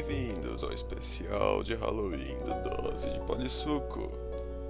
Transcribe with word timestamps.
Bem-vindos 0.00 0.64
ao 0.64 0.72
especial 0.72 1.62
de 1.62 1.74
Halloween 1.74 2.38
do 2.38 2.82
Dose 2.82 3.10
de 3.10 3.18
Polissuco. 3.26 4.08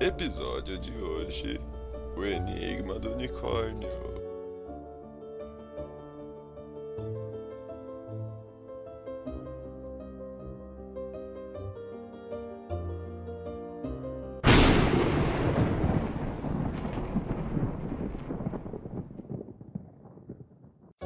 Episódio 0.00 0.76
de 0.76 0.92
hoje: 1.00 1.60
O 2.16 2.24
Enigma 2.24 2.98
do 2.98 3.12
Unicórnio. 3.12 3.88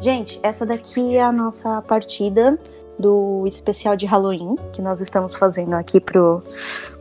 Gente, 0.01 0.41
essa 0.43 0.65
daqui 0.65 1.15
é 1.15 1.23
a 1.23 1.31
nossa 1.31 1.83
partida 1.83 2.59
do 3.05 3.47
especial 3.47 3.95
de 3.95 4.07
Halloween 4.07 4.57
que 4.73 4.81
nós 4.81 4.99
estamos 5.03 5.35
fazendo 5.35 5.75
aqui 5.75 6.01
pro, 6.01 6.43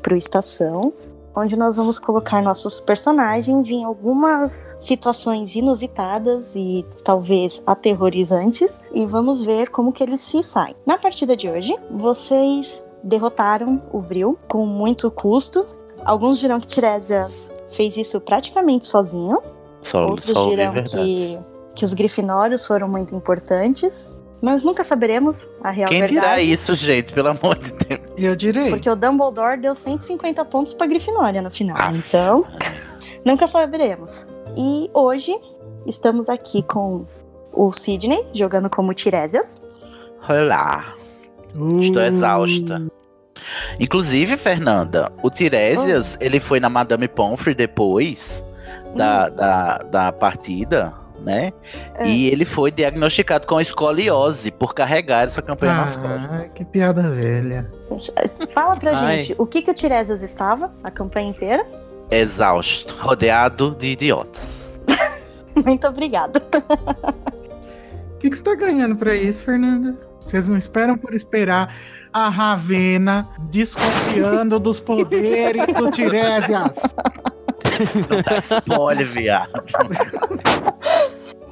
pro 0.01 0.17
Estação, 0.17 0.91
onde 1.33 1.55
nós 1.55 1.77
vamos 1.77 1.97
colocar 1.97 2.41
nossos 2.41 2.77
personagens 2.77 3.71
em 3.71 3.85
algumas 3.85 4.75
situações 4.79 5.55
inusitadas 5.55 6.57
e 6.57 6.85
talvez 7.05 7.63
aterrorizantes 7.65 8.77
e 8.93 9.05
vamos 9.05 9.43
ver 9.43 9.69
como 9.69 9.93
que 9.93 10.03
eles 10.03 10.19
se 10.19 10.43
saem. 10.43 10.75
Na 10.85 10.97
partida 10.97 11.37
de 11.37 11.49
hoje, 11.49 11.73
vocês 11.89 12.83
derrotaram 13.01 13.81
o 13.89 14.01
Vril 14.01 14.37
com 14.49 14.65
muito 14.65 15.09
custo. 15.09 15.65
Alguns 16.03 16.37
dirão 16.37 16.59
que 16.59 16.67
Tiresias 16.67 17.49
fez 17.71 17.95
isso 17.95 18.19
praticamente 18.19 18.85
sozinho. 18.87 19.41
Só, 19.83 20.05
Outros 20.05 20.33
só 20.33 20.49
dirão 20.49 20.73
que, 20.83 21.39
que 21.73 21.85
os 21.85 21.93
grifinórios 21.93 22.67
foram 22.67 22.89
muito 22.89 23.15
importantes. 23.15 24.11
Mas 24.43 24.61
nunca 24.61 24.83
saberemos 24.83 25.47
a 25.63 25.71
real 25.71 25.87
Quem 25.89 26.01
verdade. 26.01 26.19
dirá 26.19 26.41
isso, 26.41 26.75
gente? 26.75 27.13
Pelo 27.13 27.29
amor 27.29 27.57
de 27.57 27.71
Deus. 27.71 28.01
Eu 28.17 28.35
direi. 28.35 28.69
Porque 28.69 28.89
o 28.89 28.95
Dumbledore 28.95 29.57
deu 29.57 29.73
150 29.73 30.43
pontos 30.43 30.73
pra 30.73 30.85
Grifinória 30.85 31.41
no 31.41 31.49
final. 31.49 31.77
Ah. 31.79 31.93
Então, 31.95 32.45
nunca 33.23 33.47
saberemos. 33.47 34.27
E 34.57 34.89
hoje 34.93 35.33
estamos 35.87 36.27
aqui 36.27 36.61
com 36.61 37.05
o 37.53 37.71
Sidney 37.71 38.21
jogando 38.33 38.69
como 38.69 38.93
Tiresias. 38.93 39.57
Olá. 40.27 40.93
Estou 41.79 42.01
Uh, 42.01 42.05
exausta. 42.05 42.85
Inclusive, 43.79 44.35
Fernanda, 44.35 45.09
o 45.21 45.29
Tiresias, 45.29 46.17
ele 46.19 46.41
foi 46.41 46.59
na 46.59 46.67
Madame 46.67 47.07
Pomfrey 47.07 47.55
depois 47.55 48.43
da, 48.93 49.29
da, 49.29 49.77
da 49.77 50.11
partida, 50.11 50.93
né? 51.23 51.53
É. 51.95 52.07
E 52.07 52.27
ele 52.27 52.45
foi 52.45 52.69
diagnosticado 52.69 53.47
com 53.47 53.59
escoliose 53.59 54.51
por 54.51 54.73
carregar 54.73 55.25
essa 55.27 55.41
campanha 55.41 55.73
nas 55.73 55.95
costas. 55.95 56.31
Ah, 56.31 56.45
que 56.53 56.65
piada 56.65 57.09
velha. 57.09 57.69
Fala 58.49 58.75
pra 58.75 58.97
Ai. 58.97 59.21
gente 59.21 59.35
o 59.37 59.45
que, 59.45 59.61
que 59.61 59.71
o 59.71 59.73
Tiresias 59.73 60.21
estava 60.21 60.71
a 60.83 60.91
campanha 60.91 61.29
inteira. 61.29 61.65
Exausto, 62.11 62.95
rodeado 62.99 63.75
de 63.79 63.91
idiotas. 63.91 64.73
Muito 65.65 65.87
obrigada. 65.87 66.41
O 68.13 68.17
que, 68.19 68.29
que 68.29 68.37
você 68.37 68.43
tá 68.43 68.55
ganhando 68.55 68.95
pra 68.95 69.15
isso, 69.15 69.43
Fernanda? 69.43 69.97
Vocês 70.19 70.47
não 70.47 70.57
esperam 70.57 70.97
por 70.97 71.13
esperar 71.13 71.75
a 72.11 72.29
Ravena 72.29 73.27
desconfiando 73.49 74.59
dos 74.59 74.79
poderes 74.79 75.73
do 75.73 75.91
Tiresias. 75.91 76.75
Não 78.09 78.21
dá 78.21 78.37
spoiler, 78.39 79.07
viado. 79.07 79.51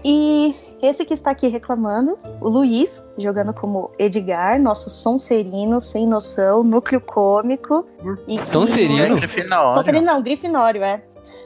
E 0.04 0.56
esse 0.82 1.06
que 1.06 1.14
está 1.14 1.30
aqui 1.32 1.48
reclamando, 1.48 2.18
o 2.40 2.50
Luiz, 2.50 3.02
jogando 3.18 3.54
como 3.54 3.92
Edgar, 4.00 4.60
nosso 4.60 4.90
Sonserino, 4.90 5.80
sem 5.80 6.08
noção, 6.08 6.64
núcleo 6.64 7.00
cômico. 7.00 7.86
E 8.28 8.38
que- 8.38 8.46
Sonserino? 8.48 9.16
É 9.16 9.20
Grifinória. 9.20 9.72
Sonserino 9.72 10.06
não, 10.06 10.22
Grifinório, 10.22 10.84
é. 10.84 11.04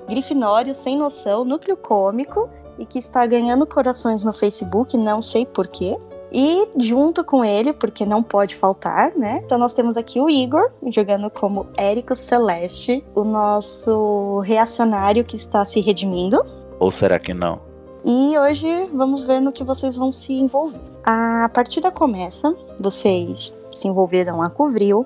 Grifinório, 0.08 0.74
sem 0.74 0.97
noção, 0.97 1.44
núcleo 1.44 1.75
cômico 1.75 2.50
e 2.80 2.85
que 2.85 3.00
está 3.00 3.25
ganhando 3.25 3.66
corações 3.66 4.24
no 4.24 4.31
Facebook, 4.31 4.96
não 4.97 5.22
sei 5.22 5.46
porquê. 5.46 5.97
E 6.38 6.68
junto 6.78 7.23
com 7.23 7.46
ele, 7.46 7.72
porque 7.72 8.06
não 8.06 8.22
pode 8.22 8.57
faltar, 8.57 9.13
né? 9.16 9.41
Então 9.46 9.57
nós 9.57 9.73
temos 9.73 9.96
aqui 9.96 10.19
o 10.19 10.29
Igor, 10.29 10.69
jogando 10.88 11.29
como 11.29 11.66
Érico 11.78 12.13
Celeste, 12.13 13.01
o 13.16 13.23
nosso 13.23 14.40
reacionário 14.40 15.23
que 15.23 15.38
está 15.38 15.63
se 15.63 15.79
redimindo. 15.79 16.46
Ou 16.78 16.91
será 16.91 17.18
que 17.19 17.34
não? 17.34 17.62
E 18.03 18.38
hoje 18.38 18.68
vamos 18.94 19.23
ver 19.23 19.40
no 19.40 19.53
que 19.53 19.63
vocês 19.63 19.96
vão 19.96 20.12
se 20.12 20.34
envolver. 20.34 20.81
A 21.06 21.50
partida 21.53 21.90
começa, 21.90 22.53
vocês 22.78 23.56
se 23.73 23.88
envolveram 23.88 24.40
lá 24.40 24.50
com 24.50 24.66
o 24.66 24.69
Vril, 24.69 25.06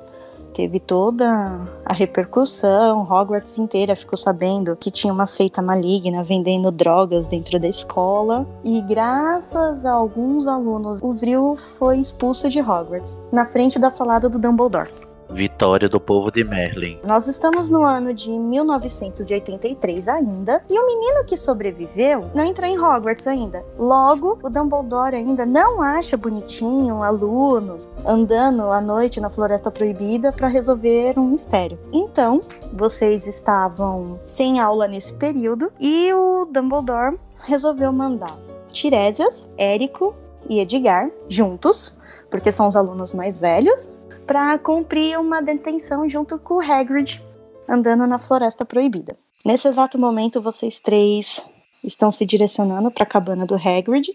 teve 0.59 0.77
toda 0.77 1.57
a 1.85 1.93
repercussão, 1.93 3.07
Hogwarts 3.09 3.57
inteira 3.57 3.95
ficou 3.95 4.17
sabendo 4.17 4.75
que 4.75 4.91
tinha 4.91 5.13
uma 5.13 5.25
seita 5.25 5.61
maligna 5.61 6.21
vendendo 6.21 6.69
drogas 6.69 7.29
dentro 7.29 7.57
da 7.57 7.69
escola. 7.69 8.45
E 8.61 8.81
graças 8.81 9.85
a 9.85 9.93
alguns 9.93 10.47
alunos, 10.47 11.01
o 11.01 11.13
Vril 11.13 11.55
foi 11.77 11.99
expulso 11.99 12.49
de 12.49 12.59
Hogwarts, 12.59 13.21
na 13.31 13.45
frente 13.45 13.79
da 13.79 13.89
salada 13.89 14.27
do 14.27 14.37
Dumbledore. 14.37 14.91
Vitória 15.29 15.87
do 15.87 15.99
povo 15.99 16.31
de 16.31 16.43
Merlin. 16.43 16.99
Nós 17.03 17.27
estamos 17.27 17.69
no 17.69 17.83
ano 17.83 18.13
de 18.13 18.29
1983 18.29 20.07
ainda, 20.07 20.63
e 20.69 20.77
o 20.77 20.85
menino 20.85 21.23
que 21.25 21.37
sobreviveu 21.37 22.29
não 22.33 22.45
entrou 22.45 22.67
em 22.67 22.79
Hogwarts 22.79 23.27
ainda. 23.27 23.63
Logo, 23.77 24.39
o 24.43 24.49
Dumbledore 24.49 25.15
ainda 25.15 25.45
não 25.45 25.81
acha 25.81 26.17
bonitinho 26.17 27.03
alunos 27.03 27.89
andando 28.05 28.63
à 28.71 28.81
noite 28.81 29.19
na 29.19 29.29
Floresta 29.29 29.71
Proibida 29.71 30.31
para 30.31 30.47
resolver 30.47 31.17
um 31.17 31.27
mistério. 31.27 31.79
Então, 31.93 32.41
vocês 32.73 33.27
estavam 33.27 34.19
sem 34.25 34.59
aula 34.59 34.87
nesse 34.87 35.13
período 35.13 35.71
e 35.79 36.11
o 36.13 36.45
Dumbledore 36.45 37.17
resolveu 37.45 37.91
mandar 37.91 38.37
Tiresias, 38.71 39.49
Érico 39.57 40.15
e 40.47 40.59
Edgar 40.59 41.09
juntos, 41.27 41.95
porque 42.29 42.51
são 42.51 42.67
os 42.67 42.75
alunos 42.75 43.13
mais 43.13 43.39
velhos, 43.39 43.89
para 44.29 44.59
cumprir 44.59 45.19
uma 45.19 45.41
detenção 45.41 46.07
junto 46.07 46.37
com 46.37 46.57
o 46.57 46.61
Hagrid 46.61 47.19
andando 47.67 48.05
na 48.05 48.19
Floresta 48.19 48.63
Proibida. 48.63 49.17
Nesse 49.43 49.67
exato 49.67 49.97
momento, 49.97 50.39
vocês 50.39 50.79
três 50.79 51.41
estão 51.83 52.11
se 52.11 52.27
direcionando 52.27 52.91
para 52.91 53.01
a 53.01 53.07
cabana 53.07 53.43
do 53.43 53.55
Hagrid, 53.55 54.07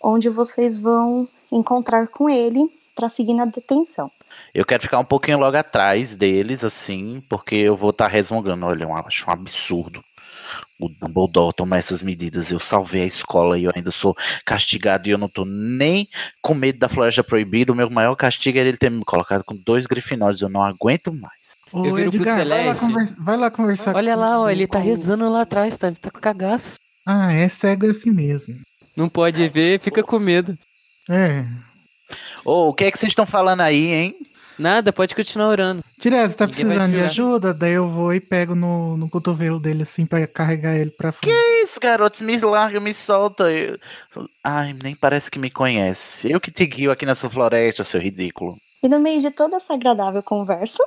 onde 0.00 0.28
vocês 0.28 0.78
vão 0.78 1.26
encontrar 1.50 2.06
com 2.06 2.30
ele 2.30 2.70
para 2.94 3.08
seguir 3.08 3.34
na 3.34 3.44
detenção. 3.44 4.08
Eu 4.54 4.64
quero 4.64 4.84
ficar 4.84 5.00
um 5.00 5.04
pouquinho 5.04 5.40
logo 5.40 5.56
atrás 5.56 6.14
deles, 6.14 6.62
assim, 6.62 7.20
porque 7.28 7.56
eu 7.56 7.76
vou 7.76 7.90
estar 7.90 8.06
resmungando. 8.06 8.66
Olha, 8.66 8.84
eu 8.84 8.94
acho 8.94 9.28
um 9.28 9.32
absurdo 9.32 10.00
o 10.80 10.88
Dumbledore 10.88 11.54
tomar 11.54 11.78
essas 11.78 12.02
medidas. 12.02 12.50
Eu 12.50 12.58
salvei 12.60 13.02
a 13.02 13.06
escola 13.06 13.58
e 13.58 13.64
eu 13.64 13.72
ainda 13.74 13.90
sou 13.90 14.16
castigado 14.44 15.08
e 15.08 15.10
eu 15.10 15.18
não 15.18 15.28
tô 15.28 15.44
nem 15.44 16.08
com 16.42 16.54
medo 16.54 16.78
da 16.78 16.88
floresta 16.88 17.22
proibida. 17.22 17.72
O 17.72 17.76
meu 17.76 17.90
maior 17.90 18.14
castigo 18.16 18.58
é 18.58 18.62
ele 18.62 18.76
ter 18.76 18.90
me 18.90 19.04
colocado 19.04 19.44
com 19.44 19.54
dois 19.56 19.86
grifinórios. 19.86 20.40
Eu 20.40 20.48
não 20.48 20.62
aguento 20.62 21.12
mais. 21.12 21.56
Ô, 21.72 21.84
Eu 21.86 21.94
viro 21.94 22.08
Edgar, 22.16 22.36
vai 22.36 22.44
lá, 22.44 22.74
vai 23.18 23.36
lá 23.36 23.50
conversar 23.50 23.94
Olha 23.94 24.14
com- 24.14 24.20
lá, 24.20 24.40
ó, 24.40 24.50
ele 24.50 24.66
tá 24.66 24.80
com- 24.80 24.84
rezando 24.86 25.28
lá 25.30 25.42
atrás, 25.42 25.76
tá, 25.76 25.92
tá 25.92 26.10
com 26.10 26.18
cagaço. 26.20 26.78
Ah, 27.06 27.32
é 27.32 27.48
cego 27.48 27.88
assim 27.88 28.10
mesmo. 28.10 28.54
Não 28.96 29.08
pode 29.08 29.46
ver, 29.48 29.78
fica 29.80 30.02
com 30.02 30.18
medo. 30.18 30.56
É. 31.08 31.44
Ô, 32.44 32.68
o 32.68 32.74
que 32.74 32.84
é 32.84 32.90
que 32.90 32.98
vocês 32.98 33.10
estão 33.12 33.26
falando 33.26 33.60
aí, 33.60 33.86
hein? 33.92 34.14
Nada, 34.60 34.92
pode 34.92 35.14
continuar 35.14 35.48
orando. 35.48 35.82
Tiresias, 35.98 36.34
tá 36.34 36.46
Ninguém 36.46 36.64
precisando 36.66 36.94
de 36.94 37.00
ajuda? 37.00 37.54
Daí 37.54 37.72
eu 37.72 37.88
vou 37.88 38.12
e 38.12 38.20
pego 38.20 38.54
no, 38.54 38.94
no 38.96 39.08
cotovelo 39.08 39.58
dele 39.58 39.84
assim 39.84 40.04
pra 40.04 40.26
carregar 40.26 40.76
ele 40.76 40.90
pra 40.90 41.12
frente. 41.12 41.32
Que 41.32 41.62
isso, 41.64 41.80
garotos? 41.80 42.20
Me 42.20 42.38
larga, 42.38 42.78
me 42.78 42.92
solta. 42.92 43.50
Eu- 43.50 43.78
Ai, 44.44 44.76
nem 44.82 44.94
parece 44.94 45.30
que 45.30 45.38
me 45.38 45.50
conhece. 45.50 46.30
Eu 46.30 46.38
que 46.40 46.50
te 46.50 46.66
guio 46.66 46.90
aqui 46.90 47.06
nessa 47.06 47.28
floresta, 47.30 47.84
seu 47.84 47.98
ridículo. 48.00 48.56
E 48.82 48.88
no 48.88 49.00
meio 49.00 49.20
de 49.20 49.30
toda 49.30 49.56
essa 49.56 49.72
agradável 49.72 50.22
conversa, 50.22 50.82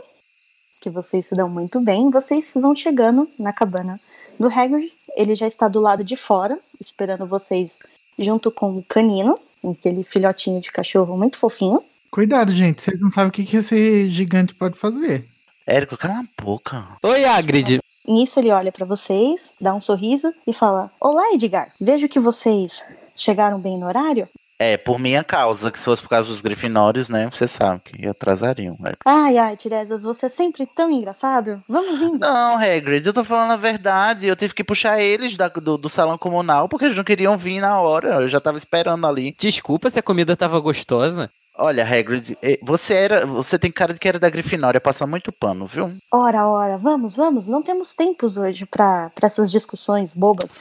que 0.80 0.90
vocês 0.92 1.26
se 1.26 1.36
dão 1.36 1.50
muito 1.50 1.80
bem, 1.82 2.12
vocês 2.12 2.54
vão 2.56 2.76
chegando 2.76 3.28
na 3.40 3.52
cabana 3.52 4.00
do 4.40 4.48
Hagrid. 4.48 4.92
Ele 5.16 5.34
já 5.36 5.48
está 5.48 5.68
do 5.68 5.80
lado 5.80 6.04
de 6.04 6.16
fora, 6.16 6.60
esperando 6.80 7.26
vocês 7.26 7.80
junto 8.20 8.52
com 8.52 8.78
o 8.78 8.84
canino, 8.84 9.40
aquele 9.64 10.04
filhotinho 10.04 10.62
de 10.62 10.72
cachorro 10.72 11.18
muito 11.18 11.38
fofinho. 11.40 11.82
Cuidado, 12.14 12.54
gente. 12.54 12.80
Vocês 12.80 13.02
não 13.02 13.10
sabem 13.10 13.30
o 13.30 13.32
que, 13.32 13.44
que 13.44 13.58
esse 13.58 14.08
gigante 14.08 14.54
pode 14.54 14.78
fazer. 14.78 15.26
Érico, 15.66 15.98
cala 15.98 16.20
a 16.20 16.44
boca. 16.44 16.86
Oi, 17.02 17.26
Hagrid. 17.26 17.80
Nisso 18.08 18.40
ele 18.40 18.52
olha 18.52 18.72
para 18.72 18.86
vocês, 18.86 19.50
dá 19.60 19.74
um 19.74 19.82
sorriso 19.82 20.32
e 20.46 20.54
fala: 20.54 20.92
Olá, 21.02 21.32
Edgar. 21.34 21.72
Vejo 21.82 22.08
que 22.08 22.20
vocês 22.20 22.84
chegaram 23.16 23.60
bem 23.60 23.80
no 23.80 23.88
horário. 23.88 24.28
É, 24.60 24.78
por 24.78 25.00
minha 25.00 25.24
causa, 25.24 25.72
que 25.72 25.80
se 25.80 25.86
fosse 25.86 26.04
por 26.04 26.10
causa 26.10 26.30
dos 26.30 26.40
grifinórios, 26.40 27.10
né? 27.10 27.28
Você 27.34 27.48
sabe 27.48 27.82
que 27.84 28.08
atrasariam. 28.08 28.78
Érico. 28.86 29.02
Ai, 29.04 29.36
ai, 29.40 29.58
Tiresias, 29.58 30.04
você 30.04 30.28
é 30.28 30.30
sempre 30.30 30.68
tão 30.68 30.92
engraçado. 30.92 31.64
Vamos 31.68 32.00
indo. 32.00 32.20
Não, 32.20 32.60
Hagrid, 32.60 33.08
eu 33.08 33.14
tô 33.14 33.24
falando 33.24 33.52
a 33.54 33.58
verdade. 33.58 34.28
Eu 34.28 34.36
tive 34.36 34.54
que 34.54 34.64
puxar 34.64 35.02
eles 35.02 35.36
da- 35.36 35.48
do, 35.48 35.80
do 35.80 35.90
salão 35.90 36.20
comunal 36.20 36.70
porque 36.70 36.86
eles 36.86 36.96
não 36.96 37.04
queriam 37.04 37.36
vir 37.40 37.60
na 37.60 37.82
hora. 37.82 38.22
Eu 38.22 38.28
já 38.28 38.40
tava 38.40 38.60
esperando 38.60 39.08
ali. 39.08 39.36
Desculpa 39.40 39.90
se 39.90 39.98
a 39.98 40.04
comida 40.04 40.38
tava 40.38 40.60
gostosa. 40.60 41.32
Olha, 41.56 41.86
Hagrid, 41.86 42.36
você 42.64 42.94
era, 42.96 43.26
você 43.26 43.60
tem 43.60 43.72
cara 43.72 43.94
de 43.94 44.00
que 44.00 44.08
era 44.08 44.20
da 44.20 44.30
Grifinória, 44.30 44.82
passa 44.82 45.06
muito 45.06 45.32
pano, 45.32 45.68
viu? 45.68 45.96
Ora, 46.12 46.48
ora, 46.48 46.78
vamos, 46.78 47.16
vamos. 47.16 47.46
Não 47.46 47.62
temos 47.62 47.94
tempos 47.94 48.38
hoje 48.38 48.66
para 48.66 49.12
essas 49.22 49.52
discussões 49.52 50.16
bobas. 50.16 50.54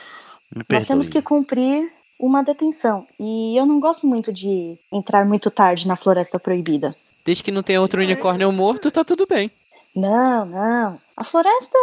Me 0.54 0.64
Nós 0.68 0.84
temos 0.84 1.08
que 1.08 1.22
cumprir 1.22 1.90
uma 2.20 2.42
detenção. 2.42 3.06
E 3.18 3.56
eu 3.56 3.64
não 3.64 3.80
gosto 3.80 4.06
muito 4.06 4.32
de 4.32 4.76
entrar 4.92 5.24
muito 5.24 5.50
tarde 5.50 5.88
na 5.88 5.96
Floresta 5.96 6.38
Proibida. 6.38 6.94
Desde 7.24 7.42
que 7.42 7.50
não 7.50 7.62
tenha 7.62 7.80
outro 7.80 8.02
unicórnio 8.02 8.52
morto, 8.52 8.90
tá 8.90 9.02
tudo 9.02 9.26
bem. 9.26 9.50
Não, 9.94 10.44
não. 10.44 10.98
A 11.16 11.24
floresta 11.24 11.78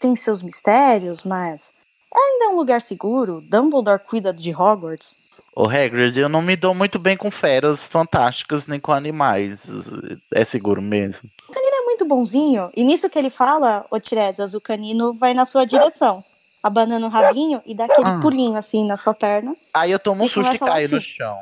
tem 0.00 0.16
seus 0.16 0.42
mistérios, 0.42 1.22
mas 1.24 1.72
ainda 2.14 2.46
é 2.46 2.48
um 2.48 2.56
lugar 2.56 2.80
seguro. 2.80 3.40
Dumbledore 3.50 4.00
cuida 4.00 4.32
de 4.32 4.54
Hogwarts. 4.54 5.14
Ô, 5.56 5.68
Hagrid, 5.68 6.18
eu 6.18 6.28
não 6.28 6.42
me 6.42 6.56
dou 6.56 6.74
muito 6.74 6.98
bem 6.98 7.16
com 7.16 7.30
feras 7.30 7.86
fantásticas 7.86 8.66
nem 8.66 8.80
com 8.80 8.92
animais. 8.92 9.66
É 10.32 10.44
seguro 10.44 10.82
mesmo. 10.82 11.28
Ele 11.54 11.76
é 11.76 11.84
muito 11.84 12.04
bonzinho. 12.04 12.70
E 12.76 12.82
nisso 12.82 13.08
que 13.08 13.18
ele 13.18 13.30
fala, 13.30 13.86
ô 13.90 14.00
Tiresias, 14.00 14.54
o 14.54 14.60
canino 14.60 15.12
vai 15.12 15.32
na 15.32 15.46
sua 15.46 15.64
direção. 15.64 16.24
Abanando 16.62 17.06
o 17.06 17.10
rabinho 17.10 17.62
e 17.66 17.74
dá 17.74 17.84
aquele 17.84 18.08
Ah. 18.08 18.18
pulinho 18.20 18.56
assim 18.56 18.84
na 18.86 18.96
sua 18.96 19.14
perna. 19.14 19.54
Aí 19.72 19.92
eu 19.92 19.98
tomo 19.98 20.24
um 20.24 20.28
susto 20.28 20.54
e 20.56 20.58
caio 20.58 20.90
no 20.90 21.00
chão. 21.00 21.36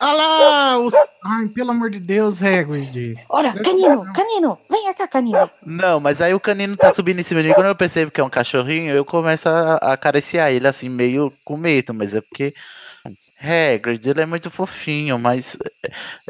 Olha 0.00 0.12
lá! 0.16 0.78
Os... 0.78 0.94
Ai, 1.24 1.48
pelo 1.48 1.70
amor 1.72 1.90
de 1.90 1.98
Deus, 2.00 2.40
Hagrid. 2.42 3.18
Ora, 3.28 3.52
canino, 3.52 4.10
canino, 4.12 4.58
vem 4.70 4.94
cá, 4.94 5.06
canino. 5.08 5.50
Não, 5.64 5.98
mas 6.00 6.22
aí 6.22 6.32
o 6.34 6.40
canino 6.40 6.76
tá 6.76 6.92
subindo 6.94 7.18
em 7.18 7.22
cima 7.24 7.42
de 7.42 7.48
mim. 7.48 7.54
Quando 7.54 7.66
eu 7.66 7.74
percebo 7.74 8.10
que 8.10 8.20
é 8.20 8.24
um 8.24 8.30
cachorrinho, 8.30 8.94
eu 8.94 9.04
começo 9.04 9.48
a 9.48 9.74
acariciar 9.76 10.50
ele 10.52 10.66
assim, 10.68 10.88
meio 10.88 11.32
com 11.44 11.56
medo, 11.56 11.92
mas 11.92 12.14
é 12.14 12.20
porque. 12.20 12.54
Hagrid, 13.40 14.04
ele 14.08 14.22
é 14.22 14.26
muito 14.26 14.50
fofinho, 14.50 15.18
mas 15.18 15.56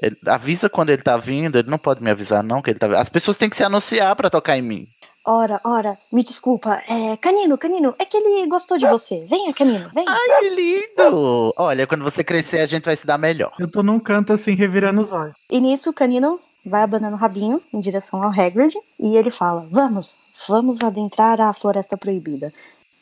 é, 0.03 0.09
é, 0.09 0.13
avisa 0.27 0.69
quando 0.69 0.91
ele 0.91 1.03
tá 1.03 1.17
vindo, 1.17 1.59
ele 1.59 1.71
não 1.71 1.79
pode 1.79 2.03
me 2.03 2.11
avisar 2.11 2.43
não 2.43 2.61
que 2.61 2.71
ele 2.71 2.79
tá 2.79 2.87
vindo. 2.87 2.99
As 2.99 3.09
pessoas 3.09 3.37
têm 3.37 3.49
que 3.49 3.57
se 3.57 3.65
anunciar 3.65 4.15
pra 4.15 4.31
tocar 4.31 4.57
em 4.59 4.63
mim. 4.63 4.87
Ora, 5.25 5.61
ora, 5.63 5.99
me 6.11 6.23
desculpa. 6.23 6.83
É, 6.89 7.17
canino, 7.19 7.59
canino, 7.59 7.95
é 7.99 8.05
que 8.05 8.17
ele 8.17 8.47
gostou 8.47 8.79
de 8.79 8.87
você. 8.87 9.27
Venha, 9.29 9.53
canino, 9.53 9.91
vem. 9.95 10.05
Ai, 10.09 10.41
que 10.41 10.49
lindo! 10.49 11.53
Olha, 11.57 11.87
quando 11.87 12.03
você 12.03 12.25
crescer 12.25 12.61
a 12.61 12.67
gente 12.67 12.85
vai 12.85 12.97
se 12.97 13.07
dar 13.07 13.19
melhor. 13.19 13.53
Eu 13.59 13.71
tô 13.71 13.83
num 13.83 14.01
canto 14.01 14.33
assim, 14.33 14.55
revirando 14.55 15.01
os 15.01 15.13
olhos. 15.13 15.35
E 15.51 15.61
nisso 15.61 15.91
o 15.91 15.93
canino 15.93 16.41
vai 16.65 16.83
abanando 16.83 17.15
o 17.15 17.19
rabinho 17.19 17.61
em 17.73 17.81
direção 17.81 18.23
ao 18.23 18.31
Hagrid 18.31 18.75
e 18.99 19.17
ele 19.17 19.31
fala: 19.31 19.67
Vamos, 19.71 20.17
vamos 20.49 20.81
adentrar 20.81 21.41
a 21.41 21.53
Floresta 21.53 21.97
Proibida. 21.97 22.53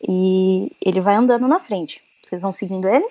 E 0.02 0.70
ele 0.85 1.00
vai 1.00 1.14
andando 1.14 1.47
na 1.47 1.61
frente. 1.61 2.02
Vocês 2.25 2.43
vão 2.43 2.50
seguindo 2.50 2.88
ele? 2.88 3.06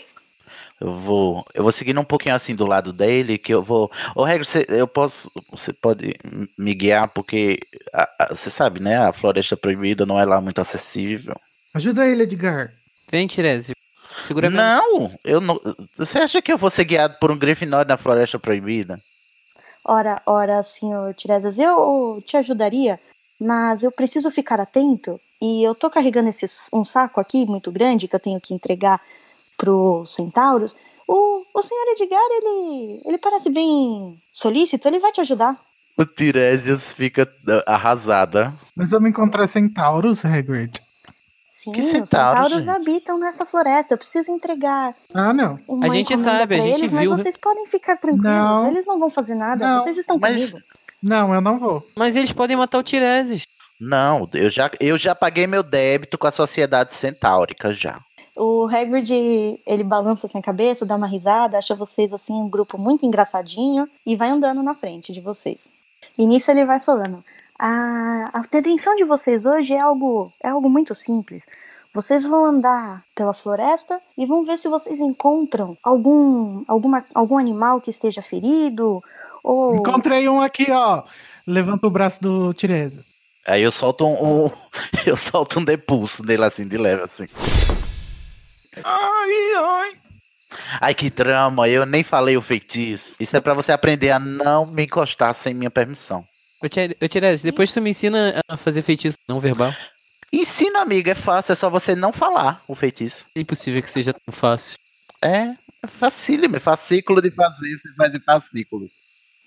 Eu 0.80 0.92
vou, 0.94 1.46
eu 1.54 1.64
vou 1.64 1.72
seguindo 1.72 2.00
um 2.02 2.06
pouquinho 2.06 2.36
assim 2.36 2.54
do 2.54 2.66
lado 2.66 2.92
dele, 2.92 3.38
que 3.38 3.54
eu 3.54 3.62
vou. 3.64 3.90
Ô, 4.14 4.24
Regro, 4.24 4.44
você, 4.44 4.66
eu 4.68 4.88
posso, 4.88 5.32
você 5.50 5.72
pode 5.72 6.14
me 6.58 6.74
guiar 6.74 7.08
porque 7.08 7.60
a- 7.94 8.10
a- 8.20 8.36
você 8.36 8.50
sabe, 8.50 8.82
né? 8.82 8.98
A 8.98 9.14
Floresta 9.14 9.56
Proibida 9.56 10.06
não 10.06 10.20
é 10.20 10.26
lá 10.26 10.42
muito 10.42 10.60
acessível. 10.60 11.36
Ajuda 11.74 12.06
ele, 12.06 12.24
Edgar. 12.24 12.74
Vem, 13.10 13.26
Tirese. 13.28 13.74
Segura 14.22 14.50
Não, 14.50 15.12
eu 15.24 15.40
não. 15.42 15.60
Você 15.98 16.20
acha 16.20 16.42
que 16.42 16.52
eu 16.52 16.58
vou 16.58 16.70
ser 16.70 16.86
guiado 16.86 17.18
por 17.20 17.32
um 17.32 17.38
Grifinório 17.38 17.88
na 17.88 17.98
Floresta 17.98 18.40
Proibida? 18.40 19.00
Ora, 19.84 20.22
ora, 20.26 20.64
senhor 20.64 21.14
Tiresias, 21.14 21.60
eu 21.60 22.22
te 22.26 22.36
ajudaria, 22.38 23.00
mas 23.40 23.84
eu 23.84 23.92
preciso 23.92 24.32
ficar 24.32 24.60
atento. 24.60 25.20
E 25.42 25.64
eu 25.64 25.76
tô 25.76 25.90
carregando 25.90 26.30
esse, 26.30 26.46
um 26.74 26.84
saco 26.84 27.20
aqui 27.20 27.46
muito 27.46 27.72
grande 27.72 28.08
que 28.08 28.16
eu 28.16 28.20
tenho 28.20 28.40
que 28.42 28.54
entregar 28.54 29.00
pros 29.58 30.14
centauros. 30.14 30.76
O, 31.08 31.44
o 31.54 31.62
senhor 31.62 31.86
Edgar, 31.92 32.20
ele, 32.32 33.02
ele 33.06 33.18
parece 33.18 33.50
bem 33.50 34.16
solícito, 34.34 34.88
ele 34.88 35.00
vai 35.00 35.12
te 35.12 35.22
ajudar. 35.22 35.56
O 35.98 36.04
Tiresias 36.06 36.92
fica 36.92 37.28
ah, 37.48 37.74
arrasada. 37.76 38.54
Nós 38.76 38.90
vamos 38.90 39.10
encontrar 39.10 39.48
centauros, 39.48 40.26
Hagrid. 40.26 40.82
Sim, 41.52 41.72
Que 41.72 41.80
os 41.80 41.86
centauros, 41.86 42.10
centauros 42.10 42.66
gente? 42.66 42.76
habitam 42.76 43.18
nessa 43.20 43.46
floresta. 43.46 43.94
Eu 43.94 43.98
preciso 43.98 44.32
entregar 44.32 44.94
Ah, 45.14 45.34
não. 45.34 45.58
uma 45.68 45.86
A 45.86 45.90
gente 45.90 46.16
sabe, 46.18 46.56
a 46.56 46.60
gente 46.60 46.80
eles, 46.80 46.92
viu. 46.92 47.10
mas 47.12 47.22
vocês 47.22 47.38
podem 47.38 47.66
ficar 47.66 47.98
tranquilos. 47.98 48.26
Não. 48.26 48.68
Eles 48.68 48.86
não 48.86 49.00
vão 49.00 49.10
fazer 49.10 49.36
nada. 49.36 49.66
Não, 49.66 49.80
vocês 49.82 49.98
estão 49.98 50.20
mas- 50.20 50.34
comigo. 50.36 50.58
Não, 51.02 51.34
eu 51.34 51.42
não 51.42 51.58
vou. 51.60 51.86
Mas 51.96 52.16
eles 52.16 52.32
podem 52.32 52.58
matar 52.58 52.80
o 52.80 52.84
Tireses. 52.84 53.44
Não, 53.80 54.28
eu 54.34 54.50
já, 54.50 54.72
eu 54.80 54.98
já 54.98 55.14
paguei 55.14 55.46
meu 55.48 55.62
débito 55.62 56.18
com 56.18 56.26
a 56.28 56.32
Sociedade 56.32 56.94
Centaurica 56.94 57.74
já. 57.74 58.00
O 58.36 58.68
Hagrid, 58.68 59.10
ele 59.66 59.84
balança 59.84 60.28
assim 60.28 60.38
a 60.40 60.42
cabeça, 60.42 60.86
dá 60.86 60.96
uma 60.96 61.08
risada, 61.08 61.58
acha 61.58 61.74
vocês 61.76 62.12
assim 62.14 62.34
um 62.34 62.50
grupo 62.50 62.78
muito 62.78 63.06
engraçadinho 63.06 63.88
e 64.06 64.16
vai 64.16 64.30
andando 64.30 64.62
na 64.62 64.76
frente 64.76 65.14
de 65.14 65.22
vocês. 65.22 65.70
E 66.18 66.26
nisso 66.26 66.52
ele 66.52 66.66
vai 66.66 66.80
falando: 66.80 67.24
a, 67.58 68.30
a 68.34 68.42
detenção 68.52 68.96
de 68.96 69.04
vocês 69.06 69.46
hoje 69.46 69.74
é 69.74 69.82
algo, 69.82 70.32
é 70.44 70.50
algo 70.50 70.70
muito 70.70 70.94
simples. 70.94 71.46
Vocês 71.94 72.26
vão 72.26 72.44
andar 72.46 73.04
pela 73.16 73.34
floresta 73.34 74.02
e 74.18 74.26
vão 74.26 74.44
ver 74.44 74.58
se 74.58 74.68
vocês 74.68 75.00
encontram 75.00 75.78
algum, 75.82 76.62
alguma, 76.68 77.06
algum 77.14 77.38
animal 77.38 77.80
que 77.80 77.90
esteja 77.90 78.22
ferido 78.22 79.02
ou 79.42 79.78
Encontrei 79.78 80.28
um 80.28 80.42
aqui, 80.42 80.70
ó. 80.72 81.04
Levanta 81.48 81.88
o 81.88 81.90
braço 81.90 82.22
do 82.22 82.54
Tiresias. 82.54 83.06
Aí 83.48 83.62
eu 83.62 83.72
solto 83.72 84.06
um, 84.06 84.46
um- 84.48 84.52
eu 85.08 85.16
solto 85.16 85.60
um 85.60 85.64
depulso 85.64 86.22
nele 86.22 86.44
assim, 86.44 86.68
de 86.68 86.78
leve 86.78 87.04
assim. 87.04 87.28
Ai, 88.84 89.56
ai. 89.58 89.92
Ai, 90.82 90.94
que 90.96 91.10
drama, 91.10 91.68
eu 91.68 91.86
nem 91.86 92.04
falei 92.04 92.38
o 92.38 92.42
feitiço. 92.42 93.16
Isso 93.20 93.36
é 93.36 93.42
pra 93.42 93.54
você 93.54 93.72
aprender 93.72 94.12
a 94.12 94.20
não 94.20 94.66
me 94.66 94.84
encostar 94.84 95.34
sem 95.34 95.54
minha 95.54 95.72
permissão. 95.72 96.26
Ô, 96.64 96.70
Tire- 96.70 96.96
ô 97.02 97.08
Tireses, 97.08 97.44
depois 97.44 97.74
tu 97.74 97.82
me 97.82 97.90
ensina 97.90 98.40
a 98.48 98.58
fazer 98.58 98.82
feitiço 98.82 99.18
não 99.28 99.40
verbal. 99.40 99.74
Ensina, 100.32 100.82
amiga, 100.82 101.12
é 101.12 101.16
fácil, 101.16 101.54
é 101.54 101.56
só 101.56 101.70
você 101.70 101.96
não 101.96 102.12
falar 102.12 102.62
o 102.68 102.76
feitiço. 102.76 103.26
É 103.36 103.40
impossível 103.42 103.82
que 103.82 103.90
seja 103.92 104.14
tão 104.14 104.34
fácil. 104.34 104.78
É, 105.22 105.54
é 105.84 105.88
facílimo, 105.88 106.56
é 106.56 106.60
fascículo 106.60 107.22
de 107.22 107.32
fazer, 107.32 107.78
você 107.78 107.94
faz 107.96 108.14
em 108.14 108.20
fascículos. 108.20 108.92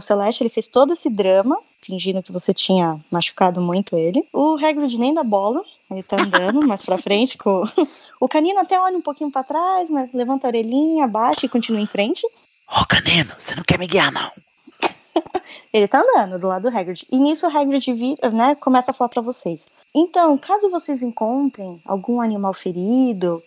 O 0.00 0.02
Celeste 0.02 0.42
ele 0.42 0.48
fez 0.48 0.68
todo 0.68 0.92
esse 0.92 1.10
drama, 1.10 1.58
fingindo 1.80 2.22
que 2.22 2.30
você 2.30 2.54
tinha 2.54 3.00
machucado 3.11 3.61
muito 3.61 3.96
ele. 3.96 4.25
O 4.32 4.54
Hagrid 4.54 4.96
nem 4.96 5.12
dá 5.12 5.25
bola, 5.25 5.61
ele 5.90 6.04
tá 6.04 6.16
andando 6.20 6.64
mais 6.64 6.84
pra 6.84 6.99
frente. 6.99 7.37
Com... 7.37 7.62
O 8.20 8.28
canino 8.28 8.61
até 8.61 8.78
olha 8.80 8.96
um 8.96 9.02
pouquinho 9.02 9.30
pra 9.30 9.42
trás, 9.42 9.90
mas 9.90 10.12
levanta 10.12 10.46
a 10.46 10.50
orelhinha, 10.50 11.04
abaixa 11.04 11.46
e 11.46 11.49
continua 11.49 11.80
em 11.80 11.87
frente. 11.87 12.25
Ô, 12.68 12.87
canino, 12.87 13.32
você 13.38 13.56
não 13.56 13.64
quer 13.64 13.78
me 13.78 13.87
guiar, 13.88 14.12
não? 14.12 14.30
Ele 15.73 15.88
tá 15.88 16.00
andando 16.00 16.38
do 16.38 16.46
lado 16.46 16.70
do 16.70 16.76
Hagrid. 16.76 17.04
E 17.11 17.18
nisso 17.18 17.46
o 17.46 17.56
Hagrid 17.56 17.92
vira, 17.92 18.30
né, 18.30 18.54
começa 18.54 18.92
a 18.92 18.94
falar 18.94 19.08
pra 19.08 19.23
vocês. 19.23 19.66
Então, 19.94 20.38
caso 20.38 20.70
vocês 20.70 21.02
encontrem 21.02 21.80
algum 21.84 22.20
animal 22.20 22.54
ferido, 22.54 23.42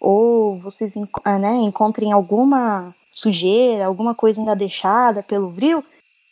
ou 0.00 0.58
vocês 0.58 0.94
ah, 1.24 1.38
né, 1.38 1.54
encontrem 1.56 2.10
alguma 2.12 2.94
sujeira, 3.14 3.86
alguma 3.86 4.14
coisa 4.14 4.40
ainda 4.40 4.54
deixada 4.54 5.22
pelo 5.22 5.50
vril, 5.50 5.84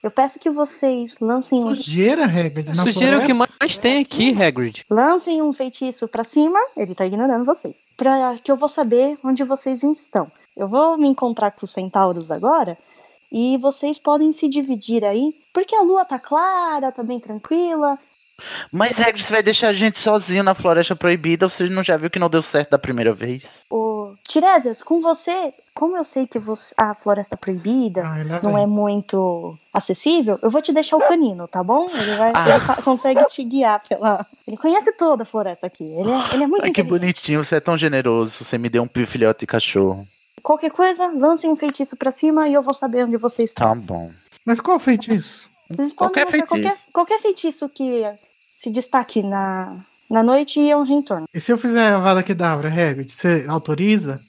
eu 0.02 0.10
peço 0.10 0.40
que 0.40 0.50
vocês 0.50 1.16
lancem 1.20 1.64
um, 1.64 1.74
Sujeira, 1.76 2.24
Hagrid, 2.24 2.74
na 2.74 2.82
Sujeira 2.82 3.16
é 3.16 3.18
o 3.18 3.20
que 3.20 3.32
floresta? 3.32 3.56
mais 3.60 3.78
tem 3.78 4.02
aqui, 4.02 4.42
Hagrid. 4.42 4.84
lancem 4.90 5.40
um 5.40 5.52
feitiço 5.52 6.08
pra 6.08 6.24
cima, 6.24 6.58
ele 6.76 6.94
tá 6.94 7.06
ignorando 7.06 7.44
vocês, 7.44 7.84
pra 7.96 8.36
que 8.42 8.50
eu 8.50 8.56
vou 8.56 8.68
saber 8.68 9.16
onde 9.22 9.44
vocês 9.44 9.82
estão. 9.84 10.26
Eu 10.56 10.66
vou 10.66 10.98
me 10.98 11.06
encontrar 11.06 11.52
com 11.52 11.64
os 11.64 11.70
centauros 11.70 12.30
agora, 12.32 12.76
e 13.30 13.56
vocês 13.58 13.98
podem 13.98 14.32
se 14.32 14.48
dividir 14.48 15.04
aí, 15.04 15.32
porque 15.54 15.74
a 15.74 15.82
lua 15.82 16.04
tá 16.04 16.18
clara, 16.18 16.92
tá 16.92 17.02
bem 17.02 17.20
tranquila, 17.20 17.96
Mas, 18.70 19.00
Hagrid, 19.00 19.22
você 19.25 19.32
vai 19.32 19.42
deixar 19.42 19.68
a 19.68 19.72
gente 19.72 19.99
sozinho 19.99 20.42
na 20.42 20.54
Floresta 20.54 20.94
Proibida, 20.96 21.49
você 21.49 21.68
não 21.68 21.82
já 21.82 21.96
viu 21.96 22.11
que 22.11 22.18
não 22.18 22.28
deu 22.30 22.42
certo 22.42 22.70
da 22.70 22.78
primeira 22.78 23.12
vez? 23.12 23.64
Ô, 23.70 24.14
Tiresias, 24.28 24.82
com 24.82 25.00
você, 25.00 25.52
como 25.75 25.96
eu 25.96 26.04
sei 26.04 26.26
que 26.26 26.38
você- 26.38 26.75
a 26.78 26.94
floresta 26.94 27.37
proibida 27.37 28.02
Ai, 28.06 28.25
lá 28.25 28.40
não 28.42 28.56
é 28.58 28.66
muito 28.66 29.56
acessível, 29.72 30.38
eu 30.42 30.50
vou 30.50 30.61
te 30.62 30.72
deixar 30.72 30.96
o 30.96 31.00
canino, 31.00 31.46
tá 31.49 31.62
bom? 31.62 31.88
Ele, 31.90 32.14
vai, 32.16 32.32
Ah. 32.34 32.44
ele 32.75 32.82
consegue 32.82 33.25
te 33.26 33.42
guiar 33.44 33.82
pela. 33.88 34.25
Ele 34.46 34.56
conhece 34.56 34.92
toda 34.96 35.22
a 35.22 35.26
floresta 35.26 35.66
aqui. 35.66 35.84
Ele 35.84 36.11
é, 36.11 36.34
ele 36.34 36.44
é 36.44 36.46
muito 36.46 36.64
Ai, 36.64 36.70
que 36.72 36.82
bonitinho, 36.82 37.42
você 37.42 37.56
é 37.56 37.61
tão 37.61 37.76
generoso, 37.76 38.44
você 38.44 38.58
me 38.58 38.68
deu 38.68 38.82
um 38.82 39.06
filhote 39.06 39.40
de 39.40 39.46
cachorro. 39.46 40.06
Qualquer 40.42 40.70
coisa, 40.70 41.06
lancem 41.14 41.49
um 41.50 41.56
feitiço 41.56 41.96
pra 41.96 42.11
cima 42.11 42.49
e 42.49 42.54
eu 42.54 42.62
vou 42.62 42.75
saber 42.75 43.04
onde 43.04 43.16
vocês 43.16 43.50
estão. 43.50 43.68
Tá 43.68 43.75
bom. 43.75 44.11
Mas 44.44 44.61
qual 44.61 44.78
feitiço? 44.78 45.44
Vocês 45.70 45.92
podem 45.92 45.94
qualquer 45.94 46.25
lançar 46.25 46.46
qualquer, 46.49 46.62
feitiço. 46.70 46.92
qualquer 46.92 47.18
feitiço 47.20 47.68
que 47.68 48.04
se 48.62 48.71
destaque 48.71 49.25
na, 49.25 49.75
na 50.09 50.23
noite 50.23 50.61
e 50.61 50.71
eu 50.71 50.85
retorno. 50.85 51.26
E 51.35 51.40
se 51.40 51.50
eu 51.50 51.59
fizer 51.59 51.88
a 51.88 51.99
Vada 51.99 52.23
Kedavra, 52.23 52.69
Hagrid, 52.69 53.11
você 53.11 53.45
autoriza? 53.49 54.21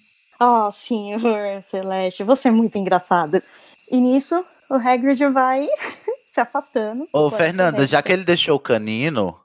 Oh, 0.41 0.71
senhor 0.71 1.21
Celeste, 1.61 2.23
você 2.23 2.47
é 2.47 2.51
muito 2.51 2.75
engraçado. 2.75 3.43
E 3.91 4.01
nisso, 4.01 4.43
o 4.71 4.73
Hagrid 4.73 5.23
vai 5.27 5.67
se 6.25 6.41
afastando. 6.41 7.07
Ô, 7.13 7.29
Fernanda, 7.29 7.85
já 7.85 8.01
que 8.01 8.11
ele 8.11 8.23
deixou 8.23 8.55
o 8.55 8.59
canino, 8.59 9.39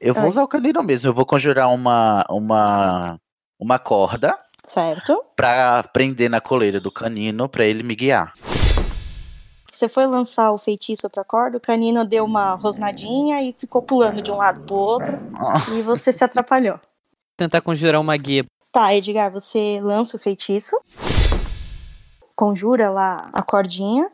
eu 0.00 0.14
vou 0.14 0.22
Oi. 0.24 0.30
usar 0.30 0.42
o 0.42 0.48
canino 0.48 0.82
mesmo. 0.82 1.10
Eu 1.10 1.14
vou 1.14 1.26
conjurar 1.26 1.68
uma, 1.68 2.24
uma, 2.30 3.20
uma 3.60 3.78
corda 3.78 4.34
Certo. 4.64 5.22
pra 5.36 5.82
prender 5.82 6.30
na 6.30 6.40
coleira 6.40 6.80
do 6.80 6.90
canino 6.90 7.50
pra 7.50 7.66
ele 7.66 7.82
me 7.82 7.94
guiar. 7.94 8.32
Você 9.72 9.88
foi 9.88 10.04
lançar 10.06 10.52
o 10.52 10.58
feitiço 10.58 11.08
pra 11.08 11.24
corda, 11.24 11.56
o 11.56 11.60
canino 11.60 12.04
deu 12.04 12.24
uma 12.26 12.54
rosnadinha 12.54 13.42
e 13.42 13.54
ficou 13.58 13.80
pulando 13.82 14.20
de 14.20 14.30
um 14.30 14.36
lado 14.36 14.60
pro 14.66 14.74
outro. 14.74 15.18
Ah, 15.34 15.64
E 15.74 15.80
você 15.80 16.12
se 16.12 16.22
atrapalhou. 16.22 16.78
Tentar 17.38 17.62
conjurar 17.62 17.98
uma 18.00 18.16
guia. 18.16 18.44
Tá, 18.70 18.94
Edgar, 18.94 19.30
você 19.32 19.80
lança 19.82 20.16
o 20.16 20.20
feitiço, 20.20 20.76
conjura 22.36 22.90
lá 22.90 23.30
a 23.32 23.42
cordinha 23.42 24.10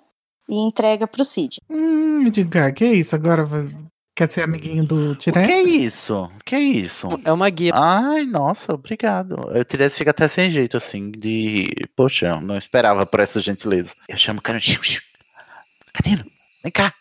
e 0.48 0.56
entrega 0.56 1.06
pro 1.06 1.24
Cid. 1.24 1.58
Hum, 1.68 2.24
Edgar, 2.26 2.72
que 2.72 2.84
isso? 2.86 3.14
Agora 3.14 3.46
quer 4.16 4.28
ser 4.28 4.42
amiguinho 4.42 4.84
do 4.84 5.12
O 5.12 5.16
que 5.16 5.30
Tiresias? 5.32 5.50
é 5.50 5.62
isso? 5.62 6.22
O 6.24 6.44
que 6.44 6.54
é 6.54 6.60
isso? 6.60 7.08
É 7.24 7.32
uma 7.32 7.50
guia. 7.50 7.72
Ai, 7.74 8.24
nossa, 8.24 8.74
obrigado. 8.74 9.50
Eu 9.52 9.64
teria 9.64 9.90
fica 9.90 10.10
até 10.10 10.26
sem 10.28 10.50
jeito, 10.50 10.76
assim, 10.76 11.10
de. 11.10 11.68
Poxa, 11.96 12.28
eu 12.28 12.40
não 12.40 12.56
esperava 12.56 13.04
por 13.04 13.20
essa 13.20 13.40
gentileza. 13.40 13.94
Eu 14.08 14.16
chamo 14.16 14.40
o 14.40 14.42
Canino. 14.42 14.62
Canino, 16.02 16.24
vem 16.62 16.72
cá. 16.72 16.92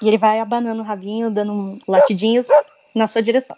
E 0.00 0.08
ele 0.08 0.18
vai 0.18 0.40
abanando 0.40 0.80
o 0.80 0.84
rabinho, 0.84 1.30
dando 1.30 1.52
um 1.52 1.78
latidinhos 1.88 2.48
na 2.94 3.06
sua 3.06 3.22
direção. 3.22 3.56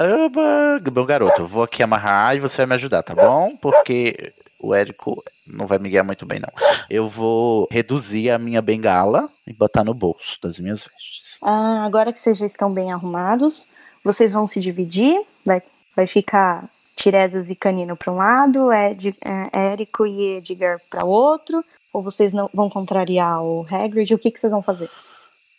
Oba, 0.00 0.80
meu 0.92 1.04
garoto, 1.04 1.42
eu 1.42 1.46
vou 1.46 1.62
aqui 1.62 1.82
amarrar 1.82 2.36
e 2.36 2.40
você 2.40 2.58
vai 2.58 2.66
me 2.66 2.74
ajudar, 2.74 3.02
tá 3.02 3.14
bom? 3.14 3.56
Porque 3.56 4.32
o 4.58 4.74
Érico 4.74 5.22
não 5.46 5.66
vai 5.66 5.78
me 5.78 5.88
guiar 5.88 6.04
muito 6.04 6.24
bem, 6.26 6.40
não. 6.40 6.52
Eu 6.88 7.08
vou 7.08 7.68
reduzir 7.70 8.30
a 8.30 8.38
minha 8.38 8.62
bengala 8.62 9.28
e 9.46 9.52
botar 9.52 9.84
no 9.84 9.94
bolso 9.94 10.38
das 10.42 10.58
minhas 10.58 10.82
vestes. 10.82 11.22
Ah, 11.42 11.84
agora 11.84 12.12
que 12.12 12.20
vocês 12.20 12.38
já 12.38 12.46
estão 12.46 12.72
bem 12.72 12.92
arrumados, 12.92 13.66
vocês 14.04 14.32
vão 14.32 14.46
se 14.46 14.60
dividir. 14.60 15.20
Vai, 15.44 15.62
vai 15.96 16.06
ficar 16.06 16.68
Tiresias 16.96 17.50
e 17.50 17.56
Canino 17.56 17.96
para 17.96 18.12
um 18.12 18.16
lado, 18.16 18.72
Ed, 18.72 19.14
é, 19.24 19.72
Érico 19.72 20.06
e 20.06 20.36
Edgar 20.36 20.80
para 20.88 21.04
outro. 21.04 21.64
Ou 21.92 22.02
vocês 22.02 22.32
não 22.32 22.48
vão 22.54 22.70
contrariar 22.70 23.42
o 23.42 23.66
Hagrid? 23.70 24.14
O 24.14 24.18
que, 24.18 24.30
que 24.30 24.40
vocês 24.40 24.50
vão 24.52 24.62
fazer? 24.62 24.88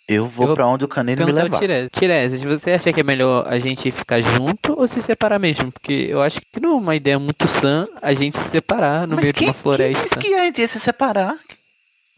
Eu 0.08 0.28
vou 0.28 0.44
Eu 0.44 0.48
vou 0.48 0.56
pra 0.56 0.68
onde 0.68 0.84
o 0.84 0.88
Canino 0.88 1.25
me 1.25 1.32
levar. 1.32 1.60
Tiresias, 1.92 2.42
você 2.44 2.72
acha 2.72 2.92
que 2.92 3.00
é 3.00 3.04
melhor 3.04 3.48
a 3.48 3.58
gente 3.60 3.90
ficar 3.92 4.20
junto 4.20 4.78
ou 4.78 4.86
se 4.88 5.02
separar 5.02 5.40
mesmo? 5.40 5.72
Porque 5.72 6.08
eu 6.10 6.22
acho 6.22 6.42
que 6.42 6.60
não 6.60 6.72
é 6.72 6.75
uma 6.75 6.96
ideia 6.96 7.18
muito 7.18 7.48
sã 7.48 7.88
a 8.02 8.13
gente 8.13 8.38
se 8.38 8.50
separar 8.50 9.08
no 9.08 9.16
Mas 9.16 9.24
meio 9.25 9.34
quem, 9.34 9.44
de 9.46 9.50
uma 9.50 9.54
quem 9.54 9.62
floresta. 9.62 10.04
disse 10.04 10.20
que 10.20 10.34
a 10.34 10.44
gente 10.44 10.60
ia 10.60 10.68
se 10.68 10.80
separar? 10.80 11.38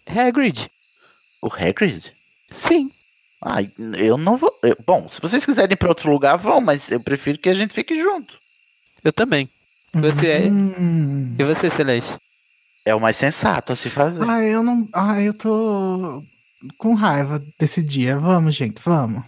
Hagrid? 0.08 0.68
O 1.42 1.48
Hagrid? 1.48 2.12
Sim. 2.52 2.90
Ai, 3.44 3.70
eu 4.00 4.18
não 4.18 4.36
vou. 4.38 4.52
eu- 4.64 4.78
bom, 4.88 5.08
se 5.12 5.22
vocês 5.22 5.46
quiserem 5.46 5.74
ir 5.74 5.78
pra 5.78 5.90
outro 5.90 6.12
lugar, 6.12 6.38
vão, 6.38 6.60
mas 6.62 6.90
eu 6.92 7.00
prefiro 7.00 7.38
que 7.38 7.50
a 7.50 7.54
gente 7.54 7.74
fique 7.74 8.00
junto. 8.02 8.36
Eu 9.04 9.14
também. 9.14 9.48
Você 9.94 10.28
é- 10.28 10.40
Hum. 10.50 11.36
E 11.38 11.44
você, 11.44 11.70
Celeste? 11.70 12.16
É 12.86 12.94
o 12.94 13.00
mais 13.00 13.18
sensato 13.18 13.74
a 13.74 13.76
se 13.76 13.90
fazer. 13.90 14.30
Ah, 14.30 14.44
eu 14.44 14.62
não. 14.62 14.88
Ah, 14.94 15.20
eu 15.20 15.34
tô 15.34 16.22
com 16.78 16.94
raiva 16.94 17.42
desse 17.60 17.82
dia. 17.82 18.18
Vamos, 18.18 18.54
gente, 18.54 18.80
vamos. 18.84 19.24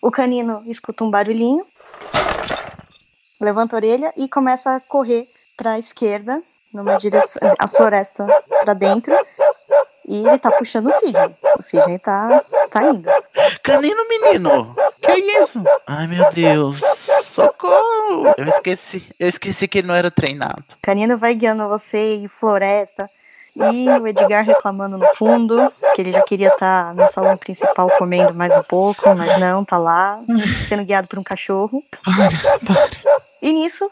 O 0.00 0.12
canino 0.12 0.62
escuta 0.66 1.02
um 1.02 1.10
barulhinho, 1.10 1.66
levanta 3.40 3.74
a 3.74 3.78
orelha 3.78 4.12
e 4.16 4.28
começa 4.28 4.76
a 4.76 4.80
correr 4.80 5.28
para 5.56 5.72
a 5.72 5.78
esquerda, 5.78 6.40
numa 6.72 6.96
direção, 6.96 7.52
a 7.58 7.66
floresta 7.66 8.26
para 8.62 8.74
dentro. 8.74 9.12
E 10.06 10.26
ele 10.26 10.38
tá 10.38 10.50
puxando 10.50 10.86
o 10.86 10.92
Sidney. 10.92 11.36
O 11.58 11.62
Sidney 11.62 11.98
tá, 11.98 12.42
tá 12.70 12.82
indo. 12.84 13.08
Canino 13.62 14.08
menino! 14.08 14.74
Que 15.00 15.12
isso? 15.38 15.62
Ai 15.86 16.06
meu 16.06 16.30
Deus! 16.32 16.80
Socorro! 17.22 18.34
Eu 18.36 18.48
esqueci. 18.48 19.06
Eu 19.18 19.28
esqueci 19.28 19.68
que 19.68 19.78
ele 19.78 19.88
não 19.88 19.94
era 19.94 20.10
treinado. 20.10 20.64
Canino 20.82 21.16
vai 21.16 21.34
guiando 21.34 21.68
você 21.68 22.16
e 22.16 22.28
floresta. 22.28 23.08
E 23.54 23.88
o 23.88 24.06
Edgar 24.06 24.44
reclamando 24.44 24.96
no 24.96 25.06
fundo, 25.16 25.72
que 25.94 26.00
ele 26.00 26.12
já 26.12 26.22
queria 26.22 26.48
estar 26.48 26.94
no 26.94 27.06
salão 27.08 27.36
principal 27.36 27.90
comendo 27.98 28.32
mais 28.32 28.56
um 28.56 28.62
pouco, 28.62 29.14
mas 29.14 29.38
não, 29.40 29.64
tá 29.64 29.76
lá, 29.76 30.20
sendo 30.68 30.84
guiado 30.84 31.08
por 31.08 31.18
um 31.18 31.22
cachorro. 31.22 31.82
Para, 32.04 32.58
para. 32.60 32.90
E 33.42 33.52
nisso, 33.52 33.90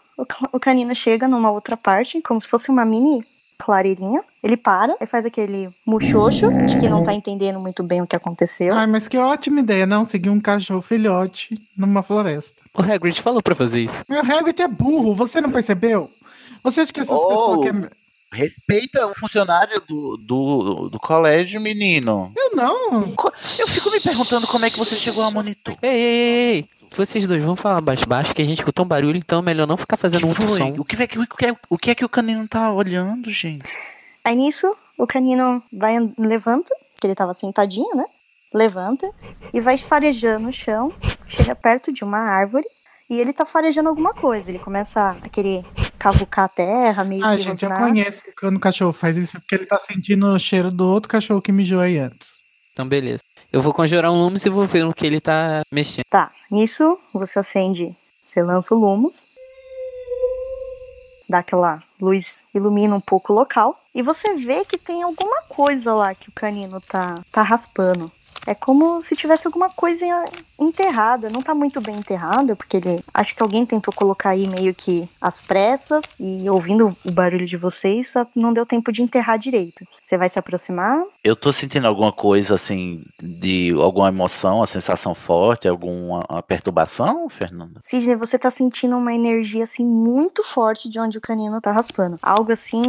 o 0.52 0.60
canino 0.60 0.94
chega 0.94 1.26
numa 1.26 1.50
outra 1.50 1.76
parte, 1.76 2.22
como 2.22 2.40
se 2.40 2.48
fosse 2.48 2.70
uma 2.70 2.84
mini 2.84 3.24
clareirinha. 3.58 4.22
Ele 4.42 4.56
para 4.56 4.94
e 5.00 5.06
faz 5.06 5.26
aquele 5.26 5.68
muxoxo, 5.86 6.48
de 6.66 6.78
que 6.78 6.88
não 6.88 7.04
tá 7.04 7.12
entendendo 7.12 7.58
muito 7.58 7.82
bem 7.82 8.00
o 8.00 8.06
que 8.06 8.14
aconteceu. 8.16 8.74
Ai, 8.74 8.86
mas 8.86 9.08
que 9.08 9.18
ótima 9.18 9.60
ideia, 9.60 9.84
não? 9.86 10.04
Seguir 10.04 10.30
um 10.30 10.40
cachorro 10.40 10.80
filhote 10.80 11.60
numa 11.76 12.02
floresta. 12.02 12.62
O 12.74 12.82
Hagrid 12.82 13.20
falou 13.20 13.42
pra 13.42 13.54
fazer 13.54 13.80
isso. 13.80 14.02
Meu 14.08 14.20
Hagrid 14.20 14.62
é 14.62 14.68
burro, 14.68 15.14
você 15.14 15.40
não 15.40 15.50
percebeu? 15.50 16.08
Você 16.62 16.80
acha 16.80 16.92
que 16.92 17.00
essas 17.00 17.18
Oh. 17.20 17.28
pessoas 17.28 17.60
que. 17.60 17.97
Respeita 18.32 19.06
o 19.06 19.14
funcionário 19.14 19.80
do, 19.88 20.16
do, 20.18 20.88
do 20.90 21.00
colégio, 21.00 21.60
menino. 21.60 22.30
Eu 22.36 22.54
não. 22.54 23.14
Eu 23.58 23.68
fico 23.68 23.90
me 23.90 24.00
perguntando 24.00 24.46
como 24.46 24.64
é 24.64 24.70
que 24.70 24.78
você 24.78 24.94
chegou 24.96 25.24
a 25.24 25.30
monitor. 25.30 25.76
Ei, 25.82 25.90
ei, 25.90 26.54
ei. 26.54 26.68
Vocês 26.94 27.26
dois 27.26 27.42
vão 27.42 27.56
falar 27.56 27.80
baixo 27.80 28.06
baixo 28.06 28.34
que 28.34 28.42
a 28.42 28.44
gente 28.44 28.58
escutou 28.58 28.84
um 28.84 28.88
barulho, 28.88 29.16
então 29.16 29.38
é 29.38 29.42
melhor 29.42 29.66
não 29.66 29.76
ficar 29.76 29.96
fazendo 29.96 30.20
que 30.20 30.26
muito 30.26 30.48
foi? 30.48 30.58
som. 30.58 30.74
O 30.78 30.84
que, 30.84 31.02
é 31.02 31.06
que, 31.06 31.18
o, 31.18 31.26
que 31.26 31.46
é, 31.46 31.56
o 31.68 31.78
que 31.78 31.90
é 31.90 31.94
que 31.94 32.04
o 32.04 32.08
canino 32.08 32.46
tá 32.48 32.72
olhando, 32.72 33.30
gente? 33.30 33.66
Aí 34.24 34.34
nisso, 34.34 34.74
o 34.98 35.06
canino 35.06 35.62
vai 35.72 35.96
levanta, 36.18 36.74
que 37.00 37.06
ele 37.06 37.14
tava 37.14 37.34
sentadinho, 37.34 37.94
né? 37.94 38.04
Levanta 38.52 39.10
e 39.52 39.60
vai 39.60 39.76
farejando 39.78 40.48
o 40.48 40.52
chão, 40.52 40.92
chega 41.26 41.54
perto 41.54 41.92
de 41.92 42.02
uma 42.02 42.18
árvore 42.18 42.66
e 43.08 43.18
ele 43.18 43.32
tá 43.32 43.44
farejando 43.44 43.88
alguma 43.88 44.12
coisa. 44.12 44.50
Ele 44.50 44.58
começa 44.58 45.16
a 45.22 45.28
querer 45.28 45.64
cavucar 45.98 46.44
a 46.44 46.48
terra, 46.48 47.04
meio 47.04 47.24
Ah, 47.24 47.36
gente, 47.36 47.64
eu 47.64 47.70
conheço 47.70 48.22
que 48.22 48.32
quando 48.32 48.56
o 48.56 48.60
cachorro 48.60 48.92
faz 48.92 49.16
isso 49.16 49.36
é 49.36 49.40
porque 49.40 49.54
ele 49.54 49.66
tá 49.66 49.78
sentindo 49.78 50.26
o 50.26 50.38
cheiro 50.38 50.70
do 50.70 50.86
outro 50.86 51.08
cachorro 51.08 51.42
que 51.42 51.50
mijou 51.52 51.80
aí 51.80 51.98
antes. 51.98 52.38
Então, 52.72 52.86
beleza. 52.86 53.22
Eu 53.52 53.62
vou 53.62 53.72
conjurar 53.72 54.12
um 54.12 54.20
Lumos 54.20 54.44
e 54.44 54.50
vou 54.50 54.64
ver 54.64 54.84
no 54.84 54.94
que 54.94 55.06
ele 55.06 55.20
tá 55.20 55.62
mexendo. 55.72 56.04
Tá, 56.10 56.30
nisso 56.50 56.98
você 57.12 57.38
acende, 57.38 57.96
você 58.26 58.42
lança 58.42 58.74
o 58.74 58.78
Lumos, 58.78 59.26
dá 61.28 61.38
aquela 61.38 61.82
luz, 62.00 62.44
ilumina 62.54 62.94
um 62.94 63.00
pouco 63.00 63.32
o 63.32 63.36
local, 63.36 63.76
e 63.94 64.02
você 64.02 64.34
vê 64.34 64.64
que 64.64 64.78
tem 64.78 65.02
alguma 65.02 65.42
coisa 65.48 65.94
lá 65.94 66.14
que 66.14 66.28
o 66.28 66.32
canino 66.32 66.80
tá, 66.80 67.20
tá 67.32 67.42
raspando. 67.42 68.12
É 68.48 68.54
como 68.54 69.02
se 69.02 69.14
tivesse 69.14 69.46
alguma 69.46 69.68
coisa 69.68 70.06
enterrada. 70.58 71.28
Não 71.28 71.42
tá 71.42 71.54
muito 71.54 71.82
bem 71.82 71.96
enterrada, 71.96 72.56
porque 72.56 72.78
ele. 72.78 73.04
Acho 73.12 73.36
que 73.36 73.42
alguém 73.42 73.66
tentou 73.66 73.92
colocar 73.92 74.30
aí 74.30 74.48
meio 74.48 74.74
que 74.74 75.06
às 75.20 75.38
pressas. 75.42 76.02
E 76.18 76.48
ouvindo 76.48 76.96
o 77.04 77.12
barulho 77.12 77.46
de 77.46 77.58
vocês, 77.58 78.08
só 78.08 78.26
não 78.34 78.54
deu 78.54 78.64
tempo 78.64 78.90
de 78.90 79.02
enterrar 79.02 79.38
direito. 79.38 79.84
Você 80.08 80.16
vai 80.16 80.30
se 80.30 80.38
aproximar? 80.38 81.04
Eu 81.22 81.36
tô 81.36 81.52
sentindo 81.52 81.86
alguma 81.86 82.10
coisa 82.10 82.54
assim, 82.54 83.04
de 83.22 83.74
alguma 83.78 84.08
emoção, 84.08 84.56
uma 84.56 84.66
sensação 84.66 85.14
forte, 85.14 85.68
alguma 85.68 86.24
uma 86.30 86.42
perturbação, 86.42 87.28
Fernanda? 87.28 87.78
Sidney, 87.84 88.16
você 88.16 88.38
tá 88.38 88.50
sentindo 88.50 88.96
uma 88.96 89.12
energia 89.12 89.64
assim 89.64 89.84
muito 89.84 90.42
forte 90.42 90.88
de 90.88 90.98
onde 90.98 91.18
o 91.18 91.20
canino 91.20 91.60
tá 91.60 91.72
raspando. 91.72 92.18
Algo 92.22 92.50
assim 92.50 92.82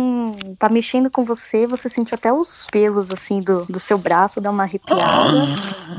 tá 0.57 0.69
mexendo 0.69 1.11
com 1.11 1.25
você, 1.25 1.67
você 1.67 1.89
sente 1.89 2.15
até 2.15 2.31
os 2.31 2.67
pelos 2.71 3.11
assim 3.11 3.41
do, 3.41 3.65
do 3.65 3.81
seu 3.81 3.97
braço 3.97 4.39
dar 4.39 4.51
uma 4.51 4.63
arrepiada. 4.63 5.03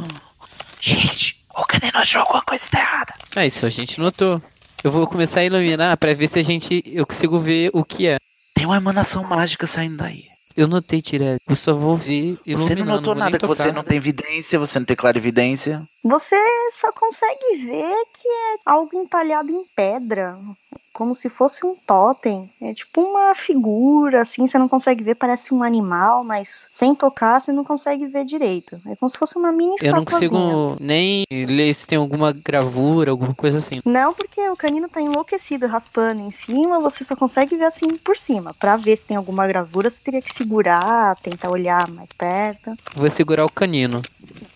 Gente, 0.80 1.44
o 1.54 1.66
canino 1.66 1.98
achou 1.98 2.22
alguma 2.22 2.40
coisa 2.40 2.64
errada. 2.74 3.12
Ah, 3.36 3.44
isso 3.44 3.66
a 3.66 3.68
gente 3.68 4.00
notou. 4.00 4.40
Eu 4.82 4.90
vou 4.90 5.06
começar 5.06 5.40
a 5.40 5.44
iluminar 5.44 5.98
pra 5.98 6.14
ver 6.14 6.28
se 6.28 6.38
a 6.38 6.42
gente. 6.42 6.82
Eu 6.86 7.06
consigo 7.06 7.38
ver 7.38 7.70
o 7.74 7.84
que 7.84 8.06
é. 8.06 8.16
Tem 8.54 8.64
uma 8.64 8.78
emanação 8.78 9.22
mágica 9.22 9.66
saindo 9.66 9.98
daí. 9.98 10.29
Eu 10.56 10.66
notei, 10.66 11.00
Tiré. 11.00 11.38
Eu 11.48 11.56
só 11.56 11.72
vou 11.72 11.96
ver. 11.96 12.38
Você 12.46 12.74
não 12.74 12.84
notou 12.84 13.14
vou 13.14 13.14
nada, 13.14 13.38
que 13.38 13.46
você 13.46 13.70
não 13.72 13.82
tem 13.84 13.96
evidência, 13.96 14.58
você 14.58 14.78
não 14.78 14.86
tem 14.86 14.96
clarividência. 14.96 15.82
Você 16.02 16.36
só 16.72 16.90
consegue 16.92 17.56
ver 17.66 17.94
que 18.14 18.28
é 18.28 18.56
algo 18.64 18.90
entalhado 18.96 19.50
em 19.50 19.64
pedra, 19.76 20.38
como 20.94 21.14
se 21.14 21.28
fosse 21.28 21.64
um 21.64 21.76
totem. 21.86 22.50
É 22.60 22.72
tipo 22.72 23.02
uma 23.02 23.34
figura, 23.34 24.22
assim, 24.22 24.46
você 24.48 24.58
não 24.58 24.68
consegue 24.68 25.04
ver, 25.04 25.14
parece 25.14 25.52
um 25.52 25.62
animal, 25.62 26.24
mas 26.24 26.66
sem 26.70 26.94
tocar 26.94 27.38
você 27.38 27.52
não 27.52 27.64
consegue 27.64 28.06
ver 28.06 28.24
direito. 28.24 28.80
É 28.86 28.96
como 28.96 29.10
se 29.10 29.18
fosse 29.18 29.38
uma 29.38 29.52
mini 29.52 29.76
Eu 29.82 29.94
não 29.94 30.04
consigo 30.04 30.76
nem 30.80 31.24
ler 31.30 31.74
se 31.74 31.86
tem 31.86 31.98
alguma 31.98 32.32
gravura, 32.32 33.10
alguma 33.10 33.34
coisa 33.34 33.58
assim. 33.58 33.80
Não, 33.84 34.14
porque 34.14 34.40
o 34.48 34.56
canino 34.56 34.88
tá 34.88 35.02
enlouquecido, 35.02 35.66
raspando 35.66 36.22
em 36.22 36.30
cima, 36.30 36.80
você 36.80 37.04
só 37.04 37.14
consegue 37.14 37.56
ver 37.56 37.66
assim 37.66 37.96
por 37.98 38.16
cima. 38.16 38.54
Pra 38.54 38.76
ver 38.76 38.96
se 38.96 39.04
tem 39.04 39.18
alguma 39.18 39.46
gravura, 39.46 39.90
você 39.90 40.02
teria 40.02 40.22
que 40.22 40.32
segurar, 40.32 41.14
tentar 41.16 41.50
olhar 41.50 41.88
mais 41.88 42.10
perto. 42.12 42.74
Vou 42.96 43.10
segurar 43.10 43.44
o 43.44 43.52
canino. 43.52 44.00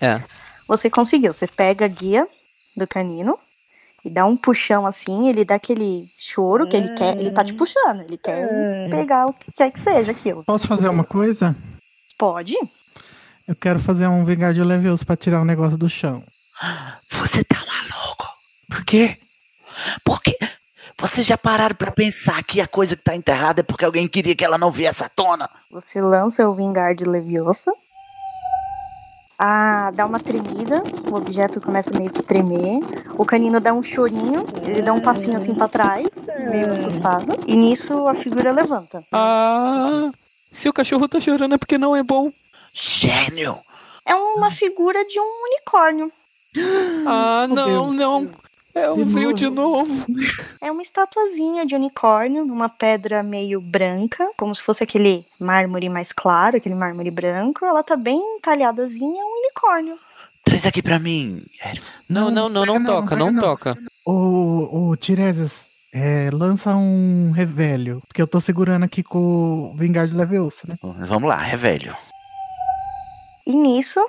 É. 0.01 0.23
Você 0.67 0.89
conseguiu, 0.89 1.33
você 1.33 1.47
pega 1.47 1.85
a 1.85 1.89
guia 1.89 2.27
do 2.77 2.87
canino 2.87 3.39
e 4.05 4.11
dá 4.11 4.27
um 4.27 4.37
puxão 4.37 4.87
assim, 4.87 5.29
ele 5.29 5.45
dá 5.45 5.55
aquele 5.55 6.09
choro 6.19 6.69
que 6.69 6.77
ele 6.77 6.95
quer, 6.95 7.19
ele 7.19 7.31
tá 7.31 7.45
te 7.45 7.55
puxando, 7.55 8.03
ele 8.03 8.19
quer 8.19 8.89
pegar 8.91 9.27
o 9.27 9.33
que 9.33 9.51
quer 9.53 9.73
que 9.73 9.81
seja 9.81 10.13
aquilo. 10.13 10.45
Posso 10.45 10.69
fazer 10.69 10.89
uma 10.89 11.05
coisa? 11.05 11.57
Pode? 12.19 12.55
Eu 13.47 13.55
quero 13.55 13.79
fazer 13.79 14.07
um 14.07 14.25
Vingardio 14.25 14.65
Levioso 14.65 15.05
pra 15.05 15.17
tirar 15.17 15.41
o 15.41 15.45
negócio 15.45 15.77
do 15.77 15.89
chão. 15.89 16.23
Você 17.11 17.45
tá 17.45 17.57
maluco? 17.57 18.27
Por 18.69 18.85
quê? 18.85 19.19
Porque 20.05 20.39
vocês 20.99 21.27
já 21.27 21.37
pararam 21.37 21.75
pra 21.75 21.91
pensar 21.91 22.43
que 22.43 22.61
a 22.61 22.67
coisa 22.67 22.97
que 22.97 23.03
tá 23.03 23.15
enterrada 23.15 23.61
é 23.61 23.63
porque 23.63 23.85
alguém 23.85 24.09
queria 24.09 24.35
que 24.35 24.45
ela 24.45 24.57
não 24.57 24.71
viesse 24.71 25.05
à 25.05 25.09
tona? 25.09 25.49
Você 25.71 26.01
lança 26.01 26.49
o 26.49 26.55
Vingar 26.55 26.95
de 26.95 27.05
Leviosa 27.05 27.73
a 29.39 29.91
dar 29.91 30.07
uma 30.07 30.21
tremida, 30.21 30.83
o 31.11 31.15
objeto 31.15 31.61
começa 31.61 31.91
meio 31.91 32.11
que 32.11 32.23
tremer, 32.23 32.81
o 33.19 33.25
canino 33.25 33.61
dá 33.61 33.73
um 33.73 33.83
chorinho, 33.83 34.45
ele 34.63 34.83
dá 34.83 34.93
um 34.93 35.01
passinho 35.01 35.37
assim 35.37 35.55
pra 35.55 35.69
trás, 35.69 36.25
meio 36.51 36.71
assustado, 36.71 37.39
e 37.47 37.57
nisso 37.57 38.07
a 38.07 38.15
figura 38.15 38.53
levanta. 38.53 39.05
Ah, 39.13 40.11
se 40.53 40.69
o 40.69 40.73
cachorro 40.73 41.09
tá 41.09 41.21
chorando 41.21 41.55
é 41.55 41.59
porque 41.59 41.79
não 41.79 41.97
é 41.97 42.03
bom. 42.03 42.31
Gênio! 42.73 43.59
É 44.07 44.15
uma 44.15 44.51
figura 44.51 45.05
de 45.05 45.19
um 45.19 45.45
unicórnio. 45.47 46.13
Ah, 47.07 47.47
Meu 47.49 47.57
não, 47.57 47.93
não. 47.93 48.31
É 48.75 48.91
o 48.91 48.97
De 48.97 49.05
frio 49.05 49.23
novo. 49.31 49.35
de 49.35 49.49
novo. 49.51 50.07
É 50.61 50.71
uma 50.71 50.83
estatuazinha 50.83 51.65
de 51.65 51.75
unicórnio, 51.77 52.45
numa 52.45 52.69
pedra 52.69 53.23
meio 53.23 53.61
branca, 53.61 54.29
como 54.37 54.55
se 54.55 54.63
fosse 54.63 54.83
aquele 54.83 55.25
mármore 55.39 55.89
mais 55.89 56.11
claro, 56.11 56.57
aquele 56.57 56.75
mármore 56.75 57.11
branco. 57.11 57.65
Ela 57.65 57.83
tá 57.85 57.97
bem 57.97 58.21
talhadazinha, 58.43 59.21
é 59.21 59.25
um 59.25 59.39
unicórnio. 59.41 59.99
Traz 60.45 60.67
aqui 60.67 60.83
pra 60.83 60.99
mim. 60.99 61.43
Não, 62.09 62.31
não, 62.31 62.49
não, 62.49 62.67
não 62.67 62.75
pega 62.75 62.79
não, 62.79 63.01
toca, 63.03 63.17
não 63.17 63.31
não. 63.33 63.41
toca. 63.43 63.79
Ô, 64.05 64.91
ô 64.91 64.97
Tiresias, 64.97 65.67
é, 65.95 66.29
lança 66.33 66.75
um 66.75 67.31
revelio, 67.31 68.03
porque 68.09 68.21
eu 68.21 68.27
tô 68.27 68.41
segurando 68.41 68.83
aqui 68.85 69.03
com 69.03 69.71
o 69.73 69.75
Vingar 69.77 70.07
de 70.09 70.15
Leviosa, 70.17 70.63
né? 70.67 70.77
Vamos 70.83 71.29
lá, 71.29 71.37
revelho. 71.39 71.97
E 73.47 73.55
nisso, 73.55 74.05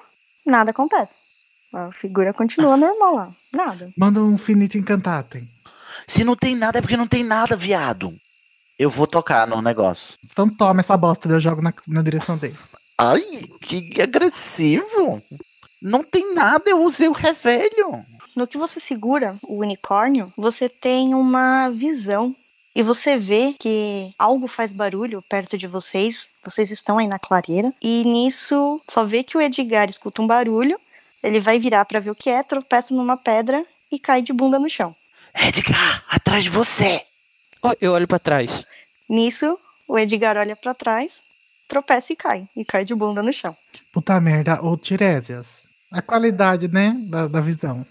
nada 0.45 0.71
acontece. 0.71 1.15
A 1.75 1.91
figura 1.91 2.33
continua 2.33 2.77
normal 2.77 3.15
lá. 3.15 3.31
Nada. 3.51 3.91
Manda 3.97 4.21
um 4.21 4.37
Finite 4.37 4.77
Incantatem. 4.77 5.45
Se 6.07 6.23
não 6.23 6.33
tem 6.33 6.55
nada, 6.55 6.77
é 6.77 6.81
porque 6.81 6.95
não 6.95 7.05
tem 7.05 7.21
nada, 7.21 7.57
viado. 7.57 8.13
Eu 8.79 8.89
vou 8.89 9.05
tocar 9.05 9.45
no 9.45 9.61
negócio. 9.61 10.17
Então 10.23 10.49
toma 10.49 10.79
essa 10.79 10.95
bosta, 10.95 11.27
eu 11.27 11.37
jogo 11.37 11.61
na, 11.61 11.73
na 11.85 12.01
direção 12.01 12.37
dele. 12.37 12.55
Ai, 12.97 13.21
que 13.61 14.01
agressivo. 14.01 15.21
Não 15.81 16.01
tem 16.01 16.33
nada, 16.33 16.69
eu 16.69 16.81
usei 16.81 17.09
o 17.09 17.13
revelho. 17.13 18.05
No 18.33 18.47
que 18.47 18.57
você 18.57 18.79
segura 18.79 19.35
o 19.43 19.59
unicórnio, 19.59 20.31
você 20.37 20.69
tem 20.69 21.13
uma 21.13 21.69
visão. 21.71 22.33
E 22.73 22.83
você 22.83 23.17
vê 23.17 23.53
que 23.59 24.13
algo 24.17 24.47
faz 24.47 24.71
barulho 24.71 25.21
perto 25.29 25.57
de 25.57 25.67
vocês. 25.67 26.29
Vocês 26.41 26.71
estão 26.71 26.97
aí 26.97 27.07
na 27.07 27.19
clareira. 27.19 27.73
E 27.81 28.05
nisso, 28.05 28.81
só 28.89 29.03
vê 29.03 29.23
que 29.23 29.37
o 29.37 29.41
Edgar 29.41 29.89
escuta 29.89 30.21
um 30.21 30.27
barulho. 30.27 30.79
Ele 31.25 31.39
vai 31.39 31.57
virar 31.57 31.83
pra 31.85 31.99
ver 31.99 32.11
o 32.11 32.15
que 32.15 32.29
é, 32.29 32.43
tropeça 32.43 32.93
numa 32.93 33.17
pedra 33.17 33.65
e 33.91 33.97
cai 33.97 34.21
de 34.21 34.31
bunda 34.31 34.59
no 34.59 34.69
chão. 34.69 34.95
Edgar, 35.33 36.05
atrás 36.07 36.43
de 36.43 36.51
você. 36.51 37.01
Ó, 37.63 37.73
eu 37.81 37.93
olho 37.93 38.07
pra 38.07 38.19
trás. 38.19 38.63
Nisso, 39.09 39.57
o 39.87 39.97
Edgar 39.97 40.37
olha 40.37 40.55
pra 40.55 40.75
trás, 40.75 41.13
tropeça 41.67 42.13
e 42.13 42.15
cai. 42.15 42.47
E 42.55 42.63
cai 42.63 42.85
de 42.85 42.93
bunda 42.93 43.23
no 43.23 43.33
chão. 43.33 43.57
Puta 43.91 44.21
merda, 44.21 44.63
ô 44.63 44.77
Tiresias. 44.77 45.63
A 45.91 45.99
qualidade, 45.99 46.67
né, 46.67 46.95
da, 47.09 47.27
da 47.27 47.41
visão. 47.41 47.83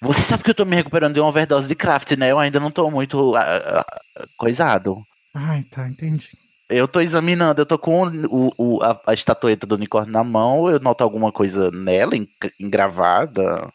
Você 0.00 0.22
sabe 0.22 0.44
que 0.44 0.50
eu 0.50 0.54
tô 0.54 0.64
me 0.64 0.76
recuperando 0.76 1.14
de 1.14 1.20
uma 1.20 1.28
overdose 1.28 1.66
de 1.66 1.74
craft, 1.74 2.12
né? 2.12 2.30
Eu 2.30 2.38
ainda 2.38 2.60
não 2.60 2.70
tô 2.70 2.88
muito 2.88 3.34
ah, 3.34 3.84
ah, 3.84 4.26
coisado. 4.36 5.02
Ai, 5.34 5.64
tá, 5.64 5.88
entendi. 5.88 6.30
Eu 6.68 6.88
tô 6.88 7.00
examinando, 7.00 7.60
eu 7.60 7.66
tô 7.66 7.78
com 7.78 8.06
o, 8.28 8.52
o- 8.58 8.82
a, 8.82 9.00
a 9.06 9.14
estatueta 9.14 9.66
do 9.66 9.76
unicórnio 9.76 10.12
na 10.12 10.24
mão, 10.24 10.68
eu 10.68 10.80
noto 10.80 11.02
alguma 11.04 11.30
coisa 11.30 11.70
nela, 11.70 12.16
en- 12.16 12.28
engravada. 12.58 13.72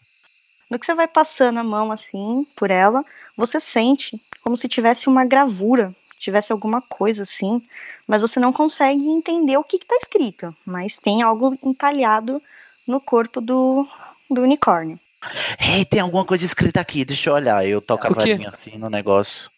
No 0.69 0.77
que 0.77 0.85
você 0.85 0.93
vai 0.93 1.07
passando 1.07 1.59
a 1.59 1.63
mão 1.63 1.91
assim 1.91 2.45
por 2.55 2.69
ela, 2.69 3.03
você 3.37 3.59
sente 3.59 4.21
como 4.43 4.57
se 4.57 4.67
tivesse 4.67 5.07
uma 5.07 5.23
gravura, 5.25 5.93
tivesse 6.19 6.51
alguma 6.51 6.81
coisa 6.81 7.23
assim, 7.23 7.61
mas 8.07 8.21
você 8.21 8.39
não 8.39 8.51
consegue 8.51 9.07
entender 9.07 9.55
o 9.57 9.63
que 9.63 9.77
está 9.77 9.95
escrito. 9.95 10.53
Mas 10.65 10.97
tem 10.97 11.21
algo 11.21 11.57
entalhado 11.63 12.41
no 12.87 12.99
corpo 12.99 13.39
do, 13.39 13.87
do 14.29 14.41
unicórnio. 14.41 14.99
Ei, 15.59 15.85
tem 15.85 15.99
alguma 15.99 16.25
coisa 16.25 16.43
escrita 16.43 16.81
aqui, 16.81 17.05
deixa 17.05 17.29
eu 17.29 17.35
olhar. 17.35 17.65
Eu 17.65 17.81
toco 17.81 18.05
a 18.07 18.09
varinha 18.15 18.49
assim 18.49 18.77
no 18.77 18.89
negócio. 18.89 19.49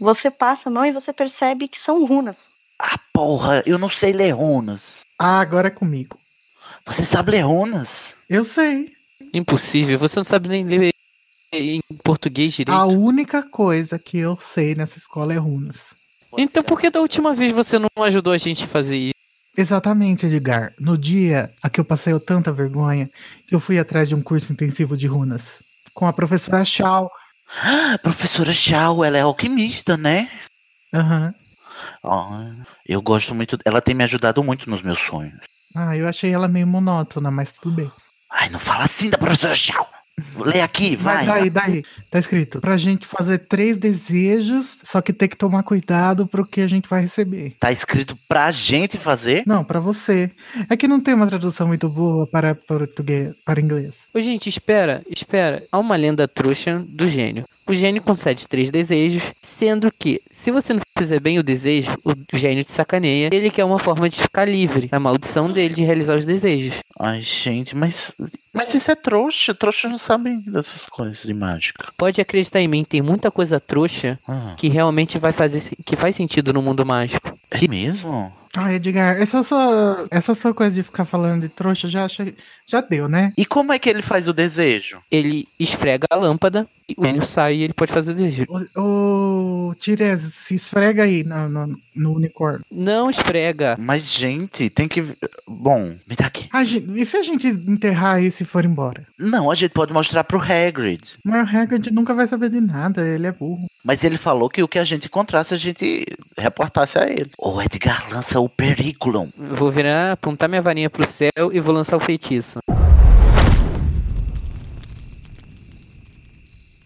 Você 0.00 0.30
passa 0.30 0.68
a 0.68 0.72
mão 0.72 0.84
e 0.84 0.92
você 0.92 1.12
percebe 1.12 1.68
que 1.68 1.78
são 1.78 2.04
runas. 2.04 2.48
Ah, 2.78 2.98
porra, 3.12 3.62
eu 3.66 3.78
não 3.78 3.88
sei 3.88 4.12
ler 4.12 4.32
runas. 4.32 4.82
Ah, 5.18 5.40
agora 5.40 5.68
é 5.68 5.70
comigo. 5.70 6.18
Você 6.84 7.04
sabe 7.04 7.32
ler 7.32 7.40
runas? 7.40 8.14
Eu 8.28 8.44
sei. 8.44 8.92
Impossível, 9.32 9.98
você 9.98 10.18
não 10.18 10.24
sabe 10.24 10.48
nem 10.48 10.64
ler 10.64 10.92
em 11.52 11.80
português 12.02 12.54
direito. 12.54 12.76
A 12.76 12.86
única 12.86 13.42
coisa 13.42 13.98
que 13.98 14.18
eu 14.18 14.38
sei 14.40 14.74
nessa 14.74 14.98
escola 14.98 15.32
é 15.32 15.36
runas. 15.36 15.94
Então 16.36 16.62
por 16.62 16.78
que 16.78 16.90
da 16.90 17.00
última 17.00 17.34
vez 17.34 17.52
você 17.52 17.78
não 17.78 17.88
ajudou 18.02 18.32
a 18.32 18.38
gente 18.38 18.64
a 18.64 18.68
fazer 18.68 18.96
isso? 18.96 19.14
Exatamente, 19.56 20.26
Edgar. 20.26 20.74
No 20.78 20.98
dia 20.98 21.50
a 21.62 21.70
que 21.70 21.80
eu 21.80 21.84
passei 21.84 22.12
eu 22.12 22.20
tanta 22.20 22.52
vergonha 22.52 23.08
que 23.48 23.54
eu 23.54 23.60
fui 23.60 23.78
atrás 23.78 24.08
de 24.08 24.14
um 24.14 24.22
curso 24.22 24.52
intensivo 24.52 24.96
de 24.96 25.06
runas. 25.06 25.62
Com 25.94 26.06
a 26.06 26.12
professora 26.12 26.62
Shaw. 26.62 27.10
Ah, 27.62 27.98
professora 28.02 28.52
Shaw, 28.52 29.02
ela 29.02 29.16
é 29.16 29.22
alquimista, 29.22 29.96
né? 29.96 30.30
Aham. 30.92 31.32
Ah, 31.34 31.45
eu 32.86 33.00
gosto 33.02 33.34
muito. 33.34 33.58
Ela 33.64 33.80
tem 33.80 33.94
me 33.94 34.04
ajudado 34.04 34.42
muito 34.42 34.68
nos 34.68 34.82
meus 34.82 34.98
sonhos. 35.00 35.38
Ah, 35.74 35.96
eu 35.96 36.08
achei 36.08 36.32
ela 36.32 36.48
meio 36.48 36.66
monótona, 36.66 37.30
mas 37.30 37.52
tudo 37.52 37.76
bem. 37.76 37.90
Ai, 38.30 38.48
não 38.48 38.58
fala 38.58 38.84
assim 38.84 39.10
da 39.10 39.18
professora 39.18 39.54
Shaw. 39.54 39.86
Lê 40.34 40.62
aqui, 40.62 40.96
vai. 40.96 41.16
Mas 41.16 41.26
daí, 41.26 41.50
daí, 41.50 41.84
tá 42.10 42.18
escrito. 42.18 42.58
Pra 42.60 42.78
gente 42.78 43.06
fazer 43.06 43.38
três 43.38 43.76
desejos, 43.76 44.78
só 44.82 45.02
que 45.02 45.12
tem 45.12 45.28
que 45.28 45.36
tomar 45.36 45.62
cuidado 45.62 46.26
pro 46.26 46.46
que 46.46 46.62
a 46.62 46.68
gente 46.68 46.88
vai 46.88 47.02
receber. 47.02 47.54
Tá 47.60 47.70
escrito 47.70 48.16
pra 48.26 48.50
gente 48.50 48.96
fazer? 48.96 49.42
Não, 49.46 49.62
pra 49.62 49.78
você. 49.78 50.30
É 50.70 50.76
que 50.76 50.88
não 50.88 51.00
tem 51.00 51.12
uma 51.12 51.26
tradução 51.26 51.66
muito 51.66 51.86
boa 51.88 52.26
para 52.26 52.54
português, 52.54 53.34
para 53.44 53.60
inglês. 53.60 54.08
Ô, 54.14 54.20
gente, 54.20 54.48
espera, 54.48 55.02
espera. 55.10 55.62
Há 55.70 55.78
uma 55.78 55.96
lenda 55.96 56.26
trouxa 56.26 56.82
do 56.88 57.06
gênio. 57.06 57.44
O 57.68 57.74
gênio 57.74 58.00
concede 58.02 58.46
três 58.48 58.70
desejos, 58.70 59.22
sendo 59.42 59.90
que, 59.98 60.20
se 60.32 60.50
você 60.50 60.72
não 60.72 60.80
fizer 60.96 61.18
bem 61.20 61.38
o 61.38 61.42
desejo, 61.42 61.90
o 62.04 62.14
gênio 62.36 62.62
te 62.64 62.72
sacaneia. 62.72 63.28
Ele 63.32 63.50
quer 63.50 63.64
uma 63.64 63.78
forma 63.78 64.08
de 64.08 64.16
ficar 64.22 64.44
livre. 64.44 64.88
A 64.92 65.00
maldição 65.00 65.50
dele 65.50 65.74
de 65.74 65.82
realizar 65.82 66.16
os 66.16 66.24
desejos. 66.24 66.74
Ai, 66.98 67.20
gente, 67.20 67.74
mas. 67.76 68.14
Mas 68.54 68.72
isso 68.72 68.90
é 68.90 68.94
trouxa. 68.94 69.52
Trouxa 69.54 69.88
não 69.88 69.98
sabem 69.98 70.40
dessas 70.46 70.86
coisas 70.86 71.22
de 71.22 71.34
mágica. 71.34 71.88
Pode 71.98 72.20
acreditar 72.20 72.60
em 72.60 72.68
mim, 72.68 72.84
tem 72.84 73.02
muita 73.02 73.30
coisa 73.30 73.58
trouxa 73.60 74.18
Ah, 74.28 74.54
que 74.56 74.68
realmente 74.68 75.18
vai 75.18 75.32
fazer 75.32 75.62
que 75.84 75.96
faz 75.96 76.14
sentido 76.16 76.52
no 76.52 76.62
mundo 76.62 76.86
mágico. 76.86 77.36
é 77.50 77.68
mesmo? 77.68 78.32
Ah, 78.56 78.72
Edgar, 78.72 79.20
essa 79.20 79.42
sua, 79.42 80.06
essa 80.10 80.34
sua 80.34 80.54
coisa 80.54 80.74
de 80.74 80.82
ficar 80.82 81.04
falando 81.04 81.42
de 81.42 81.48
trouxa 81.48 81.88
já, 81.88 82.04
achei- 82.06 82.34
já 82.66 82.80
deu, 82.80 83.08
né? 83.08 83.32
E 83.36 83.44
como 83.44 83.72
é 83.72 83.78
que 83.78 83.88
ele 83.88 84.02
faz 84.02 84.28
o 84.28 84.32
desejo? 84.32 84.98
Ele 85.10 85.46
esfrega 85.58 86.06
a 86.10 86.16
lâmpada, 86.16 86.66
e 86.88 86.94
o 86.96 87.04
gênio 87.04 87.24
sai 87.24 87.56
e 87.56 87.62
ele 87.62 87.72
pode 87.72 87.92
fazer 87.92 88.12
o 88.12 88.14
desejo. 88.14 88.46
Ô, 88.76 89.70
ô 89.70 89.74
Tires, 89.74 90.20
se 90.20 90.54
esfrega 90.54 91.02
aí 91.02 91.24
no, 91.24 91.48
no, 91.48 91.78
no 91.94 92.12
unicórnio. 92.14 92.64
Não 92.70 93.10
esfrega. 93.10 93.76
Mas, 93.78 94.04
gente, 94.12 94.70
tem 94.70 94.86
que. 94.88 95.02
Bom, 95.46 95.94
me 96.08 96.16
dá 96.16 96.26
aqui. 96.26 96.48
A 96.52 96.64
gente- 96.64 96.88
e 97.00 97.04
se 97.04 97.16
a 97.16 97.22
gente 97.22 97.46
enterrar 97.48 98.22
isso 98.22 98.42
e 98.42 98.46
for 98.46 98.64
embora? 98.64 99.04
Não, 99.18 99.50
a 99.50 99.54
gente 99.54 99.72
pode 99.72 99.92
mostrar 99.92 100.24
pro 100.24 100.40
Hagrid. 100.40 101.02
Mas 101.24 101.52
o 101.52 101.56
Hagrid 101.56 101.90
nunca 101.92 102.14
vai 102.14 102.26
saber 102.28 102.50
de 102.50 102.60
nada, 102.60 103.06
ele 103.06 103.26
é 103.26 103.32
burro. 103.32 103.66
Mas 103.84 104.02
ele 104.02 104.16
falou 104.18 104.48
que 104.48 104.62
o 104.62 104.68
que 104.68 104.78
a 104.78 104.84
gente 104.84 105.06
encontrasse, 105.06 105.54
a 105.54 105.56
gente 105.56 106.04
reportasse 106.36 106.98
a 106.98 107.08
ele. 107.08 107.30
Ô, 107.38 107.60
Edgar, 107.62 108.08
lança 108.10 108.40
o 108.40 108.45
Periculum. 108.48 109.28
Vou 109.36 109.70
virar, 109.70 110.12
apontar 110.12 110.48
minha 110.48 110.62
varinha 110.62 110.90
pro 110.90 111.06
céu 111.06 111.52
e 111.52 111.60
vou 111.60 111.74
lançar 111.74 111.96
o 111.96 112.00
feitiço. 112.00 112.58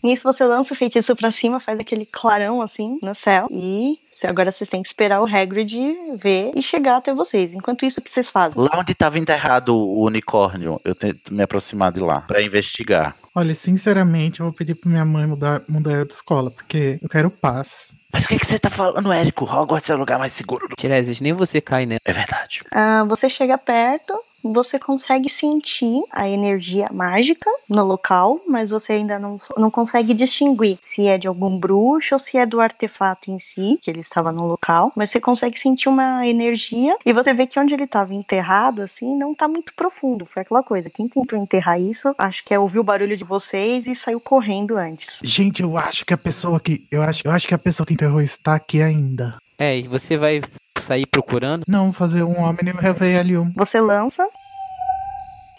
Nisso 0.03 0.23
você 0.25 0.45
lança 0.45 0.73
o 0.73 0.77
feitiço 0.77 1.15
pra 1.15 1.31
cima, 1.31 1.61
faz 1.61 1.79
aquele 1.79 2.07
clarão 2.07 2.63
assim 2.63 2.99
no 3.03 3.15
céu. 3.15 3.47
E 3.51 3.99
agora 4.27 4.53
vocês 4.53 4.69
têm 4.69 4.83
que 4.83 4.89
esperar 4.89 5.21
o 5.21 5.27
Hagrid 5.27 5.77
ver 6.17 6.53
e 6.55 6.63
chegar 6.63 6.97
até 6.97 7.13
vocês. 7.15 7.55
Enquanto 7.55 7.85
isso, 7.85 8.01
o 8.01 8.03
que 8.03 8.11
vocês 8.11 8.29
fazem? 8.29 8.61
Lá 8.61 8.79
onde 8.79 8.93
estava 8.93 9.19
enterrado 9.19 9.77
o 9.77 10.05
unicórnio, 10.05 10.81
eu 10.85 10.95
tento 10.95 11.33
me 11.33 11.43
aproximar 11.43 11.93
de 11.93 12.01
lá 12.01 12.21
pra 12.23 12.43
investigar. 12.43 13.17
Olha, 13.35 13.55
sinceramente, 13.55 14.41
eu 14.41 14.47
vou 14.47 14.53
pedir 14.53 14.75
pra 14.75 14.91
minha 14.91 15.05
mãe 15.05 15.27
mudar, 15.27 15.63
mudar 15.69 15.93
eu 15.93 16.05
de 16.05 16.13
escola, 16.13 16.51
porque 16.51 16.99
eu 17.01 17.09
quero 17.09 17.31
paz. 17.31 17.93
Mas 18.13 18.25
o 18.25 18.29
que, 18.29 18.39
que 18.39 18.47
você 18.47 18.59
tá 18.59 18.69
falando, 18.69 19.13
Érico? 19.13 19.45
Hogwarts 19.45 19.89
é 19.89 19.95
o 19.95 19.99
lugar 19.99 20.19
mais 20.19 20.33
seguro 20.33 20.67
do. 20.69 20.75
Tiresias, 20.75 21.21
nem 21.21 21.33
você 21.33 21.61
cai 21.61 21.87
né? 21.87 21.99
É 22.05 22.13
verdade. 22.13 22.63
Ah, 22.73 23.05
você 23.05 23.31
chega 23.31 23.57
perto, 23.57 24.15
você 24.43 24.79
consegue 24.79 25.29
sentir 25.29 26.03
a 26.11 26.29
energia 26.29 26.89
mágica 26.93 27.51
no 27.69 27.85
local, 27.85 28.41
mas 28.47 28.71
você 28.71 28.95
ainda 28.95 29.19
não, 29.19 29.39
não 29.57 29.71
consegue 29.71 30.15
distinguir 30.15 30.79
se 30.81 31.07
é 31.07 31.19
de 31.19 31.29
algum 31.29 31.59
bruxo 31.59 32.15
ou 32.15 32.19
se 32.19 32.37
é 32.37 32.47
do 32.47 32.61
artefato 32.61 33.31
em 33.31 33.39
si, 33.39 33.79
que 33.83 33.91
ele 33.91 34.01
estava 34.01 34.33
no 34.33 34.47
local. 34.47 34.93
Mas 34.97 35.11
você 35.11 35.21
consegue 35.21 35.59
sentir 35.59 35.89
uma 35.89 36.27
energia 36.27 36.97
e 37.05 37.13
você 37.13 37.33
vê 37.33 37.47
que 37.47 37.59
onde 37.59 37.75
ele 37.75 37.85
estava 37.85 38.15
enterrado, 38.15 38.83
assim, 38.83 39.17
não 39.17 39.35
tá 39.35 39.47
muito 39.47 39.75
profundo. 39.75 40.25
Foi 40.25 40.43
aquela 40.43 40.63
coisa. 40.63 40.91
Quem 40.91 41.09
tentou 41.09 41.39
enterrar 41.39 41.81
isso, 41.81 42.15
acho 42.19 42.45
que 42.45 42.55
é 42.55 42.59
ouvir 42.59 42.79
o 42.79 42.85
barulho 42.85 43.17
de 43.17 43.25
vocês 43.25 43.87
e 43.87 43.95
saiu 43.95 44.21
correndo 44.21 44.77
antes. 44.77 45.19
Gente, 45.23 45.63
eu 45.63 45.77
acho 45.77 46.05
que 46.05 46.15
a 46.15 46.19
pessoa 46.19 46.61
que. 46.61 46.87
Eu 46.91 47.03
acho, 47.03 47.23
eu 47.25 47.31
acho 47.31 47.47
que 47.47 47.55
a 47.55 47.59
pessoa 47.59 47.87
que 47.87 47.95
enterrou 47.95 48.21
está 48.21 48.55
aqui 48.55 48.83
ainda. 48.83 49.37
É, 49.61 49.77
e 49.79 49.87
você 49.87 50.17
vai 50.17 50.41
sair 50.81 51.05
procurando? 51.07 51.65
Não, 51.69 51.85
vou 51.85 51.93
fazer 51.93 52.23
um 52.23 52.41
Omni 52.41 52.73
Reveillum. 52.73 53.53
Você 53.57 53.79
lança. 53.81 54.27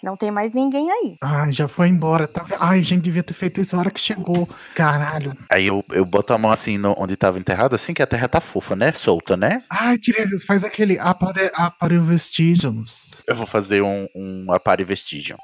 Não 0.01 0.17
tem 0.17 0.31
mais 0.31 0.51
ninguém 0.51 0.89
aí. 0.89 1.15
Ai, 1.21 1.51
já 1.51 1.67
foi 1.67 1.87
embora. 1.87 2.27
Tá... 2.27 2.43
Ai, 2.59 2.81
gente, 2.81 3.03
devia 3.03 3.21
ter 3.21 3.35
feito 3.35 3.61
isso 3.61 3.75
na 3.75 3.81
hora 3.83 3.91
que 3.91 3.99
chegou. 3.99 4.49
Caralho. 4.73 5.37
Aí 5.47 5.67
eu, 5.67 5.85
eu 5.91 6.03
boto 6.03 6.33
a 6.33 6.39
mão 6.39 6.49
assim 6.51 6.79
no- 6.79 6.95
onde 6.97 7.15
tava 7.15 7.37
enterrado, 7.37 7.75
assim 7.75 7.93
que 7.93 8.01
a 8.01 8.07
terra 8.07 8.27
tá 8.27 8.41
fofa, 8.41 8.75
né? 8.75 8.91
Solta, 8.93 9.37
né? 9.37 9.61
Ai, 9.69 9.99
Tiresias, 9.99 10.43
faz 10.43 10.63
aquele 10.63 10.97
apare... 10.97 11.51
aparevestigions. 11.53 13.11
Eu 13.27 13.35
vou 13.35 13.45
fazer 13.45 13.83
um, 13.83 14.07
um 14.15 14.47
apare 14.51 14.83
vestígio. 14.83 15.37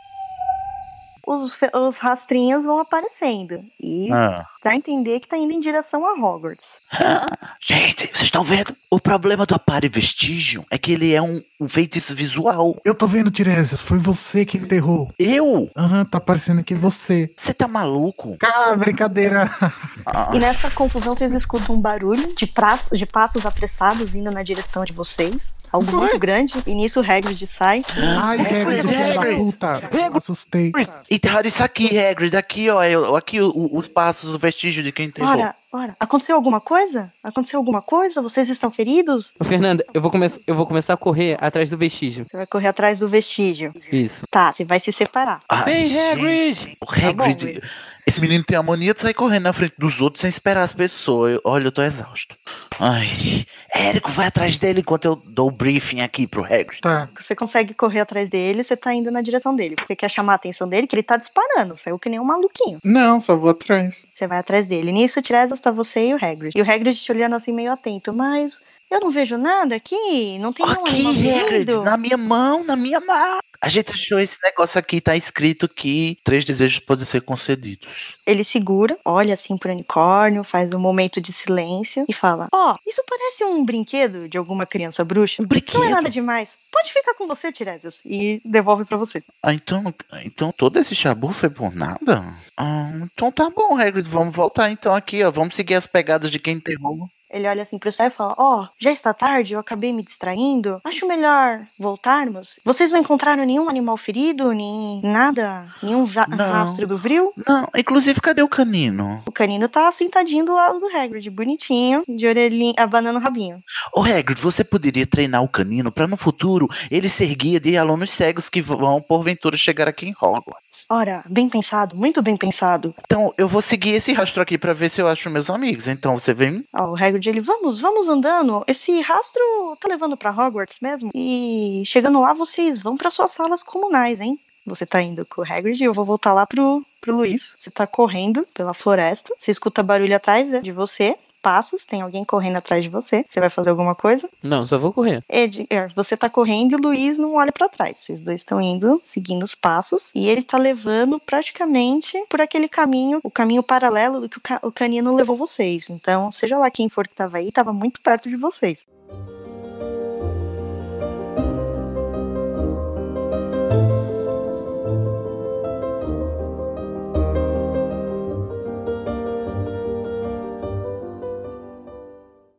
Os, 1.28 1.58
os 1.76 1.98
rastrinhos 1.98 2.64
vão 2.64 2.80
aparecendo. 2.80 3.60
E 3.84 4.10
Ah. 4.14 4.46
dá 4.64 4.72
a 4.72 4.76
entender 4.76 5.20
que 5.20 5.28
tá 5.28 5.38
indo 5.38 5.52
em 5.52 5.60
direção 5.60 6.06
a 6.06 6.14
Hogwarts. 6.14 6.78
Gente, 7.62 8.08
vocês 8.08 8.22
estão 8.24 8.44
vendo? 8.44 8.74
O 8.90 9.00
problema 9.00 9.46
do 9.46 9.54
apare 9.54 9.90
vestígio 9.90 10.66
é 10.72 10.78
que 10.78 10.94
ele 10.94 11.14
é 11.14 11.22
um, 11.22 11.42
um 11.60 11.68
feitiço 11.68 12.16
visual. 12.16 12.80
Eu 12.86 12.96
tô 12.96 13.06
vendo, 13.08 13.30
Tiresias, 13.30 13.82
foi 13.82 13.98
você 13.98 14.46
que 14.46 14.58
enterrou. 14.58 15.12
Eu? 15.20 15.70
Aham, 15.76 16.06
tá 16.06 16.20
parecendo 16.22 16.64
que 16.64 16.74
você. 16.74 17.30
Você 17.36 17.54
tá 17.54 17.68
maluco? 17.68 18.38
Ah, 18.44 18.76
brincadeira. 18.76 19.54
Ah, 20.10 20.32
E 20.34 20.40
nessa 20.40 20.72
confusão 20.72 21.14
vocês 21.14 21.34
escutam 21.34 21.76
um 21.76 21.82
barulho 21.82 22.34
de, 22.34 22.48
pra- 22.48 22.80
de 22.94 23.06
passos 23.06 23.46
apressados 23.46 24.16
indo 24.16 24.32
na 24.32 24.42
direção 24.42 24.86
de 24.86 24.94
vocês. 24.94 25.36
Algo 25.72 25.92
muito 25.98 26.18
grande. 26.20 26.54
E 26.66 26.74
nisso 26.74 27.02
o 27.02 27.04
Hagrid 27.04 27.46
sai. 27.46 27.84
Ai, 28.22 28.40
Hagrid, 28.40 28.88
filho 28.88 29.14
da 29.14 29.22
Hagrid. 29.22 29.38
puta. 29.38 29.90
Eu 29.92 30.18
assustei. 30.18 30.72
Enterraram 31.12 31.48
isso 31.48 31.64
aqui, 31.64 31.98
Hagrid. 32.00 32.36
Aqui, 32.36 32.70
ó. 32.70 32.84
eu- 32.84 33.16
aqui 33.16 33.42
o- 33.42 33.70
os 33.74 33.88
passos, 33.88 34.34
o 34.34 34.38
vestígio 34.38 34.82
de 34.84 34.92
quem 34.92 35.08
enterrou. 35.08 35.30
Ora, 35.32 35.56
ora, 35.74 35.96
aconteceu 36.00 36.36
alguma 36.36 36.60
coisa? 36.62 37.12
Aconteceu 37.24 37.60
alguma 37.60 37.82
coisa? 37.82 38.22
Vocês 38.22 38.50
estão 38.50 38.72
feridos? 38.72 39.34
Ô, 39.40 39.44
Fernanda, 39.44 39.86
eu 39.94 40.02
vou, 40.02 40.10
come 40.10 40.28
eu 40.48 40.56
vou 40.56 40.66
começar 40.66 40.94
a 40.94 40.98
correr 40.98 41.38
atrás 41.42 41.70
do 41.70 41.78
vestígio. 41.78 42.26
Você 42.30 42.38
vai 42.38 42.48
correr 42.48 42.68
atrás 42.68 43.00
do 43.00 43.08
vestígio. 43.08 43.74
Isso. 43.92 44.26
Tá, 44.32 44.54
você 44.54 44.64
vai 44.64 44.80
se 44.80 44.92
separar. 44.94 45.42
Ai, 45.50 45.64
Vem, 45.66 46.10
Hagrid! 46.12 46.78
O 46.82 46.86
Hagrid. 46.90 47.48
Hagrid. 47.48 47.62
Esse 48.08 48.22
menino 48.22 48.44
tem 48.44 48.58
a 48.58 48.64
mania 48.64 48.94
de 48.94 49.02
sair 49.02 49.14
correndo 49.14 49.44
na 49.44 49.54
frente 49.54 49.74
dos 49.78 50.02
outros 50.02 50.22
sem 50.22 50.30
esperar 50.30 50.62
as 50.62 50.72
pessoas. 50.72 51.34
Eu- 51.34 51.42
olha, 51.44 51.66
eu 51.68 51.72
tô 51.72 51.82
exausto. 51.82 52.36
Ai. 52.80 53.46
Érico, 53.76 54.10
vai 54.12 54.28
atrás 54.28 54.58
dele 54.58 54.80
enquanto 54.80 55.06
eu 55.06 55.16
dou 55.28 55.50
o 55.50 55.52
briefing 55.52 56.00
aqui 56.02 56.26
pro 56.26 56.44
Hagrid. 56.44 56.80
Tá. 56.82 57.10
Você 57.20 57.36
consegue 57.36 57.74
correr 57.74 58.00
atrás 58.00 58.30
dele, 58.30 58.64
você 58.64 58.78
tá 58.78 58.94
indo 58.94 59.12
na 59.12 59.22
direção 59.22 59.56
dele. 59.56 59.76
Porque 59.76 59.96
quer 59.96 60.10
chamar 60.10 60.34
a 60.34 60.36
atenção 60.36 60.68
dele, 60.70 60.88
que 60.88 60.96
ele 60.96 61.04
tá 61.04 61.18
disparando. 61.18 61.76
Saiu 61.76 62.00
que 62.00 62.10
nem 62.10 62.20
um 62.20 62.24
maluquinho. 62.24 62.80
Não, 62.84 63.20
só 63.20 63.36
vou 63.36 63.50
atrás. 63.50 64.06
Você 64.12 64.26
vai 64.26 64.38
atrás 64.40 64.66
dele. 64.66 64.92
Nisso, 64.92 65.22
Tiresias, 65.22 65.60
tá 65.60 65.70
você 65.70 66.08
e 66.08 66.14
o 66.14 66.18
Hagrid. 66.18 66.54
E 66.58 66.62
o 66.62 66.72
Hagrid 66.72 66.96
te 66.96 67.12
olhando 67.12 67.36
assim 67.36 67.52
meio 67.52 67.72
atento. 67.72 68.14
Mas 68.14 68.62
eu 68.90 69.00
não 69.00 69.12
vejo 69.12 69.38
nada 69.38 69.76
aqui. 69.76 70.38
Não 70.40 70.54
tem 70.54 70.66
nenhum 70.66 70.86
Aqui, 70.86 71.00
animal 71.00 71.46
Hagrid, 71.46 71.72
na 71.84 71.98
minha 71.98 72.18
mão, 72.18 72.64
na 72.64 72.76
minha 72.76 73.00
mão. 73.00 73.40
A 73.60 73.70
gente 73.70 73.92
achou 73.92 74.20
esse 74.20 74.38
negócio 74.44 74.78
aqui, 74.80 75.02
tá 75.02 75.16
escrito 75.16 75.68
que 75.68 76.20
três 76.24 76.46
desejos 76.46 76.78
podem 76.80 77.06
ser 77.06 77.22
concedidos. 77.22 78.16
Ele 78.26 78.44
segura, 78.44 78.96
olha 79.04 79.34
assim 79.34 79.58
pro 79.58 79.72
unicórnio, 79.72 80.44
faz 80.44 80.72
um 80.74 80.80
momento 80.80 81.20
de 81.20 81.34
silêncio 81.34 82.06
e 82.08 82.14
fala: 82.14 82.48
Ó, 82.54 82.76
isso 82.86 83.02
parece 83.10 83.44
um 83.44 83.66
brinquedo 83.66 84.30
de 84.30 84.38
alguma 84.38 84.66
criança 84.66 85.04
bruxa. 85.04 85.42
Um 85.42 85.44
Não 85.44 85.50
brinquedo. 85.50 85.84
é 85.84 85.90
nada 85.90 86.10
demais. 86.10 86.52
Pode 86.72 86.94
ficar 86.94 87.16
com 87.16 87.26
você, 87.28 87.52
Tiresias. 87.52 88.00
E 88.06 88.40
devolve 88.46 88.86
pra 88.86 88.98
você. 88.98 89.24
Ah, 89.42 89.54
então, 89.54 89.92
então 90.24 90.52
todo 90.52 90.78
esse 90.78 90.94
chabu 90.94 91.32
foi 91.32 91.50
por 91.50 91.74
nada? 91.74 92.24
Ah, 92.56 92.92
então 93.12 93.32
tá 93.32 93.50
bom, 93.50 93.76
Hagrid, 93.76 94.08
vamos 94.08 94.36
voltar 94.36 94.70
então 94.70 94.94
aqui, 94.94 95.24
ó. 95.24 95.32
Vamos 95.32 95.56
seguir 95.56 95.74
as 95.76 95.88
pegadas 95.88 96.30
de 96.30 96.38
quem 96.38 96.56
enterrou. 96.56 97.10
Ele 97.30 97.48
olha 97.48 97.64
assim 97.64 97.78
pro 97.78 97.92
céu 97.92 98.08
e 98.08 98.12
fala: 98.12 98.36
Ó, 98.38 98.68
já 98.80 98.92
está 98.92 99.14
tarde, 99.14 99.54
eu 99.54 99.60
acabei 99.60 99.92
me 99.92 100.04
distraindo. 100.04 100.80
Acho 100.84 101.08
melhor 101.08 101.62
voltarmos. 101.78 102.60
Vocês 102.64 102.92
não 102.92 103.00
encontraram 103.00 103.46
nenhum 103.46 103.70
animal 103.70 103.98
ferido, 103.98 104.52
nem 104.54 105.02
nada, 105.04 105.68
nenhum 105.84 106.06
rastro 106.06 106.88
do 106.88 106.98
vril? 106.98 107.34
Não, 107.48 107.68
inclusive, 107.76 108.22
cadê 108.22 108.42
o 108.42 108.48
canino? 108.48 109.22
O 109.26 109.32
canino 109.32 109.68
tá 109.68 109.92
sentadinho 109.92 110.46
do 110.46 110.54
lado 110.54 110.80
do 110.80 110.88
Hagrid, 110.88 111.30
bonitinho, 111.30 112.04
de 112.08 112.28
orelhinha, 112.28 112.76
abanando 112.78 113.20
o 113.20 113.22
rabinho. 113.22 113.62
Ô, 113.94 114.02
Hagrid, 114.02 114.40
você 114.42 114.64
poderia 114.64 115.06
treinar 115.06 115.44
o 115.44 115.50
canino 115.50 115.92
pra 115.92 116.08
no 116.08 116.18
futuro 116.18 116.68
ele 116.90 117.10
ser 117.10 117.34
guia 117.36 117.60
de 117.60 117.78
alunos 117.78 118.12
cegos 118.12 118.50
que 118.50 118.62
vão, 118.62 119.02
porventura, 119.02 119.58
chegar 119.58 119.88
aqui 119.88 120.08
em 120.08 120.16
Hogwarts. 120.20 120.67
Ora, 120.90 121.24
bem 121.28 121.50
pensado, 121.50 121.96
muito 121.96 122.22
bem 122.22 122.38
pensado. 122.38 122.96
Então, 123.06 123.34
eu 123.38 123.48
vou 123.48 123.62
seguir 123.62 123.92
esse 123.92 124.14
rastro 124.14 124.42
aqui 124.42 124.58
pra 124.58 124.74
ver 124.74 124.90
se 124.90 125.02
eu 125.02 125.08
acho 125.08 125.30
meus 125.30 125.50
amigos. 125.50 125.88
Então, 125.88 126.18
você 126.18 126.34
vem? 126.34 126.64
Ó, 126.74 126.92
o 126.92 126.96
Hagrid, 126.96 127.28
ele, 127.28 127.42
vamos, 127.42 127.82
vamos 127.82 128.08
andando. 128.08 128.64
Esse 128.68 129.02
rastro 129.02 129.42
tá 129.82 129.90
levando 129.90 130.16
pra 130.16 130.32
Hogwarts 130.32 130.78
mesmo. 130.82 131.12
E 131.14 131.84
chegando 131.86 132.22
lá, 132.22 132.34
vocês 132.34 132.80
vão 132.80 132.96
pra 132.96 133.12
suas 133.12 133.32
salas 133.32 133.64
comunais, 133.64 134.22
hein? 134.22 134.40
Você 134.66 134.86
tá 134.86 135.02
indo 135.02 135.26
com 135.26 135.42
o 135.42 135.46
Hagrid 135.46 135.82
e 135.82 135.86
eu 135.86 135.94
vou 135.94 136.06
voltar 136.06 136.34
lá 136.34 136.46
pro, 136.46 136.84
pro 137.00 137.16
Luiz. 137.16 137.54
Você 137.58 137.70
tá 137.70 137.88
correndo 137.88 138.46
pela 138.54 138.74
floresta. 138.74 139.34
Você 139.38 139.52
escuta 139.52 139.82
barulho 139.82 140.16
atrás 140.16 140.62
de 140.62 140.72
você. 140.72 141.16
Passos, 141.48 141.86
tem 141.86 142.02
alguém 142.02 142.26
correndo 142.26 142.58
atrás 142.58 142.84
de 142.84 142.90
você. 142.90 143.24
Você 143.30 143.40
vai 143.40 143.50
fazer 143.50 143.70
alguma 143.70 143.96
coisa? 143.96 144.28
Não, 144.44 144.68
só 144.68 144.78
vou 144.78 144.92
correr. 144.92 145.24
Edgar, 145.30 145.94
você 145.96 146.18
tá 146.18 146.30
correndo 146.30 146.74
e 146.74 146.76
o 146.76 146.80
Luiz 146.82 147.18
não 147.18 147.36
olha 147.36 147.54
pra 147.54 147.70
trás. 147.70 147.98
Vocês 148.00 148.20
dois 148.20 148.42
estão 148.42 148.60
indo, 148.60 149.02
seguindo 149.06 149.44
os 149.44 149.56
passos, 149.56 150.12
e 150.14 150.28
ele 150.28 150.44
tá 150.44 150.58
levando 150.58 151.20
praticamente 151.26 152.22
por 152.30 152.42
aquele 152.42 152.68
caminho, 152.68 153.22
o 153.24 153.32
caminho 153.32 153.64
paralelo 153.64 154.20
do 154.20 154.28
que 154.28 154.38
o, 154.38 154.42
ca- 154.42 154.60
o 154.62 154.72
canino 154.74 155.16
levou 155.16 155.38
vocês. 155.38 155.90
Então, 155.90 156.32
seja 156.34 156.58
lá 156.58 156.70
quem 156.70 156.90
for 156.90 157.08
que 157.08 157.16
tava 157.16 157.38
aí, 157.38 157.50
tava 157.50 157.72
muito 157.72 158.02
perto 158.02 158.28
de 158.30 158.36
vocês. 158.36 158.86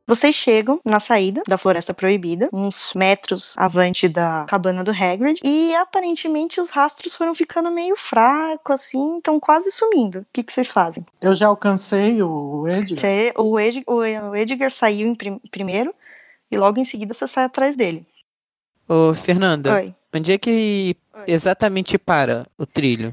Vocês 0.08 0.34
chegam 0.34 0.80
na 0.82 0.98
saída 0.98 1.42
da 1.46 1.58
Floresta 1.58 1.92
Proibida, 1.92 2.48
uns 2.50 2.92
metros 2.94 3.52
avante 3.58 4.08
da 4.08 4.46
cabana 4.48 4.82
do 4.82 4.90
Hagrid, 4.90 5.38
e 5.44 5.74
aparentemente 5.74 6.58
os 6.58 6.70
rastros 6.70 7.14
foram 7.14 7.34
ficando 7.34 7.70
meio 7.70 7.94
fracos, 7.94 8.74
assim, 8.74 9.18
estão 9.18 9.38
quase 9.38 9.70
sumindo. 9.70 10.20
O 10.20 10.26
que, 10.32 10.42
que 10.42 10.50
vocês 10.50 10.70
fazem? 10.70 11.04
Eu 11.20 11.34
já 11.34 11.48
alcancei 11.48 12.22
o 12.22 12.66
Edgar. 12.66 12.98
Você- 12.98 13.34
o, 13.36 13.60
Ed- 13.60 13.84
o- 13.86 14.30
o 14.30 14.34
Edgar 14.34 14.70
saiu 14.70 15.06
em 15.08 15.14
prim- 15.14 15.40
primeiro, 15.50 15.94
e 16.50 16.56
logo 16.56 16.80
em 16.80 16.86
seguida 16.86 17.12
você 17.12 17.28
sai 17.28 17.44
atrás 17.44 17.76
dele. 17.76 18.06
Ô, 18.88 19.12
Fernanda, 19.14 19.74
Oi. 19.74 19.94
onde 20.14 20.32
é 20.32 20.38
que 20.38 20.96
exatamente 21.26 21.98
para 21.98 22.46
o 22.56 22.64
trilho? 22.64 23.12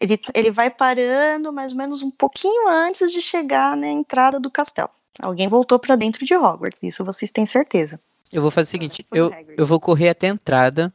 Ele, 0.00 0.18
ele 0.34 0.50
vai 0.50 0.70
parando 0.70 1.52
mais 1.52 1.72
ou 1.72 1.76
menos 1.76 2.00
um 2.00 2.10
pouquinho 2.10 2.66
antes 2.66 3.12
de 3.12 3.20
chegar 3.20 3.76
na 3.76 3.88
entrada 3.88 4.40
do 4.40 4.50
castelo. 4.50 4.88
Alguém 5.18 5.48
voltou 5.48 5.78
pra 5.78 5.96
dentro 5.96 6.24
de 6.24 6.34
Hogwarts, 6.34 6.82
isso 6.82 7.04
vocês 7.04 7.30
têm 7.30 7.46
certeza. 7.46 7.98
Eu 8.32 8.42
vou 8.42 8.50
fazer 8.50 8.68
o 8.68 8.70
seguinte, 8.70 9.06
eu, 9.12 9.30
eu 9.56 9.66
vou 9.66 9.80
correr 9.80 10.10
até 10.10 10.28
a 10.28 10.30
entrada 10.30 10.92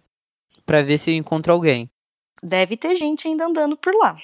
pra 0.65 0.81
ver 0.81 0.97
se 0.97 1.11
eu 1.11 1.15
encontro 1.15 1.51
alguém. 1.51 1.89
Deve 2.41 2.77
ter 2.77 2.95
gente 2.95 3.27
ainda 3.27 3.45
andando 3.45 3.75
por 3.75 3.93
lá. 3.93 4.17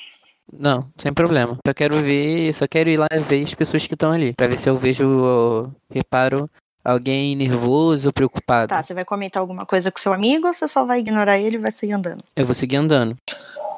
Não, 0.52 0.88
sem 0.98 1.14
problema. 1.14 1.58
Só 1.66 1.74
quero 1.74 1.96
ver, 1.98 2.54
só 2.54 2.68
quero 2.68 2.90
ir 2.90 2.98
lá 2.98 3.08
ver 3.28 3.44
as 3.44 3.54
pessoas 3.54 3.86
que 3.86 3.94
estão 3.94 4.12
ali, 4.12 4.34
Pra 4.34 4.48
ver 4.48 4.58
se 4.58 4.70
eu 4.70 4.78
vejo, 4.78 5.06
ó, 5.24 5.68
reparo 5.90 6.50
alguém 6.84 7.36
nervoso 7.36 8.10
ou 8.10 8.14
preocupado. 8.14 8.70
Tá, 8.70 8.82
você 8.82 8.94
vai 8.94 9.06
comentar 9.06 9.40
alguma 9.40 9.66
coisa 9.66 9.92
com 9.92 10.00
seu 10.00 10.14
amigo 10.14 10.48
ou 10.48 10.54
você 10.54 10.68
só 10.68 10.86
vai 10.86 11.00
ignorar 11.00 11.38
ele 11.38 11.56
e 11.56 11.60
vai 11.60 11.72
sair 11.72 11.92
andando? 11.92 12.24
Eu 12.36 12.46
vou 12.46 12.56
seguir 12.56 12.78
andando. 12.78 13.16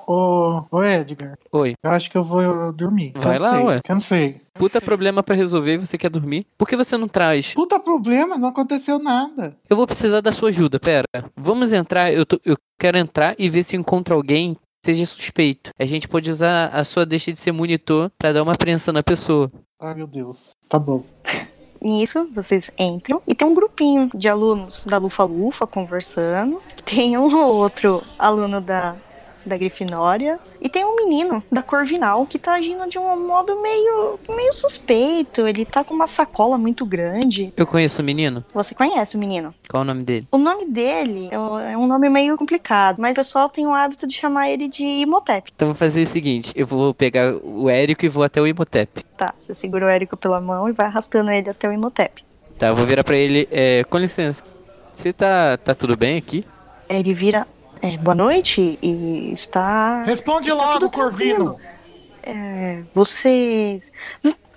Ô, 0.07 0.63
ô, 0.71 0.83
Edgar, 0.83 1.37
Oi. 1.51 1.73
eu 1.83 1.91
acho 1.91 2.09
que 2.11 2.17
eu 2.17 2.23
vou 2.23 2.73
dormir. 2.73 3.13
Vai 3.15 3.39
lá, 3.39 3.51
Cansei, 3.51 3.65
ué. 3.65 3.81
Cansei. 3.83 4.41
Puta 4.53 4.81
problema 4.81 5.23
pra 5.23 5.35
resolver 5.35 5.75
e 5.75 5.77
você 5.77 5.97
quer 5.97 6.09
dormir? 6.09 6.45
Por 6.57 6.67
que 6.67 6.75
você 6.75 6.97
não 6.97 7.07
traz? 7.07 7.53
Puta 7.53 7.79
problema, 7.79 8.37
não 8.37 8.49
aconteceu 8.49 8.99
nada. 8.99 9.55
Eu 9.69 9.77
vou 9.77 9.87
precisar 9.87 10.21
da 10.21 10.31
sua 10.31 10.49
ajuda, 10.49 10.79
pera. 10.79 11.05
Vamos 11.35 11.71
entrar, 11.71 12.13
eu, 12.13 12.25
tô- 12.25 12.39
eu 12.45 12.57
quero 12.79 12.97
entrar 12.97 13.35
e 13.39 13.49
ver 13.49 13.63
se 13.63 13.75
encontro 13.75 14.13
alguém 14.13 14.55
que 14.55 14.59
seja 14.91 15.05
suspeito. 15.05 15.69
A 15.79 15.85
gente 15.85 16.07
pode 16.07 16.29
usar 16.29 16.67
a 16.67 16.83
sua 16.83 17.05
deixa 17.05 17.31
de 17.31 17.39
ser 17.39 17.51
monitor 17.51 18.11
pra 18.17 18.33
dar 18.33 18.43
uma 18.43 18.53
apreensão 18.53 18.93
na 18.93 19.01
pessoa. 19.03 19.49
Ai, 19.81 19.95
meu 19.95 20.07
Deus. 20.07 20.51
Tá 20.67 20.77
bom. 20.77 21.03
Nisso, 21.81 22.29
vocês 22.33 22.71
entram 22.79 23.21
e 23.27 23.35
tem 23.35 23.45
um 23.45 23.53
grupinho 23.53 24.09
de 24.15 24.29
alunos 24.29 24.85
da 24.85 24.97
Lufa 24.97 25.25
Lufa 25.25 25.67
conversando. 25.67 26.61
Tem 26.85 27.17
um 27.17 27.23
ou 27.35 27.55
outro 27.55 28.01
aluno 28.17 28.61
da, 28.61 28.95
da 29.47 29.57
Grifinória. 29.57 30.39
E 30.61 30.67
tem 30.69 30.83
um 30.85 30.95
menino 30.95 31.43
da 31.51 31.61
Corvinal 31.61 32.25
que 32.25 32.37
tá 32.39 32.53
agindo 32.55 32.87
de 32.89 32.97
um 32.99 33.27
modo 33.27 33.61
meio, 33.61 34.19
meio 34.29 34.53
suspeito. 34.53 35.47
Ele 35.47 35.65
tá 35.65 35.83
com 35.83 35.93
uma 35.93 36.07
sacola 36.07 36.57
muito 36.57 36.85
grande. 36.85 37.53
Eu 37.55 37.65
conheço 37.67 38.01
o 38.01 38.05
menino? 38.05 38.43
Você 38.53 38.73
conhece 38.75 39.15
o 39.15 39.19
menino? 39.19 39.53
Qual 39.69 39.81
o 39.81 39.85
nome 39.85 40.03
dele? 40.03 40.27
O 40.31 40.37
nome 40.37 40.65
dele 40.65 41.29
é 41.31 41.39
um- 41.39 41.59
é 41.59 41.75
nome 41.93 42.09
meio 42.09 42.35
complicado, 42.37 42.97
mas 42.99 43.11
o 43.11 43.15
pessoal 43.15 43.49
tem 43.49 43.67
o 43.67 43.73
hábito 43.73 44.07
de 44.07 44.15
chamar 44.15 44.49
ele 44.49 44.67
de 44.67 44.83
Imhotep. 44.83 45.51
Então 45.55 45.67
vou 45.69 45.75
fazer 45.75 46.03
o 46.03 46.07
seguinte, 46.07 46.51
eu 46.55 46.65
vou 46.65 46.93
pegar 46.93 47.35
o 47.43 47.69
Érico 47.69 48.05
e 48.05 48.09
vou 48.09 48.23
até 48.23 48.41
o 48.41 48.47
Imhotep. 48.47 49.05
Tá, 49.15 49.33
você 49.45 49.53
segura 49.53 49.85
o 49.85 49.89
Érico 49.89 50.17
pela 50.17 50.41
mão 50.41 50.67
e 50.67 50.71
vai 50.71 50.87
arrastando 50.87 51.29
ele 51.31 51.49
até 51.49 51.67
o 51.69 51.73
Imhotep. 51.73 52.23
Tá, 52.57 52.67
eu 52.67 52.75
vou 52.75 52.85
virar 52.85 53.03
pra 53.03 53.15
ele, 53.15 53.47
é, 53.51 53.83
com 53.83 53.97
licença. 53.97 54.43
Você 54.93 55.11
tá, 55.13 55.57
tá 55.57 55.73
tudo 55.75 55.95
bem 55.97 56.17
aqui? 56.17 56.45
Ele 56.89 57.13
vira. 57.13 57.47
É, 57.83 57.97
boa 57.97 58.15
noite 58.15 58.79
e 58.81 59.33
está. 59.33 60.03
Responde 60.03 60.49
Está 60.49 60.63
logo, 60.63 60.89
Corvino. 60.89 61.59
É, 62.23 62.81
vocês. 62.95 63.91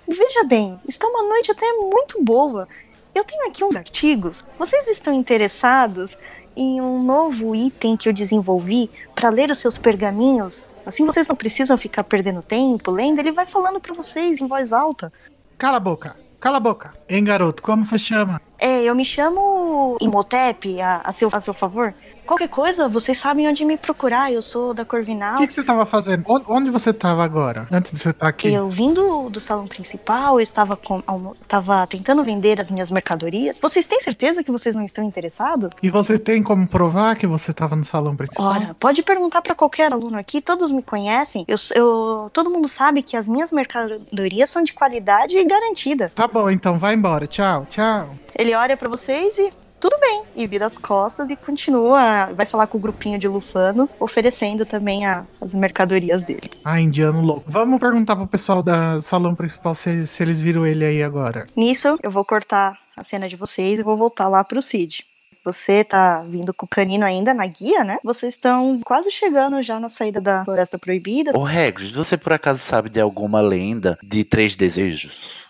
Veja 0.07 0.45
bem, 0.45 0.79
está 0.87 1.05
uma 1.05 1.23
noite 1.23 1.51
até 1.51 1.69
muito 1.73 2.23
boa. 2.23 2.69
Eu 3.13 3.25
tenho 3.25 3.45
aqui 3.49 3.65
uns 3.65 3.75
artigos. 3.75 4.45
Vocês 4.57 4.87
estão 4.87 5.13
interessados 5.13 6.15
em 6.55 6.79
um 6.79 7.03
novo 7.03 7.53
item 7.53 7.97
que 7.97 8.07
eu 8.07 8.13
desenvolvi 8.13 8.89
para 9.13 9.27
ler 9.27 9.51
os 9.51 9.57
seus 9.57 9.77
pergaminhos? 9.77 10.69
Assim 10.85 11.05
vocês 11.05 11.27
não 11.27 11.35
precisam 11.35 11.77
ficar 11.77 12.05
perdendo 12.05 12.41
tempo 12.41 12.91
lendo. 12.91 13.19
Ele 13.19 13.33
vai 13.33 13.45
falando 13.45 13.81
para 13.81 13.93
vocês 13.93 14.39
em 14.39 14.47
voz 14.47 14.71
alta. 14.71 15.11
Cala 15.57 15.75
a 15.75 15.81
boca. 15.81 16.15
Cala 16.39 16.57
a 16.57 16.61
boca. 16.61 16.93
Hein, 17.09 17.25
garoto, 17.25 17.61
como 17.61 17.83
você 17.83 17.99
chama? 17.99 18.39
É, 18.57 18.83
eu 18.83 18.95
me 18.95 19.03
chamo 19.03 19.97
Imhotep, 19.99 20.79
a, 20.79 21.01
a, 21.03 21.11
seu, 21.11 21.29
a 21.33 21.41
seu 21.41 21.53
favor. 21.53 21.93
Qualquer 22.27 22.49
coisa, 22.49 22.87
vocês 22.89 23.17
sabem 23.17 23.47
onde 23.47 23.63
me 23.65 23.77
procurar. 23.77 24.31
Eu 24.31 24.41
sou 24.41 24.73
da 24.73 24.83
O 24.83 24.85
Corvinal. 24.85 25.37
que, 25.37 25.47
que 25.47 25.53
você 25.53 25.63
tava 25.63 25.85
fazendo? 25.85 26.23
Onde, 26.47 26.69
você 26.69 26.91
tava 26.93 27.23
agora? 27.23 27.67
Antes 27.71 27.93
de 27.93 27.99
você 27.99 28.09
estar 28.09 28.27
aqui? 28.27 28.53
Eu 28.53 28.69
vim 28.69 28.93
do, 28.93 29.29
do 29.29 29.39
salão 29.39 29.65
principal, 29.67 30.35
eu 30.35 30.43
estava, 30.43 30.75
com, 30.75 31.01
estava 31.41 31.87
tentando 31.87 32.23
vender 32.23 32.59
as 32.59 32.69
minhas 32.69 32.91
mercadorias. 32.91 33.57
Vocês 33.61 33.87
têm 33.87 33.99
certeza 34.01 34.43
que 34.43 34.51
vocês 34.51 34.75
não 34.75 34.83
estão 34.83 35.03
interessados? 35.03 35.69
E 35.81 35.89
você 35.89 36.19
tem 36.19 36.43
como 36.43 36.67
provar 36.67 37.15
que 37.15 37.25
você 37.25 37.53
tava 37.53 37.75
no 37.75 37.85
salão 37.85 38.15
principal? 38.15 38.45
Ora, 38.47 38.75
pode 38.79 39.01
perguntar 39.03 39.41
para 39.41 39.55
qualquer 39.55 39.91
aluno 39.93 40.17
aqui, 40.17 40.41
todos 40.41 40.71
me 40.71 40.83
conhecem. 40.83 41.45
Eu, 41.47 41.55
eu- 41.75 42.29
todo 42.33 42.49
mundo 42.49 42.67
sabe 42.67 43.01
que 43.01 43.15
as 43.15 43.27
minhas 43.27 43.51
mercadorias 43.51 44.49
são 44.49 44.63
de 44.63 44.73
qualidade 44.73 45.35
e 45.37 45.45
garantida. 45.45 46.11
Tá 46.13 46.27
bom, 46.27 46.49
então 46.49 46.77
vai 46.77 46.93
embora. 46.93 47.25
Tchau, 47.27 47.65
tchau. 47.69 48.09
Ele 48.37 48.53
olha 48.53 48.75
para 48.75 48.89
vocês 48.89 49.37
e 49.37 49.49
tudo 49.79 49.97
bem, 49.99 50.23
e 50.35 50.47
vira 50.47 50.65
as 50.65 50.77
costas 50.77 51.29
e 51.29 51.35
continua, 51.35 52.31
vai 52.33 52.45
falar 52.45 52.67
com 52.67 52.77
o 52.77 52.81
grupinho 52.81 53.17
de 53.19 53.27
lufanos, 53.27 53.95
oferecendo 53.99 54.65
também 54.65 55.05
a- 55.05 55.25
as 55.41 55.53
mercadorias 55.53 56.23
dele. 56.23 56.49
Ah, 56.63 56.79
indiano 56.79 57.21
louco. 57.21 57.43
Vamos 57.47 57.79
perguntar 57.79 58.15
pro 58.15 58.27
pessoal 58.27 58.63
da 58.63 59.01
salão 59.01 59.35
principal 59.35 59.75
se, 59.75 60.05
se 60.07 60.23
eles 60.23 60.39
viram 60.39 60.65
ele 60.65 60.83
aí 60.85 61.03
agora. 61.03 61.45
Nisso, 61.55 61.97
eu 62.01 62.11
vou 62.11 62.25
cortar 62.25 62.77
a 62.95 63.03
cena 63.03 63.27
de 63.27 63.35
vocês 63.35 63.79
e 63.79 63.83
vou 63.83 63.97
voltar 63.97 64.27
lá 64.27 64.43
pro 64.43 64.61
Cid. 64.61 65.03
Você 65.45 65.83
tá 65.83 66.23
vindo 66.23 66.53
com 66.53 66.65
o 66.65 66.69
canino 66.69 67.05
ainda 67.05 67.33
na 67.33 67.45
guia, 67.45 67.81
né? 67.83 67.97
Vocês 68.03 68.33
estão 68.33 68.81
quase 68.83 69.09
chegando 69.09 69.61
já 69.63 69.79
na 69.79 69.87
saída 69.87 70.19
da 70.19 70.43
Floresta 70.43 70.77
Proibida. 70.77 71.31
Ô, 71.37 71.43
Regis, 71.43 71.91
você 71.91 72.17
por 72.17 72.33
acaso 72.33 72.59
sabe 72.59 72.89
de 72.89 72.99
alguma 72.99 73.39
lenda 73.39 73.97
de 74.03 74.25
três 74.25 74.57
desejos? 74.57 75.46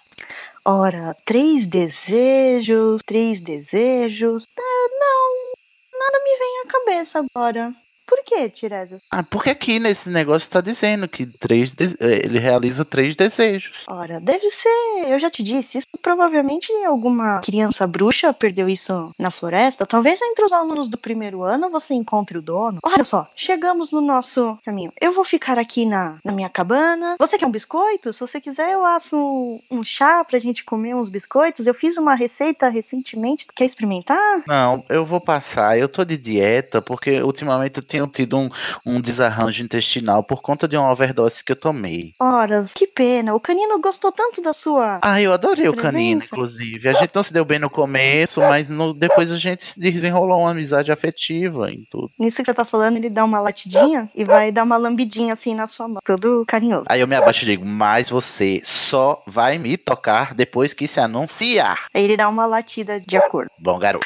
Ora, 0.69 1.15
três 1.23 1.65
desejos, 1.65 3.01
três 3.05 3.39
desejos. 3.39 4.45
Ah, 4.59 4.87
não, 4.99 5.97
nada 5.97 6.19
me 6.25 6.37
vem 6.37 6.59
à 6.59 6.67
cabeça 6.67 7.19
agora. 7.19 7.73
Por 8.07 8.23
que, 8.25 8.49
Tiresias? 8.49 9.01
Ah, 9.11 9.21
porque 9.21 9.49
aqui 9.49 9.79
nesse 9.79 10.09
negócio 10.09 10.49
tá 10.49 10.61
dizendo 10.61 11.07
que 11.07 11.25
três 11.25 11.73
de- 11.73 11.95
eh, 11.99 12.21
ele 12.23 12.39
realiza 12.39 12.85
três 12.85 13.15
desejos. 13.15 13.83
Ora, 13.87 14.19
deve 14.19 14.49
ser. 14.49 14.69
Eu 15.07 15.19
já 15.19 15.29
te 15.29 15.43
disse, 15.43 15.77
isso 15.79 15.87
provavelmente 16.01 16.71
alguma 16.85 17.39
criança 17.41 17.85
bruxa 17.85 18.33
perdeu 18.33 18.67
isso 18.69 19.11
na 19.19 19.29
floresta. 19.29 19.85
Talvez 19.85 20.19
entre 20.21 20.45
os 20.45 20.51
alunos 20.53 20.87
do 20.87 20.97
primeiro 20.97 21.43
ano 21.43 21.69
você 21.69 21.93
encontre 21.93 22.37
o 22.37 22.41
dono. 22.41 22.79
Olha 22.83 23.03
só, 23.03 23.27
chegamos 23.35 23.91
no 23.91 24.01
nosso 24.01 24.57
caminho. 24.65 24.91
Eu 25.01 25.11
vou 25.11 25.25
ficar 25.25 25.59
aqui 25.59 25.85
na, 25.85 26.17
na 26.23 26.31
minha 26.31 26.49
cabana. 26.49 27.15
Você 27.19 27.37
quer 27.37 27.45
um 27.45 27.51
biscoito? 27.51 28.13
Se 28.13 28.19
você 28.21 28.39
quiser, 28.39 28.71
eu 28.73 28.85
asso 28.85 29.15
um, 29.17 29.59
um 29.69 29.83
chá 29.83 30.23
pra 30.23 30.39
gente 30.39 30.63
comer 30.63 30.95
uns 30.95 31.09
biscoitos. 31.09 31.67
Eu 31.67 31.73
fiz 31.73 31.97
uma 31.97 32.15
receita 32.15 32.69
recentemente. 32.69 33.45
Quer 33.55 33.65
experimentar? 33.65 34.43
Não, 34.47 34.83
eu 34.89 35.05
vou 35.05 35.19
passar. 35.19 35.77
Eu 35.77 35.89
tô 35.89 36.05
de 36.05 36.17
dieta 36.17 36.81
porque 36.81 37.21
ultimamente 37.21 37.77
eu 37.77 37.83
tenho 37.97 38.07
tido 38.07 38.37
um, 38.37 38.49
um 38.85 39.01
desarranjo 39.01 39.63
intestinal 39.63 40.23
por 40.23 40.41
conta 40.41 40.67
de 40.67 40.77
uma 40.77 40.91
overdose 40.91 41.43
que 41.43 41.51
eu 41.51 41.55
tomei. 41.55 42.13
Ora, 42.19 42.63
que 42.75 42.85
pena. 42.85 43.33
O 43.33 43.39
canino 43.39 43.79
gostou 43.81 44.11
tanto 44.11 44.41
da 44.41 44.53
sua. 44.53 44.99
Ah, 45.01 45.19
eu 45.21 45.33
adorei 45.33 45.67
o 45.67 45.75
canino, 45.75 46.19
Presença. 46.19 46.25
inclusive. 46.35 46.89
A 46.89 46.93
gente 46.93 47.11
não 47.15 47.23
se 47.23 47.33
deu 47.33 47.43
bem 47.43 47.59
no 47.59 47.69
começo, 47.69 48.39
mas 48.41 48.69
no- 48.69 48.93
depois 48.93 49.31
a 49.31 49.37
gente 49.37 49.63
se 49.65 49.79
desenrolou 49.79 50.39
uma 50.41 50.51
amizade 50.51 50.91
afetiva 50.91 51.71
em 51.71 51.83
tudo. 51.89 52.09
Nisso 52.19 52.37
que 52.37 52.45
você 52.45 52.53
tá 52.53 52.65
falando, 52.65 52.97
ele 52.97 53.09
dá 53.09 53.23
uma 53.23 53.39
latidinha 53.39 54.09
e 54.15 54.23
vai 54.23 54.51
dar 54.51 54.63
uma 54.63 54.77
lambidinha 54.77 55.33
assim 55.33 55.55
na 55.55 55.65
sua 55.67 55.87
mão. 55.87 55.97
Todo 56.05 56.43
carinhoso. 56.47 56.85
Aí 56.89 57.01
eu 57.01 57.07
me 57.07 57.15
abaixo 57.15 57.43
e 57.43 57.47
digo, 57.47 57.65
mas 57.65 58.09
você 58.09 58.61
só 58.65 59.21
vai 59.25 59.57
me 59.57 59.75
tocar 59.77 60.33
depois 60.35 60.73
que 60.73 60.87
se 60.87 60.99
anunciar. 60.99 61.85
Aí 61.93 62.03
ele 62.03 62.17
dá 62.17 62.29
uma 62.29 62.45
latida 62.45 62.99
de 62.99 63.17
acordo. 63.17 63.49
Bom, 63.59 63.79
garoto. 63.79 64.05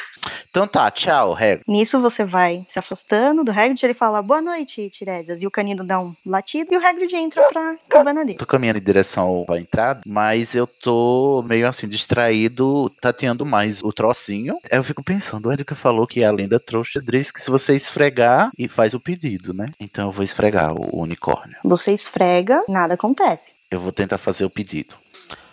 Então 0.50 0.68
tá, 0.68 0.90
tchau, 0.92 1.34
Rego. 1.34 1.64
Nisso 1.68 2.00
você 2.02 2.24
vai 2.24 2.66
se 2.70 2.78
afastando 2.78 3.44
do 3.44 3.52
Hagrid, 3.52 3.84
ele 3.84 3.94
fala 3.94 4.22
boa 4.22 4.42
noite, 4.42 4.90
Tiresias. 4.90 5.42
E 5.42 5.48
o 5.48 5.52
canino 5.52 5.84
dá 5.84 6.00
um 6.00 6.14
latido 6.26 6.74
e 6.74 6.78
o 6.78 6.86
Hagrid 6.86 7.16
entra 7.16 7.44
pra 7.50 7.76
cabana 7.90 8.26
dele. 8.26 8.38
Tô 8.38 8.46
caminhando 8.46 8.80
em 8.80 8.84
direção 8.84 9.46
à 9.50 9.58
entrada, 9.58 10.02
mas 10.06 10.56
eu 10.56 10.68
tô 10.68 11.44
meio 11.48 11.68
assim, 11.68 11.88
distraído, 11.88 12.92
tateando 13.02 13.46
mais 13.46 13.84
o 13.84 13.92
trocinho. 13.92 14.58
Aí 14.70 14.78
eu 14.78 14.84
fico 14.84 15.04
pensando, 15.04 15.48
o 15.50 15.52
Erika 15.52 15.76
falou 15.76 16.06
que 16.06 16.24
a 16.24 16.32
lenda 16.32 16.60
trouxa 16.60 17.02
diz 17.02 17.32
que 17.32 17.42
se 17.42 17.50
você 17.50 17.76
esfregar 17.76 18.52
e 18.58 18.68
faz 18.68 18.94
o 18.94 19.00
pedido, 19.00 19.54
né? 19.54 19.68
Então 19.80 20.08
eu 20.08 20.12
vou 20.12 20.24
esfregar 20.24 20.74
o 20.74 21.02
unicórnio. 21.02 21.58
Você 21.64 21.94
esfrega, 21.94 22.64
nada 22.68 22.94
acontece. 22.96 23.52
Eu 23.70 23.80
vou 23.80 23.92
tentar 23.92 24.18
fazer 24.18 24.44
o 24.44 24.50
pedido. 24.50 24.96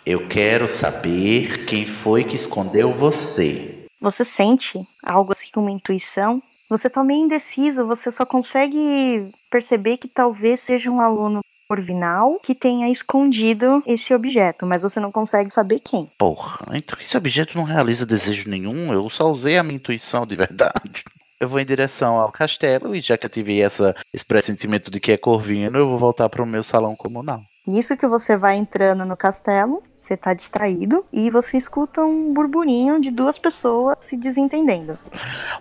Eu 0.05 0.27
quero 0.27 0.67
saber 0.67 1.65
quem 1.65 1.85
foi 1.85 2.23
que 2.23 2.35
escondeu 2.35 2.91
você. 2.93 3.78
Você 4.01 4.23
sente 4.23 4.79
algo 5.03 5.31
assim, 5.31 5.49
uma 5.55 5.71
intuição. 5.71 6.41
Você 6.69 6.89
tá 6.89 7.03
meio 7.03 7.25
indeciso, 7.25 7.85
você 7.85 8.11
só 8.11 8.25
consegue 8.25 9.31
perceber 9.49 9.97
que 9.97 10.07
talvez 10.07 10.59
seja 10.59 10.89
um 10.89 11.01
aluno 11.01 11.41
corvinal 11.69 12.39
que 12.41 12.55
tenha 12.55 12.89
escondido 12.89 13.83
esse 13.85 14.11
objeto, 14.13 14.65
mas 14.65 14.81
você 14.81 14.99
não 14.99 15.11
consegue 15.11 15.51
saber 15.51 15.79
quem. 15.79 16.09
Porra, 16.17 16.65
então 16.73 16.97
esse 16.99 17.15
objeto 17.15 17.55
não 17.55 17.63
realiza 17.63 18.07
desejo 18.07 18.49
nenhum, 18.49 18.91
eu 18.91 19.07
só 19.09 19.31
usei 19.31 19.55
a 19.55 19.63
minha 19.63 19.75
intuição 19.75 20.25
de 20.25 20.35
verdade. 20.35 21.03
Eu 21.39 21.47
vou 21.47 21.61
em 21.61 21.65
direção 21.65 22.17
ao 22.17 22.33
castelo 22.33 22.93
e 22.93 22.99
já 22.99 23.17
que 23.17 23.25
eu 23.25 23.29
tive 23.29 23.61
essa, 23.61 23.95
esse 24.13 24.25
pressentimento 24.25 24.91
de 24.91 24.99
que 24.99 25.13
é 25.13 25.17
corvino, 25.17 25.77
eu 25.77 25.87
vou 25.87 25.97
voltar 25.97 26.27
para 26.27 26.43
o 26.43 26.45
meu 26.45 26.65
salão 26.65 26.97
comunal. 26.97 27.39
Nisso 27.65 27.95
que 27.95 28.05
você 28.05 28.35
vai 28.35 28.57
entrando 28.57 29.05
no 29.05 29.15
castelo, 29.15 29.81
você 30.09 30.17
tá 30.17 30.33
distraído 30.33 31.05
e 31.13 31.29
você 31.29 31.55
escuta 31.55 32.01
um 32.01 32.33
burburinho 32.33 32.99
de 32.99 33.11
duas 33.11 33.37
pessoas 33.37 33.97
se 34.01 34.17
desentendendo. 34.17 34.97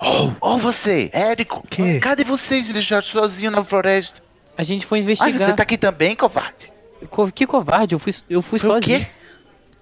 Oh, 0.01 0.31
oh 0.41 0.57
você, 0.57 1.11
Érico, 1.13 1.63
Que? 1.69 2.01
cadê 2.01 2.25
vocês 2.25 2.67
me 2.67 2.73
deixaram 2.73 3.03
sozinho 3.03 3.51
na 3.51 3.63
floresta? 3.63 4.23
A 4.57 4.65
gente 4.65 4.87
foi 4.87 5.01
Ah, 5.01 5.03
investigar. 5.03 5.39
você 5.39 5.53
tá 5.53 5.63
aqui 5.63 5.77
também, 5.77 6.17
covarde? 6.17 6.73
Co- 7.11 7.31
Que 7.31 7.47
covarde, 7.47 7.95
eu 7.95 7.99
fui, 7.99 8.15
eu 8.29 8.41
fui 8.41 8.59
Foi 8.59 8.71
o 8.71 8.73
sozinho. 8.75 9.01
quê? 9.01 9.07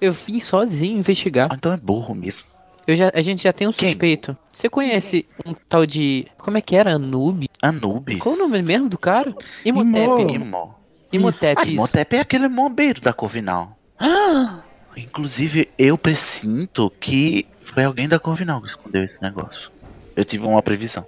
Eu 0.01 0.13
vim 0.13 0.41
sozinho 0.41 0.99
investigar. 0.99 1.49
Ah, 1.51 1.55
então 1.57 1.73
é 1.73 1.77
burro 1.77 2.15
mesmo. 2.15 2.45
Eu 2.87 2.97
já, 2.97 3.11
a 3.15 3.23
gente 3.23 3.43
já 3.45 3.53
tem 3.53 3.67
um 3.69 3.73
Quem? 3.73 3.91
suspeito. 3.91 4.37
Você 4.53 4.69
conhece 4.69 5.27
um 5.45 5.55
tal 5.69 5.87
de. 5.87 6.27
Como 6.39 6.59
é 6.59 6.61
que 6.61 6.77
era? 6.77 6.93
Anub? 6.95 7.49
Anubis. 7.63 8.19
Qual 8.19 8.35
o 8.35 8.39
nome 8.39 8.63
mesmo 8.63 8.89
do 8.89 8.99
cara? 8.99 9.35
Imhotep. 9.65 10.35
Imo. 10.35 10.75
Imhotep. 11.13 11.63
Ah. 11.63 11.67
Imhotep 11.67 12.17
é 12.17 12.21
aquele 12.21 12.49
mombeiro 12.49 13.01
da 13.01 13.13
Corvinal. 13.13 13.77
Ah, 13.99 14.61
inclusive, 14.97 15.69
eu 15.79 15.97
presinto 15.97 16.91
que 17.01 17.47
foi 17.61 17.85
alguém 17.85 18.09
da 18.09 18.19
Corvinal 18.19 18.61
que 18.61 18.69
escondeu 18.69 19.05
esse 19.05 19.21
negócio. 19.23 19.71
Eu 20.15 20.25
tive 20.25 20.47
uma 20.47 20.63
previsão. 20.63 21.07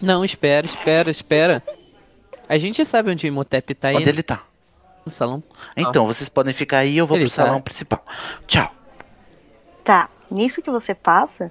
Não, 0.00 0.24
espera, 0.24 0.66
espera, 0.66 1.10
espera. 1.10 1.62
A 2.48 2.58
gente 2.58 2.84
sabe 2.84 3.10
onde 3.10 3.26
o 3.26 3.28
Imhotep 3.28 3.74
tá 3.74 3.88
aí 3.88 3.96
Onde 3.96 4.08
ele 4.08 4.22
tá? 4.22 4.42
no 5.04 5.10
salão. 5.12 5.42
Então, 5.76 6.06
vocês 6.06 6.28
podem 6.28 6.52
ficar 6.52 6.78
aí, 6.78 6.98
eu 6.98 7.06
vou 7.06 7.16
Ele 7.16 7.26
pro 7.26 7.34
tá. 7.34 7.44
salão 7.44 7.60
principal. 7.60 8.04
Tchau. 8.46 8.72
Tá, 9.84 10.10
nisso 10.30 10.60
que 10.60 10.70
você 10.70 10.94
passa, 10.94 11.50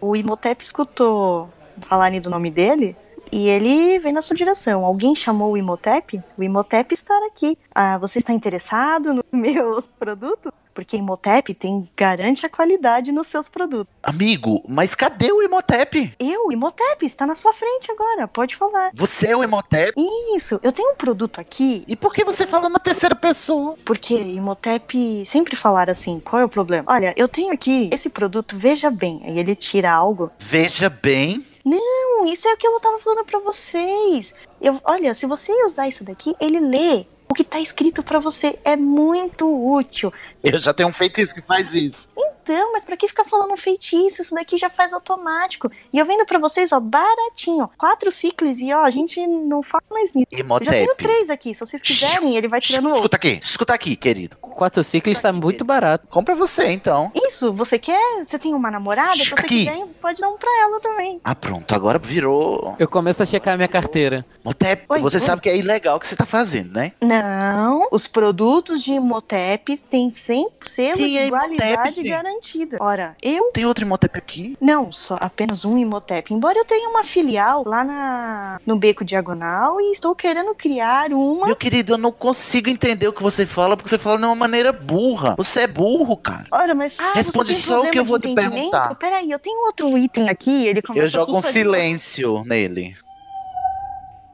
o 0.00 0.14
Imhotep 0.14 0.62
escutou 0.64 1.52
falarem 1.88 2.20
do 2.20 2.30
nome 2.30 2.50
dele 2.50 2.96
e 3.32 3.48
ele 3.48 3.98
vem 3.98 4.12
na 4.12 4.22
sua 4.22 4.36
direção. 4.36 4.84
Alguém 4.84 5.14
chamou 5.14 5.52
o 5.52 5.56
Imhotep? 5.56 6.20
O 6.36 6.42
Imhotep 6.42 6.92
está 6.94 7.14
aqui. 7.26 7.58
Ah, 7.74 7.98
você 7.98 8.18
está 8.18 8.32
interessado 8.32 9.12
nos 9.14 9.24
meus 9.32 9.86
produtos? 9.98 10.52
Porque 10.74 10.98
Imhotep 10.98 11.54
tem, 11.54 11.88
garante 11.96 12.44
a 12.44 12.50
qualidade 12.50 13.10
nos 13.10 13.28
seus 13.28 13.48
produtos. 13.48 13.86
Amigo, 14.02 14.62
mas 14.68 14.94
cadê 14.94 15.32
o 15.32 15.42
Imhotep? 15.42 16.12
Eu, 16.18 16.52
Imhotep, 16.52 17.06
está 17.06 17.24
na 17.24 17.34
sua 17.34 17.54
frente 17.54 17.90
agora, 17.90 18.28
pode 18.28 18.54
falar. 18.54 18.90
Você 18.94 19.28
é 19.28 19.36
o 19.36 19.42
Imhotep? 19.42 19.94
Isso, 20.36 20.60
eu 20.62 20.72
tenho 20.72 20.92
um 20.92 20.96
produto 20.96 21.40
aqui, 21.40 21.82
E 21.86 21.96
por 21.96 22.12
que 22.12 22.22
você 22.24 22.46
fala 22.46 22.68
na 22.68 22.78
terceira 22.78 23.14
pessoa? 23.14 23.74
porque 23.86 24.14
Imhotep 24.20 25.24
sempre 25.24 25.56
falar 25.56 25.88
assim, 25.88 26.20
qual 26.20 26.42
é 26.42 26.44
o 26.44 26.48
problema? 26.48 26.84
Olha, 26.92 27.14
eu 27.16 27.26
tenho 27.26 27.52
aqui 27.54 27.88
esse 27.90 28.10
produto, 28.10 28.56
veja 28.58 28.90
bem. 28.90 29.22
Aí 29.24 29.38
ele 29.38 29.54
tira 29.56 29.90
algo 29.90 30.30
Veja 30.38 30.90
bem. 30.90 31.44
Não, 31.66 32.24
isso 32.26 32.46
é 32.46 32.54
o 32.54 32.56
que 32.56 32.64
eu 32.64 32.78
tava 32.78 33.00
falando 33.00 33.24
pra 33.24 33.40
vocês. 33.40 34.32
Eu, 34.60 34.80
olha, 34.84 35.12
se 35.16 35.26
você 35.26 35.52
usar 35.64 35.88
isso 35.88 36.04
daqui, 36.04 36.32
ele 36.40 36.60
lê 36.60 37.04
o 37.28 37.34
que 37.34 37.42
tá 37.42 37.58
escrito 37.58 38.04
pra 38.04 38.20
você. 38.20 38.56
É 38.64 38.76
muito 38.76 39.48
útil. 39.74 40.12
Eu 40.44 40.60
já 40.60 40.72
tenho 40.72 40.88
um 40.88 40.92
feitiço 40.92 41.34
que 41.34 41.40
faz 41.40 41.74
isso. 41.74 42.08
Então, 42.12 42.35
mas 42.72 42.84
pra 42.84 42.96
que 42.96 43.08
ficar 43.08 43.24
falando 43.24 43.52
um 43.52 43.56
feitiço? 43.56 44.22
Isso 44.22 44.34
daqui 44.34 44.58
já 44.58 44.70
faz 44.70 44.92
automático. 44.92 45.70
E 45.92 45.98
eu 45.98 46.06
vendo 46.06 46.24
pra 46.26 46.38
vocês, 46.38 46.72
ó, 46.72 46.80
baratinho. 46.80 47.70
Quatro 47.76 48.10
ciclos 48.12 48.58
e 48.60 48.72
ó, 48.72 48.82
a 48.82 48.90
gente 48.90 49.24
não 49.26 49.62
fala 49.62 49.82
mais 49.90 50.12
nisso. 50.14 50.26
Eu 50.30 50.64
já 50.64 50.70
tenho 50.70 50.94
três 50.96 51.30
aqui. 51.30 51.54
Se 51.54 51.60
vocês 51.60 51.82
quiserem, 51.82 52.36
ele 52.36 52.48
vai 52.48 52.60
tirando 52.60 52.86
outro. 52.86 52.98
Escuta 53.00 53.16
aqui, 53.16 53.40
escuta 53.42 53.74
aqui, 53.74 53.96
querido. 53.96 54.36
Quatro 54.36 54.82
ciclos 54.82 55.20
tá 55.20 55.32
muito 55.32 55.64
barato. 55.64 56.06
Compra 56.08 56.34
você, 56.34 56.68
então. 56.68 57.10
Isso, 57.14 57.52
você 57.52 57.78
quer? 57.78 58.24
Você 58.24 58.38
tem 58.38 58.54
uma 58.54 58.70
namorada? 58.70 59.12
Se 59.16 59.26
você 59.30 59.34
Aqui. 59.34 59.66
quiser, 59.66 59.86
pode 60.00 60.20
dar 60.20 60.28
um 60.28 60.36
pra 60.38 60.50
ela 60.62 60.80
também. 60.80 61.20
Ah, 61.22 61.34
pronto, 61.34 61.74
agora 61.74 61.98
virou. 61.98 62.74
Eu 62.78 62.88
começo 62.88 63.22
a 63.22 63.26
checar 63.26 63.54
a 63.54 63.56
minha 63.56 63.68
carteira. 63.68 64.24
Motep, 64.44 64.84
Oi, 64.88 65.00
você 65.00 65.16
oi. 65.16 65.20
sabe 65.20 65.42
que 65.42 65.48
é 65.48 65.56
ilegal 65.56 65.96
o 65.96 66.00
que 66.00 66.06
você 66.06 66.16
tá 66.16 66.24
fazendo, 66.24 66.72
né? 66.72 66.92
Não, 67.00 67.86
os 67.92 68.06
produtos 68.06 68.82
de 68.82 68.92
Imotep 68.92 69.76
têm 69.90 70.10
100 70.10 70.48
selo 70.62 70.96
de 70.96 71.04
Quem 71.04 71.18
é 71.18 71.26
igualdade 71.26 71.96
gente? 71.96 72.10
Garantida. 72.36 72.76
Ora, 72.80 73.16
eu 73.22 73.50
Tem 73.52 73.64
outro 73.66 73.84
Imhotep 73.84 74.16
aqui? 74.16 74.56
não, 74.60 74.92
só 74.92 75.16
apenas 75.20 75.64
um 75.64 75.76
Imotep. 75.76 76.32
Embora 76.32 76.58
eu 76.58 76.64
tenha 76.64 76.88
uma 76.88 77.04
filial 77.04 77.64
lá 77.66 77.82
na, 77.84 78.60
no 78.66 78.76
Beco 78.76 79.04
Diagonal 79.04 79.80
e 79.80 79.92
estou 79.92 80.14
querendo 80.14 80.54
criar 80.54 81.12
uma. 81.12 81.46
Meu 81.46 81.56
querido, 81.56 81.94
eu 81.94 81.98
não 81.98 82.12
consigo 82.12 82.68
entender 82.68 83.08
o 83.08 83.12
que 83.12 83.22
você 83.22 83.46
fala, 83.46 83.76
porque 83.76 83.88
você 83.88 83.98
fala 83.98 84.18
de 84.18 84.24
uma 84.24 84.34
maneira 84.34 84.72
burra. 84.72 85.34
Você 85.36 85.60
é 85.60 85.66
burro, 85.66 86.16
cara. 86.16 86.46
Ora, 86.50 86.74
mas. 86.74 86.98
Ah, 86.98 87.12
Responde 87.14 87.54
só 87.54 87.82
o 87.82 87.90
que 87.90 87.98
eu 87.98 88.04
vou 88.04 88.18
te 88.18 88.34
perguntar. 88.34 88.94
Peraí, 88.96 89.30
eu 89.30 89.38
tenho 89.38 89.66
outro 89.66 89.96
item 89.96 90.28
aqui. 90.28 90.66
Ele 90.66 90.82
começa 90.82 91.04
Eu 91.04 91.08
jogo 91.08 91.36
um 91.36 91.42
silêncio 91.42 92.42
nele. 92.44 92.96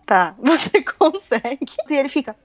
Tá, 0.07 0.35
você 0.43 0.83
consegue. 0.83 1.67
E 1.89 1.95
ele 1.95 2.09
fica. 2.09 2.37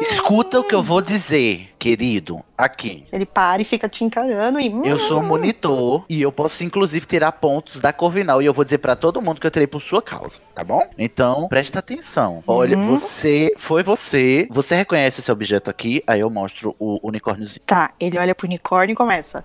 Escuta 0.00 0.58
o 0.58 0.64
que 0.64 0.74
eu 0.74 0.82
vou 0.82 1.00
dizer, 1.00 1.68
querido. 1.78 2.42
Aqui. 2.56 3.04
Ele 3.12 3.24
para 3.24 3.62
e 3.62 3.64
fica 3.64 3.88
te 3.88 4.02
encarando 4.04 4.58
e. 4.60 4.72
Eu 4.84 4.98
sou 4.98 5.22
monitor 5.22 6.04
e 6.08 6.20
eu 6.20 6.30
posso 6.32 6.62
inclusive 6.64 7.06
tirar 7.06 7.32
pontos 7.32 7.80
da 7.80 7.92
Corvinal 7.92 8.42
e 8.42 8.46
eu 8.46 8.52
vou 8.52 8.64
dizer 8.64 8.78
pra 8.78 8.94
todo 8.96 9.20
mundo 9.22 9.40
que 9.40 9.46
eu 9.46 9.50
terei 9.50 9.66
por 9.66 9.80
sua 9.80 10.02
causa, 10.02 10.40
tá 10.54 10.62
bom? 10.64 10.82
Então, 10.98 11.48
presta 11.48 11.78
atenção. 11.78 12.42
Olha, 12.46 12.76
Uhum. 12.76 12.84
você 12.96 13.52
foi 13.56 13.82
você, 13.82 14.46
você 14.50 14.74
reconhece 14.74 15.20
esse 15.20 15.30
objeto 15.32 15.70
aqui, 15.70 16.02
aí 16.06 16.20
eu 16.20 16.30
mostro 16.30 16.74
o 16.78 16.98
unicórniozinho. 17.06 17.60
Tá, 17.66 17.92
ele 18.00 18.18
olha 18.18 18.34
pro 18.34 18.46
unicórnio 18.46 18.92
e 18.92 18.96
começa. 18.96 19.44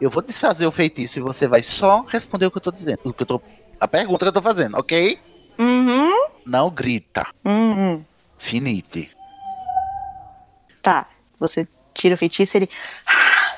Eu 0.00 0.10
vou 0.10 0.22
desfazer 0.22 0.66
o 0.66 0.72
feitiço 0.72 1.18
e 1.18 1.22
você 1.22 1.46
vai 1.46 1.62
só 1.62 2.04
responder 2.08 2.46
o 2.46 2.50
que 2.50 2.58
eu 2.58 2.62
tô 2.62 2.70
dizendo, 2.72 2.98
o 3.04 3.12
que 3.12 3.22
eu 3.22 3.26
tô 3.26 3.40
a 3.80 3.88
pergunta 3.88 4.24
que 4.24 4.28
eu 4.28 4.32
tô 4.32 4.42
fazendo, 4.42 4.78
OK? 4.78 5.18
Uhum. 5.62 6.28
Não 6.44 6.70
grita. 6.70 7.26
Uhum. 7.44 8.04
Finite. 8.36 9.10
Tá, 10.82 11.06
você 11.38 11.68
tira 11.94 12.14
o 12.14 12.18
feitiço 12.18 12.56
e 12.56 12.58
ele. 12.58 12.70
"Ah, 13.06 13.56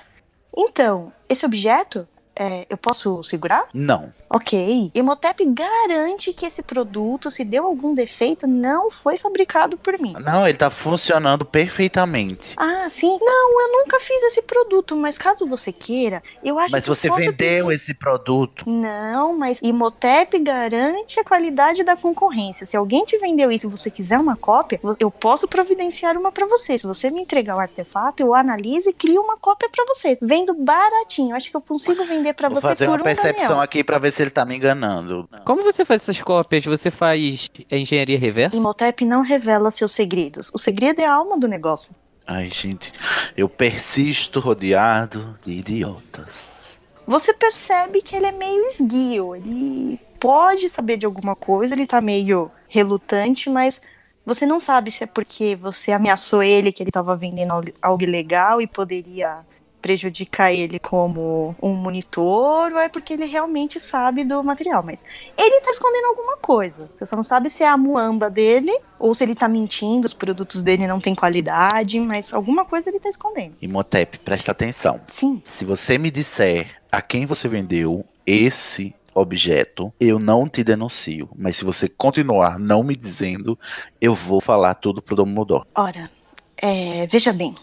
Então, 0.57 1.13
esse 1.29 1.45
objeto, 1.47 2.07
é, 2.37 2.67
eu 2.69 2.77
posso 2.77 3.23
segurar? 3.23 3.67
Não. 3.73 4.13
Ok. 4.29 4.91
Imhotep 4.95 5.45
garante 5.47 6.33
que 6.33 6.45
esse 6.47 6.63
produto, 6.63 7.31
se 7.31 7.45
deu 7.45 7.65
algum 7.67 7.95
defeito, 7.95 8.47
não 8.47 8.91
foi 8.91 9.17
fabricado 9.17 9.77
por 9.77 9.99
mim. 10.01 10.13
Não, 10.21 10.49
ele 10.49 10.59
tá 10.59 10.69
funcionando 10.71 11.45
perfeitamente. 11.45 12.55
Ah, 12.57 12.89
sim? 12.91 13.19
Não, 13.21 13.61
eu 13.61 13.73
nunca 13.73 14.01
fiz 14.01 14.23
esse 14.25 14.43
produto, 14.43 14.97
mas 14.97 15.17
caso 15.19 15.47
você 15.47 15.73
queira, 15.73 16.23
eu 16.43 16.59
acho 16.59 16.73
Mas 16.73 16.85
que 16.85 16.91
eu 16.91 16.95
você 16.95 17.09
vendeu 17.11 17.67
pedir- 17.67 17.73
esse 17.75 17.95
produto. 17.95 18.69
Não, 18.69 19.37
mas 19.37 19.61
Imhotep 19.63 20.39
garante 20.41 21.21
a 21.21 21.25
qualidade 21.25 21.85
da 21.85 21.95
concorrência. 21.97 22.67
Se 22.67 22.77
alguém 22.77 23.05
te 23.05 23.17
vendeu 23.19 23.51
isso 23.53 23.67
e 23.67 23.71
você 23.71 23.91
quiser 23.91 24.19
uma 24.19 24.37
cópia, 24.37 24.81
eu 24.99 25.11
posso 25.11 25.47
providenciar 25.47 26.17
uma 26.19 26.33
pra 26.33 26.47
você. 26.47 26.77
Se 26.77 26.87
você 26.87 27.11
me 27.11 27.21
entregar 27.21 27.57
o 27.57 27.61
artefato, 27.61 28.23
eu 28.23 28.35
analiso 28.35 28.91
e 28.91 28.93
crio 28.93 29.21
uma 29.23 29.37
cópia 29.37 29.69
pra 29.71 29.85
você. 29.87 30.19
Vendo 30.21 30.55
baratinho. 30.55 31.31
Eu 31.31 31.37
acho 31.37 31.51
que 31.51 31.57
eu 31.57 31.61
consigo 31.61 32.05
vender 32.05 32.24
pra 32.33 32.49
Vou 32.49 32.61
você 32.61 32.69
fazer 32.69 32.87
por 32.87 32.93
uma 32.93 33.01
um 33.01 33.03
percepção 33.05 33.49
Daniel. 33.49 33.61
aqui 33.63 33.85
pra 33.85 33.99
ver 33.99 34.11
se 34.13 34.23
ele 34.23 34.31
tá 34.31 34.45
me 34.45 34.57
enganando. 34.57 35.29
Como 35.45 35.63
você 35.63 35.85
faz 35.85 36.03
essas 36.03 36.21
cópias? 36.23 36.65
Você 36.65 36.91
faz 36.91 37.51
engenharia 37.71 38.19
reversa? 38.19 38.57
Imhotep 38.57 39.05
não 39.05 39.21
revela 39.23 39.71
seus 39.71 39.93
segredos. 39.93 40.51
O 40.55 40.59
segredo 40.59 41.01
é 41.01 41.05
a 41.07 41.13
alma 41.13 41.39
do 41.39 41.47
negócio. 41.49 41.95
Ai, 42.27 42.49
gente, 42.49 42.91
eu 43.37 43.49
persisto 43.49 44.41
rodeado 44.41 45.37
de 45.45 45.53
idiotas. 45.53 46.79
Você 47.07 47.35
percebe 47.35 48.01
que 48.01 48.17
ele 48.17 48.27
é 48.27 48.33
meio 48.33 48.65
esguio. 48.69 49.37
Ele 49.37 50.01
pode 50.19 50.69
saber 50.71 50.97
de 50.97 51.05
alguma 51.05 51.37
coisa, 51.37 51.75
ele 51.75 51.87
tá 51.87 52.01
meio 52.01 52.51
relutante, 52.69 53.51
mas 53.51 53.81
você 54.25 54.47
não 54.47 54.59
sabe 54.59 54.91
se 54.91 55.05
é 55.05 55.07
porque 55.07 55.55
você 55.55 55.93
ameaçou 55.93 56.43
ele 56.43 56.73
que 56.73 56.83
ele 56.83 56.91
tava 56.91 57.15
vendendo 57.15 57.53
al- 57.53 57.65
algo 57.83 58.03
ilegal 58.03 58.59
e 58.63 58.67
poderia 58.67 59.41
prejudicar 59.85 60.51
ele 60.51 60.79
como 60.79 61.55
um 61.63 61.75
monitor, 61.75 62.73
ou 62.73 62.79
é 62.79 62.89
porque 62.89 63.13
ele 63.13 63.27
realmente 63.27 63.79
sabe 63.79 64.25
do 64.25 64.43
material. 64.43 64.83
Mas 64.83 65.05
ele 65.37 65.61
tá 65.61 65.71
escondendo 65.71 66.07
alguma 66.07 66.39
coisa. 66.39 66.89
Você 66.95 67.05
só 67.05 67.15
não 67.15 67.23
sabe 67.23 67.51
se 67.51 67.63
é 67.63 67.69
a 67.69 67.77
muamba 67.77 68.31
dele 68.31 68.75
ou 68.99 69.15
se 69.15 69.23
ele 69.23 69.35
tá 69.35 69.47
mentindo, 69.47 70.07
os 70.07 70.15
produtos 70.15 70.63
dele 70.63 70.87
não 70.87 70.99
têm 70.99 71.15
qualidade, 71.15 72.01
mas 72.01 72.33
alguma 72.33 72.65
coisa 72.65 72.89
ele 72.89 72.99
tá 72.99 73.11
escondendo. 73.11 73.57
Imhotep, 73.61 74.21
presta 74.21 74.53
atenção. 74.53 75.03
Sim. 75.09 75.43
Se 75.45 75.67
você 75.67 75.99
me 75.99 76.11
disser 76.11 76.81
a 76.91 77.03
quem 77.03 77.27
você 77.27 77.47
vendeu 77.47 78.07
esse 78.27 78.95
objeto, 79.15 79.93
eu 80.01 80.19
não 80.19 80.49
te 80.49 80.65
denuncio. 80.65 81.29
Mas 81.37 81.59
se 81.59 81.65
você 81.65 81.91
continuar 81.91 82.59
não 82.59 82.83
me 82.83 82.97
dizendo, 82.97 83.59
eu 84.01 84.15
vou 84.15 84.41
falar 84.41 84.73
tudo 84.77 85.03
pro 85.03 85.15
Dumbledore. 85.15 85.67
Ora, 85.75 86.11
é, 86.57 87.07
veja 87.07 87.35
bem. 87.35 87.55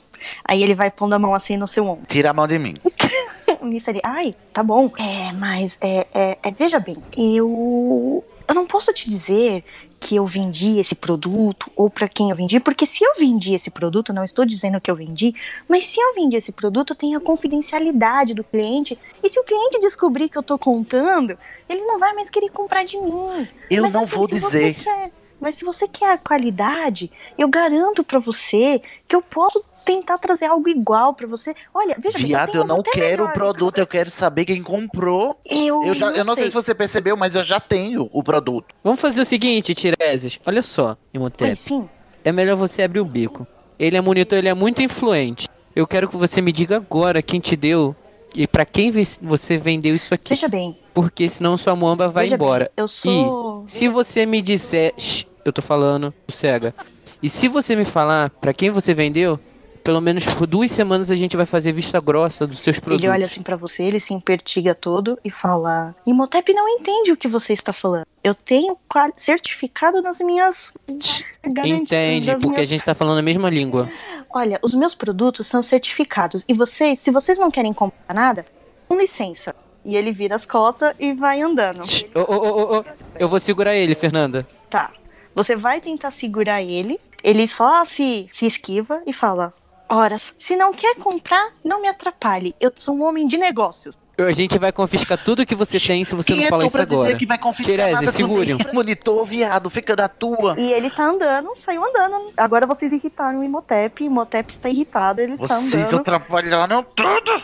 Aí 0.44 0.62
ele 0.64 0.76
vai 0.76 0.90
pondo 0.92 1.14
a 1.14 1.20
mão 1.20 1.34
assim 1.34 1.58
no 1.58 1.68
seu 1.68 1.86
ombro. 1.88 2.06
Tira 2.08 2.30
a 2.30 2.34
mão 2.34 2.48
de 2.48 2.58
mim. 2.60 2.76
Nisso 3.64 3.90
ele, 3.90 4.02
ai, 4.04 4.36
tá 4.54 4.64
bom. 4.64 4.92
É, 4.98 5.32
mas, 5.34 5.78
é, 5.82 6.08
é, 6.14 6.38
é, 6.44 6.52
veja 6.52 6.80
bem, 6.80 6.98
eu. 7.16 8.24
Eu 8.48 8.56
não 8.56 8.66
posso 8.66 8.92
te 8.94 9.10
dizer 9.10 9.64
que 10.00 10.16
eu 10.16 10.26
vendi 10.26 10.80
esse 10.80 10.96
produto 10.96 11.72
ou 11.76 11.90
pra 11.90 12.10
quem 12.10 12.32
eu 12.32 12.36
vendi, 12.36 12.60
porque 12.60 12.86
se 12.88 13.04
eu 13.04 13.14
vendi 13.18 13.54
esse 13.54 13.70
produto, 13.70 14.12
não 14.12 14.24
estou 14.24 14.46
dizendo 14.46 14.82
que 14.82 14.90
eu 14.90 14.96
vendi, 14.96 15.34
mas 15.70 15.86
se 15.86 16.02
eu 16.02 16.16
vendi 16.16 16.36
esse 16.36 16.52
produto, 16.52 16.96
tem 16.96 17.16
a 17.16 17.20
confidencialidade 17.20 18.34
do 18.34 18.44
cliente. 18.44 18.98
E 19.24 19.30
se 19.30 19.40
o 19.40 19.44
cliente 19.44 19.80
descobrir 19.80 20.28
que 20.28 20.38
eu 20.38 20.44
tô 20.44 20.58
contando, 20.58 21.38
ele 21.70 21.82
não 21.86 22.00
vai 22.00 22.14
mais 22.14 22.30
querer 22.30 22.50
comprar 22.50 22.84
de 22.84 22.98
mim. 22.98 23.48
Eu 23.70 23.84
Mas, 23.84 23.94
não 23.94 24.02
assim, 24.02 24.16
vou 24.16 24.28
dizer. 24.28 24.74
quer- 24.74 25.12
mas 25.42 25.56
se 25.56 25.66
você 25.66 25.88
quer 25.88 26.14
a 26.14 26.18
qualidade, 26.18 27.12
eu 27.38 27.50
garanto 27.50 28.04
pra 28.04 28.20
você 28.20 28.82
que 29.08 29.16
eu 29.16 29.22
posso 29.22 29.64
tentar 29.84 30.18
trazer 30.20 30.46
algo 30.46 30.70
igual 30.70 31.14
pra 31.16 31.28
você. 31.28 31.56
Olha, 31.74 31.98
veja 32.00 32.18
bem, 32.20 32.28
Viado, 32.28 32.52
tenho 32.52 32.64
eu 32.64 32.68
não 32.68 32.84
quero 32.84 33.26
o 33.26 33.34
produto, 33.34 33.80
eu 33.80 33.88
quero 33.88 34.10
saber 34.10 34.46
quem 34.46 34.62
comprou. 34.62 35.40
Eu, 35.44 35.84
Eu, 35.84 35.94
já, 35.94 36.12
eu 36.12 36.24
não 36.24 36.36
sei 36.36 36.48
se 36.48 36.54
você 36.54 36.76
percebeu, 36.76 37.18
mas 37.18 37.36
eu 37.36 37.44
já 37.44 37.60
tenho 37.60 38.10
o 38.14 38.24
produto. 38.24 38.74
Vamos 38.84 39.02
fazer 39.02 39.22
o 39.22 39.26
seguinte, 39.26 39.74
Tiresias. 39.74 40.40
Olha 40.46 40.62
só, 40.62 40.96
Imhotep. 41.14 41.50
Oi, 41.50 41.56
sim. 41.56 41.90
É 42.24 42.32
melhor 42.32 42.56
você 42.56 42.84
abrir 42.84 43.00
o 43.00 43.06
bico. 43.06 43.48
Ele 43.80 43.98
é 43.98 44.02
monitor, 44.02 44.38
ele 44.38 44.48
é 44.48 44.54
muito 44.54 44.82
influente. 44.82 45.50
Eu 45.76 45.88
quero 45.88 46.08
que 46.08 46.16
você 46.16 46.40
me 46.42 46.52
diga 46.52 46.76
agora 46.76 47.22
quem 47.24 47.40
te 47.40 47.56
deu 47.56 47.96
e 48.36 48.48
pra 48.48 48.66
quem 48.66 48.92
você 49.22 49.58
vendeu 49.58 49.96
isso 49.96 50.14
aqui. 50.14 50.30
Veja 50.30 50.48
bem. 50.48 50.78
Porque 50.94 51.28
senão 51.30 51.58
sua 51.58 51.76
muamba 51.76 52.08
vai 52.08 52.26
veja 52.26 52.36
embora. 52.36 52.66
Bem, 52.66 52.74
eu 52.78 52.88
sou. 52.88 53.64
Se 53.68 53.88
você 53.88 54.26
me 54.26 54.42
disser, 54.42 54.94
Shh, 54.98 55.26
eu 55.46 55.52
tô 55.54 55.62
falando, 55.62 56.14
cega. 56.30 56.74
E 57.22 57.30
se 57.30 57.48
você 57.48 57.76
me 57.76 57.86
falar 57.86 58.30
pra 58.30 58.54
quem 58.54 58.70
você 58.72 58.94
vendeu, 58.94 59.40
pelo 59.84 60.00
menos 60.02 60.26
por 60.26 60.46
duas 60.46 60.72
semanas 60.72 61.10
a 61.10 61.16
gente 61.16 61.36
vai 61.36 61.46
fazer 61.46 61.72
vista 61.72 62.00
grossa 62.00 62.46
dos 62.46 62.60
seus 62.60 62.78
produtos. 62.80 63.04
Ele 63.04 63.12
olha 63.12 63.26
assim 63.26 63.42
pra 63.42 63.56
você, 63.56 63.84
ele 63.84 64.00
se 64.00 64.14
impertiga 64.14 64.74
todo 64.76 65.18
e 65.26 65.30
fala: 65.32 65.96
Imhotep 66.06 66.54
não 66.54 66.68
entende 66.70 67.12
o 67.12 67.18
que 67.18 67.28
você 67.28 67.54
está 67.54 67.74
falando. 67.74 68.06
Eu 68.24 68.36
tenho 68.36 68.78
certificado 69.16 70.02
nas 70.02 70.20
minhas. 70.20 70.72
garantias, 71.44 71.82
Entende, 71.82 72.32
porque 72.34 72.48
a 72.48 72.50
minhas- 72.52 72.68
gente 72.68 72.86
tá 72.86 72.94
falando 72.94 73.18
a 73.20 73.24
mesma 73.24 73.50
língua. 73.50 73.90
Olha, 74.30 74.60
os 74.62 74.74
meus 74.74 74.94
produtos 74.94 75.48
são 75.48 75.62
certificados. 75.64 76.46
E 76.48 76.54
vocês, 76.54 77.00
se 77.00 77.12
vocês 77.12 77.40
não 77.40 77.50
querem 77.52 77.74
comprar 77.74 78.14
nada, 78.14 78.46
com 78.88 78.96
licença. 78.98 79.56
E 79.84 79.96
ele 79.98 80.12
vira 80.12 80.36
as 80.36 80.46
costas 80.46 80.96
e 81.00 81.12
vai 81.14 81.42
andando. 81.42 81.84
Ô, 82.14 82.20
ô, 82.20 82.78
ô, 82.80 82.86
Eu 83.18 83.28
vou 83.28 83.40
segurar 83.40 83.76
ele, 83.76 83.96
Fernanda. 83.96 84.48
Tá. 84.70 84.92
Você 85.36 85.56
vai 85.56 85.80
tentar 85.82 86.12
segurar 86.12 86.62
ele, 86.62 87.00
ele 87.24 87.48
só 87.48 87.84
se, 87.86 88.28
se 88.32 88.46
esquiva 88.46 89.02
e 89.06 89.14
fala: 89.14 89.54
Horas, 89.90 90.34
se 90.38 90.56
não 90.56 90.74
quer 90.74 90.96
comprar, 90.96 91.52
não 91.64 91.82
me 91.82 91.88
atrapalhe. 91.88 92.56
Eu 92.60 92.72
sou 92.76 92.96
um 92.96 93.04
homem 93.04 93.28
de 93.28 93.38
negócios. 93.38 93.98
A 94.18 94.34
gente 94.34 94.60
vai 94.60 94.72
confiscar 94.72 95.18
tudo 95.24 95.46
que 95.46 95.56
você 95.56 95.80
tem 95.80 96.06
se 96.06 96.14
você 96.14 96.28
Quem 96.28 96.38
não 96.42 96.44
é 96.46 96.48
falar 96.50 96.64
isso 96.66 96.72
pra 96.74 96.84
agora. 96.84 97.06
dizer 97.08 97.18
que 97.18 97.26
vai 97.26 97.40
confiscar 97.40 97.76
Tirese, 97.76 97.94
nada? 97.94 98.12
Segure. 98.12 98.56
Monitor, 98.72 99.26
viado, 99.26 99.68
fica 99.70 99.96
da 99.96 100.08
tua. 100.08 100.54
E 100.60 100.72
ele 100.74 100.92
tá 100.92 101.06
andando, 101.06 101.56
saiu 101.56 101.84
andando. 101.84 102.32
Agora 102.38 102.68
vocês 102.68 102.92
irritaram 102.94 103.40
o 103.40 103.44
Imhotep. 103.44 104.04
Imhotep 104.04 104.52
está 104.54 104.70
irritado, 104.70 105.22
ele 105.22 105.34
está 105.34 105.58
Vocês 105.60 105.86
andando. 105.88 106.02
atrapalharam 106.02 106.84
tudo. 106.84 107.44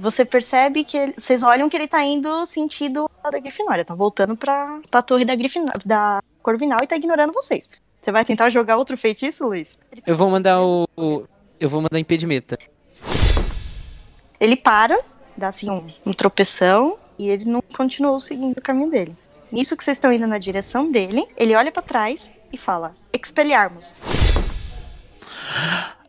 Você 0.00 0.24
percebe 0.24 0.82
que 0.82 0.96
ele- 0.96 1.14
vocês 1.16 1.44
olham 1.44 1.68
que 1.68 1.76
ele 1.76 1.86
tá 1.86 2.02
indo 2.02 2.44
sentido 2.44 3.08
da 3.30 3.38
Grifinória, 3.38 3.84
tá 3.84 3.94
voltando 3.94 4.36
pra, 4.36 4.80
pra 4.90 5.02
torre 5.02 5.24
da 5.24 5.34
Grifinória, 5.36 5.80
da 5.84 6.20
Corvinal 6.46 6.78
e 6.80 6.86
tá 6.86 6.94
ignorando 6.94 7.32
vocês. 7.32 7.68
Você 8.00 8.12
vai 8.12 8.24
tentar 8.24 8.50
jogar 8.50 8.76
outro 8.76 8.96
feitiço, 8.96 9.44
Luiz? 9.44 9.76
Eu 10.06 10.14
vou 10.16 10.30
mandar 10.30 10.62
o, 10.62 10.86
Eu 11.58 11.68
vou 11.68 11.80
mandar 11.82 11.98
impedimento. 11.98 12.56
Ele 14.38 14.54
para, 14.54 14.96
dá 15.36 15.48
assim 15.48 15.68
um, 15.68 15.92
um 16.06 16.12
tropeção 16.12 16.98
e 17.18 17.28
ele 17.28 17.46
não 17.46 17.60
continuou 17.60 18.20
seguindo 18.20 18.56
o 18.58 18.62
caminho 18.62 18.88
dele. 18.88 19.16
Nisso 19.50 19.76
que 19.76 19.82
vocês 19.82 19.96
estão 19.96 20.12
indo 20.12 20.24
na 20.28 20.38
direção 20.38 20.88
dele, 20.88 21.26
ele 21.36 21.52
olha 21.56 21.72
pra 21.72 21.82
trás 21.82 22.30
e 22.52 22.56
fala: 22.56 22.94
Expelharmos. 23.12 23.92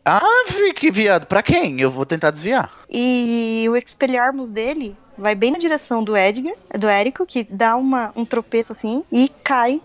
Ah, 0.04 0.44
vi- 0.50 0.72
que 0.72 0.88
viado. 0.88 1.26
Pra 1.26 1.42
quem? 1.42 1.80
Eu 1.80 1.90
vou 1.90 2.06
tentar 2.06 2.30
desviar. 2.30 2.70
E 2.88 3.66
o 3.68 3.76
expelharmos 3.76 4.50
dele 4.52 4.96
vai 5.16 5.34
bem 5.34 5.50
na 5.50 5.58
direção 5.58 6.04
do 6.04 6.16
Edgar, 6.16 6.54
do 6.78 6.86
Érico, 6.86 7.26
que 7.26 7.42
dá 7.42 7.74
uma, 7.76 8.12
um 8.14 8.24
tropeço 8.24 8.70
assim 8.70 9.02
e 9.10 9.28
cai, 9.42 9.80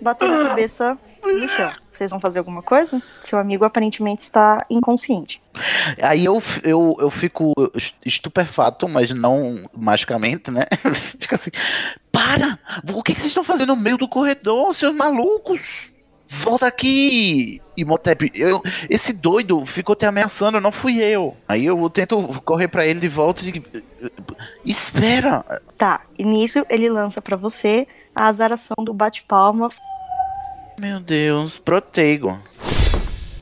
batendo 0.00 0.34
a 0.42 0.48
cabeça 0.48 0.98
no 1.24 1.48
chão. 1.48 1.70
Vocês 1.92 2.10
vão 2.12 2.20
fazer 2.20 2.38
alguma 2.38 2.62
coisa? 2.62 3.02
Seu 3.24 3.38
amigo 3.40 3.64
aparentemente 3.64 4.22
está 4.22 4.64
inconsciente. 4.70 5.42
Aí 6.00 6.24
eu, 6.24 6.40
eu, 6.62 6.96
eu 7.00 7.10
fico 7.10 7.52
est- 7.74 7.96
estupefato, 8.06 8.88
mas 8.88 9.12
não 9.12 9.68
magicamente, 9.76 10.48
né? 10.50 10.62
Fica 11.18 11.34
assim, 11.34 11.50
para! 12.12 12.56
O 12.94 13.02
que, 13.02 13.14
que 13.14 13.20
vocês 13.20 13.30
estão 13.30 13.42
fazendo 13.42 13.74
no 13.74 13.82
meio 13.82 13.98
do 13.98 14.06
corredor, 14.06 14.72
seus 14.76 14.94
malucos? 14.94 15.90
Volta 16.30 16.66
aqui! 16.68 17.60
Imhotep, 17.76 18.30
eu, 18.34 18.62
esse 18.88 19.12
doido 19.12 19.64
ficou 19.66 19.96
te 19.96 20.04
ameaçando, 20.06 20.60
não 20.60 20.70
fui 20.70 21.02
eu. 21.02 21.36
Aí 21.48 21.64
eu 21.64 21.90
tento 21.90 22.18
correr 22.42 22.68
pra 22.68 22.86
ele 22.86 23.00
de 23.00 23.08
volta 23.08 23.42
e... 23.44 23.60
Espera! 24.64 25.44
Tá, 25.76 26.02
e 26.18 26.24
nisso 26.24 26.64
ele 26.68 26.88
lança 26.88 27.20
pra 27.22 27.36
você 27.36 27.88
a 28.18 28.26
azaração 28.26 28.74
do 28.84 28.92
bate-palma. 28.92 29.68
Meu 30.80 30.98
Deus, 30.98 31.56
protego. 31.56 32.38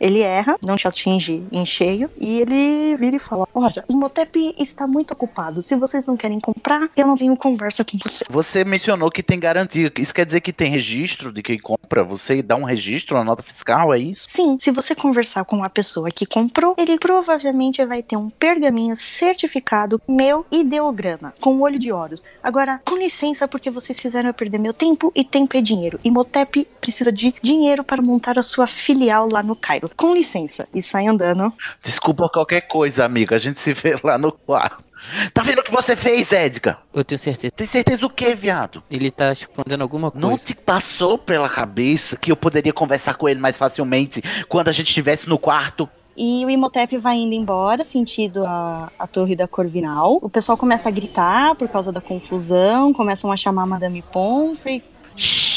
Ele 0.01 0.21
erra, 0.21 0.57
não 0.67 0.77
te 0.77 0.87
atinge 0.87 1.43
em 1.51 1.65
cheio, 1.65 2.11
e 2.21 2.41
ele 2.41 2.97
vira 2.97 3.17
e 3.17 3.19
fala: 3.19 3.47
Olha, 3.55 3.85
Imhotep 3.89 4.55
está 4.59 4.87
muito 4.87 5.13
ocupado. 5.13 5.63
Se 5.63 5.77
vocês 5.77 6.07
não 6.07 6.17
querem 6.17 6.41
comprar, 6.41 6.89
eu 6.97 7.07
não 7.07 7.17
venho 7.17 7.37
conversa 7.37 7.85
com 7.85 7.99
você. 8.03 8.25
Você 8.29 8.65
mencionou 8.65 9.11
que 9.11 9.23
tem 9.23 9.39
garantia. 9.39 9.93
Isso 9.99 10.15
quer 10.15 10.27
dizer 10.27 10.41
que 10.41 10.53
tem 10.53 10.71
registro 10.71 11.33
de 11.33 11.43
quem 11.43 11.59
compra? 11.59 12.05
Você 12.05 12.43
dá 12.43 12.57
um 12.57 12.65
registro, 12.65 13.17
uma 13.17 13.25
nota 13.25 13.43
fiscal, 13.43 13.93
é 13.93 13.99
isso? 13.99 14.27
Sim, 14.29 14.57
se 14.59 14.71
você 14.71 14.95
conversar 14.95 15.45
com 15.45 15.63
a 15.63 15.69
pessoa 15.69 16.11
que 16.11 16.27
comprou, 16.27 16.75
ele 16.79 16.99
provavelmente 16.99 17.85
vai 17.85 18.03
ter 18.03 18.17
um 18.17 18.31
pergaminho 18.31 18.97
certificado, 18.97 20.01
meu 20.09 20.45
ideograma, 20.51 21.33
com 21.41 21.61
olho 21.61 21.79
de 21.79 21.93
ouros. 21.93 22.23
Agora, 22.43 22.81
com 22.85 22.97
licença, 22.97 23.49
porque 23.49 23.71
vocês 23.71 24.01
fizeram 24.01 24.29
eu 24.29 24.35
perder 24.35 24.59
meu 24.59 24.73
tempo 24.73 25.13
e 25.15 25.25
tempo 25.25 25.57
é 25.57 25.61
dinheiro. 25.61 26.01
Imhotep 26.05 26.67
precisa 26.81 27.13
de 27.13 27.35
dinheiro 27.43 27.85
para 27.85 28.03
montar 28.03 28.39
a 28.39 28.43
sua 28.43 28.67
filial 28.67 29.29
lá 29.31 29.43
no 29.43 29.57
Cairo. 29.57 29.86
Com 29.95 30.15
licença. 30.15 30.67
E 30.75 30.83
sai 30.83 31.07
andando. 31.07 31.53
Desculpa 31.83 32.29
qualquer 32.29 32.63
coisa, 32.63 33.05
amiga. 33.05 33.37
A 33.37 33.39
gente 33.39 33.59
se 33.59 33.73
vê 33.73 33.97
lá 34.03 34.17
no 34.19 34.33
quarto. 34.33 34.85
Tá 35.33 35.43
vendo 35.43 35.61
o 35.61 35.63
que 35.63 35.71
você 35.71 35.95
fez, 35.95 36.33
Edgar? 36.33 36.83
Eu 36.93 37.05
tenho 37.05 37.21
certeza. 37.21 37.53
Tem 37.55 37.67
certeza 37.67 38.05
o 38.05 38.11
quê, 38.11 38.35
viado? 38.35 38.83
Ele 38.91 39.11
tá 39.11 39.33
escondendo 39.33 39.83
alguma 39.83 40.11
coisa. 40.11 40.27
Não 40.27 40.37
te 40.37 40.55
passou 40.55 41.17
pela 41.17 41.49
cabeça 41.49 42.17
que 42.17 42.33
eu 42.33 42.37
poderia 42.37 42.73
conversar 42.73 43.15
com 43.15 43.29
ele 43.29 43.39
mais 43.39 43.57
facilmente 43.57 44.23
quando 44.49 44.69
a 44.69 44.73
gente 44.73 44.89
estivesse 44.89 45.29
no 45.29 45.39
quarto? 45.39 45.89
E 46.17 46.45
o 46.47 46.51
Imhotep 46.51 46.97
vai 46.97 47.17
indo 47.17 47.35
embora, 47.35 47.85
sentido 47.85 48.45
a, 48.47 48.91
a 48.99 49.07
torre 49.07 49.37
da 49.37 49.47
Corvinal. 49.47 50.19
O 50.23 50.31
pessoal 50.31 50.57
começa 50.57 50.89
a 50.89 50.93
gritar 50.93 51.55
por 51.57 51.69
causa 51.69 51.93
da 51.93 52.01
confusão, 52.01 52.93
começam 52.93 53.31
a 53.31 53.37
chamar 53.37 53.67
Madame 53.67 54.03
Pomfrey. 54.11 54.83
Shhh, 55.15 55.56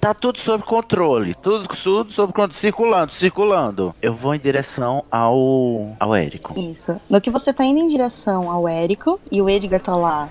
Tá 0.00 0.14
tudo 0.14 0.38
sob 0.38 0.62
controle. 0.64 1.34
Tudo, 1.34 1.68
tudo 1.68 2.12
sob 2.12 2.32
controle. 2.32 2.54
Circulando, 2.54 3.12
circulando. 3.12 3.94
Eu 4.00 4.14
vou 4.14 4.34
em 4.34 4.38
direção 4.38 5.04
ao. 5.10 5.96
ao 5.98 6.14
Érico. 6.14 6.58
Isso. 6.58 6.96
No 7.10 7.20
que 7.20 7.30
você 7.30 7.52
tá 7.52 7.64
indo 7.64 7.80
em 7.80 7.88
direção 7.88 8.50
ao 8.50 8.68
Érico 8.68 9.20
e 9.30 9.42
o 9.42 9.50
Edgar 9.50 9.80
tá 9.80 9.96
lá. 9.96 10.28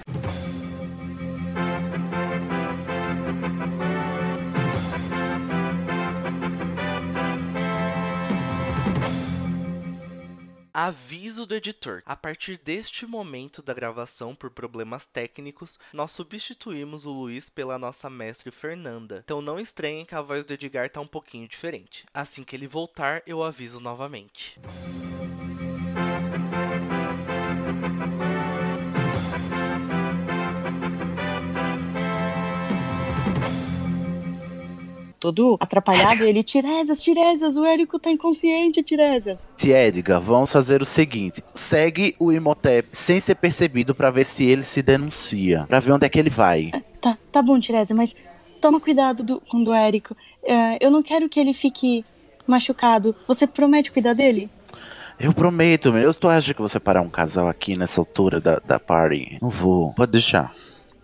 Aviso 10.80 11.48
do 11.48 11.56
editor. 11.56 12.04
A 12.06 12.16
partir 12.16 12.56
deste 12.64 13.04
momento 13.08 13.64
da 13.64 13.74
gravação 13.74 14.36
por 14.36 14.52
problemas 14.52 15.08
técnicos, 15.08 15.80
nós 15.92 16.12
substituímos 16.12 17.04
o 17.04 17.12
Luiz 17.12 17.50
pela 17.50 17.80
nossa 17.80 18.12
mestre 18.12 18.52
Fernanda. 18.52 19.24
Então 19.24 19.42
não 19.42 19.60
estranhem 19.60 20.06
que 20.06 20.14
a 20.14 20.22
voz 20.22 20.46
do 20.46 20.54
Edgar 20.54 20.88
tá 20.88 21.02
um 21.02 21.08
pouquinho 21.08 21.48
diferente. 21.48 22.06
Assim 22.14 22.44
que 22.44 22.56
ele 22.56 22.68
voltar, 22.68 23.24
eu 23.26 23.42
aviso 23.42 23.80
novamente. 23.80 24.60
Todo 35.20 35.58
atrapalhado, 35.60 36.24
ele, 36.24 36.44
Tiresias, 36.44 37.02
Tiresias, 37.02 37.58
o 37.58 37.66
Érico 37.66 37.98
tá 37.98 38.12
inconsciente, 38.12 38.84
Tiresias. 38.84 39.48
Se 39.58 39.72
Edgar, 39.72 40.22
vamos 40.22 40.52
fazer 40.52 40.82
o 40.82 40.86
seguinte: 40.86 41.44
segue 41.54 42.16
o 42.20 42.32
Imhotep 42.32 42.90
sem 42.92 43.20
ser 43.20 43.36
percebido 43.36 43.96
pra 43.96 44.12
ver 44.12 44.26
se 44.26 44.46
ele 44.46 44.64
se 44.64 44.82
denuncia, 44.82 45.66
Pra 45.68 45.80
ver 45.80 45.92
onde 45.92 46.06
é 46.06 46.10
que 46.10 46.20
ele 46.20 46.30
vai. 46.30 46.72
Tá, 47.02 47.18
tá 47.32 47.42
bom, 47.42 47.60
Tiresias, 47.60 47.98
mas 47.98 48.16
toma 48.62 48.80
cuidado 48.80 49.24
do, 49.24 49.42
com 49.42 49.64
o 49.64 49.74
Érico. 49.74 50.16
É, 50.44 50.78
eu 50.80 50.92
não 50.92 51.02
quero 51.02 51.28
que 51.28 51.40
ele 51.40 51.54
fique 51.54 52.06
machucado. 52.46 53.16
Você 53.28 53.48
promete 53.48 53.92
cuidar 53.92 54.14
dele? 54.14 54.50
Eu 55.20 55.34
prometo, 55.34 55.92
meu. 55.92 56.04
Eu 56.04 56.14
tô 56.14 56.30
achando 56.30 56.56
que 56.56 56.62
você 56.62 56.80
parar 56.80 57.02
um 57.02 57.10
casal 57.10 57.48
aqui 57.48 57.76
nessa 57.76 58.00
altura 58.00 58.40
da, 58.40 58.60
da 58.60 58.80
party. 58.80 59.40
Não 59.42 59.50
vou. 59.50 59.94
Pode 59.94 60.12
deixar. 60.12 60.54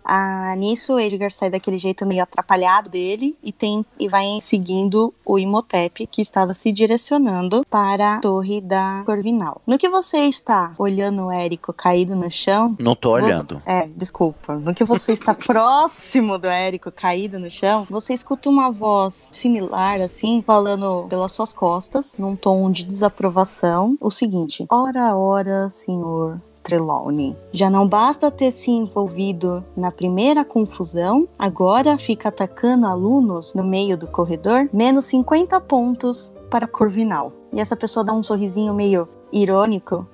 Ah, 0.04 0.54
nisso, 0.56 0.94
o 0.94 1.00
Edgar 1.00 1.30
sai 1.30 1.48
daquele 1.50 1.78
jeito 1.78 2.04
meio 2.04 2.22
atrapalhado 2.22 2.90
dele 2.90 3.36
e, 3.42 3.52
tem, 3.52 3.84
e 3.98 4.08
vai 4.08 4.38
seguindo 4.42 5.12
o 5.24 5.38
Imhotep, 5.38 6.06
que 6.06 6.20
estava 6.20 6.52
se 6.54 6.70
direcionando 6.72 7.64
para 7.70 8.16
a 8.16 8.20
torre 8.20 8.60
da 8.60 9.02
Corvinal. 9.06 9.62
No 9.66 9.78
que 9.78 9.88
você 9.88 10.18
está 10.18 10.74
olhando 10.78 11.26
o 11.26 11.30
Érico 11.32 11.72
caído 11.72 12.14
no 12.14 12.30
chão. 12.30 12.76
Não 12.78 12.94
tô 12.94 13.10
você- 13.12 13.24
olhando. 13.24 13.62
é, 13.64 13.88
desculpa. 13.88 14.56
No 14.56 14.74
que 14.74 14.84
você 14.84 15.12
está 15.12 15.32
próximo 15.34 16.38
do 16.38 16.46
Érico 16.46 16.92
caído 16.92 17.38
no 17.38 17.50
chão, 17.50 17.86
você 17.88 18.12
escuta 18.12 18.48
uma 18.50 18.70
voz 18.70 19.30
similar, 19.32 20.00
assim, 20.00 20.42
falando 20.46 21.06
pelas 21.08 21.32
suas 21.32 21.52
costas, 21.52 22.16
num 22.18 22.36
tom 22.36 22.70
de 22.70 22.84
desaprovação, 22.84 23.96
o 24.00 24.10
seguinte: 24.10 24.66
Ora, 24.70 25.16
ora, 25.16 25.70
senhor. 25.70 26.40
Trelawney. 26.64 27.36
Já 27.52 27.70
não 27.70 27.86
basta 27.86 28.30
ter 28.30 28.50
se 28.50 28.70
envolvido 28.70 29.62
na 29.76 29.92
primeira 29.92 30.44
confusão, 30.44 31.28
agora 31.38 31.98
fica 31.98 32.30
atacando 32.30 32.86
alunos 32.86 33.54
no 33.54 33.62
meio 33.62 33.96
do 33.96 34.06
corredor, 34.06 34.68
menos 34.72 35.04
50 35.04 35.60
pontos 35.60 36.32
para 36.50 36.66
Corvinal. 36.66 37.32
E 37.52 37.60
essa 37.60 37.76
pessoa 37.76 38.02
dá 38.02 38.12
um 38.12 38.22
sorrisinho 38.22 38.74
meio 38.74 39.06
irônico, 39.32 40.06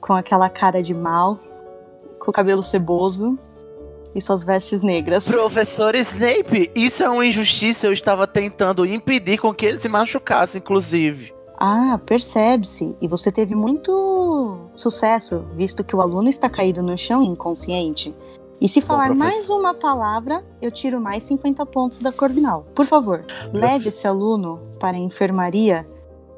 com 0.00 0.12
aquela 0.12 0.48
cara 0.48 0.82
de 0.82 0.94
mal, 0.94 1.38
com 2.20 2.30
o 2.30 2.32
cabelo 2.32 2.62
ceboso 2.62 3.36
e 4.14 4.20
suas 4.20 4.44
vestes 4.44 4.82
negras. 4.82 5.28
Professor 5.28 5.94
Snape, 5.94 6.70
isso 6.74 7.02
é 7.02 7.08
uma 7.08 7.26
injustiça. 7.26 7.86
Eu 7.86 7.92
estava 7.92 8.26
tentando 8.26 8.86
impedir 8.86 9.38
com 9.38 9.52
que 9.52 9.66
ele 9.66 9.78
se 9.78 9.88
machucasse, 9.88 10.58
inclusive. 10.58 11.37
Ah, 11.60 11.98
percebe-se. 12.06 12.96
E 13.00 13.08
você 13.08 13.32
teve 13.32 13.54
muito 13.54 14.70
sucesso, 14.76 15.40
visto 15.56 15.82
que 15.82 15.96
o 15.96 16.00
aluno 16.00 16.28
está 16.28 16.48
caído 16.48 16.82
no 16.82 16.96
chão 16.96 17.22
inconsciente. 17.22 18.14
E 18.60 18.68
se 18.68 18.80
falar 18.80 19.06
professor. 19.06 19.24
mais 19.24 19.50
uma 19.50 19.74
palavra, 19.74 20.42
eu 20.62 20.70
tiro 20.70 21.00
mais 21.00 21.24
50 21.24 21.66
pontos 21.66 21.98
da 22.00 22.12
Corvinal. 22.12 22.66
Por 22.74 22.86
favor, 22.86 23.24
leve 23.52 23.88
esse 23.88 24.06
aluno 24.06 24.60
para 24.78 24.96
a 24.96 25.00
enfermaria. 25.00 25.86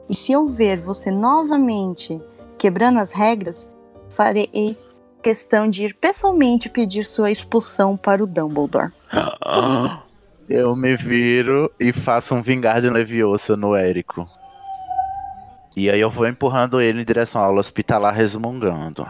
E 0.09 0.15
se 0.15 0.33
eu 0.33 0.49
ver 0.49 0.81
você 0.81 1.11
novamente 1.11 2.19
quebrando 2.59 2.99
as 2.99 3.13
regras, 3.13 3.69
farei 4.09 4.77
questão 5.23 5.69
de 5.69 5.85
ir 5.85 5.95
pessoalmente 5.95 6.69
pedir 6.69 7.05
sua 7.05 7.31
expulsão 7.31 7.97
para 7.97 8.23
o 8.25 8.27
Dumbledore. 8.27 8.91
Eu 10.49 10.75
me 10.75 10.97
viro 10.97 11.71
e 11.79 11.93
faço 11.93 12.35
um 12.35 12.43
vingar 12.43 12.81
de 12.81 12.91
Leviosa 12.91 13.57
no 13.57 13.75
Érico. 13.75 14.27
E 15.77 15.89
aí 15.89 16.01
eu 16.01 16.11
vou 16.11 16.27
empurrando 16.27 16.81
ele 16.81 17.03
em 17.03 17.05
direção 17.05 17.41
à 17.41 17.45
aula 17.45 17.61
hospitalar, 17.61 18.15
resmungando. 18.15 19.07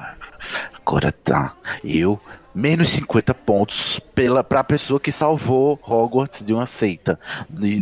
Agora 0.75 1.11
tá. 1.11 1.55
Eu, 1.83 2.21
menos 2.55 2.91
50 2.91 3.35
pontos 3.35 4.01
pela, 4.15 4.45
pra 4.45 4.63
pessoa 4.63 5.01
que 5.01 5.11
salvou 5.11 5.79
Hogwarts 5.83 6.45
de 6.45 6.53
uma 6.53 6.67
seita. 6.67 7.19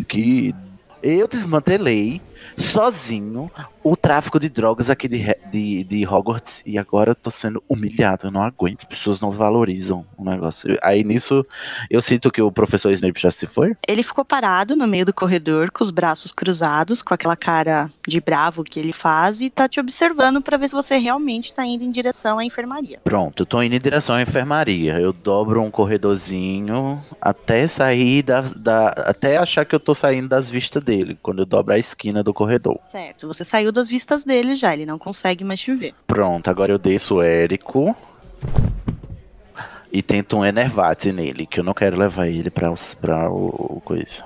Que 0.08 0.54
eu 1.02 1.28
desmantelei 1.28 2.20
sozinho 2.56 3.50
o 3.82 3.96
tráfico 3.96 4.38
de 4.38 4.48
drogas 4.48 4.90
aqui 4.90 5.08
de, 5.08 5.24
de, 5.50 5.84
de 5.84 6.06
Hogwarts 6.06 6.62
e 6.64 6.78
agora 6.78 7.10
eu 7.10 7.14
tô 7.14 7.30
sendo 7.30 7.62
humilhado, 7.68 8.26
eu 8.26 8.30
não 8.30 8.42
aguento, 8.42 8.80
as 8.80 8.84
pessoas 8.84 9.20
não 9.20 9.30
valorizam 9.30 10.04
o 10.16 10.24
negócio. 10.24 10.76
Aí 10.82 11.04
nisso 11.04 11.44
eu 11.90 12.00
sinto 12.02 12.30
que 12.30 12.42
o 12.42 12.52
professor 12.52 12.90
Snape 12.92 13.20
já 13.20 13.30
se 13.30 13.46
foi. 13.46 13.76
Ele 13.86 14.02
ficou 14.02 14.24
parado 14.24 14.76
no 14.76 14.86
meio 14.86 15.06
do 15.06 15.12
corredor, 15.12 15.70
com 15.70 15.82
os 15.82 15.90
braços 15.90 16.32
cruzados, 16.32 17.02
com 17.02 17.14
aquela 17.14 17.36
cara 17.36 17.90
de 18.06 18.20
bravo 18.20 18.64
que 18.64 18.80
ele 18.80 18.92
faz, 18.92 19.40
e 19.40 19.50
tá 19.50 19.68
te 19.68 19.80
observando 19.80 20.40
pra 20.40 20.56
ver 20.56 20.68
se 20.68 20.74
você 20.74 20.96
realmente 20.98 21.52
tá 21.52 21.64
indo 21.64 21.84
em 21.84 21.90
direção 21.90 22.38
à 22.38 22.44
enfermaria. 22.44 23.00
Pronto, 23.04 23.42
eu 23.42 23.46
tô 23.46 23.62
indo 23.62 23.74
em 23.74 23.80
direção 23.80 24.16
à 24.16 24.22
enfermaria. 24.22 24.98
Eu 24.98 25.12
dobro 25.12 25.62
um 25.62 25.70
corredorzinho 25.70 27.02
até 27.20 27.66
sair 27.68 28.22
da, 28.22 28.42
da. 28.42 28.88
Até 28.88 29.36
achar 29.36 29.64
que 29.64 29.74
eu 29.74 29.80
tô 29.80 29.94
saindo 29.94 30.28
das 30.28 30.48
vistas 30.50 30.82
dele. 30.82 31.18
Quando 31.22 31.40
eu 31.40 31.46
dobro 31.46 31.74
a 31.74 31.78
esquina 31.78 32.22
do 32.22 32.32
corredor. 32.32 32.78
Certo, 32.90 33.26
você 33.26 33.44
saiu 33.44 33.67
das 33.72 33.88
vistas 33.88 34.24
dele 34.24 34.54
já, 34.54 34.72
ele 34.72 34.86
não 34.86 34.98
consegue 34.98 35.44
mais 35.44 35.60
te 35.60 35.74
ver. 35.74 35.94
Pronto, 36.06 36.48
agora 36.48 36.72
eu 36.72 36.78
desço 36.78 37.16
o 37.16 37.22
Érico. 37.22 37.96
E 39.90 40.02
tento 40.02 40.36
um 40.36 40.44
Enervate 40.44 41.12
nele, 41.12 41.46
que 41.46 41.60
eu 41.60 41.64
não 41.64 41.72
quero 41.72 41.96
levar 41.96 42.28
ele 42.28 42.50
pra, 42.50 42.72
pra 43.00 43.30
o, 43.30 43.76
o 43.76 43.82
coisa. 43.84 44.24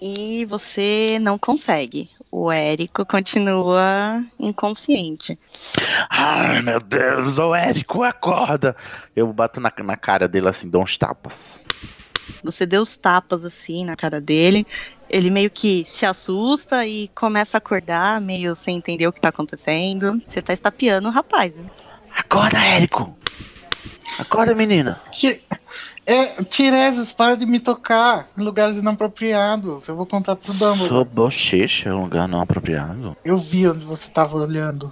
E 0.00 0.44
você 0.46 1.18
não 1.20 1.36
consegue. 1.36 2.08
O 2.30 2.52
Érico 2.52 3.04
continua 3.04 4.24
inconsciente. 4.38 5.38
Ai, 6.08 6.62
meu 6.62 6.80
Deus, 6.80 7.38
ô 7.38 7.54
Érico, 7.54 8.02
acorda! 8.02 8.76
Eu 9.14 9.32
bato 9.32 9.60
na, 9.60 9.72
na 9.84 9.96
cara 9.96 10.28
dele 10.28 10.48
assim, 10.48 10.68
dou 10.68 10.82
uns 10.82 10.96
tapas. 10.96 11.64
Você 12.44 12.64
deu 12.64 12.82
os 12.82 12.96
tapas 12.96 13.44
assim 13.44 13.84
na 13.84 13.96
cara 13.96 14.20
dele. 14.20 14.66
Ele 15.10 15.30
meio 15.30 15.50
que 15.50 15.84
se 15.84 16.04
assusta 16.04 16.86
e 16.86 17.08
começa 17.14 17.56
a 17.56 17.58
acordar, 17.58 18.20
meio 18.20 18.54
sem 18.54 18.76
entender 18.76 19.06
o 19.06 19.12
que 19.12 19.20
tá 19.20 19.28
acontecendo. 19.28 20.20
Você 20.28 20.42
tá 20.42 20.52
estapeando 20.52 21.08
o 21.08 21.12
rapaz, 21.12 21.56
né? 21.56 21.64
Acorda, 22.14 22.58
Érico! 22.58 23.16
Acorda, 24.18 24.54
menina! 24.54 25.00
Que... 25.12 25.40
É, 26.08 26.42
Tiresias, 26.44 27.12
para 27.12 27.36
de 27.36 27.44
me 27.44 27.60
tocar 27.60 28.28
em 28.36 28.42
lugares 28.42 28.78
inapropriados. 28.78 29.86
Eu 29.86 29.94
vou 29.94 30.06
contar 30.06 30.36
pro 30.36 30.54
Dumbledore. 30.54 30.88
Sua 30.88 31.04
bochecha 31.04 31.90
é 31.90 31.94
um 31.94 32.04
lugar 32.04 32.26
não 32.26 32.40
apropriado. 32.40 33.14
Eu 33.22 33.36
vi 33.36 33.68
onde 33.68 33.84
você 33.84 34.08
tava 34.10 34.38
olhando. 34.38 34.90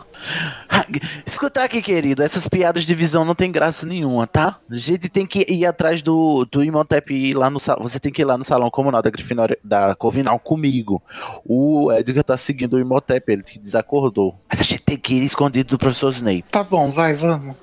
Ah, 0.69 0.85
Escuta 1.25 1.65
aqui, 1.65 1.81
querido, 1.81 2.23
essas 2.23 2.47
piadas 2.47 2.85
de 2.85 2.95
visão 2.95 3.25
não 3.25 3.35
tem 3.35 3.51
graça 3.51 3.87
nenhuma, 3.87 4.27
tá? 4.27 4.59
A 4.71 4.75
gente 4.75 5.09
tem 5.09 5.27
que 5.27 5.47
ir 5.51 5.65
atrás 5.65 6.03
do, 6.03 6.45
do 6.45 6.63
Imhotep 6.63 7.15
e 7.15 7.31
ir 7.31 7.35
lá 7.35 7.49
no 7.49 7.59
salão. 7.59 7.83
Você 7.83 7.99
tem 7.99 8.13
que 8.13 8.21
ir 8.21 8.27
lá 8.27 8.37
no 8.37 8.45
salão 8.45 8.71
comunal 8.71 9.01
da 9.01 9.09
Grifinória, 9.09 9.59
da 9.65 9.95
Corvinal 9.95 10.39
comigo. 10.39 11.03
O 11.47 11.91
Edgar 11.93 12.25
tá 12.25 12.37
seguindo 12.37 12.75
o 12.75 12.79
Imhotep, 12.79 13.33
ele 13.33 13.43
te 13.43 13.59
desacordou. 13.59 14.39
Mas 14.51 14.61
a 14.61 14.65
gente 14.65 14.83
tem 14.83 14.99
que 14.99 15.15
ir 15.15 15.25
escondido 15.25 15.71
do 15.71 15.79
professor 15.79 16.13
Snape. 16.13 16.45
Tá 16.51 16.63
bom, 16.63 16.91
vai, 16.91 17.15
vamos. 17.15 17.57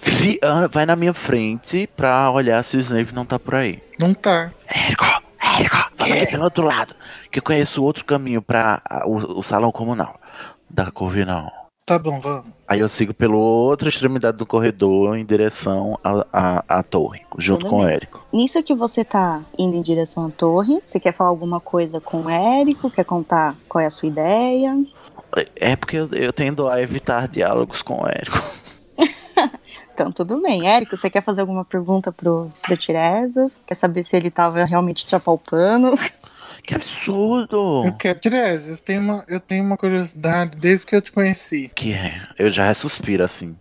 Vi- 0.00 0.38
ah, 0.42 0.68
vai 0.70 0.84
na 0.86 0.96
minha 0.96 1.14
frente 1.14 1.88
pra 1.96 2.30
olhar 2.30 2.62
se 2.62 2.76
o 2.76 2.80
Snape 2.80 3.14
não 3.14 3.24
tá 3.24 3.38
por 3.38 3.54
aí. 3.54 3.82
Não 3.98 4.12
tá. 4.14 4.50
Érico, 4.66 5.04
Érico, 5.40 5.76
fala 5.96 6.14
aqui 6.14 6.26
pelo 6.26 6.44
outro 6.44 6.64
lado, 6.64 6.94
que 7.30 7.38
eu 7.38 7.42
conheço 7.42 7.82
outro 7.82 8.04
caminho 8.04 8.40
pra 8.42 8.80
ah, 8.88 9.02
o, 9.06 9.38
o 9.38 9.42
salão 9.42 9.70
comunal 9.72 10.18
da 10.68 10.90
Corvinal. 10.90 11.50
Tá 11.84 11.98
bom, 11.98 12.20
vamos. 12.20 12.44
Aí 12.68 12.78
eu 12.78 12.88
sigo 12.88 13.12
pela 13.12 13.34
outra 13.34 13.88
extremidade 13.88 14.38
do 14.38 14.46
corredor 14.46 15.16
em 15.18 15.24
direção 15.24 15.98
à, 16.02 16.80
torre, 16.82 17.22
junto 17.36 17.66
com 17.66 17.80
o. 17.80 17.86
Érico. 17.86 18.24
Nisso 18.32 18.62
que 18.62 18.72
você 18.72 19.04
tá 19.04 19.42
indo 19.58 19.76
em 19.76 19.82
direção 19.82 20.26
à 20.26 20.30
torre, 20.30 20.80
você 20.86 21.00
quer 21.00 21.12
falar 21.12 21.30
alguma 21.30 21.58
coisa 21.60 22.00
com 22.00 22.22
o 22.22 22.30
Érico? 22.30 22.88
Quer 22.88 23.04
contar 23.04 23.56
qual 23.68 23.82
é 23.82 23.86
a 23.86 23.90
sua 23.90 24.08
ideia? 24.08 24.76
É 25.56 25.74
porque 25.74 25.96
eu, 25.96 26.08
eu 26.12 26.32
tendo 26.32 26.68
a 26.68 26.80
evitar 26.80 27.26
diálogos 27.26 27.82
com 27.82 28.04
o 28.04 28.06
Érico. 28.06 28.40
Então, 29.94 30.10
tudo 30.10 30.40
bem. 30.40 30.66
Érico, 30.68 30.96
você 30.96 31.10
quer 31.10 31.22
fazer 31.22 31.42
alguma 31.42 31.64
pergunta 31.64 32.10
pro, 32.10 32.50
pro 32.62 32.76
Tiresias? 32.76 33.60
Quer 33.66 33.74
saber 33.74 34.02
se 34.02 34.16
ele 34.16 34.30
tava 34.30 34.64
realmente 34.64 35.06
te 35.06 35.14
apalpando? 35.14 35.94
Que 36.64 36.76
absurdo! 36.76 37.82
Eu 37.84 37.92
quero. 37.94 38.20
Tiresias, 38.20 38.78
eu 38.78 38.84
tenho 38.84 39.02
uma, 39.02 39.24
eu 39.26 39.40
tenho 39.40 39.64
uma 39.64 39.76
curiosidade 39.76 40.56
desde 40.56 40.86
que 40.86 40.94
eu 40.94 41.02
te 41.02 41.10
conheci. 41.10 41.68
Que 41.74 41.92
é? 41.92 42.22
Eu 42.38 42.52
já 42.52 42.72
suspiro 42.72 43.24
assim. 43.24 43.56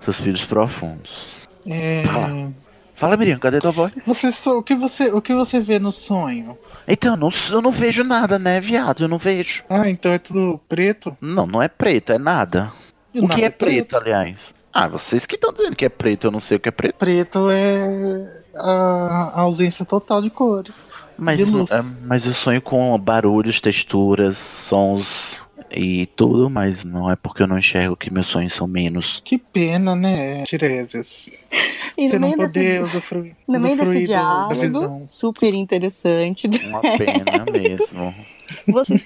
Suspiros 0.00 0.42
profundos. 0.42 1.26
É, 1.66 2.02
Fala. 2.06 2.52
Fala, 2.94 3.16
Miriam, 3.18 3.38
cadê 3.38 3.58
tua 3.58 3.70
voz? 3.70 3.92
Você 4.06 4.32
só, 4.32 4.58
o 4.58 4.62
que 4.62 4.74
você, 4.74 5.10
o 5.10 5.20
que 5.20 5.34
você 5.34 5.60
vê 5.60 5.78
no 5.78 5.92
sonho? 5.92 6.56
Então, 6.88 7.12
eu 7.12 7.16
não, 7.18 7.30
eu 7.50 7.60
não 7.60 7.70
vejo 7.70 8.02
nada, 8.02 8.38
né, 8.38 8.60
viado? 8.60 9.04
Eu 9.04 9.08
não 9.08 9.18
vejo. 9.18 9.64
Ah, 9.68 9.90
então 9.90 10.12
é 10.12 10.18
tudo 10.18 10.58
preto? 10.68 11.14
Não, 11.20 11.46
não 11.46 11.60
é 11.60 11.68
preto, 11.68 12.12
é 12.12 12.18
nada. 12.18 12.72
O 13.14 13.28
que 13.28 13.42
é 13.44 13.50
preto, 13.50 13.96
aliás? 13.96 14.54
Ah, 14.72 14.88
vocês 14.88 15.26
que 15.26 15.34
estão 15.34 15.52
dizendo 15.52 15.76
que 15.76 15.84
é 15.84 15.88
preto, 15.88 16.26
eu 16.26 16.30
não 16.30 16.40
sei 16.40 16.56
o 16.56 16.60
que 16.60 16.68
é 16.68 16.72
preto. 16.72 16.96
Preto 16.96 17.48
é 17.50 18.42
a, 18.54 19.40
ausência 19.40 19.84
total 19.84 20.22
de 20.22 20.30
cores. 20.30 20.88
Mas, 21.18 21.36
De 21.38 21.44
luz. 21.44 21.70
é, 21.70 21.80
mas 22.04 22.26
eu 22.26 22.32
sonho 22.34 22.60
com 22.62 22.98
barulhos, 22.98 23.60
texturas, 23.60 24.38
sons 24.38 25.36
e 25.70 26.06
tudo, 26.06 26.48
mas 26.50 26.84
não 26.84 27.10
é 27.10 27.16
porque 27.16 27.42
eu 27.42 27.46
não 27.46 27.58
enxergo 27.58 27.96
que 27.96 28.12
meus 28.12 28.26
sonhos 28.26 28.54
são 28.54 28.66
menos. 28.66 29.20
Que 29.24 29.36
pena, 29.38 29.94
né, 29.94 30.44
Tiresias? 30.44 31.30
E 31.94 32.08
Você 32.08 32.18
não 32.18 32.28
meio 32.28 32.38
desse- 32.38 32.54
poder 32.54 32.82
usufruir, 32.82 33.36
No 33.46 33.60
meio 33.60 33.76
desse 33.76 33.82
usufruir 33.82 34.06
do- 34.06 34.12
da 34.14 34.18
diálogo, 34.18 34.54
visão. 34.54 35.06
super 35.10 35.52
interessante, 35.52 36.48
Uma 36.64 36.80
pena 36.80 37.44
mesmo. 37.52 38.14
vocês 38.66 39.04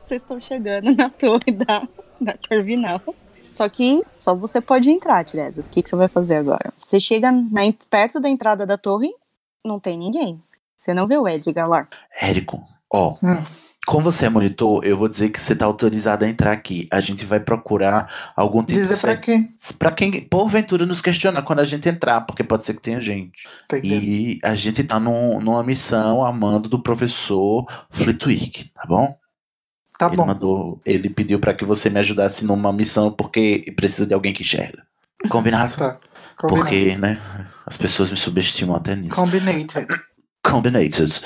vocês 0.00 0.22
estão 0.22 0.40
chegando 0.40 0.94
na 0.96 1.10
torre 1.10 1.52
da, 1.52 1.86
da 2.18 2.34
Corvinal. 2.48 3.02
Só 3.50 3.68
que 3.68 4.00
só 4.18 4.34
você 4.34 4.60
pode 4.60 4.90
entrar, 4.90 5.24
Tiresias. 5.24 5.66
O 5.66 5.70
que, 5.70 5.82
que 5.82 5.88
você 5.88 5.96
vai 5.96 6.08
fazer 6.08 6.36
agora? 6.36 6.72
Você 6.84 7.00
chega 7.00 7.30
na 7.32 7.60
perto 7.90 8.20
da 8.20 8.28
entrada 8.28 8.66
da 8.66 8.76
torre, 8.76 9.10
não 9.64 9.80
tem 9.80 9.98
ninguém. 9.98 10.40
Você 10.76 10.92
não 10.92 11.06
vê 11.06 11.16
o 11.16 11.26
Edgar 11.28 11.68
lá. 11.68 11.88
Érico, 12.20 12.62
ó, 12.92 13.16
Hum. 13.22 13.42
como 13.86 14.04
você 14.04 14.26
é 14.26 14.28
monitor, 14.28 14.84
eu 14.84 14.96
vou 14.96 15.08
dizer 15.08 15.30
que 15.30 15.40
você 15.40 15.56
tá 15.56 15.64
autorizado 15.64 16.24
a 16.24 16.28
entrar 16.28 16.52
aqui. 16.52 16.86
A 16.92 17.00
gente 17.00 17.24
vai 17.24 17.40
procurar 17.40 18.32
algum 18.36 18.60
tipo 18.60 18.72
Dizer 18.78 18.94
de. 18.96 19.00
pra 19.00 19.16
quê? 19.16 19.48
Pra 19.78 19.90
quem, 19.92 20.20
porventura, 20.28 20.84
nos 20.84 21.00
questionar 21.00 21.42
quando 21.42 21.60
a 21.60 21.64
gente 21.64 21.88
entrar, 21.88 22.20
porque 22.22 22.44
pode 22.44 22.64
ser 22.64 22.74
que 22.74 22.82
tenha 22.82 23.00
gente. 23.00 23.48
Tá 23.68 23.78
entendendo? 23.78 24.02
E 24.04 24.38
a 24.44 24.54
gente 24.54 24.84
tá 24.84 25.00
num- 25.00 25.40
numa 25.40 25.62
missão 25.62 26.22
a 26.24 26.30
mando 26.32 26.68
do 26.68 26.82
professor 26.82 27.64
Flitwick, 27.90 28.68
tá 28.74 28.82
bom? 28.86 29.16
Tá 29.98 30.06
ele 30.08 30.16
bom. 30.16 30.26
mandou, 30.26 30.80
ele 30.84 31.08
pediu 31.08 31.38
pra 31.40 31.54
que 31.54 31.64
você 31.64 31.88
me 31.88 31.98
ajudasse 31.98 32.44
numa 32.44 32.72
missão 32.72 33.10
porque 33.10 33.72
precisa 33.76 34.06
de 34.06 34.12
alguém 34.14 34.32
que 34.34 34.42
enxerga. 34.42 34.82
Combinado? 35.30 35.74
Tá. 35.76 35.98
Combinado. 36.38 36.64
Porque, 36.64 36.94
né, 36.96 37.18
as 37.64 37.78
pessoas 37.78 38.10
me 38.10 38.16
subestimam 38.16 38.76
até 38.76 38.94
nisso. 38.94 39.14
Combinated. 39.14 39.86
Combinated. 40.44 41.22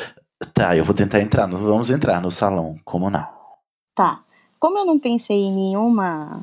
Tá, 0.54 0.76
eu 0.76 0.84
vou 0.84 0.94
tentar 0.94 1.20
entrar, 1.20 1.48
no- 1.48 1.58
vamos 1.58 1.90
entrar 1.90 2.20
no 2.22 2.30
salão 2.30 2.76
comunal. 2.84 3.58
Tá. 3.94 4.22
Como 4.60 4.78
eu 4.78 4.84
não 4.86 4.98
pensei 5.00 5.36
em 5.36 5.52
nenhuma. 5.52 6.40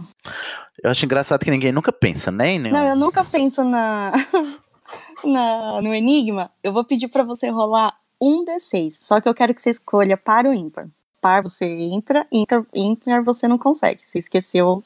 Eu 0.84 0.92
acho 0.92 1.06
engraçado 1.06 1.44
que 1.46 1.50
ninguém 1.50 1.72
nunca 1.72 1.94
pensa, 1.94 2.30
né? 2.30 2.58
nenhum- 2.60 2.76
Não, 2.76 2.88
eu 2.90 2.96
nunca 2.98 3.24
penso 3.24 3.64
na. 3.64 4.12
na 5.24 5.82
no 5.82 5.94
enigma. 5.94 6.52
Eu 6.64 6.74
vou 6.74 6.84
pedir 6.84 7.08
pra 7.08 7.24
você 7.24 7.50
rolar 7.50 7.94
um 8.22 8.44
D6. 8.46 8.98
Só 9.02 9.22
que 9.22 9.30
eu 9.30 9.34
quero 9.34 9.54
que 9.54 9.62
você 9.62 9.70
escolha 9.70 10.18
par 10.18 10.46
ou 10.46 10.54
ímpar. 10.54 10.88
Par 11.28 11.44
você 11.44 11.66
entra, 11.66 12.26
ímpar, 12.32 12.64
ímpar 12.74 13.22
você 13.22 13.50
não 13.50 13.58
consegue. 13.58 14.02
Você 14.02 14.20
esqueceu, 14.20 14.82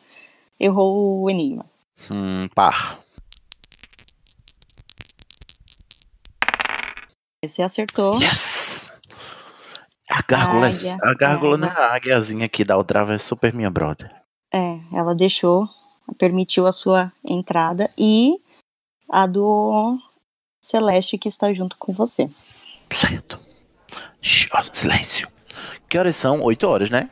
errou 0.59 1.21
o 1.21 1.29
enigma. 1.29 1.67
Hum, 2.09 2.49
par. 2.55 2.99
Você 7.45 7.61
acertou. 7.61 8.19
Yes! 8.19 8.91
A 10.09 10.23
gárgula, 10.27 10.69
Águia. 10.69 10.97
a 11.03 11.13
gárgula 11.13 11.57
não 11.59 11.67
é 11.67 11.71
a 11.77 11.93
águiazinha 11.93 12.47
aqui 12.47 12.65
da 12.65 12.73
Aldrava, 12.73 13.13
é 13.13 13.19
super 13.19 13.53
minha 13.53 13.69
brother. 13.69 14.11
É, 14.51 14.79
ela 14.91 15.13
deixou, 15.13 15.69
permitiu 16.17 16.65
a 16.65 16.73
sua 16.73 17.13
entrada 17.23 17.87
e 17.95 18.41
a 19.07 19.27
do 19.27 19.95
Celeste 20.59 21.19
que 21.19 21.27
está 21.27 21.53
junto 21.53 21.77
com 21.77 21.93
você. 21.93 22.27
Certo. 22.91 23.39
Shhh, 24.19 24.49
silêncio. 24.73 25.31
Que 25.89 25.97
horas 25.97 26.15
são? 26.15 26.41
Oito 26.41 26.67
horas, 26.67 26.89
né? 26.89 27.09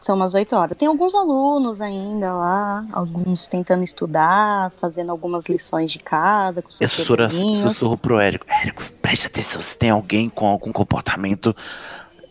São 0.00 0.16
umas 0.16 0.32
8 0.32 0.56
horas. 0.56 0.78
Tem 0.78 0.88
alguns 0.88 1.14
alunos 1.14 1.82
ainda 1.82 2.32
lá, 2.32 2.86
alguns 2.90 3.46
tentando 3.46 3.84
estudar, 3.84 4.72
fazendo 4.80 5.10
algumas 5.10 5.46
lições 5.46 5.92
de 5.92 5.98
casa 5.98 6.62
com 6.62 6.68
Eu 6.68 6.72
seus 6.72 6.90
sussurro, 6.92 7.18
caderninhos. 7.18 7.60
sussurro 7.72 7.98
pro 7.98 8.18
Érico. 8.18 8.46
Érico, 8.48 8.82
preste 9.02 9.26
atenção 9.26 9.60
se 9.60 9.76
tem 9.76 9.90
alguém 9.90 10.30
com 10.30 10.46
algum 10.46 10.72
comportamento 10.72 11.54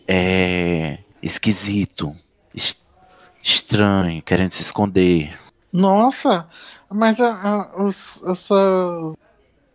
é, 0.08 0.98
esquisito, 1.22 2.12
es- 2.52 2.76
estranho, 3.42 4.20
querendo 4.22 4.50
se 4.50 4.62
esconder. 4.62 5.38
Nossa, 5.72 6.46
mas 6.90 7.20
a, 7.20 7.30
a, 7.76 7.82
os- 7.84 8.22
a 8.24 8.34
sua. 8.34 9.14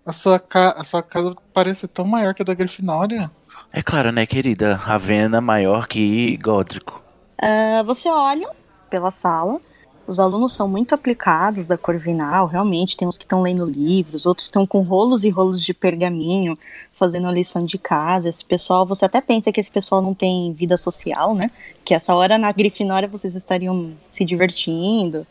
A 0.07 0.11
sua, 0.11 0.37
ca- 0.37 0.75
a 0.77 0.83
sua 0.83 1.01
casa 1.01 1.33
parece 1.51 1.87
tão 1.87 2.05
maior 2.05 2.35
que 2.35 2.41
a 2.43 2.45
da 2.45 2.53
Grifinória. 2.53 3.31
É 3.71 3.81
claro, 3.81 4.11
né, 4.11 4.25
querida? 4.25 4.75
Ravena 4.75 5.41
maior 5.41 5.87
que 5.87 6.37
Gódrico. 6.37 7.01
Ah, 7.41 7.83
você 7.83 8.09
olha 8.09 8.49
pela 8.89 9.11
sala, 9.11 9.59
os 10.07 10.19
alunos 10.19 10.53
são 10.53 10.67
muito 10.67 10.93
aplicados 10.93 11.67
da 11.67 11.77
Corvinal, 11.77 12.45
realmente. 12.45 12.95
Tem 12.95 13.07
uns 13.07 13.17
que 13.17 13.23
estão 13.23 13.41
lendo 13.41 13.65
livros, 13.65 14.25
outros 14.25 14.45
estão 14.45 14.65
com 14.65 14.81
rolos 14.81 15.23
e 15.23 15.29
rolos 15.29 15.63
de 15.63 15.73
pergaminho, 15.73 16.57
fazendo 16.93 17.27
a 17.27 17.31
lição 17.31 17.65
de 17.65 17.77
casa. 17.79 18.29
Esse 18.29 18.45
pessoal, 18.45 18.85
você 18.85 19.05
até 19.05 19.19
pensa 19.19 19.51
que 19.51 19.59
esse 19.59 19.71
pessoal 19.71 20.01
não 20.01 20.13
tem 20.13 20.53
vida 20.53 20.77
social, 20.77 21.33
né? 21.33 21.49
Que 21.83 21.95
essa 21.95 22.13
hora 22.13 22.37
na 22.37 22.51
Grifinória 22.51 23.07
vocês 23.07 23.33
estariam 23.33 23.93
se 24.07 24.23
divertindo, 24.23 25.25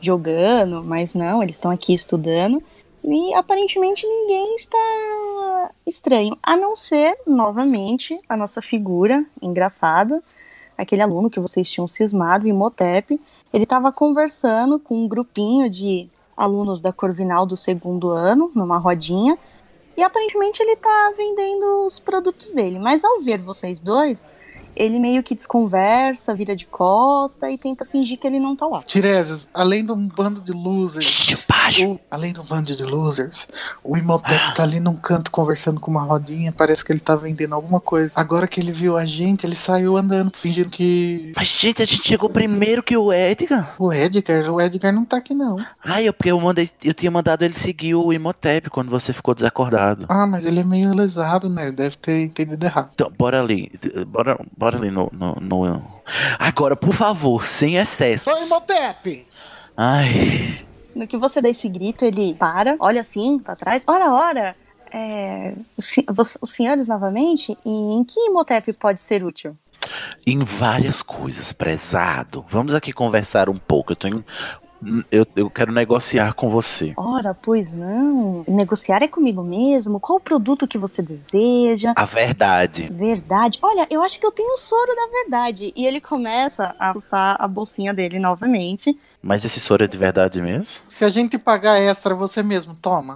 jogando, 0.00 0.82
mas 0.82 1.14
não, 1.14 1.40
eles 1.42 1.56
estão 1.56 1.70
aqui 1.70 1.94
estudando. 1.94 2.60
E 3.02 3.34
aparentemente 3.34 4.06
ninguém 4.06 4.54
está 4.54 5.70
estranho, 5.86 6.36
a 6.42 6.56
não 6.56 6.76
ser, 6.76 7.16
novamente, 7.26 8.18
a 8.28 8.36
nossa 8.36 8.60
figura 8.60 9.24
engraçada, 9.40 10.22
aquele 10.76 11.02
aluno 11.02 11.30
que 11.30 11.40
vocês 11.40 11.70
tinham 11.70 11.86
cismado, 11.86 12.46
em 12.46 12.52
Motep. 12.52 13.20
Ele 13.52 13.64
estava 13.64 13.90
conversando 13.90 14.78
com 14.78 15.04
um 15.04 15.08
grupinho 15.08 15.68
de 15.68 16.08
alunos 16.36 16.80
da 16.80 16.92
Corvinal 16.92 17.44
do 17.46 17.56
segundo 17.56 18.10
ano, 18.10 18.50
numa 18.54 18.78
rodinha, 18.78 19.38
e 19.96 20.02
aparentemente 20.02 20.62
ele 20.62 20.76
tá 20.76 21.12
vendendo 21.16 21.84
os 21.84 22.00
produtos 22.00 22.50
dele. 22.50 22.78
Mas 22.78 23.04
ao 23.04 23.20
ver 23.20 23.38
vocês 23.38 23.80
dois, 23.80 24.26
ele 24.76 24.98
meio 24.98 25.22
que 25.22 25.34
desconversa, 25.34 26.34
vira 26.34 26.54
de 26.56 26.66
costa 26.66 27.50
e 27.50 27.58
tenta 27.58 27.84
fingir 27.84 28.18
que 28.18 28.26
ele 28.26 28.38
não 28.40 28.54
tá 28.56 28.66
lá. 28.66 28.82
Tiresias, 28.82 29.48
além 29.52 29.84
de 29.84 29.92
um 29.92 30.08
bando 30.08 30.40
de 30.40 30.52
losers, 30.52 31.36
o- 31.84 31.98
além 32.10 32.32
de 32.32 32.40
um 32.40 32.44
bando 32.44 32.74
de 32.74 32.82
losers, 32.82 33.46
o 33.84 33.96
Imhotep 33.96 34.54
tá 34.54 34.62
ali 34.62 34.80
num 34.80 34.96
canto 34.96 35.30
conversando 35.30 35.80
com 35.80 35.90
uma 35.90 36.02
rodinha, 36.02 36.52
parece 36.52 36.84
que 36.84 36.92
ele 36.92 37.00
tá 37.00 37.14
vendendo 37.16 37.54
alguma 37.54 37.80
coisa. 37.80 38.14
Agora 38.16 38.46
que 38.46 38.60
ele 38.60 38.72
viu 38.72 38.96
a 38.96 39.04
gente, 39.04 39.44
ele 39.46 39.54
saiu 39.54 39.96
andando, 39.96 40.36
fingindo 40.36 40.70
que. 40.70 41.32
Mas, 41.36 41.48
gente, 41.48 41.82
a 41.82 41.84
gente 41.86 42.06
chegou 42.06 42.28
primeiro 42.30 42.82
que 42.82 42.96
o 42.96 43.12
Edgar. 43.12 43.74
O 43.78 43.92
Edgar, 43.92 44.50
o 44.52 44.60
Edgar 44.60 44.92
não 44.92 45.04
tá 45.04 45.16
aqui 45.18 45.34
não. 45.34 45.56
Ai, 45.84 46.08
eu, 46.08 46.12
porque 46.12 46.30
eu, 46.30 46.40
mandei, 46.40 46.68
eu 46.84 46.94
tinha 46.94 47.10
mandado 47.10 47.42
ele 47.44 47.54
seguir 47.54 47.94
o 47.94 48.12
Imhotep 48.12 48.70
quando 48.70 48.90
você 48.90 49.12
ficou 49.12 49.34
desacordado. 49.34 50.06
Ah, 50.08 50.26
mas 50.26 50.44
ele 50.44 50.60
é 50.60 50.64
meio 50.64 50.94
lesado, 50.94 51.48
né? 51.48 51.70
Deve 51.72 51.96
ter 51.96 52.22
entendido 52.22 52.64
errado. 52.64 52.90
Então, 52.94 53.10
bora 53.18 53.40
ali. 53.40 53.70
Bora, 54.06 54.38
bora 54.60 54.76
ali 54.76 54.90
no, 54.90 55.10
no, 55.12 55.34
no- 55.40 55.82
Agora, 56.38 56.76
por 56.76 56.92
favor, 56.92 57.46
sem 57.46 57.76
excesso. 57.76 58.30
Ô 58.30 58.36
Imhotep! 58.44 59.26
Ai. 59.74 60.58
No 60.94 61.06
que 61.06 61.16
você 61.16 61.40
dá 61.40 61.48
esse 61.48 61.66
grito, 61.66 62.04
ele 62.04 62.34
para, 62.34 62.76
olha 62.78 63.00
assim 63.00 63.38
pra 63.38 63.56
trás. 63.56 63.82
Ora, 63.86 64.12
ora, 64.12 64.56
é, 64.92 65.54
os, 65.76 66.36
os 66.42 66.50
senhores 66.50 66.86
novamente, 66.88 67.56
e 67.64 67.70
em 67.70 68.04
que 68.04 68.20
Imhotep 68.20 68.70
pode 68.74 69.00
ser 69.00 69.24
útil? 69.24 69.56
Em 70.26 70.40
várias 70.40 71.02
coisas, 71.02 71.52
prezado. 71.52 72.44
Vamos 72.46 72.74
aqui 72.74 72.92
conversar 72.92 73.48
um 73.48 73.56
pouco. 73.56 73.92
Eu 73.92 73.96
tenho. 73.96 74.22
Eu, 75.10 75.26
eu 75.36 75.50
quero 75.50 75.72
negociar 75.72 76.34
com 76.34 76.48
você. 76.48 76.92
Ora, 76.96 77.34
pois 77.34 77.70
não. 77.70 78.44
Negociar 78.48 79.02
é 79.02 79.08
comigo 79.08 79.42
mesmo. 79.42 80.00
Qual 80.00 80.18
o 80.18 80.20
produto 80.20 80.66
que 80.66 80.78
você 80.78 81.02
deseja? 81.02 81.92
A 81.96 82.04
verdade. 82.04 82.88
Verdade. 82.90 83.58
Olha, 83.62 83.86
eu 83.90 84.02
acho 84.02 84.18
que 84.18 84.26
eu 84.26 84.32
tenho 84.32 84.54
o 84.54 84.58
soro 84.58 84.94
da 84.94 85.06
verdade. 85.12 85.72
E 85.76 85.86
ele 85.86 86.00
começa 86.00 86.74
a 86.78 86.92
puxar 86.92 87.36
a 87.38 87.46
bolsinha 87.46 87.92
dele 87.92 88.18
novamente. 88.18 88.98
Mas 89.22 89.44
esse 89.44 89.60
soro 89.60 89.84
é 89.84 89.86
de 89.86 89.96
verdade 89.96 90.40
mesmo? 90.40 90.80
Se 90.88 91.04
a 91.04 91.08
gente 91.08 91.38
pagar 91.38 91.78
extra, 91.78 92.14
você 92.14 92.42
mesmo 92.42 92.74
toma. 92.74 93.14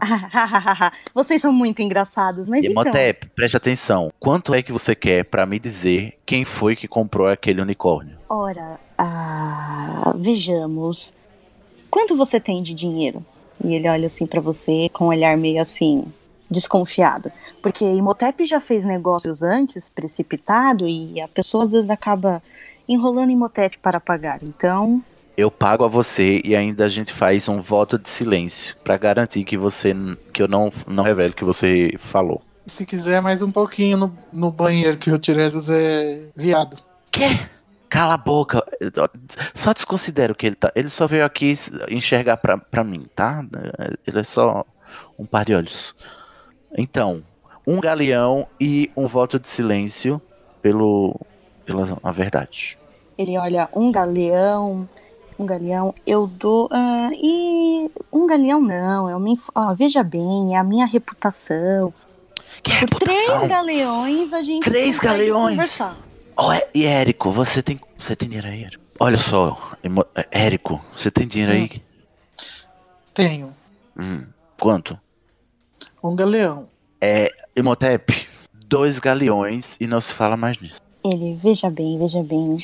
Vocês 1.14 1.40
são 1.40 1.52
muito 1.52 1.80
engraçados, 1.80 2.46
mas 2.46 2.64
então. 2.64 2.82
Imhotep, 2.82 3.28
preste 3.28 3.56
atenção. 3.56 4.12
Quanto 4.20 4.52
é 4.54 4.62
que 4.62 4.72
você 4.72 4.94
quer 4.94 5.24
pra 5.24 5.46
me 5.46 5.58
dizer 5.58 6.18
quem 6.26 6.44
foi 6.44 6.76
que 6.76 6.86
comprou 6.86 7.28
aquele 7.28 7.60
unicórnio? 7.60 8.18
Ora, 8.28 8.78
ah, 8.98 10.12
vejamos. 10.16 11.14
Quanto 11.94 12.16
você 12.16 12.40
tem 12.40 12.60
de 12.60 12.74
dinheiro? 12.74 13.24
E 13.64 13.72
ele 13.72 13.88
olha 13.88 14.08
assim 14.08 14.26
pra 14.26 14.40
você 14.40 14.90
com 14.92 15.04
um 15.04 15.08
olhar 15.10 15.36
meio 15.36 15.62
assim, 15.62 16.04
desconfiado. 16.50 17.30
Porque 17.62 17.84
Imhotep 17.84 18.44
já 18.46 18.58
fez 18.58 18.84
negócios 18.84 19.44
antes, 19.44 19.88
precipitado, 19.88 20.88
e 20.88 21.20
a 21.20 21.28
pessoa 21.28 21.62
às 21.62 21.70
vezes 21.70 21.90
acaba 21.90 22.42
enrolando 22.88 23.30
Imhotep 23.30 23.78
para 23.78 24.00
pagar. 24.00 24.40
Então, 24.42 25.00
Eu 25.36 25.52
pago 25.52 25.84
a 25.84 25.88
você 25.88 26.42
e 26.44 26.56
ainda 26.56 26.84
a 26.84 26.88
gente 26.88 27.12
faz 27.12 27.48
um 27.48 27.60
voto 27.60 27.96
de 27.96 28.08
silêncio 28.08 28.74
pra 28.82 28.96
garantir 28.96 29.44
que 29.44 29.56
você 29.56 29.94
que 30.32 30.42
eu 30.42 30.48
não 30.48 30.72
não 30.88 31.04
revele 31.04 31.30
o 31.30 31.36
que 31.36 31.44
você 31.44 31.92
falou. 31.96 32.42
Se 32.66 32.84
quiser 32.84 33.22
mais 33.22 33.40
um 33.40 33.52
pouquinho 33.52 33.96
no, 33.96 34.18
no 34.32 34.50
banheiro, 34.50 34.96
que 34.96 35.12
o 35.12 35.18
Tiresias 35.18 35.68
é 35.68 36.24
viado. 36.34 36.76
Quê? 37.12 37.38
Cala 37.94 38.14
a 38.14 38.16
boca. 38.16 38.60
Só 39.54 39.72
desconsidero 39.72 40.34
que 40.34 40.46
ele 40.46 40.56
tá. 40.56 40.72
Ele 40.74 40.88
só 40.88 41.06
veio 41.06 41.24
aqui 41.24 41.54
enxergar 41.88 42.36
pra, 42.38 42.58
pra 42.58 42.82
mim, 42.82 43.06
tá? 43.14 43.44
Ele 44.04 44.18
é 44.18 44.24
só 44.24 44.64
um 45.16 45.24
par 45.24 45.44
de 45.44 45.54
olhos. 45.54 45.94
Então, 46.76 47.22
um 47.64 47.80
galeão 47.80 48.48
e 48.60 48.90
um 48.96 49.06
voto 49.06 49.38
de 49.38 49.46
silêncio 49.48 50.20
pelo 50.60 51.14
pela 51.64 51.96
a 52.02 52.10
verdade. 52.10 52.76
ele 53.16 53.38
olha 53.38 53.68
um 53.72 53.92
galeão, 53.92 54.88
um 55.38 55.46
galeão, 55.46 55.94
eu 56.04 56.26
dou. 56.26 56.68
ah, 56.72 57.10
e 57.14 57.88
um 58.12 58.26
galeão 58.26 58.60
não, 58.60 59.26
inf- 59.28 59.48
ó, 59.54 59.72
veja 59.72 60.02
bem, 60.02 60.54
é 60.54 60.58
a 60.58 60.64
minha 60.64 60.84
reputação. 60.84 61.94
Que 62.60 62.86
Por 62.86 62.98
três 62.98 63.20
reputação. 63.20 63.48
galeões 63.48 64.32
a 64.32 64.42
gente 64.42 64.64
Três 64.64 64.98
galeões? 64.98 65.54
conversar. 65.54 65.96
Ó, 66.36 66.52
é- 66.52 66.66
e 66.74 66.84
Érico, 66.84 67.30
você 67.30 67.62
tem 67.62 67.80
você 67.96 68.16
tem 68.16 68.28
dinheiro 68.28 68.48
aí? 68.48 68.64
Érico? 68.64 68.82
Olha 68.98 69.16
só, 69.16 69.72
é, 70.14 70.26
Érico, 70.46 70.84
você 70.96 71.10
tem 71.10 71.26
dinheiro 71.26 71.52
aí? 71.52 71.82
Tenho 73.12 73.54
Hum, 73.96 74.24
quanto? 74.58 74.98
um 76.02 76.14
galeão. 76.14 76.68
Imhotep, 77.56 78.26
dois 78.66 78.98
galeões 78.98 79.76
e 79.80 79.86
não 79.86 80.00
se 80.00 80.12
fala 80.12 80.36
mais 80.36 80.60
nisso. 80.60 80.80
Ele, 81.04 81.34
veja 81.34 81.70
bem, 81.70 81.98
veja 81.98 82.22
bem. 82.22 82.56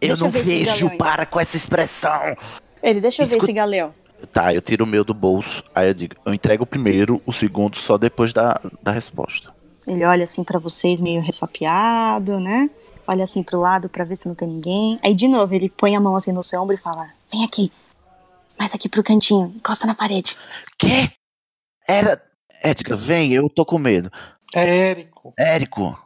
Eu 0.00 0.08
Deixa 0.08 0.16
não 0.16 0.26
eu 0.26 0.30
ver 0.30 0.42
vejo 0.42 0.90
para 0.98 1.24
com 1.24 1.40
essa 1.40 1.56
expressão. 1.56 2.36
Ele, 2.82 3.00
deixa 3.00 3.22
eu 3.22 3.26
ver 3.26 3.34
Escuta- 3.34 3.46
esse 3.46 3.52
galeão. 3.54 3.94
Tá, 4.32 4.52
eu 4.54 4.60
tiro 4.60 4.84
o 4.84 4.86
meu 4.86 5.04
do 5.04 5.14
bolso, 5.14 5.62
aí 5.74 5.88
eu 5.88 5.94
digo, 5.94 6.16
eu 6.24 6.32
entrego 6.34 6.64
o 6.64 6.66
primeiro, 6.66 7.20
o 7.26 7.32
segundo 7.32 7.76
só 7.76 7.96
depois 7.98 8.32
da, 8.32 8.60
da 8.82 8.90
resposta. 8.90 9.52
Ele 9.86 10.04
olha 10.04 10.24
assim 10.24 10.42
pra 10.42 10.58
vocês, 10.58 10.98
meio 11.00 11.20
ressapiado, 11.20 12.40
né? 12.40 12.68
Olha 13.06 13.24
assim 13.24 13.42
pro 13.42 13.60
lado 13.60 13.88
pra 13.88 14.04
ver 14.04 14.16
se 14.16 14.28
não 14.28 14.34
tem 14.34 14.48
ninguém. 14.48 14.98
Aí 15.02 15.14
de 15.14 15.28
novo 15.28 15.54
ele 15.54 15.68
põe 15.68 15.94
a 15.94 16.00
mão 16.00 16.16
assim 16.16 16.32
no 16.32 16.42
seu 16.42 16.60
ombro 16.60 16.74
e 16.74 16.78
fala: 16.78 17.08
Vem 17.30 17.44
aqui, 17.44 17.70
mais 18.58 18.74
aqui 18.74 18.88
pro 18.88 19.02
cantinho, 19.02 19.52
encosta 19.56 19.86
na 19.86 19.94
parede. 19.94 20.36
Quê? 20.78 21.10
Era. 21.86 22.20
Edgar, 22.62 22.96
vem, 22.96 23.32
eu 23.32 23.48
tô 23.50 23.64
com 23.64 23.78
medo. 23.78 24.10
É 24.54 24.90
Érico. 24.90 25.34
Érico, 25.38 25.98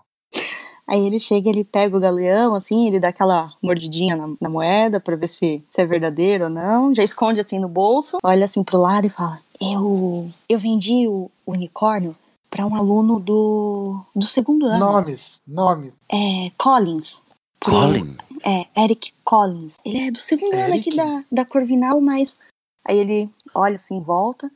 Aí 0.88 1.06
ele 1.06 1.18
chega, 1.18 1.50
ele 1.50 1.64
pega 1.64 1.94
o 1.94 2.00
galeão, 2.00 2.54
assim, 2.54 2.86
ele 2.86 2.98
dá 2.98 3.08
aquela 3.08 3.52
mordidinha 3.62 4.16
na, 4.16 4.26
na 4.40 4.48
moeda 4.48 4.98
pra 4.98 5.16
ver 5.16 5.28
se, 5.28 5.62
se 5.70 5.82
é 5.82 5.84
verdadeiro 5.84 6.44
ou 6.44 6.50
não. 6.50 6.94
Já 6.94 7.04
esconde 7.04 7.40
assim 7.40 7.58
no 7.58 7.68
bolso, 7.68 8.16
olha 8.24 8.46
assim 8.46 8.64
pro 8.64 8.80
lado 8.80 9.06
e 9.06 9.10
fala: 9.10 9.38
Eu, 9.60 10.30
eu 10.48 10.58
vendi 10.58 11.06
o 11.06 11.30
unicórnio 11.46 12.16
pra 12.50 12.66
um 12.66 12.74
aluno 12.74 13.18
do, 13.20 14.02
do 14.14 14.24
segundo 14.26 14.66
ano. 14.66 14.78
Nomes, 14.78 15.40
nomes. 15.46 15.94
É 16.10 16.50
Collins. 16.56 17.22
Colin, 17.62 18.16
É, 18.44 18.82
Eric 18.84 19.12
Collins. 19.24 19.78
Ele 19.84 20.00
é 20.08 20.10
do 20.12 20.18
segundo 20.18 20.54
ano 20.54 20.74
aqui 20.74 20.90
Eric? 20.90 20.96
da, 20.96 21.24
da 21.30 21.44
Corvinal, 21.44 22.00
mas. 22.00 22.38
Aí 22.86 22.96
ele 22.96 23.30
olha 23.54 23.74
assim 23.76 23.96
em 23.96 24.02
volta. 24.02 24.50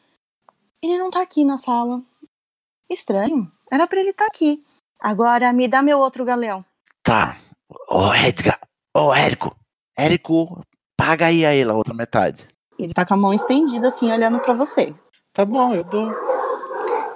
Ele 0.82 0.98
não 0.98 1.10
tá 1.10 1.20
aqui 1.20 1.44
na 1.44 1.58
sala. 1.58 2.00
Estranho. 2.90 3.50
Era 3.70 3.86
pra 3.86 4.00
ele 4.00 4.10
estar 4.10 4.26
aqui. 4.26 4.62
Agora 5.00 5.52
me 5.52 5.66
dá 5.66 5.82
meu 5.82 5.98
outro 5.98 6.24
galeão. 6.24 6.64
tá. 7.02 7.38
Ô, 7.88 8.12
Edgar, 8.14 8.60
ô, 8.94 9.14
Érico, 9.14 9.56
Érico, 9.96 10.60
paga 10.94 11.26
aí 11.26 11.44
a 11.46 11.54
ele 11.54 11.70
a 11.70 11.74
outra 11.74 11.94
metade. 11.94 12.46
Ele 12.78 12.92
tá 12.92 13.04
com 13.06 13.14
a 13.14 13.16
mão 13.16 13.32
estendida 13.32 13.88
assim, 13.88 14.12
olhando 14.12 14.38
pra 14.40 14.52
você. 14.52 14.94
Tá 15.32 15.42
bom, 15.44 15.74
eu 15.74 15.82
dou. 15.84 16.10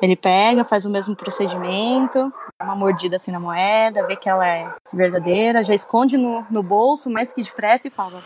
Ele 0.02 0.16
pega, 0.16 0.64
faz 0.64 0.84
o 0.84 0.90
mesmo 0.90 1.16
procedimento, 1.16 2.32
dá 2.58 2.64
uma 2.64 2.76
mordida 2.76 3.16
assim 3.16 3.30
na 3.30 3.40
moeda, 3.40 4.06
vê 4.06 4.16
que 4.16 4.28
ela 4.28 4.46
é 4.46 4.72
verdadeira, 4.92 5.64
já 5.64 5.74
esconde 5.74 6.16
no, 6.16 6.44
no 6.50 6.62
bolso, 6.62 7.10
mais 7.10 7.32
que 7.32 7.42
depressa, 7.42 7.88
e 7.88 7.90
fala: 7.90 8.22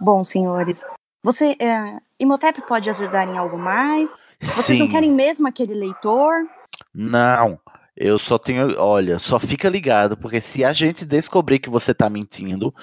Bom, 0.00 0.24
senhores, 0.24 0.84
você. 1.22 1.56
É, 1.58 1.98
Imhotep 2.18 2.62
pode 2.62 2.88
ajudar 2.88 3.28
em 3.28 3.36
algo 3.36 3.58
mais? 3.58 4.16
Vocês 4.40 4.66
Sim. 4.66 4.78
não 4.78 4.88
querem 4.88 5.12
mesmo 5.12 5.46
aquele 5.46 5.74
leitor? 5.74 6.48
Não, 6.94 7.60
eu 7.96 8.18
só 8.18 8.38
tenho. 8.38 8.80
Olha, 8.80 9.18
só 9.18 9.38
fica 9.38 9.68
ligado, 9.68 10.16
porque 10.16 10.40
se 10.40 10.64
a 10.64 10.72
gente 10.72 11.04
descobrir 11.04 11.58
que 11.58 11.68
você 11.68 11.92
tá 11.92 12.08
mentindo, 12.08 12.74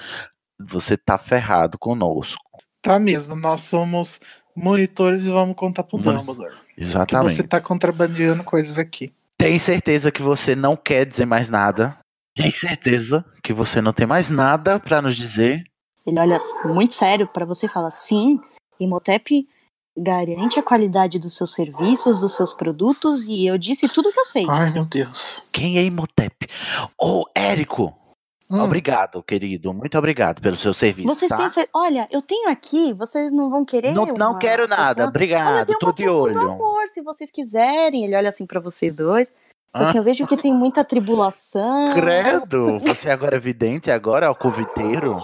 você 0.59 0.95
tá 0.95 1.17
ferrado 1.17 1.79
conosco. 1.79 2.41
Tá 2.81 2.99
mesmo, 2.99 3.35
nós 3.35 3.61
somos 3.61 4.19
monitores 4.55 5.25
e 5.25 5.31
vamos 5.31 5.55
contar 5.55 5.83
pro 5.83 5.97
Moni- 5.97 6.25
Dumbledore. 6.77 7.05
Que 7.07 7.15
Exatamente. 7.15 7.35
você 7.35 7.43
tá 7.43 7.61
contrabandeando 7.61 8.43
coisas 8.43 8.79
aqui. 8.79 9.13
Tem 9.37 9.57
certeza 9.57 10.11
que 10.11 10.21
você 10.21 10.55
não 10.55 10.75
quer 10.75 11.05
dizer 11.05 11.25
mais 11.25 11.49
nada? 11.49 11.97
Tem 12.35 12.49
certeza 12.49 13.23
que 13.43 13.53
você 13.53 13.81
não 13.81 13.93
tem 13.93 14.07
mais 14.07 14.29
nada 14.29 14.79
pra 14.79 15.01
nos 15.01 15.15
dizer? 15.15 15.63
Ele 16.05 16.19
olha 16.19 16.41
muito 16.65 16.93
sério 16.93 17.27
pra 17.27 17.45
você 17.45 17.65
e 17.65 17.69
fala: 17.69 17.91
sim, 17.91 18.39
Imhotep 18.79 19.47
garante 19.95 20.59
a 20.59 20.63
qualidade 20.63 21.19
dos 21.19 21.35
seus 21.35 21.53
serviços, 21.53 22.21
dos 22.21 22.35
seus 22.35 22.51
produtos, 22.51 23.25
e 23.27 23.45
eu 23.45 23.57
disse 23.57 23.87
tudo 23.87 24.11
que 24.11 24.19
eu 24.19 24.25
sei. 24.25 24.45
Ai, 24.49 24.71
meu 24.71 24.85
Deus. 24.85 25.43
Quem 25.51 25.77
é 25.77 25.83
Imhotep? 25.83 26.47
Ô, 26.99 27.25
Érico! 27.35 27.95
Hum, 28.53 28.61
Obrigado, 28.61 29.23
querido. 29.23 29.73
Muito 29.73 29.97
obrigado 29.97 30.39
pelo 30.39 30.55
seu 30.55 30.75
serviço. 30.75 31.07
Vocês 31.07 31.27
tá? 31.27 31.37
têm 31.49 31.67
Olha, 31.73 32.07
eu 32.11 32.21
tenho 32.21 32.51
aqui, 32.51 32.93
vocês 32.93 33.33
não 33.33 33.49
vão 33.49 33.65
querer. 33.65 33.93
Não, 33.93 34.05
não 34.05 34.37
quero 34.37 34.67
nada. 34.67 34.93
poção? 34.93 35.07
Obrigado. 35.07 35.55
Olha, 35.55 35.65
tem 35.65 35.77
Tô 35.79 35.87
uma 35.87 35.93
de 35.93 36.03
poção 36.03 36.17
do 36.19 36.23
olho. 36.23 36.39
amor, 36.39 36.87
se 36.87 37.01
vocês 37.01 37.31
quiserem. 37.31 38.05
Ele 38.05 38.15
olha 38.15 38.29
assim 38.29 38.45
pra 38.45 38.59
vocês 38.59 38.95
dois. 38.95 39.33
Ah. 39.73 39.81
Assim, 39.81 39.97
eu 39.97 40.03
vejo 40.03 40.27
que 40.27 40.37
tem 40.37 40.53
muita 40.53 40.85
tribulação. 40.85 41.95
Credo! 41.95 42.79
Você 42.85 43.09
agora 43.09 43.37
é 43.37 43.39
vidente, 43.39 43.89
agora 43.89 44.27
é 44.27 44.29
o 44.29 44.35
coviteiro? 44.35 45.19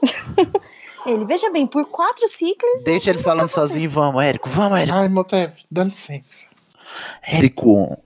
Ele, 1.04 1.26
veja 1.26 1.50
bem, 1.50 1.66
por 1.66 1.84
quatro 1.84 2.26
ciclos. 2.26 2.82
Deixa 2.82 3.10
ele 3.10 3.18
falando 3.18 3.48
sozinho, 3.48 3.90
vamos, 3.90 4.24
Érico. 4.24 4.48
Vamos, 4.48 4.78
Érico. 4.78 4.96
Ai, 4.96 5.06
Motep, 5.10 5.62
dá 5.70 5.84
licença. 5.84 6.46
Érico, 7.20 7.98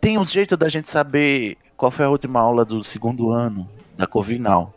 tem 0.00 0.18
um 0.18 0.24
jeito 0.24 0.56
da 0.56 0.68
gente 0.68 0.90
saber 0.90 1.56
qual 1.76 1.92
foi 1.92 2.04
a 2.04 2.10
última 2.10 2.40
aula 2.40 2.64
do 2.64 2.82
segundo 2.82 3.30
ano 3.30 3.70
da 3.96 4.06
Corvinal. 4.06 4.74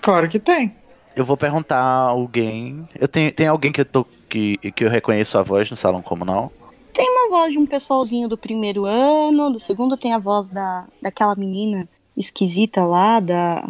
Claro 0.00 0.28
que 0.28 0.38
tem. 0.38 0.74
Eu 1.14 1.24
vou 1.24 1.36
perguntar 1.36 1.78
a 1.78 2.08
alguém. 2.08 2.88
Eu 2.98 3.06
tenho, 3.06 3.30
tem 3.32 3.46
alguém 3.46 3.70
que 3.70 3.80
eu 3.80 3.84
tô 3.84 4.06
que, 4.28 4.56
que 4.72 4.84
eu 4.84 4.88
reconheço 4.88 5.36
a 5.36 5.42
voz 5.42 5.70
no 5.70 5.76
salão 5.76 6.00
comunal? 6.00 6.50
Tem 6.92 7.08
uma 7.08 7.30
voz 7.30 7.52
de 7.52 7.58
um 7.58 7.66
pessoalzinho 7.66 8.28
do 8.28 8.36
primeiro 8.36 8.86
ano, 8.86 9.50
do 9.50 9.58
segundo 9.58 9.96
tem 9.96 10.12
a 10.14 10.18
voz 10.18 10.50
da, 10.50 10.86
daquela 11.00 11.34
menina 11.34 11.88
esquisita 12.16 12.84
lá 12.84 13.20
da, 13.20 13.62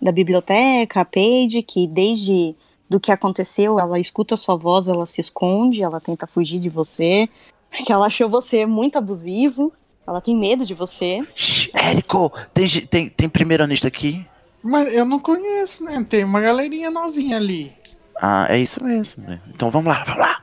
da 0.00 0.12
biblioteca, 0.12 1.00
a 1.00 1.04
Paige, 1.04 1.62
que 1.62 1.86
desde 1.86 2.54
do 2.88 3.00
que 3.00 3.10
aconteceu, 3.10 3.78
ela 3.78 3.98
escuta 3.98 4.34
a 4.34 4.38
sua 4.38 4.56
voz, 4.56 4.86
ela 4.86 5.06
se 5.06 5.20
esconde, 5.20 5.82
ela 5.82 6.00
tenta 6.00 6.26
fugir 6.26 6.58
de 6.58 6.68
você, 6.68 7.28
porque 7.70 7.92
ela 7.92 8.06
achou 8.06 8.28
você 8.28 8.66
muito 8.66 8.96
abusivo, 8.98 9.72
ela 10.06 10.20
tem 10.20 10.36
medo 10.36 10.64
de 10.66 10.74
você. 10.74 11.26
Shhh, 11.34 11.70
Érico, 11.74 12.32
tem, 12.52 12.66
tem, 12.86 13.08
tem 13.08 13.28
primeiro 13.28 13.64
anista 13.64 13.88
aqui? 13.88 14.24
Mas 14.62 14.94
eu 14.94 15.04
não 15.04 15.18
conheço, 15.18 15.84
né? 15.84 16.04
Tem 16.08 16.24
uma 16.24 16.40
galerinha 16.40 16.90
novinha 16.90 17.36
ali. 17.36 17.72
Ah, 18.20 18.46
é 18.48 18.58
isso 18.58 18.82
mesmo. 18.82 19.22
né? 19.24 19.40
Então 19.48 19.70
vamos 19.70 19.92
lá, 19.92 20.02
vamos 20.04 20.20
lá. 20.20 20.40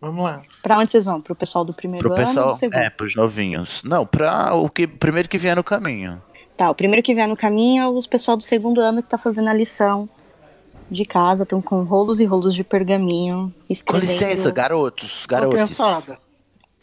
Vamos 0.00 0.24
lá. 0.24 0.40
Pra 0.62 0.78
onde 0.78 0.90
vocês 0.90 1.04
vão? 1.04 1.20
Pro 1.20 1.34
pessoal 1.34 1.64
do 1.64 1.74
primeiro 1.74 2.08
Pro 2.08 2.14
ano 2.16 2.22
ou 2.22 2.26
pessoal, 2.28 2.48
do 2.48 2.54
segundo? 2.54 2.78
é, 2.78 2.88
pros 2.90 3.14
novinhos. 3.14 3.82
Não, 3.84 4.06
pra 4.06 4.54
o 4.54 4.68
que 4.70 4.86
primeiro 4.86 5.28
que 5.28 5.36
vier 5.36 5.54
no 5.56 5.64
caminho. 5.64 6.22
Tá, 6.56 6.70
o 6.70 6.74
primeiro 6.74 7.02
que 7.02 7.14
vier 7.14 7.26
no 7.28 7.36
caminho 7.36 7.82
é 7.82 7.88
os 7.88 8.06
pessoal 8.06 8.36
do 8.36 8.42
segundo 8.42 8.80
ano 8.80 9.02
que 9.02 9.08
tá 9.08 9.18
fazendo 9.18 9.48
a 9.48 9.52
lição 9.52 10.08
de 10.90 11.04
casa, 11.04 11.42
estão 11.44 11.60
com 11.62 11.82
rolos 11.84 12.18
e 12.20 12.24
rolos 12.24 12.54
de 12.54 12.64
pergaminho, 12.64 13.52
Com 13.66 13.72
escrevendo. 13.72 14.10
licença, 14.10 14.50
garotos, 14.50 15.22
Tô 15.22 15.28
garotos. 15.28 15.58
cansada. 15.58 16.18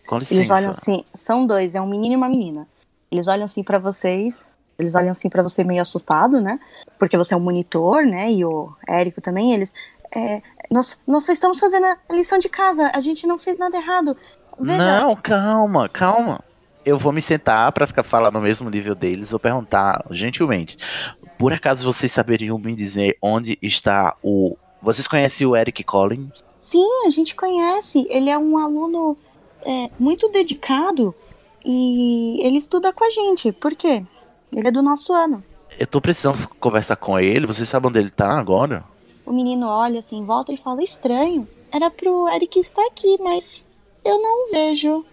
Com 0.07 0.17
licença. 0.17 0.33
Eles 0.33 0.49
olham 0.49 0.71
assim, 0.71 1.03
são 1.13 1.45
dois, 1.45 1.75
é 1.75 1.81
um 1.81 1.87
menino 1.87 2.13
e 2.13 2.17
uma 2.17 2.29
menina. 2.29 2.67
Eles 3.11 3.27
olham 3.27 3.45
assim 3.45 3.63
pra 3.63 3.77
vocês, 3.77 4.43
eles 4.79 4.95
olham 4.95 5.11
assim 5.11 5.29
pra 5.29 5.43
você 5.43 5.63
meio 5.63 5.81
assustado, 5.81 6.41
né? 6.41 6.59
Porque 6.97 7.17
você 7.17 7.33
é 7.33 7.37
um 7.37 7.41
monitor, 7.41 8.05
né? 8.05 8.31
E 8.31 8.43
o 8.43 8.73
Érico 8.87 9.21
também, 9.21 9.53
eles 9.53 9.73
é, 10.15 10.41
nós, 10.69 11.01
nós 11.07 11.25
só 11.25 11.31
estamos 11.31 11.59
fazendo 11.59 11.85
a 11.85 12.13
lição 12.13 12.39
de 12.39 12.49
casa, 12.49 12.91
a 12.93 12.99
gente 12.99 13.27
não 13.27 13.37
fez 13.37 13.57
nada 13.57 13.77
errado. 13.77 14.15
Veja, 14.59 15.01
Não, 15.01 15.15
calma, 15.15 15.87
calma. 15.87 16.43
Eu 16.85 16.97
vou 16.97 17.11
me 17.11 17.21
sentar 17.21 17.71
pra 17.73 17.85
ficar 17.85 18.03
falando 18.03 18.35
no 18.35 18.41
mesmo 18.41 18.69
nível 18.69 18.95
deles. 18.95 19.29
Vou 19.29 19.39
perguntar 19.39 20.05
gentilmente. 20.09 20.77
Por 21.37 21.51
acaso 21.51 21.85
vocês 21.85 22.11
saberiam 22.11 22.57
me 22.57 22.75
dizer 22.75 23.17
onde 23.21 23.57
está 23.61 24.15
o. 24.23 24.55
Vocês 24.81 25.07
conhecem 25.07 25.45
o 25.45 25.55
Eric 25.55 25.83
Collins? 25.83 26.43
sim, 26.59 26.85
a 27.05 27.09
gente 27.09 27.35
conhece, 27.35 28.05
ele 28.09 28.29
é 28.29 28.37
um 28.37 28.57
aluno 28.57 29.17
é, 29.67 29.89
muito 29.99 30.29
dedicado 30.29 31.13
e 31.65 32.39
ele 32.41 32.57
estuda 32.57 32.93
com 32.93 33.03
a 33.03 33.09
gente. 33.09 33.51
Por 33.51 33.75
quê? 33.75 34.03
Ele 34.55 34.67
é 34.67 34.71
do 34.71 34.81
nosso 34.81 35.11
ano. 35.13 35.43
Eu 35.77 35.85
tô 35.85 35.99
precisando 35.99 36.47
conversar 36.59 36.95
com 36.95 37.19
ele. 37.19 37.45
Vocês 37.45 37.67
sabem 37.67 37.89
onde 37.89 37.99
ele 37.99 38.09
tá 38.09 38.39
agora? 38.39 38.85
O 39.25 39.33
menino 39.33 39.67
olha 39.67 39.99
assim, 39.99 40.23
volta 40.25 40.53
e 40.53 40.57
fala: 40.57 40.81
Estranho, 40.81 41.45
era 41.71 41.91
pro 41.91 42.29
Eric 42.29 42.57
estar 42.59 42.85
aqui, 42.87 43.17
mas 43.21 43.69
eu 44.05 44.21
não 44.21 44.49
vejo. 44.49 45.05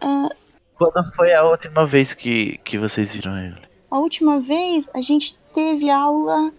Ah, 0.00 0.30
Quando 0.76 1.04
foi 1.14 1.34
a 1.34 1.44
última 1.44 1.84
vez 1.86 2.14
que, 2.14 2.58
que 2.64 2.78
vocês 2.78 3.12
viram 3.12 3.36
ele? 3.38 3.68
a 3.90 3.98
última 3.98 4.38
vez 4.38 4.88
a 4.92 5.00
gente 5.00 5.38
teve 5.54 5.88
aula 5.90 6.52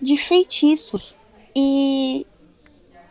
de 0.00 0.16
feitiços 0.16 1.16
e 1.54 2.24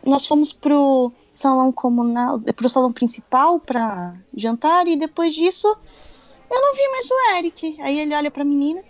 nós 0.04 0.26
fomos 0.26 0.50
pro 0.50 1.12
salão 1.36 1.70
comunal, 1.70 2.40
pro 2.40 2.68
salão 2.68 2.92
principal 2.92 3.60
pra 3.60 4.14
jantar 4.34 4.86
e 4.86 4.96
depois 4.96 5.34
disso 5.34 5.68
eu 6.50 6.60
não 6.60 6.74
vi 6.74 6.88
mais 6.88 7.10
o 7.10 7.36
Eric. 7.36 7.76
Aí 7.80 8.00
ele 8.00 8.14
olha 8.14 8.30
pra 8.30 8.44
menina 8.44 8.82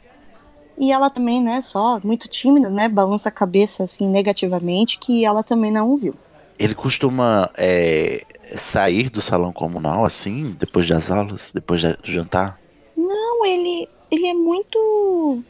e 0.79 0.93
ela 0.93 1.09
também, 1.09 1.43
né, 1.43 1.61
só 1.61 1.99
muito 2.05 2.29
tímida, 2.29 2.69
né, 2.69 2.89
balança 2.89 3.29
a 3.29 3.33
cabeça 3.33 3.85
assim 3.85 4.07
negativamente 4.09 4.99
que 4.99 5.25
ela 5.25 5.43
também 5.43 5.71
não 5.71 5.91
o 5.91 5.97
viu. 5.97 6.15
Ele 6.59 6.75
costuma 6.75 7.51
é, 7.57 8.25
sair 8.57 9.11
do 9.11 9.21
salão 9.21 9.53
comunal 9.53 10.05
assim, 10.05 10.55
depois 10.59 10.89
das 10.89 11.11
aulas, 11.11 11.51
depois 11.53 11.83
do 11.83 11.97
jantar? 12.05 12.59
Não, 12.97 13.45
ele, 13.45 13.89
ele 14.11 14.27
é 14.27 14.35
muito 14.35 15.43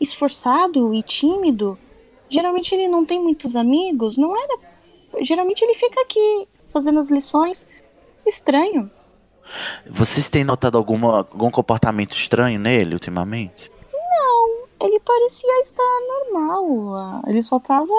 esforçado 0.00 0.94
e 0.94 1.02
tímido. 1.02 1.78
Geralmente 2.28 2.74
ele 2.74 2.88
não 2.88 3.04
tem 3.04 3.20
muitos 3.20 3.56
amigos, 3.56 4.16
não 4.16 4.34
era. 4.36 4.69
Geralmente 5.22 5.62
ele 5.62 5.74
fica 5.74 6.00
aqui 6.00 6.48
fazendo 6.68 6.98
as 6.98 7.10
lições. 7.10 7.68
Estranho. 8.26 8.90
Vocês 9.88 10.28
têm 10.28 10.44
notado 10.44 10.78
alguma, 10.78 11.18
algum 11.18 11.50
comportamento 11.50 12.14
estranho 12.14 12.60
nele 12.60 12.94
ultimamente? 12.94 13.70
Ele 14.80 14.98
parecia 15.00 15.60
estar 15.60 16.00
normal. 16.08 17.22
Ele 17.26 17.42
só 17.42 17.58
estava 17.58 17.92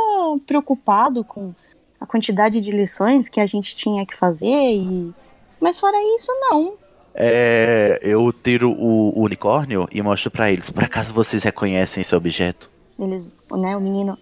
preocupado 0.48 1.24
com 1.24 1.54
a 2.00 2.06
quantidade 2.08 2.60
de 2.60 2.72
lições 2.72 3.30
que 3.30 3.40
a 3.40 3.46
gente 3.46 3.76
tinha 3.76 4.06
que 4.06 4.16
fazer 4.16 4.48
e. 4.48 5.14
Mas 5.60 5.80
fora 5.80 5.98
isso, 6.16 6.32
não. 6.50 6.74
É, 7.14 8.00
eu 8.02 8.34
tiro 8.34 8.72
o, 8.72 9.20
o 9.20 9.24
unicórnio 9.24 9.88
e 9.92 10.02
mostro 10.02 10.32
pra 10.32 10.52
eles. 10.52 10.72
Por 10.72 10.84
acaso 10.84 11.14
vocês 11.14 11.44
reconhecem 11.44 12.02
esse 12.02 12.16
objeto? 12.16 12.70
Eles, 12.98 13.36
né, 13.52 13.78
o 13.78 13.82
menino, 13.82 14.18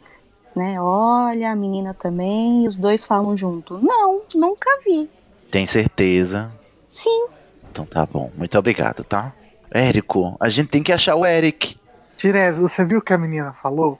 né, 0.60 0.82
olha, 0.82 1.52
a 1.52 1.56
menina 1.56 1.94
também, 1.94 2.64
e 2.64 2.68
os 2.68 2.76
dois 2.76 3.06
falam 3.06 3.36
junto. 3.38 3.80
Não, 3.80 4.22
nunca 4.36 4.70
vi. 4.86 5.10
Tem 5.50 5.66
certeza? 5.66 6.52
Sim, 6.88 7.28
Então 7.72 7.86
tá 7.86 8.06
bom. 8.06 8.30
Muito 8.36 8.58
obrigado, 8.58 9.04
tá? 9.04 9.32
Érico, 9.72 10.36
a 10.40 10.50
gente 10.50 10.70
tem 10.70 10.84
que 10.84 10.92
achar 10.92 11.16
o 11.16 11.26
Eric. 11.26 11.78
Tirese, 12.18 12.62
você 12.62 12.84
viu 12.84 13.00
o 13.00 13.02
que 13.02 13.14
a 13.14 13.18
menina 13.18 13.54
falou? 13.54 13.98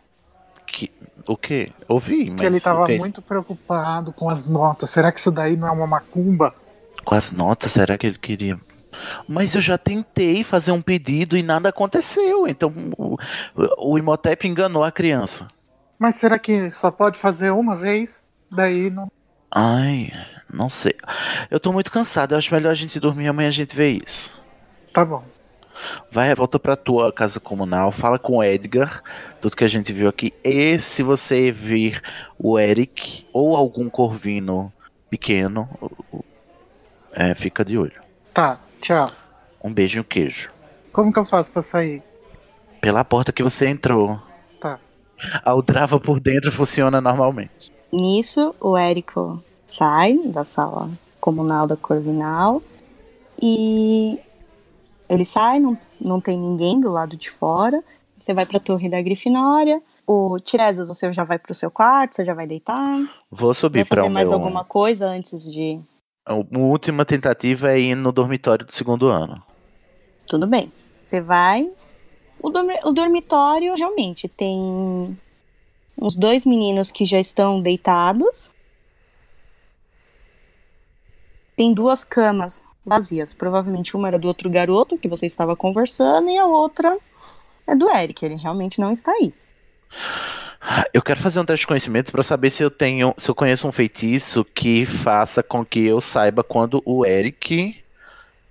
Que, 0.68 0.92
o 1.28 1.38
quê? 1.38 1.72
Ouvi, 1.88 2.30
mas 2.30 2.40
que 2.42 2.46
ele 2.46 2.58
o 2.58 2.62
tava 2.62 2.86
que 2.86 2.92
é 2.92 2.96
isso? 2.96 3.04
muito 3.06 3.22
preocupado 3.22 4.12
com 4.12 4.30
as 4.30 4.44
notas. 4.46 4.90
Será 4.90 5.12
que 5.12 5.20
isso 5.20 5.32
daí 5.32 5.56
não 5.56 5.68
é 5.68 5.72
uma 5.72 5.88
macumba? 5.88 6.54
Com 7.06 7.16
as 7.16 7.32
notas, 7.32 7.72
será 7.72 7.98
que 7.98 8.08
ele 8.08 8.18
queria? 8.18 8.60
Mas 9.28 9.56
eu 9.56 9.62
já 9.62 9.78
tentei 9.78 10.44
fazer 10.44 10.72
um 10.72 10.82
pedido 10.82 11.38
e 11.38 11.44
nada 11.44 11.70
aconteceu. 11.70 12.48
Então 12.48 12.74
o, 12.98 13.16
o 13.78 13.98
Imhotep 13.98 14.48
enganou 14.48 14.84
a 14.84 14.92
criança. 14.92 15.48
Mas 16.00 16.16
será 16.16 16.40
que 16.40 16.72
só 16.72 16.90
pode 16.90 17.20
fazer 17.20 17.52
uma 17.52 17.76
vez? 17.76 18.30
Daí 18.50 18.90
não. 18.90 19.12
Ai, 19.52 20.12
não 20.52 20.70
sei. 20.70 20.94
Eu 21.52 21.60
tô 21.60 21.74
muito 21.74 21.92
cansado. 21.92 22.34
Eu 22.34 22.38
acho 22.38 22.54
melhor 22.54 22.72
a 22.72 22.76
gente 22.76 23.00
dormir 23.00 23.28
amanhã 23.28 23.50
a 23.50 23.52
gente 23.52 23.76
vê 23.76 23.90
isso. 23.90 24.32
Tá 24.94 25.04
bom. 25.04 25.24
Vai, 26.12 26.34
volta 26.36 26.58
pra 26.58 26.76
tua 26.76 27.12
casa 27.12 27.40
comunal, 27.40 27.92
fala 27.92 28.20
com 28.20 28.38
o 28.38 28.44
Edgar, 28.44 29.02
tudo 29.40 29.56
que 29.56 29.64
a 29.64 29.68
gente 29.68 29.94
viu 29.94 30.10
aqui. 30.10 30.34
E 30.44 30.78
se 30.80 31.04
você 31.04 31.52
vir 31.52 32.02
o 32.38 32.60
Eric 32.60 33.26
ou 33.32 33.56
algum 33.56 33.90
corvino 33.90 34.72
pequeno, 35.10 35.70
é, 37.14 37.34
fica 37.34 37.64
de 37.64 37.78
olho. 37.78 38.02
Tá, 38.34 38.60
tchau. 38.82 39.12
Um 39.64 39.74
beijo 39.74 40.00
e 40.00 40.02
um 40.02 40.04
queijo. 40.04 40.50
Como 40.92 41.14
que 41.14 41.20
eu 41.20 41.26
faço 41.26 41.52
pra 41.54 41.62
sair? 41.62 42.04
Pela 42.82 43.04
porta 43.06 43.32
que 43.32 43.44
você 43.44 43.68
entrou. 43.68 44.20
A 45.44 45.52
Aldrava 45.52 46.00
por 46.00 46.20
dentro 46.20 46.52
funciona 46.52 47.02
normalmente. 47.02 47.72
Nisso, 47.92 48.54
o 48.60 48.78
Érico 48.78 49.44
sai 49.66 50.18
da 50.26 50.44
sala 50.44 50.90
comunal 51.20 51.68
da 51.68 51.76
Corvinal 51.76 52.62
e 53.42 54.20
ele 55.10 55.26
sai, 55.26 55.60
não, 55.60 55.78
não 56.00 56.22
tem 56.22 56.38
ninguém 56.38 56.80
do 56.80 56.92
lado 56.92 57.18
de 57.18 57.30
fora. 57.30 57.84
Você 58.20 58.34
vai 58.34 58.46
pra 58.46 58.60
torre 58.60 58.90
da 58.90 59.02
Grifinória. 59.02 59.82
O 60.06 60.40
Tiresias, 60.40 60.88
você 60.88 61.12
já 61.14 61.24
vai 61.24 61.40
pro 61.40 61.54
seu 61.54 61.72
quarto, 61.72 62.16
você 62.16 62.26
já 62.26 62.34
vai 62.34 62.46
deitar. 62.46 63.00
Vou 63.32 63.54
subir 63.54 63.80
Vai 63.80 63.86
para 63.86 63.98
fazer 64.02 64.10
o 64.10 64.14
mais 64.14 64.30
meu... 64.30 64.38
alguma 64.38 64.64
coisa 64.64 65.08
antes 65.08 65.44
de. 65.44 65.80
A 66.26 66.36
última 66.58 67.06
tentativa 67.06 67.72
é 67.72 67.80
ir 67.80 67.96
no 67.96 68.12
dormitório 68.12 68.66
do 68.66 68.74
segundo 68.74 69.08
ano. 69.08 69.42
Tudo 70.28 70.46
bem. 70.46 70.72
Você 71.04 71.22
vai 71.22 71.70
O, 72.42 72.50
o 72.50 72.92
dormitório 72.92 73.76
realmente 73.76 74.28
tem 74.28 75.18
uns 75.98 76.16
dois 76.16 76.46
meninos 76.46 76.92
que 76.92 77.06
já 77.06 77.20
estão 77.20 77.62
deitados. 77.62 78.50
Tem 81.56 81.74
duas 81.74 82.04
camas 82.04 82.64
vazias. 82.86 83.34
Provavelmente 83.34 83.96
uma 83.96 84.08
era 84.08 84.18
do 84.18 84.28
outro 84.28 84.50
garoto 84.50 84.98
que 84.98 85.08
você 85.08 85.26
estava 85.26 85.56
conversando 85.56 86.30
e 86.30 86.38
a 86.38 86.46
outra 86.46 86.98
é 87.68 87.76
do 87.76 87.90
Eric. 87.90 88.26
Ele 88.26 88.36
realmente 88.36 88.80
não 88.80 88.92
está 88.92 89.12
aí. 89.12 89.34
Eu 90.94 91.02
quero 91.02 91.20
fazer 91.20 91.40
um 91.40 91.46
teste 91.46 91.64
de 91.64 91.68
conhecimento 91.68 92.12
pra 92.12 92.24
saber 92.24 92.50
se 92.50 92.64
eu 92.64 92.70
tenho, 92.70 93.14
se 93.18 93.30
eu 93.30 93.36
conheço 93.36 93.68
um 93.68 93.72
feitiço 93.72 94.44
que 94.44 94.86
faça 94.86 95.42
com 95.42 95.66
que 95.66 95.86
eu 95.86 96.02
saiba 96.02 96.44
quando 96.44 96.82
o 96.86 97.06
Eric 97.06 97.82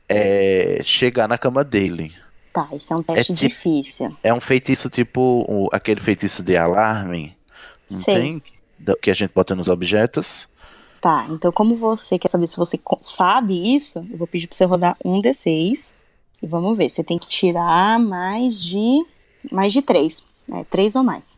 é, 0.09 0.81
chegar 0.83 1.29
na 1.29 1.37
cama 1.37 1.63
dele. 1.63 2.15
Tá, 2.59 2.69
esse 2.75 2.93
é 2.93 2.97
um 2.97 3.03
teste 3.05 3.33
tipo- 3.35 3.49
difícil. 3.49 4.17
É 4.21 4.35
um 4.35 4.41
feitiço 4.41 4.91
tipo 4.91 5.45
o- 5.49 5.69
aquele 5.73 6.01
feitiço 6.01 6.43
de 6.43 6.57
alarme, 6.57 7.37
não 7.89 8.01
Sei. 8.01 8.15
tem? 8.15 8.43
Que 9.01 9.11
a 9.13 9.15
gente 9.15 9.33
bota 9.33 9.55
nos 9.55 9.69
objetos. 9.69 10.49
Tá, 11.01 11.27
então 11.31 11.53
como 11.53 11.77
você 11.77 12.19
quer 12.19 12.27
saber 12.27 12.49
se 12.49 12.57
você 12.57 12.81
sabe 13.01 13.77
isso, 13.77 14.05
eu 14.11 14.19
vou 14.19 14.27
pedir 14.27 14.49
pra 14.49 14.57
você 14.57 14.65
rodar 14.65 14.97
um 15.05 15.21
D6 15.21 15.93
e 16.43 16.47
vamos 16.49 16.77
ver. 16.77 16.91
Você 16.91 17.05
tem 17.05 17.17
que 17.17 17.29
tirar 17.29 17.97
mais 18.01 18.61
de 18.61 19.05
mais 19.53 19.73
de 19.73 19.81
três, 19.81 20.25
né? 20.49 20.67
Três 20.69 20.97
ou 20.97 21.05
mais. 21.05 21.37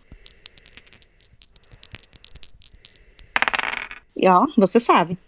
E 4.17 4.27
ó, 4.27 4.47
você 4.57 4.81
sabe. 4.81 5.19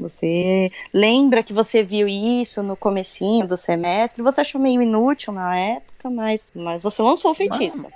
Você 0.00 0.70
lembra 0.92 1.42
que 1.42 1.52
você 1.52 1.82
viu 1.82 2.08
isso 2.08 2.62
no 2.62 2.74
comecinho 2.76 3.46
do 3.46 3.56
semestre, 3.56 4.22
você 4.22 4.40
achou 4.40 4.60
meio 4.60 4.80
inútil 4.82 5.32
na 5.32 5.56
época, 5.56 6.10
mas, 6.10 6.46
mas 6.54 6.82
você 6.82 7.02
lançou 7.02 7.30
o 7.32 7.34
feitiço. 7.34 7.86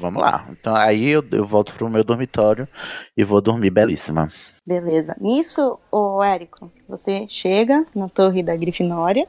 Vamos 0.00 0.22
lá. 0.22 0.46
Então 0.50 0.74
aí 0.76 1.08
eu, 1.08 1.24
eu 1.32 1.44
volto 1.44 1.74
pro 1.74 1.88
meu 1.88 2.04
dormitório 2.04 2.68
e 3.16 3.24
vou 3.24 3.40
dormir 3.40 3.70
belíssima. 3.70 4.30
Beleza. 4.64 5.16
Nisso, 5.20 5.78
ô 5.90 6.22
Érico, 6.22 6.70
você 6.88 7.26
chega 7.28 7.84
na 7.94 8.08
torre 8.08 8.42
da 8.42 8.54
Grifinória 8.54 9.26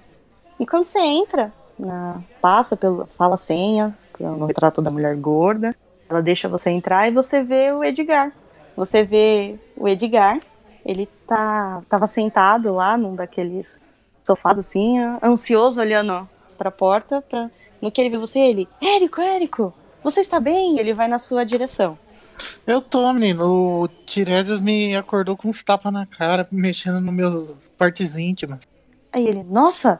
e 0.59 0.65
quando 0.65 0.84
você 0.84 0.99
entra, 0.99 1.51
na- 1.78 2.22
passa 2.41 2.76
pelo. 2.78 3.07
fala 3.07 3.36
a 3.36 3.38
senha 3.38 3.97
no 4.20 4.45
retrato 4.45 4.82
da 4.82 4.91
mulher 4.91 5.15
gorda, 5.15 5.74
ela 6.09 6.22
deixa 6.22 6.49
você 6.49 6.70
entrar 6.70 7.07
e 7.07 7.11
você 7.11 7.41
vê 7.41 7.72
o 7.72 7.84
Edgar. 7.84 8.32
Você 8.76 9.01
vê 9.03 9.55
o 9.78 9.88
Edgar, 9.88 10.39
ele 10.89 11.07
tá, 11.27 11.81
tava 11.89 12.07
sentado 12.07 12.73
lá 12.73 12.97
num 12.97 13.15
daqueles 13.15 13.79
sofás 14.23 14.57
assim, 14.57 14.97
ansioso 15.23 15.79
olhando 15.79 16.27
pra 16.57 16.71
porta, 16.71 17.21
pra, 17.21 17.49
no 17.81 17.91
que 17.91 18.01
ele 18.01 18.09
vê 18.09 18.17
você, 18.17 18.39
ele, 18.39 18.67
Érico, 18.81 19.21
Érico, 19.21 19.73
você 20.03 20.19
está 20.19 20.39
bem? 20.39 20.79
Ele 20.79 20.93
vai 20.93 21.07
na 21.07 21.19
sua 21.19 21.43
direção. 21.43 21.97
Eu 22.65 22.81
tô, 22.81 23.11
menino. 23.11 23.83
O 23.83 23.87
Tiresias 24.05 24.61
me 24.61 24.95
acordou 24.95 25.35
com 25.35 25.49
uns 25.49 25.63
tapas 25.63 25.91
na 25.91 26.05
cara, 26.05 26.47
mexendo 26.51 27.01
no 27.01 27.11
meu 27.11 27.57
partes 27.77 28.15
íntimas. 28.15 28.59
Aí 29.11 29.27
ele, 29.27 29.43
nossa, 29.43 29.99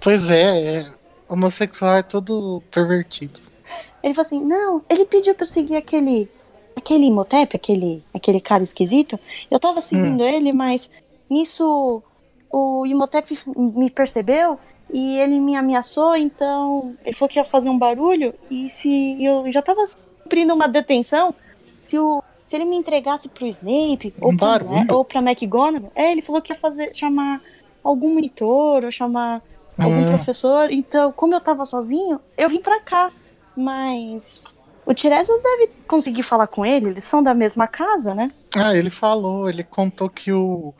Pois 0.00 0.30
é, 0.30 0.80
é, 0.80 0.92
homossexual 1.28 1.96
é 1.96 2.02
todo 2.02 2.62
pervertido. 2.70 3.40
Ele 4.02 4.14
falou 4.14 4.26
assim: 4.26 4.44
não, 4.44 4.82
ele 4.88 5.04
pediu 5.04 5.34
pra 5.34 5.44
eu 5.44 5.48
seguir 5.48 5.76
aquele. 5.76 6.28
Aquele 6.76 7.06
Imhotep, 7.06 7.56
aquele, 7.56 8.04
aquele 8.14 8.40
cara 8.40 8.62
esquisito. 8.62 9.18
Eu 9.50 9.58
tava 9.58 9.80
seguindo 9.80 10.22
ele, 10.22 10.52
mas 10.52 10.90
nisso 11.28 12.02
o 12.52 12.86
Imhotep 12.86 13.38
me 13.56 13.90
percebeu 13.90 14.58
e 14.92 15.18
ele 15.18 15.40
me 15.40 15.56
ameaçou, 15.56 16.16
então 16.16 16.94
ele 17.04 17.14
falou 17.16 17.28
que 17.28 17.38
ia 17.38 17.44
fazer 17.44 17.68
um 17.68 17.78
barulho. 17.78 18.32
E 18.50 18.70
se 18.70 19.22
eu 19.24 19.50
já 19.50 19.60
tava 19.62 19.84
cumprindo 20.22 20.54
uma 20.54 20.68
detenção, 20.68 21.34
se, 21.80 21.98
o, 21.98 22.22
se 22.44 22.54
ele 22.54 22.64
me 22.64 22.76
entregasse 22.76 23.28
pro 23.28 23.46
Snape 23.46 24.14
ou, 24.20 24.32
Um 24.32 24.36
pra, 24.36 24.58
barulho? 24.58 24.94
ou 24.94 25.04
pra 25.04 25.20
McGonagall, 25.20 25.90
é, 25.94 26.12
ele 26.12 26.22
falou 26.22 26.40
que 26.40 26.52
ia 26.52 26.58
fazer, 26.58 26.94
chamar 26.94 27.40
algum 27.82 28.14
monitor 28.14 28.84
ou 28.84 28.92
chamar 28.92 29.42
algum 29.78 30.02
Hum. 30.02 30.06
professor. 30.10 30.70
Então, 30.70 31.10
como 31.12 31.34
eu 31.34 31.40
tava 31.40 31.64
sozinho, 31.66 32.20
eu 32.36 32.48
vim 32.48 32.60
pra 32.60 32.80
cá. 32.80 33.10
Mas 33.56 34.44
o 34.86 34.94
Tiresias 34.94 35.42
deve 35.42 35.72
conseguir 35.88 36.22
falar 36.22 36.46
com 36.46 36.64
ele, 36.64 36.90
eles 36.90 37.02
são 37.02 37.20
da 37.20 37.34
mesma 37.34 37.66
casa, 37.66 38.14
né? 38.14 38.30
Ah, 38.56 38.74
ele 38.74 38.88
falou, 38.88 39.50
ele 39.50 39.64
contou 39.64 40.08
que 40.08 40.32
o 40.32 40.72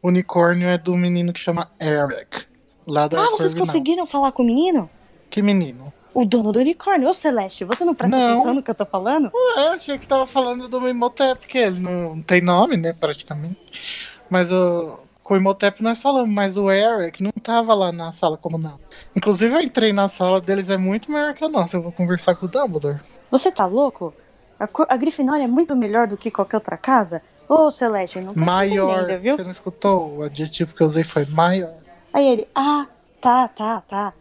unicórnio 0.00 0.68
é 0.68 0.78
do 0.78 0.94
menino 0.94 1.32
que 1.32 1.40
chama 1.40 1.68
Eric. 1.80 2.46
Lá 2.86 3.08
da 3.08 3.18
ah, 3.20 3.24
vocês 3.24 3.52
Corvinal. 3.52 3.66
conseguiram 3.66 4.06
falar 4.06 4.30
com 4.30 4.44
o 4.44 4.46
menino? 4.46 4.88
Que 5.28 5.42
menino? 5.42 5.92
O 6.14 6.24
dono 6.24 6.52
do 6.52 6.60
unicórnio, 6.60 7.08
ô 7.08 7.12
Celeste, 7.12 7.64
você 7.64 7.84
não 7.84 7.94
presta 7.94 8.16
Não. 8.16 8.34
atenção 8.34 8.54
no 8.54 8.62
que 8.62 8.70
eu 8.70 8.74
tô 8.74 8.86
falando? 8.86 9.30
Eu 9.56 9.70
achei 9.72 9.98
que 9.98 10.04
você 10.04 10.08
tava 10.08 10.26
falando 10.26 10.68
do 10.68 10.88
Imhotep, 10.88 11.40
porque 11.40 11.58
ele 11.58 11.80
não 11.80 12.22
tem 12.22 12.40
nome, 12.40 12.76
né, 12.76 12.92
praticamente. 12.92 14.08
Mas 14.30 14.52
o, 14.52 15.00
com 15.22 15.34
o 15.34 15.36
Imhotep 15.36 15.82
nós 15.82 16.00
falamos, 16.00 16.30
mas 16.30 16.56
o 16.56 16.70
Eric 16.70 17.22
não 17.22 17.32
tava 17.32 17.74
lá 17.74 17.92
na 17.92 18.12
sala 18.12 18.36
comunal. 18.36 18.80
Inclusive 19.14 19.54
eu 19.54 19.60
entrei 19.60 19.92
na 19.92 20.08
sala 20.08 20.40
deles, 20.40 20.70
é 20.70 20.76
muito 20.76 21.10
maior 21.12 21.34
que 21.34 21.44
a 21.44 21.48
nossa. 21.48 21.76
Eu 21.76 21.82
vou 21.82 21.92
conversar 21.92 22.34
com 22.36 22.46
o 22.46 22.48
Dumbledore. 22.48 22.98
Você 23.30 23.50
tá 23.50 23.66
louco? 23.66 24.14
A, 24.58 24.66
a 24.88 24.96
Grifinória 24.96 25.44
é 25.44 25.46
muito 25.46 25.76
melhor 25.76 26.06
do 26.06 26.16
que 26.16 26.30
qualquer 26.30 26.56
outra 26.56 26.76
casa? 26.76 27.22
Ô, 27.48 27.70
Celeste, 27.70 28.20
não 28.20 28.34
tá 28.34 28.40
maior. 28.44 29.06
viu? 29.18 29.32
Você 29.36 29.44
não 29.44 29.50
escutou? 29.50 30.16
O 30.18 30.22
adjetivo 30.22 30.74
que 30.74 30.82
eu 30.82 30.86
usei 30.86 31.04
foi 31.04 31.24
maior. 31.26 31.74
Aí 32.12 32.26
ele, 32.26 32.48
ah, 32.54 32.86
tá, 33.20 33.46
tá, 33.48 33.80
tá. 33.82 34.12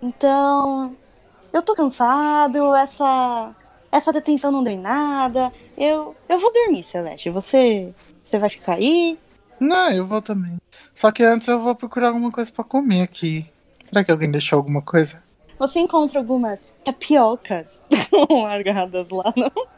Então, 0.00 0.94
eu 1.52 1.62
tô 1.62 1.74
cansado, 1.74 2.74
essa 2.74 3.54
essa 3.92 4.12
detenção 4.12 4.52
não 4.52 4.62
deu 4.62 4.72
em 4.74 4.78
nada. 4.78 5.52
Eu 5.76 6.14
eu 6.28 6.38
vou 6.38 6.52
dormir, 6.52 6.82
Celeste. 6.82 7.30
Você 7.30 7.92
você 8.22 8.38
vai 8.38 8.48
ficar 8.48 8.74
aí? 8.74 9.18
Não, 9.58 9.90
eu 9.90 10.06
vou 10.06 10.22
também. 10.22 10.58
Só 10.94 11.10
que 11.10 11.22
antes 11.22 11.48
eu 11.48 11.60
vou 11.60 11.74
procurar 11.74 12.08
alguma 12.08 12.30
coisa 12.30 12.50
pra 12.52 12.64
comer 12.64 13.02
aqui. 13.02 13.50
Será 13.84 14.04
que 14.04 14.10
alguém 14.10 14.30
deixou 14.30 14.56
alguma 14.58 14.80
coisa? 14.80 15.22
Você 15.60 15.78
encontra 15.78 16.18
algumas 16.18 16.74
tapiocas 16.82 17.84
largadas 18.30 19.08
lá 19.10 19.32
no- 19.36 19.68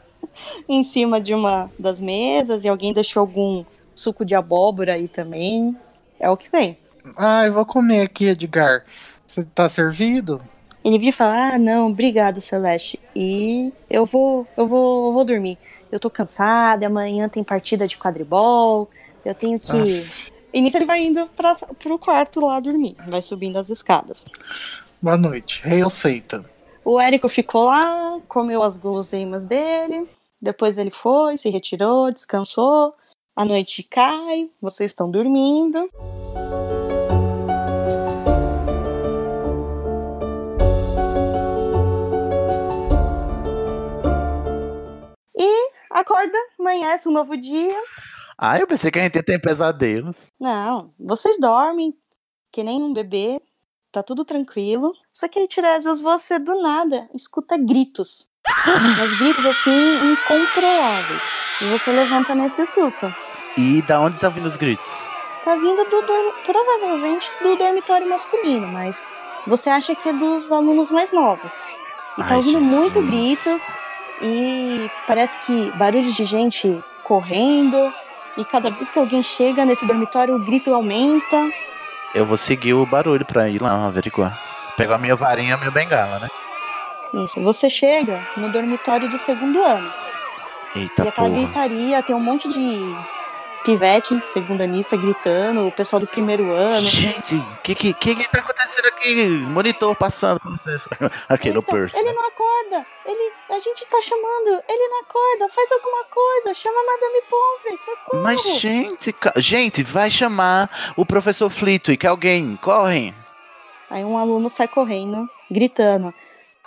em 0.67 0.83
cima 0.83 1.19
de 1.21 1.33
uma 1.33 1.69
das 1.77 1.99
mesas 1.99 2.63
e 2.63 2.69
alguém 2.69 2.93
deixou 2.93 3.19
algum 3.19 3.63
suco 3.93 4.23
de 4.25 4.33
abóbora 4.33 4.93
aí 4.93 5.07
também. 5.07 5.77
É 6.19 6.29
o 6.29 6.37
que 6.37 6.49
tem. 6.49 6.77
Ah, 7.17 7.45
eu 7.45 7.53
vou 7.53 7.65
comer 7.65 8.01
aqui, 8.01 8.27
Edgar. 8.27 8.85
Você 9.27 9.43
tá 9.43 9.67
servido? 9.67 10.41
Ele 10.85 10.97
vira 10.97 11.09
e 11.09 11.13
fala: 11.13 11.53
Ah, 11.55 11.59
não, 11.59 11.89
obrigado, 11.89 12.39
Celeste. 12.39 12.97
E 13.15 13.71
eu 13.89 14.05
vou, 14.05 14.47
eu 14.55 14.65
vou, 14.65 15.07
eu 15.07 15.13
vou 15.13 15.25
dormir. 15.25 15.57
Eu 15.91 15.99
tô 15.99 16.09
cansada, 16.09 16.87
amanhã 16.87 17.27
tem 17.29 17.43
partida 17.43 17.85
de 17.85 17.97
quadribol. 17.97 18.89
Eu 19.23 19.35
tenho 19.35 19.59
que. 19.59 20.07
E 20.53 20.61
nisso 20.61 20.77
ele 20.77 20.85
vai 20.85 21.03
indo 21.03 21.27
pra, 21.35 21.55
pro 21.55 21.99
quarto 21.99 22.39
lá 22.45 22.59
dormir. 22.59 22.95
Vai 23.07 23.21
subindo 23.21 23.57
as 23.57 23.69
escadas. 23.69 24.23
Boa 25.03 25.17
noite. 25.17 25.59
Hail 25.67 25.89
Satan. 25.89 26.45
O 26.81 26.97
Érico 26.97 27.27
ficou 27.27 27.65
lá, 27.65 28.21
comeu 28.25 28.63
as 28.63 28.77
guloseimas 28.77 29.43
dele. 29.43 30.09
Depois 30.41 30.77
ele 30.77 30.91
foi, 30.91 31.35
se 31.35 31.49
retirou, 31.49 32.09
descansou. 32.09 32.95
A 33.35 33.43
noite 33.43 33.83
cai, 33.83 34.49
vocês 34.61 34.91
estão 34.91 35.11
dormindo. 35.11 35.89
E 45.37 45.69
acorda, 45.89 46.37
amanhece 46.57 47.09
um 47.09 47.11
novo 47.11 47.35
dia. 47.35 47.77
Ah, 48.37 48.57
eu 48.57 48.65
pensei 48.65 48.89
que 48.89 48.99
a 48.99 49.01
gente 49.01 49.15
ia 49.15 49.23
ter 49.23 49.41
pesadelos. 49.41 50.31
Não, 50.39 50.93
vocês 50.97 51.37
dormem, 51.37 51.93
que 52.53 52.63
nem 52.63 52.81
um 52.81 52.93
bebê, 52.93 53.41
tá 53.93 54.03
tudo 54.03 54.25
tranquilo. 54.25 54.91
Só 55.11 55.27
que 55.27 55.39
aí, 55.39 55.47
Tiresias, 55.47 56.01
você 56.01 56.39
do 56.39 56.59
nada 56.61 57.07
escuta 57.13 57.55
gritos. 57.55 58.27
Mas 58.97 59.17
gritos 59.19 59.45
assim, 59.45 60.11
incontroláveis. 60.11 61.21
E 61.61 61.65
você 61.65 61.91
levanta 61.91 62.33
nesse 62.33 62.65
susto. 62.65 63.13
E 63.55 63.81
da 63.83 64.01
onde 64.01 64.19
tá 64.19 64.27
vindo 64.29 64.47
os 64.47 64.57
gritos? 64.57 64.91
Tá 65.43 65.55
vindo 65.55 65.83
do 65.85 66.01
provavelmente 66.43 67.31
do 67.41 67.55
dormitório 67.55 68.09
masculino, 68.09 68.65
mas 68.65 69.03
você 69.45 69.69
acha 69.69 69.93
que 69.93 70.07
é 70.07 70.13
dos 70.13 70.49
alunos 70.51 70.89
mais 70.89 71.11
novos. 71.11 71.63
E 72.17 72.23
tá 72.23 72.29
Ai, 72.31 72.37
ouvindo 72.37 72.61
Jesus. 72.61 72.79
muito 72.79 73.01
gritos 73.01 73.61
e 74.21 74.89
parece 75.05 75.37
que 75.39 75.69
barulhos 75.77 76.15
de 76.15 76.25
gente 76.25 76.83
correndo. 77.03 77.93
E 78.37 78.45
cada 78.45 78.71
vez 78.71 78.91
que 78.91 78.97
alguém 78.97 79.21
chega 79.21 79.65
nesse 79.65 79.85
dormitório, 79.85 80.35
o 80.35 80.39
grito 80.39 80.73
aumenta. 80.73 81.49
Eu 82.13 82.25
vou 82.25 82.37
seguir 82.37 82.73
o 82.73 82.85
barulho 82.85 83.25
pra 83.25 83.49
ir 83.49 83.61
lá 83.61 83.85
averiguar. 83.85 84.39
Pegar 84.77 84.95
a 84.95 84.99
minha 84.99 85.15
varinha 85.15 85.49
e 85.49 85.53
a 85.53 85.57
minha 85.57 85.71
bengala, 85.71 86.19
né? 86.19 86.29
Isso. 87.13 87.41
Você 87.41 87.69
chega 87.69 88.25
no 88.37 88.49
dormitório 88.49 89.09
do 89.09 89.17
segundo 89.17 89.63
ano. 89.63 89.91
Eita 90.75 91.05
e 91.05 91.07
aquela 91.07 91.29
porra. 91.29 91.41
gritaria, 91.41 92.03
tem 92.03 92.15
um 92.15 92.19
monte 92.19 92.47
de 92.47 92.95
pivete, 93.63 94.21
segundanista, 94.27 94.97
gritando, 94.97 95.67
o 95.67 95.71
pessoal 95.71 95.99
do 95.99 96.07
primeiro 96.07 96.51
ano. 96.51 96.85
Gente, 96.85 97.35
o 97.35 97.61
que, 97.63 97.75
que, 97.75 97.93
que 97.93 98.29
tá 98.29 98.39
acontecendo 98.39 98.85
aqui? 98.87 99.25
Monitor 99.25 99.95
passando 99.95 100.39
com 100.39 100.51
vocês. 100.51 100.87
Aqui 101.29 101.49
Ele, 101.49 101.59
ele 101.59 102.13
não 102.13 102.27
acorda, 102.27 102.85
ele, 103.05 103.31
a 103.49 103.59
gente 103.59 103.85
tá 103.85 104.01
chamando, 104.01 104.61
ele 104.67 104.87
não 104.87 105.01
acorda, 105.01 105.49
faz 105.49 105.71
alguma 105.71 106.03
coisa, 106.05 106.53
chama 106.53 106.79
a 106.79 106.85
Madame 106.85 107.21
Pomfrey, 107.29 107.77
socorro. 107.77 108.23
Mas, 108.23 108.41
gente, 108.59 109.15
gente, 109.37 109.83
vai 109.83 110.09
chamar 110.09 110.93
o 110.95 111.05
professor 111.05 111.49
Flitwick. 111.49 112.05
Alguém, 112.05 112.57
correm. 112.61 113.15
Aí 113.89 114.03
um 114.03 114.17
aluno 114.17 114.49
sai 114.49 114.67
correndo, 114.67 115.29
gritando, 115.49 116.13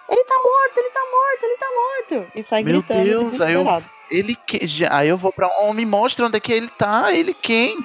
ele 0.08 0.24
tá 0.24 0.34
morto, 0.34 0.78
ele 0.78 0.90
tá 0.90 1.00
morto, 1.00 1.42
ele 1.42 1.56
tá 1.56 1.66
morto. 1.74 2.32
E 2.34 2.42
sai 2.42 2.62
Meu 2.62 2.82
gritando, 2.82 3.04
Deus, 3.04 3.40
aí 3.40 3.54
eu, 3.54 3.64
ele 4.10 4.36
que, 4.46 4.66
já, 4.66 4.88
aí 4.96 5.08
eu 5.08 5.16
vou 5.18 5.32
pra 5.32 5.48
um, 5.62 5.72
me 5.72 5.84
mostra 5.84 6.26
onde 6.26 6.36
é 6.36 6.40
que 6.40 6.52
ele 6.52 6.68
tá, 6.68 7.12
ele 7.12 7.34
quem? 7.34 7.76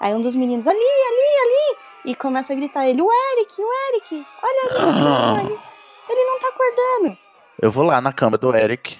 Aí 0.00 0.14
um 0.14 0.20
dos 0.20 0.34
meninos, 0.36 0.66
ali, 0.66 0.78
ali, 0.78 1.38
ali, 1.42 1.76
e 2.06 2.14
começa 2.14 2.52
a 2.52 2.56
gritar 2.56 2.86
ele, 2.86 3.00
o 3.02 3.08
Eric, 3.10 3.60
o 3.60 3.94
Eric, 3.94 4.26
olha 4.42 4.70
ali, 4.70 5.00
Ah. 5.02 5.40
ele, 5.40 5.58
ele 6.08 6.24
não 6.24 6.38
tá 6.38 6.48
acordando. 6.48 7.18
Eu 7.60 7.70
vou 7.70 7.84
lá 7.84 8.00
na 8.00 8.12
cama 8.12 8.36
do 8.36 8.54
Eric. 8.54 8.98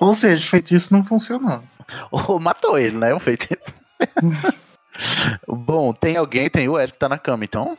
Ou 0.00 0.14
seja, 0.14 0.48
feitiço 0.48 0.92
não 0.92 1.04
funcionou. 1.04 1.62
Ou 2.10 2.38
matou 2.38 2.78
ele, 2.78 2.96
né? 2.96 3.14
Um 3.14 3.20
feitiço. 3.20 3.72
Bom, 5.48 5.92
tem 5.92 6.16
alguém, 6.16 6.48
tem 6.50 6.68
o 6.68 6.78
Eric 6.78 6.98
tá 6.98 7.08
na 7.08 7.18
cama, 7.18 7.44
então? 7.44 7.76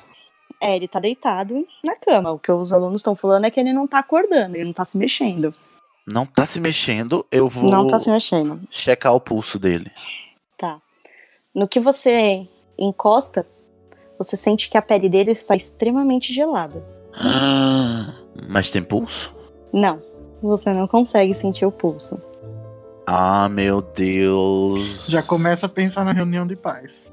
É, 0.63 0.75
ele 0.75 0.87
tá 0.87 0.99
deitado 0.99 1.67
na 1.83 1.95
cama. 1.95 2.31
O 2.31 2.39
que 2.39 2.51
os 2.51 2.71
alunos 2.71 3.01
estão 3.01 3.15
falando 3.15 3.45
é 3.45 3.51
que 3.51 3.59
ele 3.59 3.73
não 3.73 3.85
tá 3.85 3.99
acordando, 3.99 4.55
ele 4.55 4.65
não 4.65 4.73
tá 4.73 4.85
se 4.85 4.97
mexendo. 4.97 5.53
Não 6.07 6.25
tá 6.25 6.45
se 6.45 6.59
mexendo, 6.59 7.25
eu 7.31 7.47
vou 7.47 7.69
Não 7.69 7.85
tá 7.87 7.99
se 7.99 8.09
mexendo. 8.09 8.59
checar 8.71 9.13
o 9.13 9.19
pulso 9.21 9.59
dele. 9.59 9.91
Tá. 10.57 10.81
No 11.53 11.67
que 11.67 11.79
você 11.79 12.47
encosta, 12.77 13.45
você 14.17 14.35
sente 14.37 14.69
que 14.69 14.77
a 14.77 14.81
pele 14.81 15.07
dele 15.09 15.31
está 15.31 15.55
extremamente 15.55 16.33
gelada. 16.33 16.83
Mas 18.49 18.69
tem 18.71 18.81
pulso? 18.83 19.31
Não, 19.71 20.01
você 20.41 20.71
não 20.73 20.87
consegue 20.87 21.33
sentir 21.33 21.65
o 21.65 21.71
pulso. 21.71 22.19
Ah, 23.05 23.49
meu 23.49 23.81
Deus. 23.81 25.05
Já 25.07 25.21
começa 25.21 25.65
a 25.65 25.69
pensar 25.69 26.05
na 26.05 26.11
reunião 26.13 26.47
de 26.47 26.55
paz. 26.55 27.11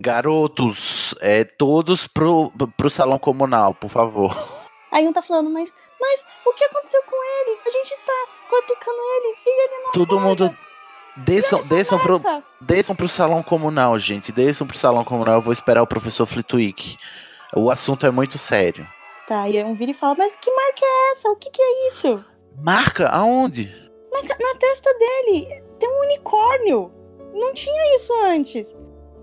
Garotos, 0.00 1.14
é, 1.20 1.44
todos 1.44 2.06
pro, 2.06 2.52
pro 2.76 2.90
salão 2.90 3.18
comunal, 3.18 3.74
por 3.74 3.88
favor. 3.90 4.36
Aí 4.90 5.06
um 5.06 5.12
tá 5.12 5.22
falando, 5.22 5.50
mas, 5.50 5.72
mas 6.00 6.24
o 6.46 6.52
que 6.52 6.64
aconteceu 6.64 7.00
com 7.02 7.16
ele? 7.16 7.58
A 7.66 7.70
gente 7.70 7.96
tá 8.04 8.26
cutucando 8.48 8.98
ele 8.98 9.36
e 9.46 9.64
ele 9.64 9.84
não 9.84 9.92
Todo 9.92 10.20
mundo. 10.20 10.56
Desçam, 11.16 11.60
desçam, 11.68 11.98
pro, 11.98 12.20
desçam 12.60 12.96
pro 12.96 13.08
salão 13.08 13.42
comunal, 13.42 13.98
gente. 13.98 14.32
Desçam 14.32 14.66
pro 14.66 14.76
salão 14.76 15.04
comunal. 15.04 15.36
Eu 15.36 15.42
vou 15.42 15.52
esperar 15.52 15.82
o 15.82 15.86
professor 15.86 16.26
Flitwick. 16.26 16.96
O 17.54 17.70
assunto 17.70 18.04
é 18.04 18.10
muito 18.10 18.36
sério. 18.36 18.86
Tá, 19.26 19.48
e 19.48 19.56
aí 19.56 19.64
um 19.64 19.74
vira 19.74 19.92
e 19.92 19.94
fala, 19.94 20.16
mas 20.18 20.36
que 20.36 20.50
marca 20.50 20.80
é 20.82 21.10
essa? 21.12 21.30
O 21.30 21.36
que 21.36 21.50
que 21.50 21.62
é 21.62 21.88
isso? 21.88 22.24
Marca? 22.58 23.08
Aonde? 23.08 23.72
Na, 24.12 24.22
na 24.22 24.58
testa 24.58 24.92
dele 24.94 25.62
tem 25.78 25.88
um 25.88 26.04
unicórnio. 26.04 26.92
Não 27.32 27.54
tinha 27.54 27.96
isso 27.96 28.12
antes. 28.24 28.74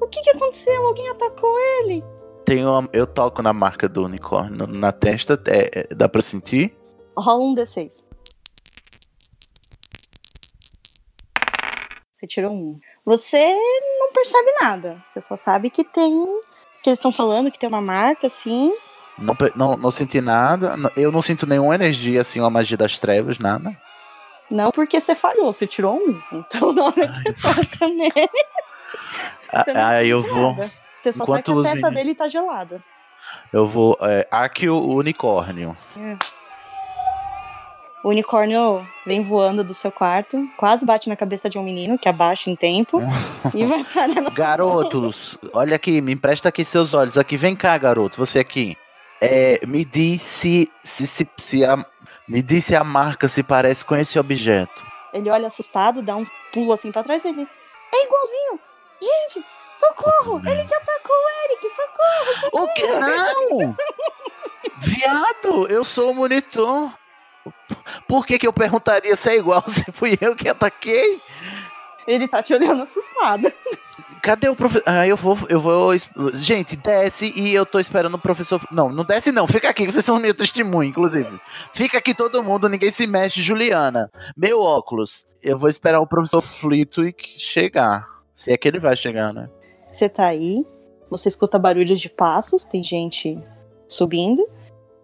O 0.02 0.08
que 0.08 0.22
que 0.22 0.30
aconteceu? 0.32 0.86
Alguém 0.88 1.08
atacou 1.10 1.56
ele? 1.80 2.04
Tem 2.46 2.66
uma, 2.66 2.90
eu 2.92 3.06
toco 3.06 3.42
na 3.42 3.54
marca 3.54 3.88
do 3.88 4.04
unicórnio 4.04 4.66
na 4.68 4.92
testa. 4.92 5.40
é- 5.48 5.88
é- 5.92 5.96
dá 5.96 6.10
pra 6.10 6.22
sentir? 6.22 6.76
Rola 7.16 7.44
um 7.44 7.54
D6. 7.56 7.92
Você 12.14 12.28
tirou 12.28 12.52
um. 12.52 12.80
Você 13.06 13.38
não 14.00 14.12
percebe 14.12 14.52
nada. 14.62 15.02
Você 15.06 15.22
só 15.22 15.36
sabe 15.36 15.70
que 15.70 15.84
tem. 15.84 16.12
Que 16.84 16.90
eles 16.90 16.98
estão 17.00 17.12
falando 17.12 17.52
que 17.52 17.60
tem 17.60 17.70
uma 17.70 17.82
marca 17.82 18.28
assim. 18.28 18.74
Não, 19.18 19.36
não, 19.56 19.78
não 19.78 19.92
senti 19.92 20.20
nada. 20.22 20.76
Eu 20.96 21.12
não 21.12 21.22
sinto 21.22 21.46
nenhuma 21.46 21.76
energia, 21.76 22.22
assim, 22.22 22.40
uma 22.40 22.50
magia 22.50 22.78
das 22.78 22.98
trevas, 23.00 23.38
nada. 23.40 23.76
Não 24.50 24.72
porque 24.72 25.00
você 25.00 25.16
falhou, 25.16 25.52
você 25.52 25.66
tirou 25.68 25.96
um. 25.96 26.20
Então 26.34 26.74
na 26.74 26.86
hora 26.86 27.08
que 27.08 27.18
você 27.24 27.34
toca 27.34 27.88
nele, 27.88 28.30
você 29.52 29.74
não 29.74 29.82
Ah, 29.82 29.88
Aí 29.88 30.10
eu 30.10 30.22
vou. 30.22 30.52
nada. 30.56 30.72
Você 30.96 31.12
só 31.14 31.24
enquanto 31.24 31.46
sabe 31.48 31.62
que 31.62 31.68
a 31.68 31.72
testa 31.72 31.76
meninos- 31.90 31.94
dele 31.96 32.16
tá 32.16 32.28
gelada. 32.28 32.84
Eu 33.54 33.66
vou. 33.68 33.98
É, 34.02 34.28
aqui 34.32 34.70
o 34.70 34.80
unicórnio. 34.96 35.76
O 38.04 38.10
unicórnio 38.10 38.86
vem 39.06 39.22
voando 39.22 39.64
do 39.64 39.76
seu 39.76 39.92
quarto, 39.92 40.44
quase 40.58 40.84
bate 40.86 41.08
na 41.08 41.16
cabeça 41.16 41.48
de 41.48 41.60
um 41.60 41.64
menino 41.64 42.00
que 42.00 42.10
abaixa 42.10 42.50
em 42.50 42.56
tempo 42.56 43.00
e 43.54 43.64
vai 43.66 43.84
parar 43.84 44.22
na. 44.22 44.30
Garotos, 44.32 45.38
olha 45.54 45.76
aqui, 45.76 46.02
me 46.02 46.12
empresta 46.14 46.50
aqui 46.50 46.64
seus 46.64 46.96
olhos. 46.96 47.16
Aqui, 47.18 47.38
vem 47.38 47.56
cá, 47.56 47.78
garoto, 47.78 48.18
você 48.18 48.40
aqui. 48.40 48.76
É, 49.22 49.64
me 49.68 49.86
diz 49.86 50.24
se, 50.24 50.72
se, 50.84 51.06
se, 51.06 51.30
se 51.38 51.64
a, 51.64 51.86
me 52.28 52.42
diz 52.42 52.66
se 52.66 52.76
a 52.76 52.84
marca 52.84 53.28
se 53.28 53.44
parece 53.44 53.86
com 53.86 53.96
esse 53.96 54.18
objeto. 54.18 54.84
Ele 55.14 55.30
olha 55.30 55.46
assustado, 55.46 56.02
dá 56.02 56.16
um 56.16 56.26
pulo 56.52 56.74
assim 56.74 56.92
pra 56.92 57.04
trás 57.04 57.22
dele. 57.22 57.48
É 57.94 58.06
igualzinho! 58.08 58.60
Gente, 59.02 59.46
socorro! 59.74 60.42
Ele 60.46 60.66
que 60.66 60.74
atacou 60.74 61.16
o 61.16 61.46
Eric, 61.46 61.70
socorro! 61.70 62.64
O 62.64 62.74
que? 62.74 62.88
Não! 62.88 63.76
Viado, 64.80 65.68
eu 65.68 65.84
sou 65.84 66.12
o 66.12 66.16
monitor. 66.16 66.92
Por 68.08 68.26
que, 68.26 68.38
que 68.38 68.48
eu 68.48 68.54
perguntaria 68.54 69.16
se 69.16 69.30
é 69.30 69.38
igual 69.38 69.64
se 69.68 69.92
fui 69.92 70.18
eu 70.22 70.36
que 70.36 70.48
ataquei? 70.48 71.22
Ele 72.08 72.28
tá 72.28 72.42
te 72.42 72.54
olhando 72.54 72.84
assustado. 72.84 73.52
Cadê 74.22 74.50
o 74.50 74.56
professor? 74.56 74.84
Ah, 74.86 75.08
eu 75.08 75.18
vou, 75.18 75.38
eu 75.50 75.60
vou. 75.60 75.92
Gente, 76.34 76.76
desce 76.76 77.34
e 77.36 77.54
eu 77.54 77.66
tô 77.66 77.80
esperando 77.80 78.14
o 78.14 78.20
professor. 78.20 78.62
Não, 78.72 78.90
não 78.90 79.04
desce 79.04 79.32
não, 79.32 79.48
fica 79.48 79.70
aqui, 79.70 79.86
vocês 79.86 80.06
são 80.06 80.20
meu 80.20 80.34
testemunho, 80.34 80.90
inclusive. 80.90 81.40
Fica 81.74 81.98
aqui 81.98 82.14
todo 82.14 82.44
mundo, 82.44 82.70
ninguém 82.70 82.92
se 82.92 83.08
mexe. 83.08 83.42
Juliana, 83.42 84.12
meu 84.38 84.60
óculos. 84.60 85.26
Eu 85.42 85.58
vou 85.58 85.70
esperar 85.70 86.00
o 86.02 86.08
professor 86.08 86.42
Flitwick 86.42 87.40
chegar. 87.40 88.11
Se 88.42 88.52
é 88.52 88.58
que 88.58 88.68
ele 88.68 88.80
vai 88.80 88.96
chegar, 88.96 89.32
né? 89.32 89.48
Você 89.92 90.10
tá 90.10 90.26
aí, 90.26 90.66
você 91.12 91.28
escuta 91.30 91.60
barulhos 91.60 92.02
de 92.02 92.10
passos, 92.10 92.64
tem 92.64 92.82
gente 92.82 93.38
subindo. 93.88 94.44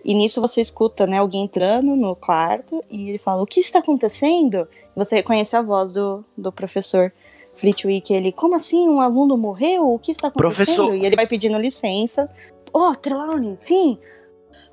E 0.04 0.16
nisso 0.16 0.42
você 0.42 0.60
escuta, 0.60 1.06
né, 1.06 1.20
alguém 1.20 1.44
entrando 1.44 1.96
no 1.96 2.16
quarto 2.16 2.84
e 2.90 3.10
ele 3.10 3.20
fala: 3.20 3.44
O 3.44 3.46
que 3.46 3.60
está 3.60 3.78
acontecendo? 3.78 4.68
E 4.96 4.98
você 4.98 5.18
reconhece 5.18 5.56
a 5.56 5.62
voz 5.62 5.94
do, 5.94 6.26
do 6.36 6.52
professor 6.52 7.14
Flitwick. 7.56 8.12
Ele: 8.12 8.32
Como 8.32 8.56
assim? 8.56 8.90
Um 8.90 9.02
aluno 9.02 9.38
morreu? 9.38 9.94
O 9.94 10.00
que 10.00 10.12
está 10.12 10.30
acontecendo? 10.30 10.56
Professor- 10.66 10.96
E 10.96 11.06
ele 11.06 11.16
vai 11.16 11.28
pedindo 11.28 11.60
licença. 11.60 12.28
Oh, 12.74 12.96
Trelawney, 12.96 13.56
sim! 13.56 14.00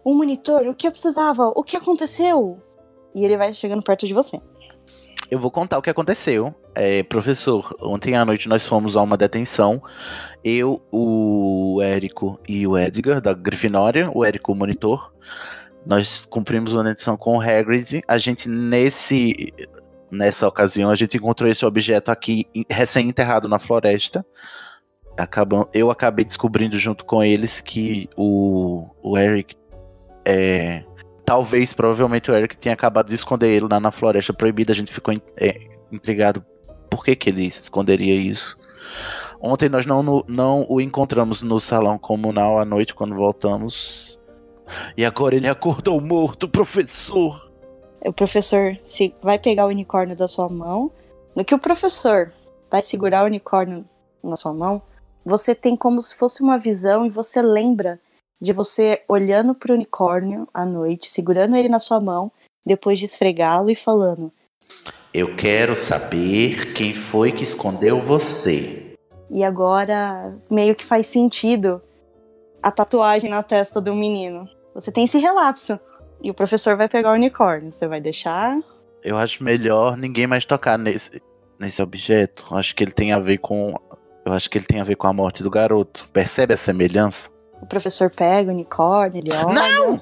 Um 0.06 0.14
monitor, 0.14 0.66
o 0.66 0.74
que 0.74 0.86
eu 0.86 0.90
precisava? 0.90 1.48
O 1.54 1.62
que 1.62 1.76
aconteceu? 1.76 2.56
E 3.14 3.24
ele 3.26 3.36
vai 3.36 3.52
chegando 3.52 3.82
perto 3.82 4.06
de 4.06 4.14
você. 4.14 4.40
Eu 5.30 5.38
vou 5.38 5.50
contar 5.50 5.78
o 5.78 5.82
que 5.82 5.90
aconteceu. 5.90 6.54
É, 6.74 7.02
professor, 7.02 7.74
ontem 7.80 8.14
à 8.16 8.24
noite 8.24 8.48
nós 8.48 8.62
fomos 8.62 8.96
a 8.96 9.02
uma 9.02 9.16
detenção. 9.16 9.82
Eu, 10.42 10.82
o 10.92 11.80
Érico 11.82 12.38
e 12.46 12.66
o 12.66 12.76
Edgar, 12.76 13.20
da 13.20 13.32
Grifinória, 13.32 14.10
o 14.12 14.24
Érico, 14.24 14.52
o 14.52 14.54
monitor. 14.54 15.12
Nós 15.86 16.26
cumprimos 16.26 16.72
uma 16.72 16.84
detenção 16.84 17.16
com 17.16 17.36
o 17.36 17.40
Hagrid. 17.40 18.02
A 18.06 18.18
gente, 18.18 18.48
nesse, 18.48 19.52
nessa 20.10 20.46
ocasião, 20.46 20.90
a 20.90 20.96
gente 20.96 21.16
encontrou 21.16 21.50
esse 21.50 21.64
objeto 21.64 22.10
aqui, 22.10 22.46
recém-enterrado 22.70 23.48
na 23.48 23.58
floresta. 23.58 24.24
Acabam, 25.16 25.66
eu 25.72 25.90
acabei 25.90 26.24
descobrindo 26.24 26.78
junto 26.78 27.04
com 27.04 27.22
eles 27.22 27.60
que 27.60 28.08
o, 28.16 28.88
o 29.02 29.16
Eric 29.16 29.54
é, 30.24 30.84
talvez, 31.24 31.72
provavelmente 31.72 32.30
o 32.30 32.34
Eric 32.34 32.56
tinha 32.56 32.74
acabado 32.74 33.08
de 33.08 33.14
esconder 33.14 33.48
ele 33.48 33.66
lá 33.70 33.80
na 33.80 33.90
floresta 33.90 34.32
proibida. 34.32 34.72
A 34.72 34.76
gente 34.76 34.92
ficou 34.92 35.14
é, 35.36 35.60
intrigado 35.90 36.44
por 36.90 37.04
que, 37.04 37.16
que 37.16 37.30
ele 37.30 37.46
esconderia 37.46 38.14
isso. 38.14 38.56
Ontem 39.40 39.68
nós 39.68 39.84
não, 39.84 40.24
não 40.26 40.66
o 40.68 40.80
encontramos 40.80 41.42
no 41.42 41.60
salão 41.60 41.98
comunal 41.98 42.58
à 42.58 42.64
noite 42.64 42.94
quando 42.94 43.14
voltamos. 43.14 44.18
E 44.96 45.04
agora 45.04 45.34
ele 45.34 45.48
acordou 45.48 46.00
morto, 46.00 46.48
professor. 46.48 47.50
O 48.06 48.12
professor 48.12 48.78
se 48.84 49.14
vai 49.22 49.38
pegar 49.38 49.66
o 49.66 49.68
unicórnio 49.68 50.16
da 50.16 50.28
sua 50.28 50.48
mão. 50.48 50.90
No 51.34 51.44
que 51.44 51.54
o 51.54 51.58
professor 51.58 52.32
vai 52.70 52.82
segurar 52.82 53.22
o 53.22 53.26
unicórnio 53.26 53.84
na 54.22 54.36
sua 54.36 54.54
mão, 54.54 54.80
você 55.24 55.54
tem 55.54 55.76
como 55.76 56.00
se 56.00 56.14
fosse 56.14 56.42
uma 56.42 56.58
visão 56.58 57.04
e 57.06 57.10
você 57.10 57.42
lembra 57.42 57.98
de 58.44 58.52
você 58.52 59.02
olhando 59.08 59.54
pro 59.54 59.74
unicórnio 59.74 60.46
à 60.52 60.64
noite, 60.64 61.08
segurando 61.08 61.56
ele 61.56 61.68
na 61.68 61.78
sua 61.78 61.98
mão, 61.98 62.30
depois 62.64 62.98
de 62.98 63.06
esfregá-lo 63.06 63.70
e 63.70 63.74
falando: 63.74 64.30
Eu 65.12 65.34
quero 65.34 65.74
saber 65.74 66.74
quem 66.74 66.94
foi 66.94 67.32
que 67.32 67.42
escondeu 67.42 68.00
você. 68.00 68.94
E 69.30 69.42
agora 69.42 70.36
meio 70.50 70.76
que 70.76 70.84
faz 70.84 71.06
sentido 71.08 71.82
a 72.62 72.70
tatuagem 72.70 73.30
na 73.30 73.42
testa 73.42 73.80
do 73.80 73.94
menino. 73.94 74.48
Você 74.74 74.92
tem 74.92 75.04
esse 75.04 75.18
relapso. 75.18 75.78
E 76.22 76.30
o 76.30 76.34
professor 76.34 76.76
vai 76.76 76.88
pegar 76.88 77.10
o 77.10 77.14
unicórnio. 77.14 77.72
Você 77.72 77.86
vai 77.86 78.00
deixar? 78.00 78.58
Eu 79.02 79.16
acho 79.16 79.42
melhor 79.44 79.96
ninguém 79.96 80.26
mais 80.26 80.44
tocar 80.46 80.78
nesse, 80.78 81.20
nesse 81.58 81.82
objeto. 81.82 82.46
Acho 82.50 82.74
que 82.74 82.84
ele 82.84 82.92
tem 82.92 83.12
a 83.12 83.18
ver 83.18 83.38
com. 83.38 83.74
Eu 84.24 84.32
acho 84.32 84.48
que 84.48 84.56
ele 84.56 84.64
tem 84.64 84.80
a 84.80 84.84
ver 84.84 84.96
com 84.96 85.06
a 85.06 85.12
morte 85.12 85.42
do 85.42 85.50
garoto. 85.50 86.08
Percebe 86.12 86.54
a 86.54 86.56
semelhança? 86.56 87.33
O 87.64 87.66
professor 87.66 88.10
pega 88.10 88.50
o 88.50 88.54
unicórnio, 88.54 89.18
ele 89.18 89.34
olha. 89.34 89.54
Não! 89.54 90.00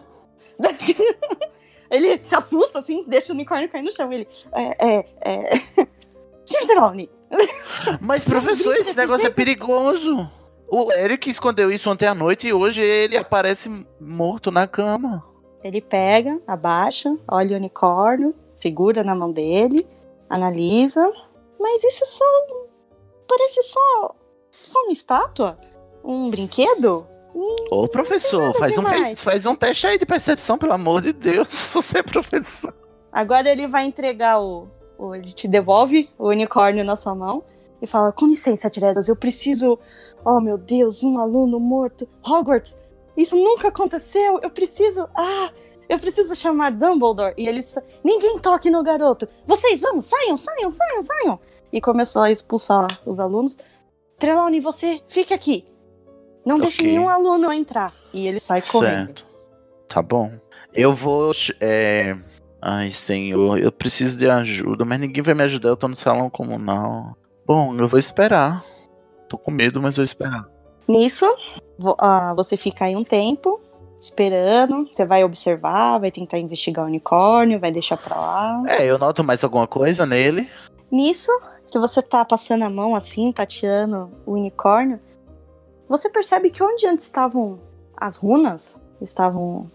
ele 1.91 2.23
se 2.23 2.35
assusta 2.35 2.81
assim, 2.81 3.05
deixa 3.07 3.33
o 3.33 3.35
unicórnio 3.35 3.69
cair 3.69 3.83
no 3.83 3.93
chão. 3.93 4.13
Ele. 4.13 4.27
É, 4.53 4.89
é, 4.89 5.07
é. 5.25 5.87
Trelawney, 6.45 7.09
Mas, 8.01 8.25
professor, 8.25 8.75
esse 8.77 8.97
negócio 8.97 9.27
é 9.27 9.31
perigoso. 9.31 10.29
O 10.69 10.93
Eric 10.93 11.31
escondeu 11.31 11.71
isso 11.71 11.91
ontem 11.91 12.07
à 12.07 12.15
noite 12.15 12.49
e 12.49 12.53
hoje 12.53 12.83
ele 12.83 13.17
aparece 13.17 13.69
morto 14.01 14.51
na 14.51 14.67
cama. 14.67 15.25
Ele 15.63 15.81
pega, 15.81 16.41
abaixa, 16.47 17.17
olha 17.29 17.55
o 17.55 17.59
unicórnio, 17.59 18.35
segura 18.57 19.05
na 19.05 19.15
mão 19.15 19.31
dele, 19.31 19.87
analisa. 20.29 21.11
Mas 21.61 21.85
isso 21.85 22.03
é 22.03 22.07
só. 22.07 22.25
um- 22.25 22.67
Parece 23.29 23.63
só. 23.63 24.15
Só 24.63 24.83
uma 24.83 24.93
estátua? 24.93 25.57
Um 26.05 26.29
brinquedo? 26.29 27.07
Ô, 27.71 27.89
professor, 27.89 28.55
faz 28.59 28.77
um, 28.79 28.83
faz 29.23 29.47
um 29.47 29.55
teste 29.55 29.87
aí 29.87 29.99
de 29.99 30.05
percepção, 30.07 30.59
pelo 30.59 30.73
amor 30.73 31.01
de 31.03 31.13
Deus. 31.13 31.49
Você 31.73 31.99
é 31.99 32.03
professor. 32.03 32.75
Agora 33.11 33.51
ele 33.51 33.67
vai 33.67 33.85
entregar 33.85 34.41
o, 34.41 34.69
o. 34.99 35.15
Ele 35.15 35.33
te 35.33 35.49
devolve 35.49 36.09
o 36.19 36.29
unicórnio 36.29 36.85
na 36.85 36.97
sua 36.97 37.15
mão 37.15 37.43
e 37.81 37.87
fala: 37.87 38.13
Com 38.13 38.27
licença, 38.27 38.69
Tiresias, 38.71 39.09
eu 39.09 39.17
preciso. 39.17 39.79
Oh 40.25 40.41
meu 40.41 40.57
Deus, 40.59 41.03
um 41.03 41.19
aluno 41.19 41.59
morto. 41.59 42.09
Hogwarts, 42.25 42.77
isso 43.17 43.37
nunca 43.37 43.69
aconteceu. 43.69 44.39
Eu 44.43 44.51
preciso. 44.51 45.09
Ah, 45.17 45.51
eu 45.89 45.99
preciso 45.99 46.35
chamar 46.37 46.71
Dumbledore. 46.73 47.35
E 47.37 47.49
ele. 47.49 47.63
sa- 47.63 47.83
Ninguém 48.05 48.39
toque 48.39 48.71
no 48.71 48.83
garoto. 48.83 49.27
Vocês, 49.47 49.81
vamos, 49.81 50.05
saiam, 50.07 50.37
saiam, 50.37 50.71
saiam, 50.71 51.03
saiam. 51.03 51.41
E 51.73 51.81
começou 51.81 52.23
a 52.23 52.31
expulsar 52.31 53.01
os 53.07 53.19
alunos. 53.19 53.59
Trelawney, 54.19 54.61
você 54.61 55.01
fique 55.09 55.35
aqui. 55.35 55.65
Não 56.45 56.59
deixe 56.59 56.81
Ok. 56.81 56.91
nenhum 56.91 57.09
aluno 57.09 57.53
entrar. 57.53 57.93
E 58.13 58.27
ele 58.27 58.41
sai 58.41 58.63
correndo. 58.63 59.07
Certo. 59.07 59.27
Tá 59.89 60.03
bom. 60.03 60.33
Eu 60.75 60.95
vou. 60.95 61.33
É... 61.61 62.17
Ai, 62.61 62.91
senhor, 62.91 63.59
eu 63.59 63.73
preciso 63.73 64.17
de 64.17 64.29
ajuda, 64.31 64.85
mas 64.85 65.01
ninguém 65.01 65.23
vai 65.23 65.35
me 65.35 65.43
ajudar. 65.43 65.71
Eu 65.71 65.77
tô 65.77 65.89
no 65.89 65.97
salão 65.97 66.31
comunal. 66.31 67.17
Bom, 67.45 67.77
eu 67.77 67.89
vou 67.89 67.99
esperar. 67.99 68.65
Tô 69.29 69.37
com 69.37 69.51
medo, 69.51 69.83
mas 69.83 69.97
vou 69.97 70.05
esperar. 70.05 70.49
Nisso, 70.87 71.27
ah, 71.99 72.35
você 72.37 72.57
fica 72.57 72.85
aí 72.85 72.95
um 72.95 73.05
tempo 73.05 73.61
esperando. 73.99 74.87
Você 74.91 75.05
vai 75.05 75.25
observar, 75.25 75.99
vai 75.99 76.11
tentar 76.11 76.39
investigar 76.39 76.85
o 76.85 76.89
unicórnio, 76.89 77.59
vai 77.59 77.73
deixar 77.73 77.97
pra 77.97 78.17
lá. 78.17 78.63
É, 78.67 78.85
eu 78.85 78.99
noto 78.99 79.25
mais 79.25 79.43
alguma 79.43 79.67
coisa 79.67 80.05
nele. 80.07 80.49
Nisso, 80.91 81.31
que 81.71 81.79
você 81.79 82.03
tá 82.03 82.25
passando 82.25 82.63
a 82.63 82.71
mão 82.71 82.95
assim, 82.95 83.33
tateando 83.33 84.11
o 84.27 84.35
unicórnio, 84.35 85.01
você 85.93 86.09
percebe 86.09 86.49
que 86.49 86.63
onde 86.63 86.87
antes 86.87 87.05
estavam 87.05 87.61
as 87.95 88.17
runas, 88.17 88.79
estavam 88.99 89.71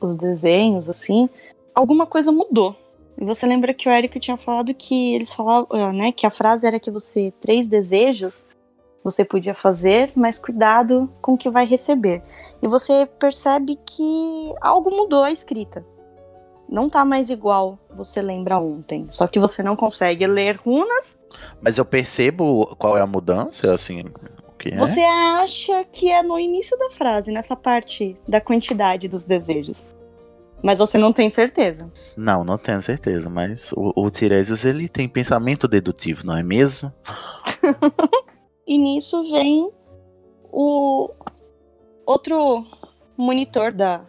os 0.00 0.16
desenhos, 0.16 0.88
assim, 0.90 1.30
alguma 1.72 2.04
coisa 2.04 2.32
mudou. 2.32 2.74
E 3.16 3.24
você 3.24 3.46
lembra 3.46 3.72
que 3.72 3.88
o 3.88 3.92
Eric 3.92 4.18
tinha 4.18 4.36
falado 4.36 4.74
que 4.74 5.14
eles 5.14 5.32
falavam, 5.32 5.68
ah, 5.70 5.92
né, 5.92 6.10
que 6.10 6.26
a 6.26 6.30
frase 6.30 6.66
era 6.66 6.80
que 6.80 6.90
você 6.90 7.32
três 7.40 7.68
desejos 7.68 8.44
você 9.04 9.24
podia 9.24 9.54
fazer, 9.54 10.10
mas 10.16 10.36
cuidado 10.36 11.08
com 11.22 11.34
o 11.34 11.38
que 11.38 11.48
vai 11.48 11.64
receber. 11.64 12.24
E 12.60 12.66
você 12.66 13.06
percebe 13.06 13.78
que 13.86 14.52
algo 14.60 14.90
mudou 14.90 15.22
a 15.22 15.30
escrita. 15.30 15.86
Não 16.68 16.90
tá 16.90 17.04
mais 17.04 17.30
igual 17.30 17.78
você 17.94 18.20
lembra 18.20 18.58
ontem. 18.58 19.06
Só 19.10 19.28
que 19.28 19.38
você 19.38 19.62
não 19.62 19.76
consegue 19.76 20.26
ler 20.26 20.56
runas. 20.56 21.16
Mas 21.62 21.78
eu 21.78 21.84
percebo 21.84 22.74
qual 22.80 22.98
é 22.98 23.00
a 23.00 23.06
mudança, 23.06 23.72
assim. 23.72 24.02
Que 24.68 24.74
é? 24.74 24.76
Você 24.76 25.00
acha 25.00 25.84
que 25.84 26.10
é 26.10 26.22
no 26.22 26.38
início 26.38 26.76
da 26.78 26.90
frase, 26.90 27.30
nessa 27.30 27.54
parte 27.54 28.16
da 28.26 28.40
quantidade 28.40 29.06
dos 29.06 29.24
desejos. 29.24 29.84
Mas 30.62 30.78
você 30.78 30.98
não 30.98 31.12
tem 31.12 31.30
certeza. 31.30 31.90
Não, 32.16 32.42
não 32.42 32.58
tenho 32.58 32.82
certeza, 32.82 33.28
mas 33.30 33.72
o, 33.72 33.92
o 33.94 34.10
Tiresias 34.10 34.64
ele 34.64 34.88
tem 34.88 35.08
pensamento 35.08 35.68
dedutivo, 35.68 36.26
não 36.26 36.36
é 36.36 36.42
mesmo? 36.42 36.92
E 38.68 38.78
nisso 38.78 39.22
vem 39.30 39.70
o 40.50 41.08
outro 42.04 42.66
monitor 43.16 43.70
da, 43.70 44.04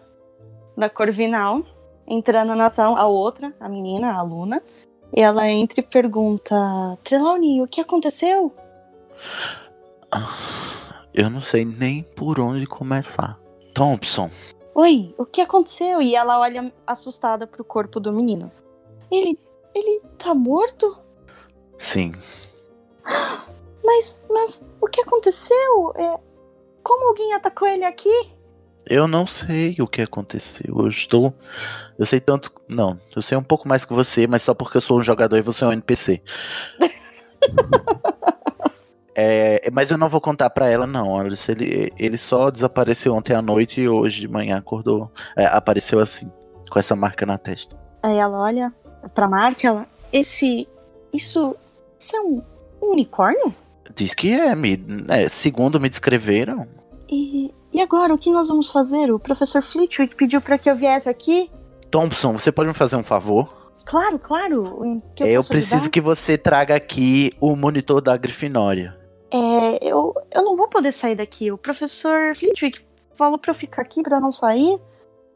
da 0.75 0.89
Corvinal 0.89 1.63
entrando 2.07 2.55
na 2.55 2.67
sala, 2.67 2.99
a 2.99 3.05
outra, 3.05 3.53
a 3.59 3.69
menina, 3.69 4.13
a 4.13 4.17
aluna. 4.17 4.63
E 5.15 5.21
ela 5.21 5.47
entra 5.47 5.79
e 5.79 5.83
pergunta: 5.83 6.55
Trelawney, 7.03 7.61
o 7.61 7.67
que 7.67 7.79
aconteceu? 7.79 8.51
Eu 11.13 11.29
não 11.29 11.41
sei 11.41 11.65
nem 11.65 12.03
por 12.03 12.39
onde 12.39 12.65
começar. 12.65 13.39
Thompson, 13.73 14.29
Oi, 14.79 15.11
o 15.17 15.25
que 15.25 15.41
aconteceu? 15.41 15.99
E 16.03 16.15
ela 16.15 16.39
olha 16.39 16.71
assustada 16.85 17.47
pro 17.47 17.63
corpo 17.63 17.99
do 17.99 18.13
menino. 18.13 18.51
Ele. 19.11 19.35
ele 19.73 20.01
tá 20.19 20.35
morto? 20.35 20.95
sim. 21.79 22.13
Mas. 23.83 24.21
mas 24.29 24.63
o 24.79 24.85
que 24.85 25.01
aconteceu? 25.01 25.93
É, 25.95 26.19
como 26.83 27.07
alguém 27.07 27.33
atacou 27.33 27.67
ele 27.67 27.85
aqui? 27.85 28.31
Eu 28.87 29.07
não 29.07 29.25
sei 29.25 29.73
o 29.79 29.87
que 29.87 30.03
aconteceu. 30.03 30.75
Eu 30.77 30.87
estou. 30.87 31.33
Eu 31.97 32.05
sei 32.05 32.19
tanto. 32.19 32.51
Não, 32.69 32.99
eu 33.15 33.21
sei 33.23 33.35
um 33.35 33.43
pouco 33.43 33.67
mais 33.67 33.83
que 33.83 33.93
você, 33.93 34.27
mas 34.27 34.43
só 34.43 34.53
porque 34.53 34.77
eu 34.77 34.81
sou 34.81 34.99
um 34.99 35.03
jogador 35.03 35.37
e 35.37 35.41
você 35.41 35.63
é 35.63 35.67
um 35.69 35.73
NPC. 35.73 36.21
É, 39.19 39.67
mas 39.73 39.89
eu 39.89 39.97
não 39.97 40.07
vou 40.07 40.21
contar 40.21 40.47
pra 40.51 40.69
ela, 40.69 40.85
não. 40.85 41.19
Ele, 41.25 41.91
ele 41.97 42.17
só 42.17 42.51
desapareceu 42.51 43.15
ontem 43.15 43.33
à 43.33 43.41
noite 43.41 43.81
e 43.81 43.89
hoje 43.89 44.21
de 44.21 44.27
manhã 44.27 44.57
acordou. 44.57 45.11
é, 45.35 45.47
apareceu 45.47 45.99
assim, 45.99 46.31
com 46.69 46.77
essa 46.77 46.95
marca 46.95 47.25
na 47.25 47.35
testa. 47.35 47.75
Aí 48.03 48.15
ela 48.15 48.37
olha 48.37 48.71
pra 49.15 49.27
marca 49.27 49.67
ela. 49.67 49.87
Esse. 50.13 50.67
Isso. 51.11 51.55
Isso 51.99 52.15
é 52.15 52.21
um, 52.21 52.43
um 52.79 52.91
unicórnio? 52.91 53.51
Diz 53.95 54.13
que 54.13 54.31
é, 54.31 54.53
me, 54.53 54.79
é, 55.09 55.27
segundo 55.27 55.79
me 55.79 55.89
descreveram. 55.89 56.67
E. 57.09 57.51
E 57.73 57.81
agora, 57.81 58.13
o 58.13 58.17
que 58.17 58.31
nós 58.31 58.47
vamos 58.47 58.71
fazer? 58.71 59.11
O 59.11 59.19
professor 59.19 59.61
Flitwick 59.61 60.15
pediu 60.15 60.39
pra 60.41 60.57
que 60.57 60.69
eu 60.69 60.75
viesse 60.75 61.09
aqui? 61.09 61.51
Thompson, 61.91 62.33
você 62.33 62.51
pode 62.51 62.67
me 62.67 62.73
fazer 62.73 62.95
um 62.95 63.03
favor? 63.03 63.71
Claro, 63.83 64.19
claro. 64.19 65.01
eu, 65.19 65.27
eu 65.27 65.39
posso 65.39 65.49
preciso 65.49 65.89
que 65.89 66.01
você 66.01 66.37
traga 66.37 66.75
aqui 66.75 67.31
o 67.39 67.55
monitor 67.55 68.01
da 68.01 68.15
Grifinória. 68.15 68.97
É, 69.31 69.79
eu, 69.81 70.13
eu 70.33 70.43
não 70.43 70.55
vou 70.55 70.67
poder 70.67 70.91
sair 70.91 71.15
daqui. 71.15 71.51
O 71.51 71.57
professor 71.57 72.35
Flitwick 72.35 72.81
falou 73.15 73.37
pra 73.37 73.51
eu 73.51 73.55
ficar 73.55 73.81
aqui 73.81 74.01
pra 74.01 74.19
não 74.19 74.31
sair. 74.31 74.79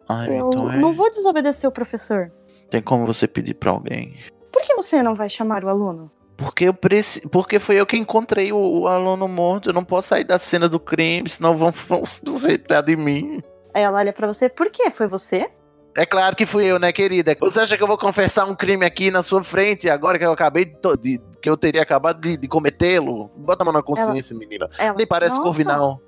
Ah, 0.07 0.27
eu 0.27 0.49
então 0.49 0.71
é. 0.71 0.77
não 0.77 0.93
vou 0.93 1.09
desobedecer 1.09 1.69
o 1.69 1.73
professor. 1.73 2.31
Tem 2.69 2.81
como 2.81 3.05
você 3.05 3.27
pedir 3.27 3.53
pra 3.55 3.71
alguém? 3.71 4.15
Por 4.51 4.61
que 4.61 4.75
você 4.75 5.03
não 5.03 5.15
vai 5.15 5.29
chamar 5.29 5.63
o 5.63 5.69
aluno? 5.69 6.11
Porque 6.37 6.65
eu 6.65 6.73
preci... 6.73 7.27
Porque 7.27 7.59
foi 7.59 7.75
eu 7.79 7.85
que 7.85 7.97
encontrei 7.97 8.51
o, 8.51 8.57
o 8.57 8.87
aluno 8.87 9.27
morto. 9.27 9.69
Eu 9.69 9.73
não 9.73 9.83
posso 9.83 10.09
sair 10.09 10.23
da 10.23 10.39
cena 10.39 10.67
do 10.67 10.79
crime, 10.79 11.29
senão 11.29 11.55
vão, 11.55 11.71
vão 11.71 12.03
suspeitar 12.05 12.81
de 12.83 12.95
mim. 12.95 13.41
Aí 13.73 13.83
ela 13.83 13.99
olha 13.99 14.13
pra 14.13 14.27
você. 14.27 14.49
Por 14.49 14.69
quê? 14.69 14.89
Foi 14.89 15.07
você? 15.07 15.49
É 15.97 16.05
claro 16.05 16.35
que 16.35 16.45
fui 16.45 16.65
eu, 16.65 16.79
né, 16.79 16.91
querida? 16.93 17.35
Você 17.41 17.59
acha 17.59 17.75
que 17.77 17.83
eu 17.83 17.87
vou 17.87 17.97
confessar 17.97 18.45
um 18.45 18.55
crime 18.55 18.85
aqui 18.85 19.11
na 19.11 19.21
sua 19.21 19.43
frente 19.43 19.89
agora 19.89 20.17
que 20.17 20.25
eu 20.25 20.31
acabei 20.31 20.65
de. 20.65 20.97
de- 20.97 21.21
que 21.41 21.49
eu 21.49 21.57
teria 21.57 21.81
acabado 21.81 22.21
de, 22.21 22.37
de 22.37 22.47
cometê-lo? 22.47 23.29
Bota 23.35 23.63
a 23.63 23.65
mão 23.65 23.73
na 23.73 23.81
consciência, 23.81 24.37
menina. 24.37 24.69
Ela, 24.77 24.95
Nem 24.95 25.07
parece 25.07 25.31
nossa, 25.31 25.43
Corvinal. 25.43 25.99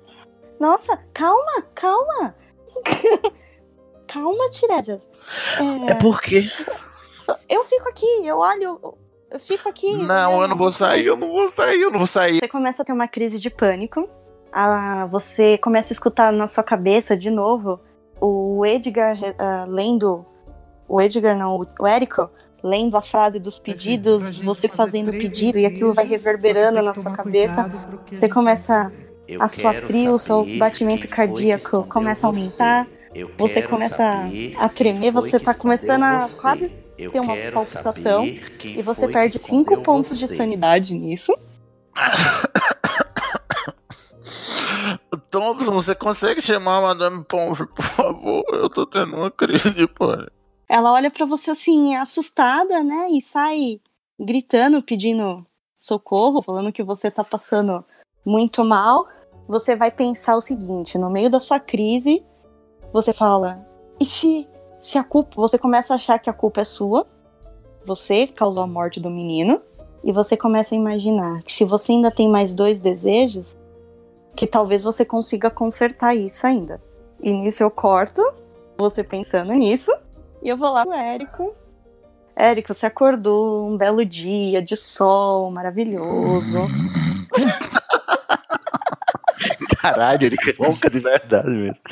Nossa, 0.60 0.96
calma, 1.12 1.62
calma. 1.74 2.34
calma, 4.06 4.48
Tiresias. 4.50 5.08
É, 5.88 5.92
É 5.92 5.94
porque. 5.96 6.48
Eu 7.48 7.64
fico 7.64 7.88
aqui, 7.88 8.06
eu 8.24 8.38
olho, 8.38 8.78
eu, 8.82 8.98
eu 9.30 9.40
fico 9.40 9.68
aqui. 9.68 9.96
Não, 9.96 10.42
eu 10.42 10.48
não 10.48 10.56
vou 10.56 10.70
sair, 10.70 11.06
eu 11.06 11.16
não 11.16 11.28
vou 11.28 11.48
sair, 11.48 11.80
eu 11.80 11.90
não 11.90 11.98
vou 11.98 12.06
sair. 12.06 12.38
Você 12.38 12.48
começa 12.48 12.82
a 12.82 12.84
ter 12.84 12.92
uma 12.92 13.08
crise 13.08 13.38
de 13.38 13.50
pânico. 13.50 14.08
Ah, 14.52 15.06
você 15.10 15.58
começa 15.58 15.92
a 15.92 15.94
escutar 15.94 16.32
na 16.32 16.46
sua 16.46 16.62
cabeça 16.62 17.16
de 17.16 17.28
novo 17.30 17.80
o 18.20 18.64
Edgar 18.64 19.16
ah, 19.38 19.64
lendo. 19.68 20.24
O 20.88 21.00
Edgar 21.00 21.36
não, 21.36 21.56
o- 21.56 21.66
o 21.80 21.86
Érico 21.86 22.28
lendo 22.62 22.96
a 22.96 23.02
frase 23.02 23.38
dos 23.38 23.58
pedidos, 23.58 24.38
você 24.38 24.68
fazendo 24.68 25.08
o 25.10 25.12
pedido 25.12 25.58
e 25.58 25.66
aquilo 25.66 25.92
vai 25.92 26.06
reverberando 26.06 26.80
na 26.82 26.94
sua 26.94 27.12
cabeça. 27.12 27.70
Você 28.10 28.28
começa 28.28 28.90
Eu 29.28 29.42
a 29.42 29.48
quero 29.48 29.86
frio, 29.86 30.14
o 30.14 30.18
seu 30.18 30.46
batimento 30.58 31.06
cardíaco 31.08 31.84
começa 31.84 32.26
a 32.26 32.28
aumentar. 32.28 32.86
você. 33.12 33.26
Você 33.38 33.62
começa 33.62 34.30
a 34.58 34.68
tremer, 34.68 35.10
você 35.12 35.38
tá 35.38 35.52
começando 35.54 36.02
a 36.04 36.28
quase. 36.40 36.72
Eu 36.96 37.10
ter 37.10 37.20
uma 37.20 37.36
palpitação, 37.52 38.24
e 38.64 38.80
você 38.82 39.08
perde 39.08 39.36
5 39.38 39.60
escondeu 39.62 39.82
pontos 39.82 40.16
de 40.18 40.28
você. 40.28 40.36
sanidade 40.36 40.94
nisso. 40.94 41.36
Thompson, 45.34 45.72
você 45.72 45.96
consegue 45.96 46.40
chamar 46.40 46.78
a 46.78 46.82
Madame 46.82 47.24
Pomfrey, 47.24 47.68
por 47.68 47.84
favor? 47.84 48.44
Eu 48.52 48.70
tô 48.70 48.86
tendo 48.86 49.16
uma 49.16 49.32
crise 49.32 49.74
de. 49.74 49.88
Ela 50.68 50.92
olha 50.92 51.10
pra 51.10 51.26
você 51.26 51.50
assim, 51.50 51.96
assustada, 51.96 52.84
né? 52.84 53.08
E 53.10 53.20
sai 53.20 53.80
gritando, 54.16 54.80
pedindo 54.80 55.44
socorro, 55.76 56.40
falando 56.40 56.72
que 56.72 56.84
você 56.84 57.10
tá 57.10 57.24
passando 57.24 57.84
muito 58.24 58.64
mal, 58.64 59.08
você 59.48 59.74
vai 59.74 59.90
pensar 59.90 60.36
o 60.36 60.40
seguinte: 60.40 60.96
no 60.96 61.10
meio 61.10 61.28
da 61.28 61.40
sua 61.40 61.58
crise, 61.58 62.24
você 62.92 63.12
fala, 63.12 63.66
e 63.98 64.04
se, 64.04 64.46
se 64.78 64.98
a 64.98 65.02
culpa. 65.02 65.34
Você 65.34 65.58
começa 65.58 65.94
a 65.94 65.96
achar 65.96 66.16
que 66.20 66.30
a 66.30 66.32
culpa 66.32 66.60
é 66.60 66.64
sua, 66.64 67.08
você 67.84 68.28
causou 68.28 68.62
a 68.62 68.68
morte 68.68 69.00
do 69.00 69.10
menino, 69.10 69.60
e 70.04 70.12
você 70.12 70.36
começa 70.36 70.76
a 70.76 70.78
imaginar 70.78 71.42
que 71.42 71.52
se 71.52 71.64
você 71.64 71.90
ainda 71.90 72.12
tem 72.12 72.28
mais 72.28 72.54
dois 72.54 72.78
desejos, 72.78 73.56
que 74.36 74.46
talvez 74.46 74.84
você 74.84 75.04
consiga 75.04 75.50
consertar 75.50 76.14
isso 76.14 76.46
ainda. 76.46 76.80
E 77.20 77.32
nisso 77.32 77.62
eu 77.62 77.70
corto, 77.70 78.22
você 78.76 79.02
pensando 79.02 79.52
nisso, 79.52 79.90
e 80.42 80.48
eu 80.48 80.56
vou 80.56 80.70
lá 80.70 80.84
pro 80.84 80.94
Érico. 80.94 81.54
Érico, 82.36 82.74
você 82.74 82.86
acordou 82.86 83.68
um 83.68 83.76
belo 83.76 84.04
dia 84.04 84.60
de 84.60 84.76
sol 84.76 85.50
maravilhoso. 85.50 86.58
Caralho, 89.80 90.24
ele 90.24 90.36
é 90.36 90.62
ronca 90.62 90.88
de 90.88 90.98
verdade 90.98 91.50
mesmo. 91.50 91.78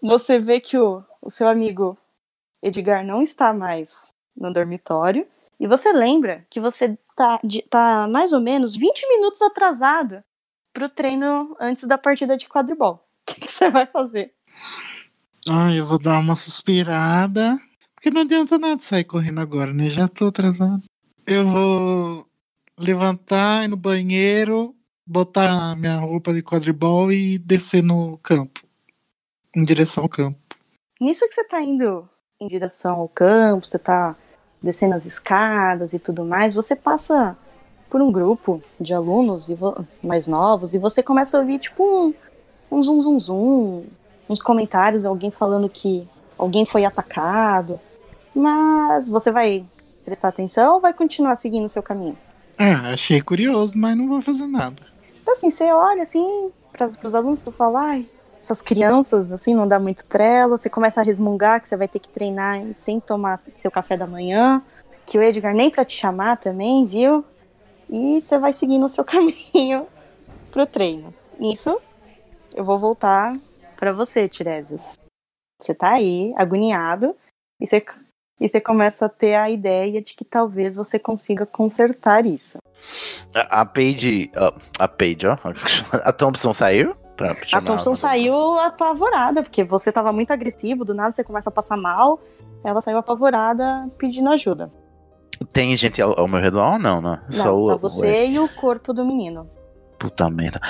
Você 0.00 0.38
vê 0.38 0.60
que 0.60 0.78
o, 0.78 1.02
o 1.20 1.28
seu 1.28 1.48
amigo 1.48 1.98
Edgar 2.62 3.04
não 3.04 3.20
está 3.20 3.52
mais 3.52 4.14
no 4.36 4.52
dormitório. 4.52 5.26
E 5.60 5.66
você 5.66 5.92
lembra 5.92 6.46
que 6.48 6.60
você 6.60 6.96
tá, 7.16 7.40
tá 7.68 8.08
mais 8.08 8.32
ou 8.32 8.40
menos 8.40 8.76
20 8.76 9.08
minutos 9.08 9.42
atrasado 9.42 10.22
pro 10.72 10.88
treino 10.88 11.56
antes 11.58 11.86
da 11.86 11.98
partida 11.98 12.36
de 12.36 12.48
quadribol. 12.48 13.04
O 13.28 13.34
que, 13.34 13.40
que 13.42 13.52
você 13.52 13.68
vai 13.68 13.84
fazer? 13.84 14.32
Ai, 15.46 15.78
eu 15.78 15.84
vou 15.84 15.98
dar 15.98 16.18
uma 16.18 16.34
suspirada. 16.34 17.60
Porque 17.94 18.10
não 18.10 18.22
adianta 18.22 18.56
nada 18.56 18.80
sair 18.80 19.04
correndo 19.04 19.40
agora, 19.40 19.72
né? 19.74 19.90
Já 19.90 20.08
tô 20.08 20.28
atrasado. 20.28 20.82
Eu 21.26 21.46
vou 21.46 22.26
levantar, 22.78 23.64
ir 23.64 23.68
no 23.68 23.76
banheiro, 23.76 24.74
botar 25.06 25.76
minha 25.76 25.98
roupa 25.98 26.32
de 26.32 26.42
quadribol 26.42 27.12
e 27.12 27.38
descer 27.38 27.82
no 27.82 28.16
campo. 28.18 28.62
Em 29.54 29.64
direção 29.64 30.04
ao 30.04 30.08
campo. 30.08 30.38
Nisso 31.00 31.28
que 31.28 31.34
você 31.34 31.44
tá 31.44 31.60
indo 31.60 32.08
em 32.40 32.48
direção 32.48 32.94
ao 32.94 33.08
campo, 33.08 33.66
você 33.66 33.78
tá 33.78 34.16
descendo 34.62 34.94
as 34.94 35.06
escadas 35.06 35.92
e 35.92 35.98
tudo 35.98 36.24
mais, 36.24 36.54
você 36.54 36.74
passa 36.74 37.36
por 37.88 38.02
um 38.02 38.12
grupo 38.12 38.62
de 38.80 38.92
alunos 38.92 39.48
e 39.48 39.58
mais 40.02 40.26
novos 40.26 40.74
e 40.74 40.78
você 40.78 41.02
começa 41.02 41.36
a 41.36 41.40
ouvir 41.40 41.58
tipo 41.58 41.82
um, 41.82 42.14
um 42.70 42.82
zum 42.82 43.02
zum 43.02 43.20
zum, 43.20 43.84
uns 44.28 44.42
comentários, 44.42 45.04
alguém 45.04 45.30
falando 45.30 45.68
que 45.68 46.06
alguém 46.36 46.64
foi 46.64 46.84
atacado. 46.84 47.80
Mas 48.34 49.08
você 49.08 49.32
vai 49.32 49.64
prestar 50.04 50.28
atenção 50.28 50.74
ou 50.74 50.80
vai 50.80 50.92
continuar 50.92 51.36
seguindo 51.36 51.64
o 51.64 51.68
seu 51.68 51.82
caminho? 51.82 52.16
Ah, 52.58 52.92
achei 52.92 53.20
curioso, 53.20 53.76
mas 53.76 53.96
não 53.96 54.08
vou 54.08 54.20
fazer 54.20 54.46
nada. 54.46 54.76
Então, 55.22 55.32
assim, 55.32 55.50
você 55.50 55.70
olha 55.72 56.02
assim 56.02 56.50
para 56.72 56.90
os 57.02 57.14
alunos 57.14 57.46
e 57.46 57.52
fala, 57.52 57.80
ai, 57.80 58.08
essas 58.40 58.62
crianças, 58.62 59.32
assim, 59.32 59.54
não 59.54 59.66
dá 59.66 59.78
muito 59.78 60.06
trela. 60.06 60.56
Você 60.56 60.70
começa 60.70 61.00
a 61.00 61.04
resmungar 61.04 61.60
que 61.60 61.68
você 61.68 61.76
vai 61.76 61.88
ter 61.88 61.98
que 61.98 62.08
treinar 62.08 62.62
sem 62.74 63.00
tomar 63.00 63.42
seu 63.54 63.70
café 63.70 63.96
da 63.96 64.06
manhã, 64.06 64.62
que 65.04 65.18
o 65.18 65.22
Edgar 65.22 65.54
nem 65.54 65.70
para 65.70 65.84
te 65.84 65.94
chamar 65.94 66.36
também, 66.36 66.86
viu? 66.86 67.24
E 67.88 68.20
você 68.20 68.38
vai 68.38 68.52
seguindo 68.52 68.84
o 68.84 68.88
seu 68.88 69.04
caminho 69.04 69.86
pro 70.50 70.66
treino. 70.66 71.12
Nisso, 71.38 71.80
eu 72.54 72.64
vou 72.64 72.78
voltar 72.78 73.36
para 73.76 73.92
você, 73.92 74.28
Tiresias. 74.28 74.98
Você 75.60 75.74
tá 75.74 75.94
aí, 75.94 76.32
agoniado, 76.36 77.16
e 77.60 77.66
você, 77.66 77.84
e 78.40 78.48
você 78.48 78.60
começa 78.60 79.06
a 79.06 79.08
ter 79.08 79.34
a 79.34 79.50
ideia 79.50 80.00
de 80.00 80.14
que 80.14 80.24
talvez 80.24 80.76
você 80.76 80.98
consiga 80.98 81.44
consertar 81.44 82.24
isso. 82.26 82.58
A, 83.34 83.62
a 83.62 83.66
Paige. 83.66 84.30
ó, 84.36 84.52
A 84.78 84.88
Paige, 84.88 85.26
ó. 85.26 85.36
A 86.04 86.12
Thompson 86.12 86.52
saiu? 86.52 86.94
Pra 87.18 87.34
A 87.52 87.60
Thompson 87.60 87.96
saiu 87.96 88.58
apavorada, 88.60 89.42
porque 89.42 89.64
você 89.64 89.90
tava 89.90 90.12
muito 90.12 90.30
agressivo, 90.30 90.84
do 90.84 90.94
nada 90.94 91.12
você 91.12 91.24
começa 91.24 91.50
a 91.50 91.52
passar 91.52 91.76
mal. 91.76 92.20
Ela 92.64 92.80
saiu 92.80 92.96
apavorada 92.96 93.90
pedindo 93.98 94.30
ajuda. 94.30 94.72
Tem 95.52 95.74
gente 95.76 96.00
ao, 96.00 96.18
ao 96.18 96.28
meu 96.28 96.40
redor 96.40 96.74
ou 96.74 96.78
não, 96.78 97.00
né? 97.02 97.20
Não, 97.32 97.42
Só 97.44 97.56
o, 97.56 97.66
tá 97.66 97.74
o- 97.74 97.78
você 97.78 98.26
e 98.26 98.38
o 98.38 98.48
corpo 98.54 98.92
do 98.92 99.04
menino. 99.04 99.50
Puta 99.98 100.30
merda. 100.30 100.60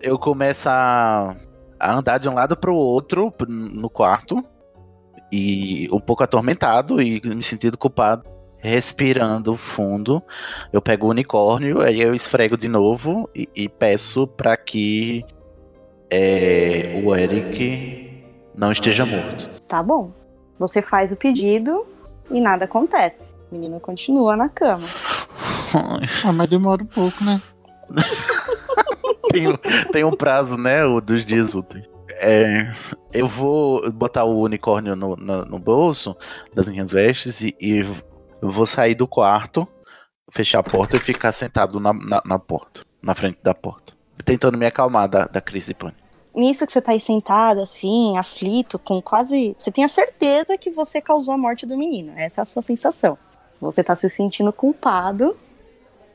Eu 0.00 0.16
começo 0.16 0.68
a, 0.68 1.34
a 1.80 1.92
andar 1.92 2.18
de 2.18 2.28
um 2.28 2.34
lado 2.34 2.56
pro 2.56 2.74
outro 2.74 3.32
no 3.48 3.90
quarto. 3.90 4.44
E 5.32 5.88
um 5.92 5.98
pouco 5.98 6.22
atormentado 6.22 7.02
e 7.02 7.20
me 7.24 7.42
sentindo 7.42 7.76
culpado. 7.76 8.22
Respirando 8.58 9.56
fundo. 9.56 10.22
Eu 10.72 10.80
pego 10.80 11.06
o 11.06 11.10
unicórnio, 11.10 11.82
aí 11.82 12.00
eu 12.00 12.14
esfrego 12.14 12.56
de 12.56 12.68
novo 12.68 13.28
e, 13.34 13.48
e 13.54 13.68
peço 13.68 14.26
pra 14.26 14.56
que 14.56 15.22
é, 16.10 17.00
o 17.04 17.14
Eric 17.14 18.22
não 18.54 18.70
esteja 18.72 19.04
morto. 19.04 19.48
Tá 19.66 19.82
bom. 19.82 20.12
Você 20.58 20.80
faz 20.80 21.10
o 21.12 21.16
pedido 21.16 21.84
e 22.30 22.40
nada 22.40 22.64
acontece. 22.64 23.34
O 23.50 23.54
menino 23.54 23.80
continua 23.80 24.36
na 24.36 24.48
cama. 24.48 24.86
Ah, 26.24 26.32
mas 26.32 26.48
demora 26.48 26.82
um 26.82 26.86
pouco, 26.86 27.24
né? 27.24 27.40
tem, 29.30 29.48
um- 29.48 29.56
tem 29.92 30.04
um 30.04 30.12
prazo, 30.16 30.56
né? 30.56 30.84
O 30.84 31.00
dos 31.00 31.24
dias 31.26 31.54
úteis. 31.54 31.84
É, 32.20 32.72
eu 33.12 33.26
vou 33.26 33.90
botar 33.90 34.24
o 34.24 34.40
unicórnio 34.40 34.94
no, 34.94 35.16
na- 35.16 35.44
no 35.44 35.58
bolso 35.58 36.16
das 36.54 36.68
minhas 36.68 36.92
vestes 36.92 37.40
e, 37.40 37.56
e 37.60 37.78
eu 38.40 38.50
vou 38.50 38.66
sair 38.66 38.94
do 38.94 39.06
quarto, 39.08 39.66
fechar 40.30 40.60
a 40.60 40.62
porta 40.62 40.96
e 40.96 41.00
ficar 41.00 41.32
sentado 41.32 41.80
na, 41.80 41.92
na, 41.92 42.22
na 42.24 42.38
porta, 42.38 42.82
na 43.02 43.14
frente 43.14 43.38
da 43.42 43.52
porta. 43.54 43.93
Tentando 44.24 44.58
me 44.58 44.66
acalmar 44.66 45.08
da, 45.08 45.26
da 45.26 45.40
crise 45.40 45.68
de 45.68 45.74
pânico. 45.74 45.98
Nisso 46.34 46.66
que 46.66 46.72
você 46.72 46.80
tá 46.80 46.92
aí 46.92 47.00
sentado, 47.00 47.60
assim, 47.60 48.18
aflito, 48.18 48.78
com 48.78 49.00
quase. 49.00 49.54
Você 49.56 49.70
tem 49.70 49.84
a 49.84 49.88
certeza 49.88 50.58
que 50.58 50.70
você 50.70 51.00
causou 51.00 51.32
a 51.32 51.38
morte 51.38 51.64
do 51.64 51.76
menino. 51.76 52.12
Essa 52.16 52.40
é 52.40 52.42
a 52.42 52.44
sua 52.44 52.62
sensação. 52.62 53.16
Você 53.60 53.84
tá 53.84 53.94
se 53.94 54.10
sentindo 54.10 54.52
culpado 54.52 55.36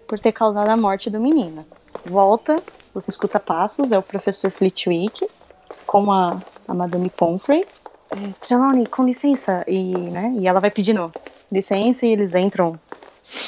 por 0.07 0.19
ter 0.19 0.31
causado 0.33 0.69
a 0.69 0.75
morte 0.75 1.09
do 1.09 1.19
menino. 1.19 1.65
Volta, 2.05 2.61
você 2.93 3.09
escuta 3.09 3.39
passos, 3.39 3.91
é 3.91 3.97
o 3.97 4.03
professor 4.03 4.51
Flitwick 4.51 5.25
com 5.85 6.11
a, 6.11 6.41
a 6.67 6.73
Madame 6.73 7.09
Pomfrey. 7.09 7.65
É, 8.11 8.15
Trelawney, 8.39 8.87
com 8.87 9.03
licença. 9.05 9.63
E, 9.67 9.95
né, 9.95 10.33
e 10.37 10.47
ela 10.47 10.59
vai 10.59 10.69
pedindo 10.69 11.13
licença 11.51 12.05
e 12.05 12.11
eles 12.11 12.35
entram 12.35 12.79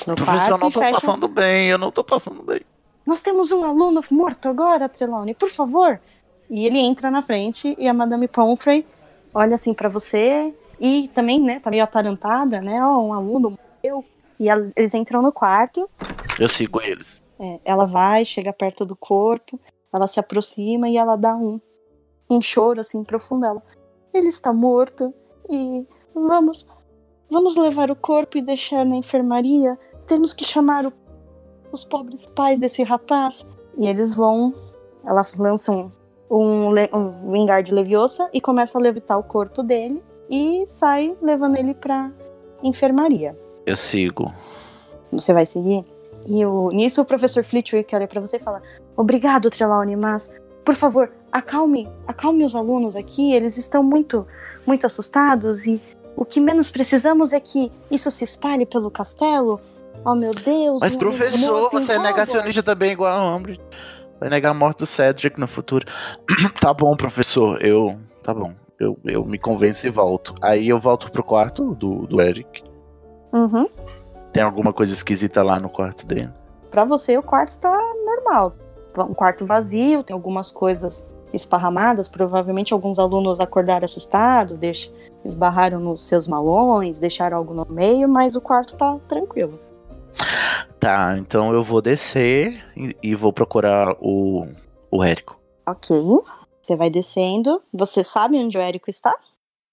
no 0.08 0.16
Professor, 0.16 0.52
eu 0.52 0.58
quarto 0.58 0.62
não 0.62 0.70
e 0.70 0.72
tô 0.72 0.80
fecham. 0.80 0.94
passando 0.94 1.28
bem, 1.28 1.68
eu 1.68 1.78
não 1.78 1.92
tô 1.92 2.04
passando 2.04 2.44
bem. 2.44 2.62
Nós 3.12 3.22
temos 3.22 3.52
um 3.52 3.66
aluno 3.66 4.02
morto 4.10 4.48
agora, 4.48 4.88
Trelawney, 4.88 5.34
por 5.34 5.50
favor. 5.50 6.00
E 6.50 6.66
ele 6.66 6.80
entra 6.80 7.12
na 7.12 7.22
frente 7.22 7.76
e 7.78 7.86
a 7.86 7.94
Madame 7.94 8.26
Pomfrey 8.26 8.88
olha 9.34 9.56
assim 9.56 9.74
pra 9.74 9.90
você 9.90 10.54
e 10.80 11.10
também, 11.10 11.42
né, 11.42 11.60
tá 11.60 11.70
meio 11.70 11.84
atarantada, 11.84 12.62
né? 12.62 12.82
Ó, 12.82 13.02
um 13.02 13.14
aluno 13.14 13.50
morreu. 13.84 14.06
E 14.40 14.48
ela- 14.48 14.72
eles 14.78 14.94
entram 14.94 15.22
no 15.22 15.30
quarto, 15.30 15.90
Eu 16.40 16.48
sigo 16.48 16.82
eles. 16.82 17.22
é, 17.38 17.60
ela 17.66 17.84
vai, 17.86 18.24
chega 18.24 18.54
perto 18.54 18.86
do 18.86 18.96
corpo, 18.96 19.60
ela 19.94 20.08
se 20.08 20.18
aproxima 20.18 20.88
e 20.88 20.96
ela 20.96 21.18
dá 21.18 21.36
um, 21.36 21.60
um 22.30 22.42
choro 22.42 22.80
assim 22.80 23.04
profundo. 23.04 23.46
Ela, 23.46 23.62
ele 24.14 24.30
está 24.30 24.54
morto 24.54 25.14
e 25.50 25.86
vamos, 26.16 26.66
vamos 27.30 27.58
levar 27.58 27.92
o 27.92 27.96
corpo 27.96 28.38
e 28.38 28.42
deixar 28.42 28.86
na 28.86 28.96
enfermaria. 28.96 29.78
Temos 30.08 30.34
que 30.34 30.46
chamar 30.46 30.86
o- 30.86 30.94
os 31.72 31.84
pobres 31.84 32.26
pais 32.28 32.60
desse 32.60 32.84
rapaz. 32.84 33.46
E 33.78 33.88
eles 33.88 34.16
vão, 34.16 34.54
ela 35.06 35.26
lança 35.38 35.72
um, 35.72 35.92
um, 36.30 36.70
um 36.94 37.32
Wingard 37.32 37.74
Leviosa 37.74 38.30
e 38.34 38.42
começa 38.42 38.78
a 38.78 38.82
levitar 38.82 39.18
o 39.18 39.24
corpo 39.24 39.64
dele 39.64 40.02
e 40.30 40.66
sai 40.68 41.16
levando 41.22 41.58
ele 41.58 41.74
pra 41.74 42.12
enfermaria. 42.64 43.38
Eu 43.66 43.78
sigo. 43.78 44.34
Você 45.12 45.34
vai 45.34 45.46
seguir? 45.46 45.86
E 46.26 46.46
o, 46.46 46.70
nisso 46.70 47.02
o 47.02 47.06
professor 47.06 47.44
Flitwick 47.44 47.94
olha 47.96 48.08
pra 48.08 48.22
você 48.22 48.38
e 48.38 48.40
fala: 48.40 48.62
Obrigado, 48.96 49.50
Trelawney, 49.50 49.96
mas 49.96 50.32
por 50.64 50.76
favor, 50.76 51.12
acalme, 51.32 51.88
acalme 52.08 52.44
os 52.44 52.56
alunos 52.56 52.96
aqui, 52.96 53.34
eles 53.34 53.58
estão 53.58 53.84
muito, 53.84 54.28
muito 54.66 54.86
assustados 54.86 55.66
e 55.66 55.82
o 56.16 56.24
que 56.24 56.40
menos 56.40 56.70
precisamos 56.70 57.34
é 57.34 57.40
que 57.40 57.72
isso 57.90 58.12
se 58.12 58.24
espalhe 58.24 58.66
pelo 58.66 58.92
castelo. 58.92 59.60
Oh 60.06 60.16
meu 60.16 60.32
Deus! 60.32 60.80
Mas, 60.82 60.96
professor, 60.96 61.68
em 61.68 61.70
você 61.72 61.94
é 61.94 62.00
negacionista 62.00 62.40
Hogwarts." 62.62 62.66
também 62.66 62.92
igual 62.92 63.20
a 63.20 63.36
Umbridge. 63.36 63.60
Vai 64.20 64.30
negar 64.30 64.52
a 64.52 64.54
morte 64.54 64.80
do 64.80 64.86
Cedric 64.86 65.40
no 65.40 65.48
futuro. 65.48 65.86
tá 66.60 66.74
bom, 66.74 66.96
professor. 66.96 67.64
Eu. 67.64 67.98
Tá 68.24 68.34
bom. 68.34 68.54
Eu, 68.80 68.98
eu 69.06 69.24
me 69.26 69.38
convenço 69.38 69.86
e 69.86 69.90
volto. 69.90 70.34
Aí 70.42 70.68
eu 70.70 70.80
volto 70.80 71.12
pro 71.12 71.24
quarto 71.24 71.76
do, 71.76 72.08
do 72.08 72.20
Eric. 72.22 72.64
Uhum. 73.32 73.68
Tem 74.34 74.42
alguma 74.44 74.74
coisa 74.74 74.94
esquisita 74.94 75.44
lá 75.44 75.60
no 75.60 75.70
quarto 75.70 76.06
dele. 76.06 76.30
Pra 76.72 76.84
você, 76.86 77.18
o 77.18 77.24
quarto 77.24 77.58
tá 77.60 77.78
normal. 78.06 78.54
Um 78.98 79.14
quarto 79.14 79.46
vazio, 79.46 80.04
tem 80.04 80.14
algumas 80.14 80.52
coisas 80.52 81.06
esparramadas. 81.34 82.08
Provavelmente 82.08 82.74
alguns 82.74 82.98
alunos 83.00 83.40
acordaram 83.40 83.86
assustados, 83.86 84.58
deix- 84.58 84.92
esbarraram 85.24 85.80
nos 85.80 86.02
seus 86.08 86.28
malões, 86.28 86.98
deixaram 87.00 87.38
algo 87.38 87.54
no 87.54 87.66
meio, 87.70 88.08
mas 88.10 88.36
o 88.36 88.42
quarto 88.42 88.76
tá 88.76 88.98
tranquilo. 89.08 89.60
Tá, 90.80 91.16
então 91.18 91.54
eu 91.54 91.64
vou 91.64 91.82
descer 91.82 92.64
e, 92.76 92.96
e 93.04 93.16
vou 93.16 93.32
procurar 93.32 93.96
o, 94.00 94.48
o 94.90 95.04
Érico. 95.04 95.40
Ok. 95.68 95.96
Você 96.62 96.76
vai 96.76 96.90
descendo. 96.90 97.62
Você 97.74 98.04
sabe 98.04 98.38
onde 98.38 98.58
o 98.58 98.62
Érico 98.62 98.90
está? 98.90 99.16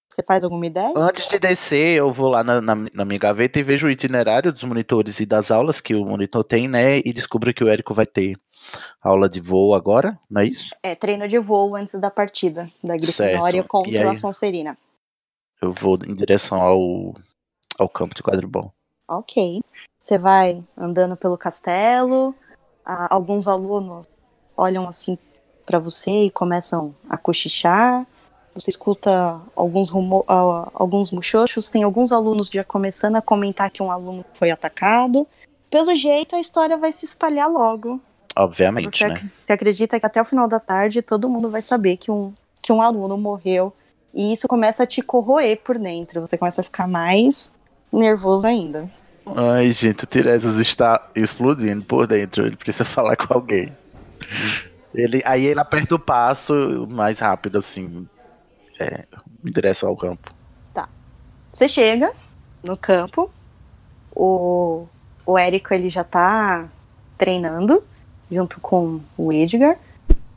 Você 0.09 0.23
faz 0.23 0.43
alguma 0.43 0.65
ideia? 0.65 0.91
Antes 0.95 1.27
de 1.27 1.37
descer, 1.37 1.97
eu 1.97 2.11
vou 2.11 2.29
lá 2.29 2.43
na, 2.43 2.59
na, 2.59 2.75
na 2.75 3.05
minha 3.05 3.19
gaveta 3.19 3.59
e 3.59 3.63
vejo 3.63 3.87
o 3.87 3.91
itinerário 3.91 4.51
dos 4.51 4.63
monitores 4.63 5.19
e 5.19 5.25
das 5.25 5.51
aulas 5.51 5.79
que 5.79 5.93
o 5.93 6.03
monitor 6.03 6.43
tem, 6.43 6.67
né? 6.67 6.97
E 6.97 7.13
descubro 7.13 7.53
que 7.53 7.63
o 7.63 7.69
Érico 7.69 7.93
vai 7.93 8.07
ter 8.07 8.35
aula 9.01 9.29
de 9.29 9.39
voo 9.39 9.75
agora, 9.75 10.17
não 10.29 10.41
é 10.41 10.45
isso? 10.45 10.75
É, 10.81 10.95
treino 10.95 11.27
de 11.27 11.37
voo 11.37 11.75
antes 11.75 11.93
da 11.99 12.09
partida 12.09 12.69
da 12.83 12.97
Grifinória 12.97 13.63
contra 13.63 14.11
a 14.11 14.15
Sonserina. 14.15 14.77
Eu 15.61 15.71
vou 15.71 15.97
em 16.07 16.15
direção 16.15 16.59
ao, 16.59 17.15
ao 17.77 17.87
campo 17.87 18.15
de 18.15 18.23
quadribol. 18.23 18.73
Ok. 19.07 19.61
Você 20.09 20.17
vai 20.17 20.63
andando 20.75 21.15
pelo 21.15 21.37
castelo. 21.37 22.33
alguns 22.83 23.47
alunos 23.47 24.07
olham 24.57 24.89
assim 24.89 25.19
pra 25.67 25.77
você 25.77 26.09
e 26.09 26.31
começam 26.31 26.95
a 27.07 27.15
cochichar. 27.15 28.07
Você 28.55 28.71
escuta 28.71 29.39
alguns 29.55 29.91
rumo 29.91 30.25
ah, 30.27 30.71
alguns 30.73 31.11
muxoxos. 31.11 31.69
Tem 31.69 31.83
alguns 31.83 32.11
alunos 32.11 32.49
já 32.51 32.63
começando 32.63 33.17
a 33.17 33.21
comentar 33.21 33.69
que 33.69 33.83
um 33.83 33.91
aluno 33.91 34.25
foi 34.33 34.49
atacado. 34.49 35.27
Pelo 35.69 35.93
jeito, 35.93 36.35
a 36.35 36.39
história 36.39 36.75
vai 36.75 36.91
se 36.91 37.05
espalhar 37.05 37.47
logo. 37.47 38.01
Obviamente, 38.35 38.97
Você, 38.97 39.07
né? 39.09 39.29
você 39.39 39.53
acredita 39.53 39.99
que 39.99 40.07
até 40.07 40.19
o 40.19 40.25
final 40.25 40.47
da 40.47 40.59
tarde 40.59 41.03
todo 41.03 41.29
mundo 41.29 41.51
vai 41.51 41.61
saber 41.61 41.97
que 41.97 42.09
um, 42.09 42.33
que 42.63 42.73
um 42.73 42.81
aluno 42.81 43.15
morreu. 43.15 43.71
E 44.11 44.33
isso 44.33 44.47
começa 44.47 44.81
a 44.81 44.87
te 44.87 45.03
corroer 45.03 45.61
por 45.61 45.77
dentro. 45.77 46.21
Você 46.21 46.35
começa 46.35 46.61
a 46.61 46.63
ficar 46.63 46.87
mais 46.87 47.53
nervoso 47.93 48.47
ainda. 48.47 48.89
Ai, 49.35 49.71
gente, 49.71 50.03
o 50.03 50.07
Tiresias 50.07 50.57
está 50.57 51.07
explodindo 51.15 51.83
por 51.83 52.07
dentro. 52.07 52.45
Ele 52.45 52.55
precisa 52.55 52.85
falar 52.85 53.15
com 53.15 53.33
alguém. 53.33 53.75
Ele, 54.93 55.21
aí 55.25 55.45
ele 55.45 55.59
aperta 55.59 55.95
o 55.95 55.99
passo 55.99 56.87
mais 56.89 57.19
rápido, 57.19 57.57
assim, 57.57 58.07
é, 58.79 59.05
em 59.45 59.51
direção 59.51 59.89
ao 59.89 59.97
campo. 59.97 60.39
Você 61.51 61.67
chega 61.67 62.13
no 62.63 62.77
campo, 62.77 63.29
o, 64.15 64.87
o 65.25 65.37
Érico 65.37 65.73
ele 65.73 65.89
já 65.89 66.03
tá 66.03 66.69
treinando 67.17 67.83
junto 68.31 68.59
com 68.59 69.01
o 69.17 69.33
Edgar. 69.33 69.77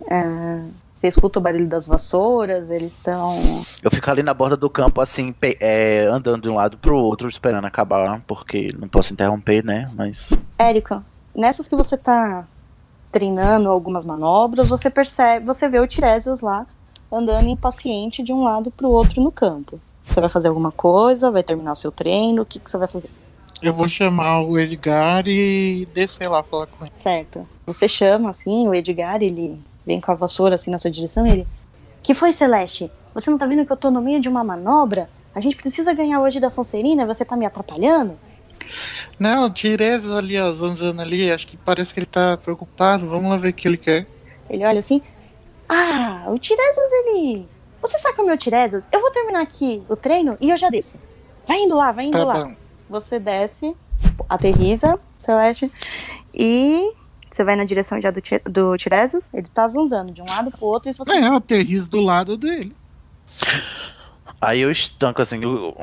É, 0.06 0.62
você 1.02 1.08
escuta 1.08 1.40
o 1.40 1.42
barulho 1.42 1.66
das 1.66 1.84
vassouras, 1.84 2.70
eles 2.70 2.92
estão. 2.92 3.64
Eu 3.82 3.90
fico 3.90 4.08
ali 4.08 4.22
na 4.22 4.32
borda 4.32 4.56
do 4.56 4.70
campo, 4.70 5.00
assim, 5.00 5.34
é, 5.58 6.04
andando 6.04 6.42
de 6.42 6.48
um 6.48 6.54
lado 6.54 6.78
pro 6.78 6.96
outro, 6.96 7.28
esperando 7.28 7.64
acabar, 7.64 8.22
porque 8.24 8.72
não 8.78 8.86
posso 8.86 9.12
interromper, 9.12 9.64
né? 9.64 9.90
Mas. 9.96 10.30
Érico, 10.56 11.02
nessas 11.34 11.66
que 11.66 11.74
você 11.74 11.96
tá 11.96 12.46
treinando 13.10 13.68
algumas 13.68 14.04
manobras, 14.04 14.68
você 14.68 14.88
percebe, 14.88 15.44
você 15.44 15.68
vê 15.68 15.80
o 15.80 15.86
Tiresias 15.88 16.40
lá 16.40 16.66
andando 17.10 17.48
impaciente 17.48 18.22
de 18.22 18.32
um 18.32 18.44
lado 18.44 18.70
pro 18.70 18.88
outro 18.88 19.20
no 19.20 19.32
campo. 19.32 19.80
Você 20.04 20.20
vai 20.20 20.30
fazer 20.30 20.48
alguma 20.48 20.70
coisa, 20.70 21.32
vai 21.32 21.42
terminar 21.42 21.72
o 21.72 21.76
seu 21.76 21.90
treino, 21.90 22.42
o 22.42 22.46
que, 22.46 22.60
que 22.60 22.70
você 22.70 22.78
vai 22.78 22.86
fazer? 22.86 23.10
Eu 23.60 23.72
vou 23.72 23.88
chamar 23.88 24.40
o 24.40 24.56
Edgar 24.56 25.24
e 25.26 25.86
descer 25.92 26.28
lá 26.28 26.44
falar 26.44 26.66
com 26.66 26.84
ele. 26.84 26.94
Certo. 27.02 27.46
Você 27.66 27.88
chama, 27.88 28.30
assim, 28.30 28.68
o 28.68 28.74
Edgar, 28.74 29.20
ele 29.20 29.60
vem 29.86 30.00
com 30.00 30.10
a 30.10 30.14
vassoura, 30.14 30.54
assim, 30.54 30.70
na 30.70 30.78
sua 30.78 30.90
direção, 30.90 31.26
ele... 31.26 31.46
Que 32.02 32.14
foi, 32.14 32.32
Celeste? 32.32 32.88
Você 33.14 33.30
não 33.30 33.38
tá 33.38 33.46
vendo 33.46 33.64
que 33.64 33.72
eu 33.72 33.76
tô 33.76 33.90
no 33.90 34.00
meio 34.00 34.20
de 34.20 34.28
uma 34.28 34.42
manobra? 34.42 35.08
A 35.34 35.40
gente 35.40 35.56
precisa 35.56 35.92
ganhar 35.92 36.20
hoje 36.20 36.40
da 36.40 36.50
Sonserina, 36.50 37.06
você 37.06 37.24
tá 37.24 37.36
me 37.36 37.46
atrapalhando? 37.46 38.18
Não, 39.18 39.46
o 39.46 39.50
Tiresias 39.50 40.10
ali, 40.12 40.38
ó, 40.38 40.50
zanzando 40.50 41.00
ali, 41.02 41.30
acho 41.30 41.46
que 41.46 41.56
parece 41.56 41.92
que 41.92 42.00
ele 42.00 42.06
tá 42.06 42.36
preocupado. 42.36 43.08
Vamos 43.08 43.30
lá 43.30 43.36
ver 43.36 43.50
o 43.50 43.52
que 43.52 43.68
ele 43.68 43.76
quer. 43.76 44.06
Ele 44.48 44.64
olha 44.64 44.80
assim... 44.80 45.00
Ah, 45.68 46.24
o 46.28 46.38
Tiresias, 46.38 46.92
ele... 46.92 47.46
Você 47.80 47.98
saca 47.98 48.22
o 48.22 48.26
meu 48.26 48.36
Tiresias? 48.36 48.88
Eu 48.92 49.00
vou 49.00 49.10
terminar 49.10 49.40
aqui 49.42 49.82
o 49.88 49.96
treino 49.96 50.36
e 50.40 50.50
eu 50.50 50.56
já 50.56 50.68
desço. 50.70 50.96
Vai 51.46 51.58
indo 51.58 51.74
lá, 51.76 51.92
vai 51.92 52.06
indo 52.06 52.18
Tá 52.18 52.24
lá. 52.24 52.44
bom. 52.44 52.52
Você 52.88 53.18
desce, 53.18 53.74
aterriza, 54.28 54.98
Celeste, 55.18 55.70
e... 56.34 56.92
Você 57.32 57.44
vai 57.44 57.56
na 57.56 57.64
direção 57.64 58.00
já 58.00 58.10
do, 58.10 58.20
do 58.50 58.76
Tiresias, 58.76 59.30
ele 59.32 59.46
tá 59.48 59.66
zanzando 59.66 60.12
de 60.12 60.20
um 60.20 60.26
lado 60.26 60.50
pro 60.50 60.66
outro 60.66 60.90
e 60.90 60.94
você 60.94 61.12
É, 61.12 61.26
eu 61.28 61.34
aterrizo 61.36 61.88
do 61.90 62.00
lado 62.00 62.36
dele. 62.36 62.76
Aí 64.40 64.60
eu 64.60 64.70
estanco, 64.70 65.22
assim, 65.22 65.42
eu- 65.42 65.76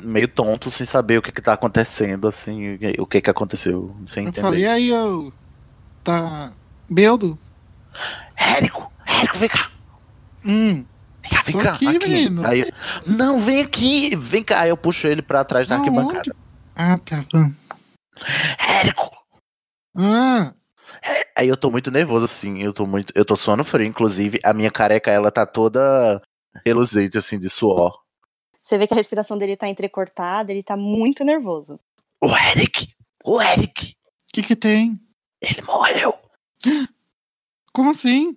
meio 0.00 0.28
tonto, 0.28 0.70
sem 0.70 0.86
saber 0.86 1.18
o 1.18 1.22
que 1.22 1.32
que 1.32 1.42
tá 1.42 1.52
acontecendo, 1.52 2.26
assim, 2.28 2.78
o 2.98 3.06
que 3.06 3.20
que 3.20 3.28
aconteceu, 3.30 3.94
sem 4.06 4.24
Eu 4.24 4.28
entender. 4.28 4.40
falei, 4.46 4.66
aí, 4.66 4.88
eu. 4.88 5.32
Tá. 6.02 6.52
Beldo? 6.88 7.36
Érico, 8.36 8.90
Érico, 9.04 9.38
vem 9.38 9.48
cá. 9.48 9.70
Hum. 10.44 10.84
Vem 11.22 11.30
cá, 11.32 11.42
vem 11.42 11.58
cá. 11.58 11.72
aqui, 11.74 11.88
aqui. 11.88 11.98
menino. 12.08 12.46
Aí, 12.46 12.72
não, 13.04 13.40
vem 13.40 13.60
aqui, 13.60 14.14
vem 14.16 14.44
cá. 14.44 14.60
Aí 14.60 14.68
eu 14.70 14.76
puxo 14.76 15.08
ele 15.08 15.20
pra 15.22 15.44
trás 15.44 15.66
da 15.66 15.76
Aonde? 15.76 15.88
arquibancada. 15.88 16.36
Ah, 16.76 16.98
tá 16.98 17.24
bom. 17.32 17.50
Érico! 18.58 19.10
Ah, 19.96 20.52
Aí 21.36 21.48
eu 21.48 21.56
tô 21.56 21.70
muito 21.70 21.90
nervoso, 21.90 22.24
assim. 22.24 22.62
Eu 22.62 22.72
tô 22.72 22.86
muito. 22.86 23.12
Eu 23.14 23.24
tô 23.24 23.36
suando 23.36 23.62
frio, 23.62 23.86
inclusive. 23.86 24.40
A 24.42 24.52
minha 24.54 24.70
careca, 24.70 25.10
ela 25.10 25.30
tá 25.30 25.44
toda 25.44 26.20
reluzente, 26.64 27.18
assim, 27.18 27.38
de 27.38 27.50
suor. 27.50 27.98
Você 28.62 28.76
vê 28.78 28.86
que 28.86 28.94
a 28.94 28.96
respiração 28.96 29.38
dele 29.38 29.56
tá 29.56 29.68
entrecortada, 29.68 30.50
ele 30.50 30.62
tá 30.62 30.76
muito 30.76 31.24
nervoso. 31.24 31.78
O 32.20 32.34
Eric! 32.34 32.88
O 33.24 33.40
Eric! 33.40 33.92
o 33.92 34.32
que 34.32 34.42
que 34.42 34.56
tem? 34.56 34.98
Ele 35.40 35.62
morreu! 35.62 36.14
Como 37.72 37.90
assim? 37.90 38.36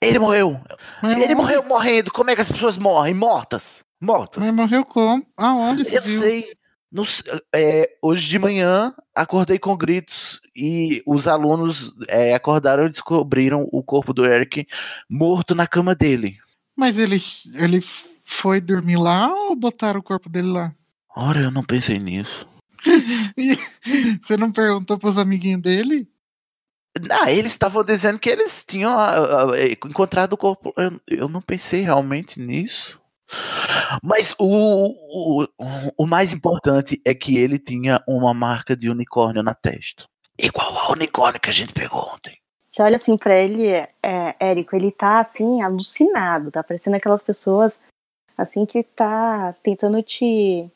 Ele 0.00 0.18
morreu! 0.18 0.60
Mas 1.02 1.20
Ele 1.20 1.34
morreu 1.34 1.62
morrendo! 1.62 2.10
Como 2.10 2.30
é 2.30 2.34
que 2.34 2.40
as 2.40 2.48
pessoas 2.50 2.76
morrem? 2.76 3.14
Mortas! 3.14 3.84
Mortas! 4.00 4.42
Mas 4.42 4.54
morreu 4.54 4.84
como? 4.84 5.24
Aonde 5.36 5.84
você 5.84 5.98
Eu 5.98 6.02
viu? 6.02 6.20
sei. 6.20 6.57
No 6.90 7.04
é, 7.54 7.96
hoje 8.00 8.28
de 8.28 8.38
manhã 8.38 8.94
acordei 9.14 9.58
com 9.58 9.76
gritos 9.76 10.40
e 10.56 11.02
os 11.06 11.28
alunos 11.28 11.94
é, 12.08 12.34
acordaram 12.34 12.86
e 12.86 12.90
descobriram 12.90 13.68
o 13.70 13.82
corpo 13.82 14.14
do 14.14 14.24
Eric 14.24 14.66
morto 15.08 15.54
na 15.54 15.66
cama 15.66 15.94
dele. 15.94 16.38
Mas 16.74 16.98
ele, 16.98 17.16
ele 17.56 17.80
foi 18.24 18.60
dormir 18.60 18.96
lá 18.96 19.32
ou 19.32 19.54
botaram 19.54 20.00
o 20.00 20.02
corpo 20.02 20.28
dele 20.28 20.48
lá? 20.48 20.74
Ora, 21.14 21.40
eu 21.42 21.50
não 21.50 21.64
pensei 21.64 21.98
nisso. 21.98 22.46
Você 24.22 24.36
não 24.36 24.52
perguntou 24.52 24.98
pros 24.98 25.18
amiguinhos 25.18 25.60
dele? 25.60 26.08
Ah, 27.10 27.30
eles 27.30 27.52
estavam 27.52 27.84
dizendo 27.84 28.18
que 28.18 28.30
eles 28.30 28.64
tinham 28.66 28.90
ah, 28.90 29.44
ah, 29.52 29.86
encontrado 29.86 30.32
o 30.32 30.36
corpo. 30.36 30.72
Eu, 30.76 31.00
eu 31.06 31.28
não 31.28 31.40
pensei 31.40 31.82
realmente 31.82 32.40
nisso. 32.40 32.97
Mas 34.02 34.34
o, 34.38 34.94
o, 35.40 35.46
o 35.96 36.06
mais 36.06 36.32
importante 36.32 37.00
é 37.04 37.14
que 37.14 37.36
ele 37.36 37.58
tinha 37.58 38.02
uma 38.06 38.32
marca 38.32 38.76
de 38.76 38.88
unicórnio 38.88 39.42
na 39.42 39.54
testa. 39.54 40.04
Igual 40.38 40.76
ao 40.76 40.92
unicórnio 40.92 41.40
que 41.40 41.50
a 41.50 41.52
gente 41.52 41.72
pegou 41.72 42.10
ontem. 42.14 42.38
Você 42.70 42.82
olha 42.82 42.96
assim 42.96 43.16
pra 43.16 43.36
ele, 43.36 43.68
é, 44.02 44.36
Érico, 44.38 44.76
ele 44.76 44.92
tá 44.92 45.20
assim, 45.20 45.62
alucinado, 45.62 46.50
tá 46.50 46.62
parecendo 46.62 46.96
aquelas 46.96 47.22
pessoas 47.22 47.78
assim 48.36 48.64
que 48.64 48.84
tá 48.84 49.54
tentando 49.62 50.00
te 50.02 50.70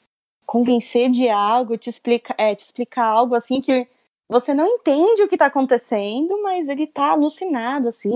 convencer 0.44 1.10
de 1.10 1.28
algo, 1.28 1.78
te 1.78 1.88
explicar, 1.88 2.34
é, 2.36 2.54
te 2.54 2.64
explicar 2.64 3.06
algo 3.06 3.34
assim 3.34 3.60
que 3.60 3.86
você 4.32 4.54
não 4.54 4.66
entende 4.66 5.22
o 5.22 5.28
que 5.28 5.36
tá 5.36 5.46
acontecendo, 5.46 6.42
mas 6.42 6.68
ele 6.68 6.86
tá 6.86 7.10
alucinado, 7.10 7.88
assim. 7.88 8.14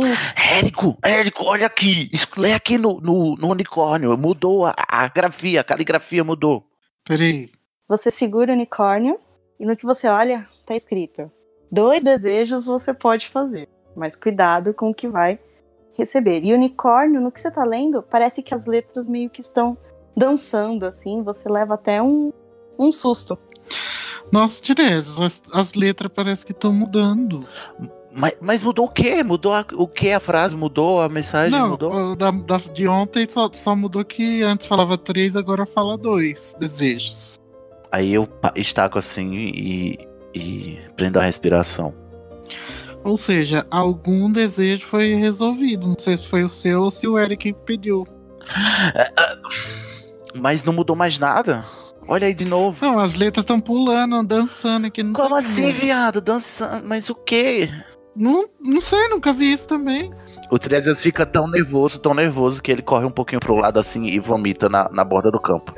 Érico, 0.50 0.96
Érico, 1.04 1.44
olha 1.44 1.66
aqui. 1.66 2.10
Lê 2.38 2.54
aqui 2.54 2.78
no, 2.78 3.00
no, 3.00 3.36
no 3.36 3.48
unicórnio. 3.48 4.16
Mudou 4.16 4.64
a, 4.64 4.74
a 4.88 5.08
grafia, 5.08 5.60
a 5.60 5.64
caligrafia 5.64 6.24
mudou. 6.24 6.64
Peraí. 7.04 7.50
Você 7.86 8.10
segura 8.10 8.50
o 8.50 8.54
unicórnio 8.54 9.20
e 9.60 9.66
no 9.66 9.76
que 9.76 9.84
você 9.84 10.08
olha, 10.08 10.48
tá 10.64 10.74
escrito: 10.74 11.30
dois 11.70 12.02
desejos 12.02 12.64
você 12.64 12.94
pode 12.94 13.28
fazer, 13.28 13.68
mas 13.94 14.16
cuidado 14.16 14.72
com 14.72 14.90
o 14.90 14.94
que 14.94 15.06
vai 15.06 15.38
receber. 15.98 16.42
E 16.42 16.54
unicórnio, 16.54 17.20
no 17.20 17.30
que 17.30 17.40
você 17.40 17.50
tá 17.50 17.64
lendo, 17.64 18.02
parece 18.02 18.42
que 18.42 18.54
as 18.54 18.64
letras 18.64 19.06
meio 19.06 19.28
que 19.28 19.40
estão 19.40 19.76
dançando, 20.16 20.86
assim, 20.86 21.22
você 21.22 21.48
leva 21.48 21.74
até 21.74 22.02
um, 22.02 22.32
um 22.78 22.90
susto. 22.90 23.38
Nossa, 24.32 24.60
Tiresias, 24.60 25.20
as, 25.20 25.42
as 25.52 25.74
letras 25.74 26.10
parece 26.14 26.44
que 26.44 26.52
estão 26.52 26.72
mudando. 26.72 27.46
Mas, 28.12 28.34
mas 28.40 28.62
mudou 28.62 28.86
o 28.86 28.88
quê? 28.90 29.22
Mudou 29.22 29.52
a- 29.52 29.64
o 29.74 29.86
que? 29.86 30.10
A 30.12 30.20
frase 30.20 30.54
mudou? 30.56 31.00
A 31.02 31.08
mensagem 31.08 31.50
Não, 31.58 31.70
mudou? 31.70 32.16
da, 32.16 32.30
da- 32.30 32.56
de 32.72 32.88
ontem 32.88 33.26
só, 33.28 33.48
só 33.52 33.76
mudou 33.76 34.04
que 34.04 34.42
antes 34.42 34.66
falava 34.66 34.96
três, 34.98 35.36
agora 35.36 35.66
fala 35.66 35.96
dois 35.98 36.54
desejos. 36.58 37.38
Aí 37.92 38.12
eu 38.14 38.28
estaco 38.56 38.98
assim 38.98 39.32
e, 39.34 40.08
e 40.34 40.78
prendo 40.96 41.18
a 41.18 41.22
respiração. 41.22 41.94
Ou 43.04 43.16
seja, 43.16 43.64
algum 43.70 44.30
desejo 44.32 44.84
foi 44.86 45.14
resolvido. 45.14 45.86
Não 45.86 45.94
sei 45.98 46.16
se 46.16 46.26
foi 46.26 46.42
o 46.42 46.48
seu 46.48 46.82
ou 46.82 46.90
se 46.90 47.06
o 47.06 47.16
Eric 47.18 47.52
pediu. 47.64 48.06
Mas 50.34 50.64
não 50.64 50.72
mudou 50.72 50.96
mais 50.96 51.18
nada? 51.18 51.64
Olha 52.08 52.26
aí 52.26 52.34
de 52.34 52.44
novo. 52.44 52.84
Não, 52.84 52.98
as 52.98 53.14
letras 53.16 53.42
estão 53.42 53.60
pulando, 53.60 54.22
dançando 54.22 54.86
aqui. 54.86 55.02
Não 55.02 55.12
Como 55.12 55.30
tá 55.30 55.38
assim, 55.40 55.66
vendo. 55.66 55.80
viado? 55.80 56.20
Dançando? 56.20 56.86
Mas 56.86 57.10
o 57.10 57.14
quê? 57.14 57.68
Não, 58.14 58.48
não 58.64 58.80
sei, 58.80 59.08
nunca 59.08 59.30
vi 59.32 59.52
isso 59.52 59.68
também. 59.68 60.10
O 60.50 60.58
Tiresias 60.58 61.02
fica 61.02 61.26
tão 61.26 61.46
nervoso, 61.46 61.98
tão 61.98 62.14
nervoso, 62.14 62.62
que 62.62 62.72
ele 62.72 62.80
corre 62.80 63.04
um 63.04 63.10
pouquinho 63.10 63.40
pro 63.40 63.56
lado 63.56 63.78
assim 63.78 64.04
e 64.04 64.18
vomita 64.18 64.68
na, 64.70 64.88
na 64.90 65.04
borda 65.04 65.30
do 65.30 65.38
campo. 65.40 65.74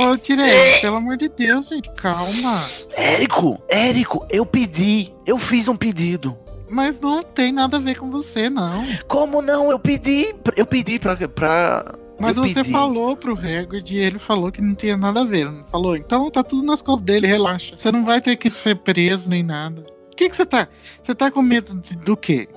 Ô, 0.00 0.16
Tiresias, 0.16 0.78
pelo 0.80 0.96
amor 0.96 1.18
de 1.18 1.28
Deus, 1.28 1.68
gente, 1.68 1.90
calma. 1.94 2.64
Érico, 2.96 3.60
Érico, 3.68 4.26
eu 4.30 4.46
pedi. 4.46 5.12
Eu 5.26 5.36
fiz 5.36 5.68
um 5.68 5.76
pedido. 5.76 6.34
Mas 6.70 6.98
não 7.00 7.22
tem 7.22 7.52
nada 7.52 7.76
a 7.76 7.80
ver 7.80 7.96
com 7.98 8.10
você, 8.10 8.48
não. 8.48 8.86
Como 9.06 9.42
não? 9.42 9.70
Eu 9.70 9.78
pedi. 9.78 10.34
Eu 10.56 10.64
pedi 10.64 10.98
pra. 10.98 11.14
pra... 11.28 11.94
Mas 12.22 12.36
eu 12.36 12.44
você 12.44 12.54
pedi. 12.62 12.70
falou 12.70 13.16
pro 13.16 13.34
Hagrid 13.34 13.94
e 13.94 13.98
ele 13.98 14.18
falou 14.18 14.50
que 14.50 14.62
não 14.62 14.74
tinha 14.74 14.96
nada 14.96 15.20
a 15.20 15.24
ver. 15.24 15.44
Não 15.50 15.64
falou? 15.66 15.96
Então 15.96 16.30
tá 16.30 16.42
tudo 16.42 16.62
nas 16.66 16.80
costas 16.82 17.04
dele, 17.04 17.26
relaxa. 17.26 17.76
Você 17.76 17.90
não 17.92 18.04
vai 18.04 18.20
ter 18.20 18.36
que 18.36 18.48
ser 18.48 18.76
preso 18.76 19.28
nem 19.28 19.42
nada. 19.42 19.84
O 20.12 20.16
que 20.16 20.28
que 20.28 20.36
você 20.36 20.46
tá? 20.46 20.68
Você 21.02 21.14
tá 21.14 21.30
com 21.30 21.42
medo 21.42 21.74
de- 21.74 21.96
do 21.96 22.16
quê? 22.16 22.48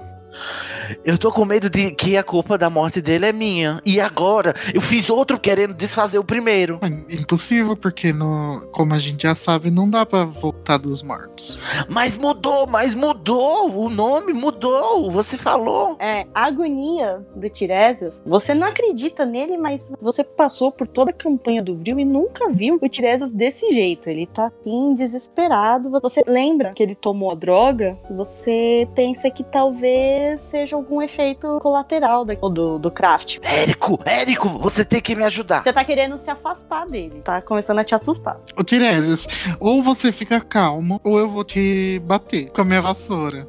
Eu 1.03 1.18
tô 1.18 1.32
com 1.32 1.45
medo 1.45 1.70
de 1.70 1.91
que 1.91 2.18
a 2.18 2.24
culpa 2.24 2.57
da 2.57 2.70
morte 2.70 3.02
dele 3.02 3.26
é 3.26 3.34
minha. 3.34 3.82
E 3.86 3.99
agora? 3.99 4.56
Eu 4.74 4.82
fiz 4.82 5.10
outro 5.10 5.40
querendo 5.40 5.74
desfazer 5.74 6.20
o 6.20 6.24
primeiro. 6.24 6.80
Mas 6.82 6.94
Impossível, 7.10 7.76
porque 7.76 8.14
no, 8.14 8.68
como 8.72 8.94
a 8.94 8.98
gente 8.98 9.24
já 9.24 9.36
sabe, 9.36 9.72
não 9.72 9.90
dá 9.90 10.06
pra 10.06 10.26
voltar 10.26 10.78
dos 10.78 11.02
mortos. 11.02 11.60
Mas 11.90 12.16
mudou, 12.16 12.68
mas 12.68 12.94
mudou. 12.94 13.72
O 13.72 13.90
nome 13.90 14.34
mudou. 14.34 15.10
Você 15.12 15.38
falou. 15.38 15.98
É, 15.99 16.26
a 16.34 16.45
agonia 16.45 17.26
do 17.36 17.49
Tiresias, 17.49 18.22
você 18.26 18.53
não 18.53 18.68
acredita 18.68 19.26
nele, 19.26 19.57
mas 19.57 19.91
você 20.02 20.24
passou 20.24 20.72
por 20.72 20.88
toda 20.88 21.12
a 21.12 21.14
campanha 21.14 21.64
do 21.64 21.76
Vril 21.76 21.99
e 21.99 22.06
nunca 22.06 22.49
viu 22.49 22.78
o 22.82 22.90
Tiresias 22.90 23.32
desse 23.32 23.72
jeito. 23.72 24.10
Ele 24.10 24.26
tá 24.26 24.48
assim, 24.48 24.94
desesperado. 24.94 25.90
Você 25.90 26.24
lembra 26.28 26.74
que 26.74 26.84
ele 26.84 26.95
tomou 26.95 27.32
a 27.32 27.36
droga? 27.36 27.98
Você 28.10 28.88
pensa 28.95 29.30
que 29.30 29.44
talvez 29.44 30.24
seja 30.38 30.76
algum 30.76 31.02
efeito 31.02 31.57
colateral 31.61 32.26
da- 32.26 32.34
do, 32.35 32.77
do 32.80 32.91
craft. 32.91 33.38
Érico, 33.41 33.99
Érico, 34.06 34.49
você 34.49 34.84
tem 34.84 35.02
que 35.02 35.15
me 35.15 35.23
ajudar. 35.23 35.64
Você 35.64 35.72
tá 35.73 35.84
querendo 35.84 36.18
se 36.18 36.30
afastar 36.30 36.85
dele. 36.88 37.22
Tá 37.23 37.41
começando 37.41 37.80
a 37.80 37.84
te 37.84 37.93
assustar. 37.95 38.38
Ô 38.57 38.64
Tiresias, 38.64 39.27
ou 39.60 39.81
você 39.84 40.11
fica 40.11 40.39
calmo, 40.41 40.99
ou 41.03 41.18
eu 41.19 41.30
vou 41.30 41.43
te 41.43 41.99
bater 42.06 42.49
com 42.52 42.61
a 42.61 42.65
minha 42.65 42.81
vassoura. 42.81 43.47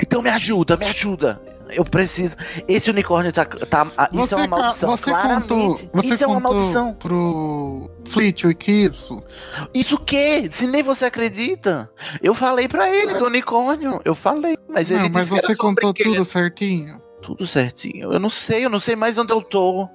Então 0.00 0.22
me 0.22 0.30
ajuda, 0.30 0.76
me 0.76 0.86
ajuda. 0.86 1.40
Eu 1.72 1.84
preciso. 1.84 2.36
Esse 2.66 2.90
unicórnio 2.90 3.32
tá. 3.32 3.44
tá 3.44 3.86
ah, 3.96 4.08
isso 4.12 4.26
você 4.26 4.34
é 4.34 4.36
uma 4.38 4.46
maldição. 4.46 4.90
você 4.90 5.10
claramente. 5.10 5.40
contou, 5.40 5.90
você 5.92 6.14
isso 6.14 6.24
é 6.24 6.26
uma 6.26 6.40
maldição. 6.40 6.94
pro 6.94 7.90
Flitwick 8.08 8.84
isso? 8.84 9.22
Isso 9.72 9.94
o 9.94 9.98
quê? 9.98 10.48
Se 10.50 10.66
nem 10.66 10.82
você 10.82 11.06
acredita. 11.06 11.90
Eu 12.22 12.34
falei 12.34 12.68
pra 12.68 12.90
ele 12.94 13.14
do 13.14 13.26
unicórnio. 13.26 14.00
Eu 14.04 14.14
falei, 14.14 14.56
mas 14.68 14.90
ele 14.90 15.04
não, 15.04 15.10
mas 15.10 15.30
que 15.30 15.40
você 15.40 15.56
contou 15.56 15.94
tudo 15.94 16.24
certinho? 16.24 17.00
Tudo 17.22 17.46
certinho. 17.46 18.12
Eu 18.12 18.18
não 18.18 18.30
sei, 18.30 18.64
eu 18.64 18.70
não 18.70 18.80
sei 18.80 18.96
mais 18.96 19.18
onde 19.18 19.32
eu 19.32 19.42
tô. 19.42 19.88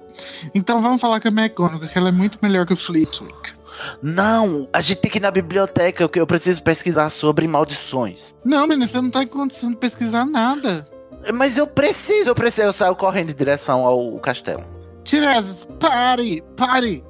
Então 0.54 0.80
vamos 0.80 1.00
falar 1.00 1.20
com 1.20 1.28
a 1.28 1.30
McGonagall, 1.30 1.88
que 1.88 1.98
ela 1.98 2.08
é 2.08 2.12
muito 2.12 2.38
melhor 2.40 2.64
que 2.64 2.72
o 2.72 2.76
Flitwick. 2.76 3.56
Não, 4.02 4.68
a 4.72 4.80
gente 4.80 4.98
tem 4.98 5.10
que 5.10 5.18
ir 5.18 5.20
na 5.20 5.30
biblioteca, 5.30 6.08
que 6.08 6.20
eu 6.20 6.26
preciso 6.26 6.62
pesquisar 6.62 7.10
sobre 7.10 7.46
maldições. 7.46 8.34
Não, 8.44 8.66
menina, 8.66 8.86
você 8.86 9.00
não 9.00 9.10
tá 9.10 9.20
acontecendo 9.20 9.76
pesquisar 9.76 10.24
nada. 10.24 10.88
Mas 11.32 11.56
eu 11.56 11.66
preciso, 11.66 12.30
eu 12.30 12.34
preciso. 12.34 12.68
Eu 12.68 12.72
saio 12.72 12.96
correndo 12.96 13.30
em 13.30 13.34
direção 13.34 13.84
ao 13.86 14.12
castelo. 14.18 14.64
Tiresias, 15.04 15.64
pare, 15.78 16.42
pare. 16.56 17.04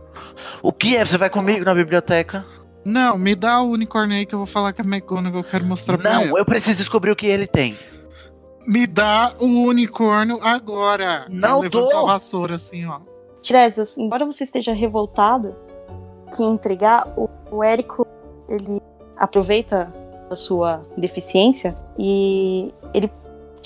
O 0.62 0.72
que 0.72 0.96
é? 0.96 1.04
Você 1.04 1.16
vai 1.16 1.30
comigo 1.30 1.64
na 1.64 1.74
biblioteca? 1.74 2.44
Não, 2.84 3.18
me 3.18 3.34
dá 3.34 3.60
o 3.60 3.70
unicórnio 3.70 4.16
aí 4.16 4.24
que 4.26 4.34
eu 4.34 4.38
vou 4.38 4.46
falar 4.46 4.72
com 4.72 4.82
a 4.82 4.84
McGonagall, 4.84 5.40
eu 5.40 5.44
quero 5.44 5.64
mostrar 5.66 5.98
pra 5.98 6.12
Não, 6.12 6.22
ela. 6.22 6.38
eu 6.38 6.44
preciso 6.44 6.78
descobrir 6.78 7.10
o 7.10 7.16
que 7.16 7.26
ele 7.26 7.46
tem. 7.46 7.76
Me 8.66 8.86
dá 8.86 9.32
o 9.40 9.44
unicórnio 9.44 10.38
agora. 10.42 11.26
Não 11.28 11.60
Ela 11.62 11.70
tô. 11.70 11.96
a 11.96 12.12
vassoura 12.12 12.54
assim, 12.56 12.86
ó. 12.86 13.00
Tiresias, 13.42 13.96
embora 13.96 14.24
você 14.24 14.44
esteja 14.44 14.72
revoltado 14.72 15.54
que 16.36 16.42
entregar, 16.42 17.06
o, 17.16 17.28
o 17.50 17.62
Érico, 17.62 18.06
ele 18.48 18.80
aproveita 19.16 19.92
a 20.30 20.34
sua 20.36 20.82
deficiência 20.96 21.76
e 21.98 22.72
ele 22.92 23.10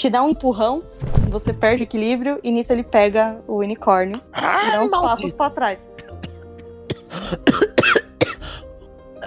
te 0.00 0.08
dá 0.08 0.22
um 0.22 0.30
empurrão, 0.30 0.82
você 1.28 1.52
perde 1.52 1.82
o 1.82 1.84
equilíbrio 1.84 2.40
e 2.42 2.50
nisso 2.50 2.72
ele 2.72 2.82
pega 2.82 3.38
o 3.46 3.56
unicórnio 3.56 4.18
e 4.34 4.70
dá 4.70 4.80
uns 4.82 4.90
maldito. 4.90 5.02
passos 5.02 5.32
pra 5.34 5.50
trás. 5.50 5.86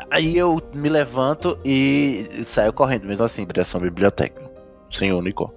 Aí 0.10 0.36
eu 0.36 0.60
me 0.74 0.90
levanto 0.90 1.60
e 1.64 2.42
saio 2.44 2.74
correndo, 2.74 3.06
mesmo 3.06 3.24
assim, 3.24 3.44
em 3.44 3.46
direção 3.46 3.80
à 3.80 3.84
biblioteca. 3.84 4.42
Sem 4.90 5.14
o 5.14 5.20
unicórnio. 5.20 5.56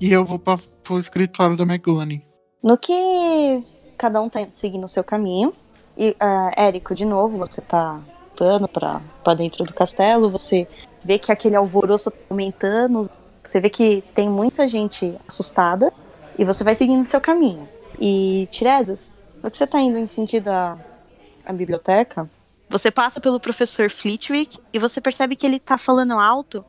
E 0.00 0.10
eu 0.10 0.24
vou 0.24 0.38
pra, 0.38 0.58
pro 0.82 0.98
escritório 0.98 1.54
da 1.54 1.64
McGonagall. 1.64 2.22
No 2.62 2.78
que 2.78 3.62
cada 3.98 4.22
um 4.22 4.28
tá 4.30 4.40
seguindo 4.52 4.84
o 4.84 4.88
seu 4.88 5.04
caminho, 5.04 5.52
e 5.98 6.16
ah, 6.18 6.50
Érico, 6.56 6.94
de 6.94 7.04
novo, 7.04 7.36
você 7.36 7.60
tá 7.60 8.00
voltando 8.28 8.68
pra, 8.68 9.02
pra 9.22 9.34
dentro 9.34 9.64
do 9.64 9.74
castelo, 9.74 10.30
você 10.30 10.66
vê 11.04 11.18
que 11.18 11.30
aquele 11.30 11.56
alvoroço 11.56 12.10
tá 12.10 12.16
aumentando, 12.30 13.06
você 13.46 13.60
vê 13.60 13.70
que 13.70 14.02
tem 14.14 14.28
muita 14.28 14.66
gente 14.66 15.16
assustada, 15.28 15.92
e 16.38 16.44
você 16.44 16.62
vai 16.62 16.74
seguindo 16.74 17.02
o 17.02 17.06
seu 17.06 17.20
caminho. 17.20 17.68
E, 18.00 18.48
Tiresias, 18.50 19.10
você 19.42 19.66
tá 19.66 19.80
indo 19.80 19.98
em 19.98 20.06
sentido 20.06 20.48
à, 20.48 20.78
à 21.44 21.52
biblioteca, 21.52 22.28
você 22.68 22.90
passa 22.90 23.20
pelo 23.20 23.38
professor 23.38 23.88
Flitwick 23.90 24.58
e 24.72 24.78
você 24.78 25.00
percebe 25.00 25.36
que 25.36 25.46
ele 25.46 25.58
tá 25.58 25.78
falando 25.78 26.14
alto, 26.14 26.64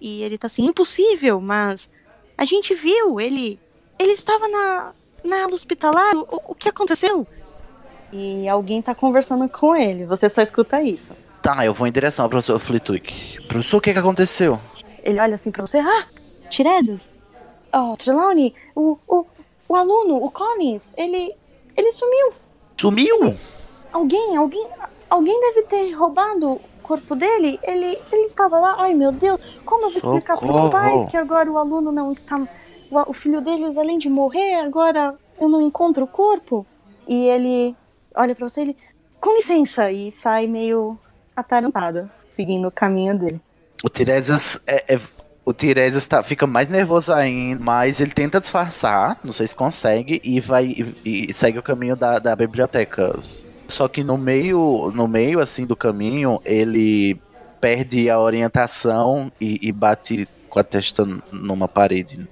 e 0.00 0.22
ele 0.22 0.36
tá 0.36 0.48
assim, 0.48 0.66
impossível, 0.66 1.40
mas 1.40 1.88
a 2.36 2.44
gente 2.44 2.74
viu, 2.74 3.20
ele 3.20 3.58
ele 3.98 4.12
estava 4.12 4.48
na, 4.48 4.92
na 5.22 5.44
ala 5.44 5.54
hospitalar, 5.54 6.16
o, 6.16 6.26
o 6.48 6.54
que 6.56 6.68
aconteceu? 6.68 7.24
E 8.12 8.48
alguém 8.48 8.82
tá 8.82 8.94
conversando 8.94 9.48
com 9.48 9.76
ele, 9.76 10.04
você 10.04 10.28
só 10.28 10.42
escuta 10.42 10.82
isso. 10.82 11.12
Tá, 11.40 11.64
eu 11.64 11.72
vou 11.72 11.86
em 11.86 11.92
direção 11.92 12.24
ao 12.24 12.28
professor 12.28 12.58
Flitwick. 12.58 13.42
Professor, 13.46 13.76
o 13.76 13.80
que 13.80 13.92
que 13.92 13.98
aconteceu? 13.98 14.60
Ele 15.02 15.18
olha 15.18 15.34
assim 15.34 15.50
pra 15.50 15.64
você, 15.64 15.78
ah, 15.78 16.06
Tiresias, 16.48 17.10
oh, 17.72 17.96
Trelawney, 17.96 18.54
o, 18.74 18.98
o, 19.08 19.26
o 19.68 19.76
aluno, 19.76 20.22
o 20.22 20.30
Collins, 20.30 20.92
ele, 20.96 21.34
ele 21.76 21.92
sumiu. 21.92 22.32
Sumiu? 22.76 23.36
Alguém, 23.92 24.36
alguém, 24.36 24.66
alguém 25.08 25.40
deve 25.40 25.62
ter 25.62 25.92
roubado 25.92 26.52
o 26.52 26.60
corpo 26.82 27.14
dele. 27.14 27.58
Ele, 27.62 27.98
ele 28.10 28.26
estava 28.26 28.58
lá, 28.58 28.76
ai 28.78 28.94
meu 28.94 29.12
Deus, 29.12 29.40
como 29.64 29.86
eu 29.86 29.90
vou 29.90 29.98
explicar 29.98 30.36
pros 30.36 30.56
Socorro. 30.56 30.72
pais 30.72 31.06
que 31.10 31.16
agora 31.16 31.50
o 31.50 31.58
aluno 31.58 31.92
não 31.92 32.12
está, 32.12 32.40
o, 32.90 33.12
filho 33.12 33.40
deles, 33.40 33.76
além 33.76 33.98
de 33.98 34.08
morrer, 34.10 34.56
agora 34.56 35.14
eu 35.40 35.48
não 35.48 35.62
encontro 35.62 36.04
o 36.04 36.08
corpo? 36.08 36.66
E 37.08 37.26
ele 37.26 37.76
olha 38.14 38.34
pra 38.34 38.48
você, 38.48 38.60
ele, 38.60 38.76
com 39.20 39.36
licença, 39.36 39.90
e 39.90 40.10
sai 40.12 40.46
meio 40.46 40.98
atarantado, 41.34 42.10
seguindo 42.30 42.68
o 42.68 42.70
caminho 42.70 43.18
dele. 43.18 43.40
O 43.82 43.88
Tiresias 43.88 44.58
é, 44.66 44.94
é- 44.94 45.00
o 45.44 45.52
Tiresias 45.52 46.06
tá, 46.06 46.22
fica 46.22 46.46
mais 46.46 46.68
nervoso 46.68 47.12
ainda, 47.12 47.62
mas 47.62 48.00
ele 48.00 48.12
tenta 48.12 48.40
disfarçar, 48.40 49.18
não 49.24 49.32
sei 49.32 49.48
se 49.48 49.56
consegue, 49.56 50.20
e 50.22 50.38
vai 50.38 50.66
e, 51.04 51.28
e 51.28 51.32
segue 51.32 51.58
o 51.58 51.62
caminho 51.62 51.96
da, 51.96 52.20
da 52.20 52.36
biblioteca. 52.36 53.18
Só 53.66 53.88
que 53.88 54.04
no 54.04 54.16
meio, 54.16 54.92
no 54.94 55.08
meio 55.08 55.40
assim 55.40 55.66
do 55.66 55.74
caminho, 55.74 56.40
ele 56.44 57.20
perde 57.60 58.08
a 58.08 58.20
orientação 58.20 59.32
e, 59.40 59.58
e 59.66 59.72
bate 59.72 60.28
com 60.48 60.58
a 60.60 60.64
testa 60.64 61.04
numa 61.32 61.66
parede. 61.66 62.28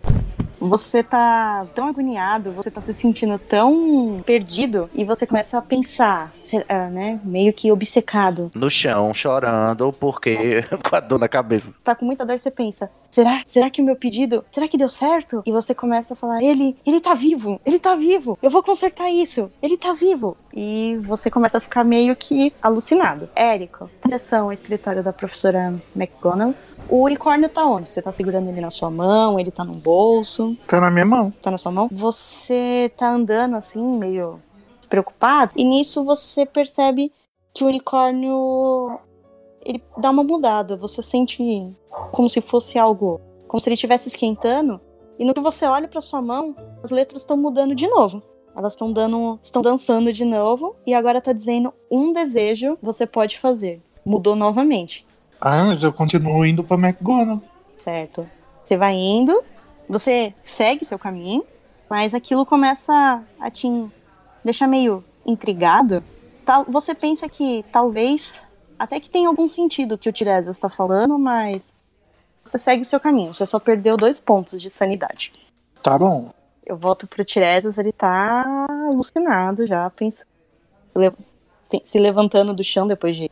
Você 0.61 1.03
tá 1.03 1.67
tão 1.75 1.89
agoniado, 1.89 2.53
você 2.53 2.71
tá 2.71 2.83
se 2.83 2.93
sentindo 2.93 3.39
tão 3.39 4.21
perdido, 4.27 4.91
e 4.93 5.05
você 5.05 5.27
começa 5.27 5.57
a 5.57 5.63
pensar, 5.63 6.33
ah, 6.69 6.89
né, 6.91 7.19
meio 7.25 7.53
que 7.53 7.73
obcecado. 7.73 8.51
No 8.55 8.69
chão, 8.69 9.15
chorando, 9.15 9.93
porque 9.93 10.63
com 10.89 10.97
a 10.97 11.01
dor 11.01 11.19
na 11.19 11.29
cabeça. 11.29 11.73
Você 11.73 11.85
tá 11.85 11.95
com 11.95 12.05
muita 12.05 12.27
dor, 12.27 12.39
você 12.39 12.51
pensa, 12.51 12.91
será? 13.11 13.43
Será 13.47 13.71
que 13.71 13.81
o 13.81 13.85
meu 13.85 13.97
pedido, 13.97 14.45
será 14.51 14.69
que 14.69 14.77
deu 14.77 14.89
certo? 14.89 15.43
E 15.47 15.51
você 15.51 15.75
começa 15.75 16.13
a 16.13 16.17
falar, 16.17 16.43
ele, 16.43 16.77
ele 16.85 17.01
tá 17.01 17.15
vivo, 17.15 17.59
ele 17.65 17.79
tá 17.79 17.95
vivo, 17.97 18.39
eu 18.43 18.51
vou 18.51 18.63
consertar 18.63 19.11
isso, 19.11 19.51
ele 19.63 19.79
tá 19.79 19.95
vivo. 19.95 20.37
E 20.55 20.99
você 21.03 21.31
começa 21.31 21.59
a 21.59 21.61
ficar 21.61 21.85
meio 21.85 22.15
que 22.15 22.53
alucinado. 22.61 23.29
Érico, 23.35 23.89
direção 24.05 24.47
ao 24.47 24.53
escritório 24.53 25.03
da 25.03 25.13
professora 25.13 25.75
McGonagall. 25.97 26.55
O 26.89 27.05
unicórnio 27.05 27.49
tá 27.49 27.65
onde? 27.65 27.89
Você 27.89 28.03
tá 28.03 28.11
segurando 28.11 28.49
ele 28.49 28.61
na 28.61 28.71
sua 28.71 28.91
mão, 28.91 29.39
ele 29.39 29.53
tá 29.53 29.65
no 29.65 29.75
bolso, 29.75 30.50
Tá 30.67 30.81
na 30.81 30.91
minha 30.91 31.05
mão. 31.07 31.33
tá 31.43 31.51
na 31.51 31.59
sua 31.59 31.73
mão? 31.73 31.89
Você 31.91 32.91
tá 32.97 33.09
andando 33.11 33.57
assim, 33.57 33.83
meio 33.99 34.41
despreocupado, 34.79 35.53
e 35.57 35.65
nisso 35.65 36.05
você 36.05 36.45
percebe 36.47 37.13
que 37.55 37.65
o 37.65 37.69
unicórnio 37.69 38.99
ele 39.65 39.83
dá 39.99 40.11
uma 40.11 40.25
mudada. 40.25 40.77
Você 40.77 41.03
sente 41.03 41.71
como 42.13 42.29
se 42.29 42.41
fosse 42.41 42.79
algo, 42.79 43.21
como 43.47 43.61
se 43.61 43.69
ele 43.69 43.75
estivesse 43.75 44.09
esquentando, 44.09 44.81
e 45.19 45.25
no 45.25 45.35
que 45.35 45.41
você 45.41 45.67
olha 45.67 45.87
pra 45.89 46.01
sua 46.01 46.23
mão, 46.23 46.55
as 46.83 46.91
letras 46.91 47.23
estão 47.23 47.37
mudando 47.37 47.75
de 47.75 47.87
novo. 47.87 48.23
Elas 48.57 48.73
estão 48.73 48.93
dando, 48.93 49.39
estão 49.43 49.63
dançando 49.63 50.13
de 50.13 50.25
novo 50.25 50.75
e 50.87 50.93
agora 50.93 51.21
tá 51.21 51.33
dizendo 51.33 51.73
um 51.91 52.13
desejo 52.13 52.77
você 52.83 53.07
pode 53.07 53.39
fazer. 53.39 53.81
Mudou 54.05 54.35
novamente, 54.35 55.07
Ah, 55.41 55.65
mas 55.67 55.83
eu 55.83 55.93
continuo 55.93 56.45
indo 56.45 56.65
pra 56.65 56.77
McGonagall. 56.77 57.41
certo? 57.85 58.27
Você 58.65 58.77
vai 58.77 58.95
indo, 58.95 59.43
você 59.91 60.33
segue 60.45 60.85
seu 60.85 60.99
caminho, 60.99 61.45
mas 61.89 62.15
aquilo 62.15 62.47
começa 62.47 63.23
a 63.41 63.51
te 63.51 63.67
deixar 64.45 64.69
meio 64.69 65.05
intrigado. 65.27 66.03
Você 66.69 66.95
pensa 66.95 67.29
que 67.29 67.65
talvez 67.73 68.41
até 68.79 68.99
que 69.01 69.11
tenha 69.11 69.29
algum 69.29 69.47
sentido 69.49 69.95
o 69.95 69.99
que 69.99 70.09
o 70.09 70.13
Tiresias 70.13 70.57
está 70.57 70.69
falando, 70.69 71.19
mas 71.19 71.73
você 72.43 72.59
segue 72.59 72.83
o 72.83 72.85
seu 72.85 72.99
caminho. 73.01 73.35
Você 73.35 73.45
só 73.47 73.59
perdeu 73.59 73.97
dois 73.97 74.21
pontos 74.21 74.63
de 74.63 74.71
sanidade. 74.71 75.33
Tá 75.83 75.99
bom. 75.99 76.31
Eu 76.65 76.77
volto 76.77 77.07
pro 77.07 77.25
Tiresias, 77.25 77.77
ele 77.79 77.93
tá 77.93 78.67
alucinado 78.93 79.67
já, 79.67 79.91
pensando, 79.91 80.27
tem- 81.69 81.83
se 81.85 81.99
levantando 81.99 82.55
do 82.55 82.63
chão 82.63 82.87
depois 82.87 83.17
de, 83.17 83.31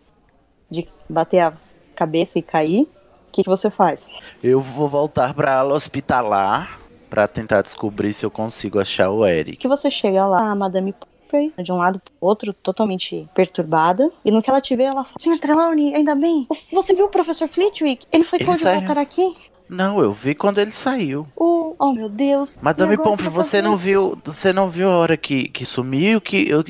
de 0.68 0.88
bater 1.08 1.40
a 1.40 1.52
cabeça 1.94 2.38
e 2.38 2.42
cair. 2.42 2.88
O 3.28 3.30
que, 3.30 3.42
que 3.44 3.48
você 3.48 3.70
faz? 3.70 4.08
Eu 4.42 4.60
vou 4.60 4.88
voltar 4.88 5.34
pra 5.34 5.58
ala 5.58 5.74
hospitalar 5.74 6.80
pra 7.10 7.28
tentar 7.28 7.62
descobrir 7.62 8.12
se 8.12 8.24
eu 8.24 8.30
consigo 8.30 8.80
achar 8.80 9.10
o 9.10 9.24
Eric. 9.24 9.56
que 9.58 9.68
você 9.68 9.90
chega 9.90 10.26
lá, 10.26 10.50
a 10.50 10.54
Madame 10.54 10.94
Pomfrey, 10.94 11.52
de 11.62 11.70
um 11.70 11.76
lado 11.76 12.00
pro 12.00 12.12
outro, 12.20 12.52
totalmente 12.54 13.28
perturbada. 13.34 14.10
E 14.24 14.30
no 14.30 14.42
que 14.42 14.48
ela 14.48 14.60
te 14.60 14.74
vê, 14.74 14.84
ela 14.84 15.04
fala: 15.04 15.16
Senhor 15.18 15.38
Trelawney, 15.38 15.94
ainda 15.94 16.14
bem? 16.14 16.46
Você 16.72 16.94
viu 16.94 17.06
o 17.06 17.10
professor 17.10 17.48
Flitwick? 17.48 18.06
Ele 18.10 18.24
foi 18.24 18.38
voltar 18.38 18.98
aqui? 18.98 19.36
Não, 19.68 20.00
eu 20.00 20.12
vi 20.12 20.34
quando 20.34 20.58
ele 20.58 20.72
saiu. 20.72 21.26
Oh, 21.36 21.74
oh 21.78 21.92
meu 21.92 22.08
Deus. 22.08 22.58
Madame 22.62 22.96
Pomfrey, 22.96 23.28
você 23.28 23.60
não 23.60 23.76
viu, 23.76 24.16
você 24.24 24.52
não 24.52 24.68
viu 24.68 24.88
a 24.90 24.96
hora 24.96 25.16
que, 25.16 25.48
que 25.48 25.64
sumiu? 25.66 26.20
Que, 26.20 26.48
eu- 26.48 26.64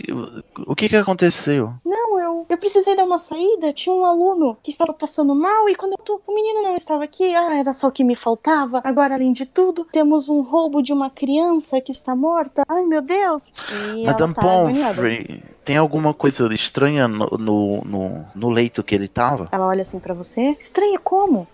o 0.67 0.75
que 0.75 0.89
que 0.89 0.97
aconteceu? 0.97 1.73
Não, 1.85 2.19
eu, 2.19 2.47
eu 2.49 2.59
precisei 2.59 2.97
dar 2.97 3.05
uma 3.05 3.19
saída. 3.19 3.73
Tinha 3.73 3.95
um 3.95 4.05
aluno 4.05 4.57
que 4.63 4.71
estava 4.71 4.93
passando 4.93 5.35
mal 5.35 5.69
e 5.69 5.75
quando 5.75 5.93
eu 5.93 5.99
tô, 5.99 6.21
o 6.27 6.35
menino 6.35 6.63
não 6.63 6.75
estava 6.77 7.05
aqui. 7.05 7.35
Ah, 7.35 7.57
era 7.57 7.73
só 7.73 7.89
o 7.89 7.93
que 7.93 8.03
me 8.05 8.17
faltava. 8.17 8.81
Agora, 8.85 9.15
além 9.15 9.33
de 9.33 9.47
tudo, 9.47 9.85
temos 9.85 10.29
um 10.29 10.41
roubo 10.43 10.83
de 10.83 10.93
uma 10.93 11.09
criança 11.11 11.81
que 11.81 11.93
está 11.93 12.15
morta. 12.17 12.63
Ai, 12.69 12.83
meu 12.85 13.01
Deus. 13.03 13.53
E 13.95 14.05
Madame 14.07 14.35
tá 14.35 14.43
agoniada. 14.43 14.95
Pomfrey, 14.95 15.43
tem 15.65 15.77
alguma 15.77 16.13
coisa 16.15 16.53
estranha 16.55 17.07
no, 17.07 17.27
no, 17.39 17.81
no, 17.85 18.25
no 18.35 18.51
leito 18.51 18.83
que 18.83 18.95
ele 18.95 19.07
tava? 19.09 19.49
Ela 19.53 19.67
olha 19.69 19.83
assim 19.83 19.99
pra 20.01 20.15
você. 20.15 20.57
Estranha 20.59 20.99
como? 20.99 21.47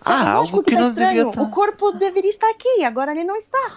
Só 0.00 0.12
Ah, 0.12 0.32
algo 0.32 0.62
que 0.62 0.74
tá 0.74 0.80
não 0.80 0.88
devia 0.92 1.04
estranho. 1.08 1.32
tá. 1.32 1.42
O 1.42 1.50
corpo 1.50 1.92
deveria 1.92 2.30
estar 2.30 2.48
aqui, 2.50 2.84
agora 2.84 3.12
ele 3.12 3.24
não 3.24 3.36
está. 3.36 3.72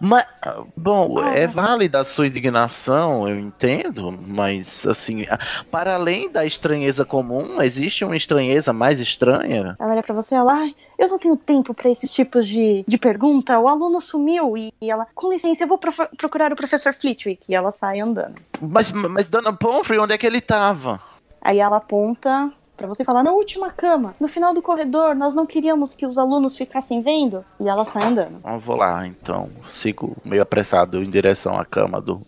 Mas, 0.00 0.24
ah, 0.40 0.62
bom, 0.76 1.18
Ah. 1.18 1.30
é 1.36 1.48
válida 1.48 1.98
a 1.98 2.04
sua 2.04 2.28
indignação, 2.28 3.28
eu 3.28 3.36
entendo, 3.40 4.12
mas, 4.12 4.86
assim, 4.86 5.22
a- 5.22 5.36
para 5.68 5.94
além 5.96 6.30
da 6.30 6.46
estranheza 6.46 7.04
comum, 7.04 7.60
existe 7.60 8.04
uma 8.04 8.16
estranheza 8.16 8.72
mais 8.72 9.00
estranha? 9.00 9.76
Ela 9.80 9.90
olha 9.92 10.02
pra 10.02 10.14
você, 10.14 10.36
ela, 10.36 10.70
eu 10.96 11.08
não 11.08 11.18
tenho 11.18 11.36
tempo 11.36 11.74
pra 11.74 11.90
esses 11.90 12.08
tipos 12.12 12.46
de, 12.46 12.84
de 12.86 12.96
pergunta. 12.98 13.58
O 13.58 13.66
aluno 13.66 14.00
sumiu 14.00 14.56
e, 14.56 14.72
ela, 14.80 15.08
com 15.12 15.28
licença, 15.32 15.64
eu 15.64 15.68
vou 15.68 15.78
procurar 16.16 16.52
o 16.52 16.56
professor 16.56 16.94
Flitwick. 16.94 17.44
E 17.48 17.54
ela 17.54 17.72
sai 17.72 17.98
andando. 17.98 18.36
Mas, 18.60 18.92
mas 18.92 19.26
Dona 19.28 19.52
Pomfrey, 19.52 19.98
onde 19.98 20.14
é 20.14 20.18
que 20.18 20.26
ele 20.26 20.40
tava? 20.40 21.00
Aí 21.42 21.58
ela 21.58 21.78
aponta 21.78 22.52
pra 22.76 22.88
você 22.88 23.02
e 23.02 23.04
fala, 23.04 23.22
na 23.22 23.32
última 23.32 23.70
cama, 23.70 24.14
no 24.20 24.28
final 24.28 24.54
do 24.54 24.62
corredor, 24.62 25.14
nós 25.14 25.34
não 25.34 25.46
queríamos 25.46 25.94
que 25.94 26.06
os 26.06 26.18
alunos 26.18 26.56
ficassem 26.56 27.02
vendo. 27.02 27.44
E 27.60 27.68
ela 27.68 27.84
sai 27.84 28.04
andando. 28.04 28.38
Eu 28.44 28.58
vou 28.58 28.76
lá, 28.76 29.06
então. 29.06 29.48
Sigo 29.70 30.16
meio 30.24 30.42
apressado 30.42 31.02
em 31.02 31.10
direção 31.10 31.58
à 31.58 31.64
cama 31.64 32.00
do 32.00 32.20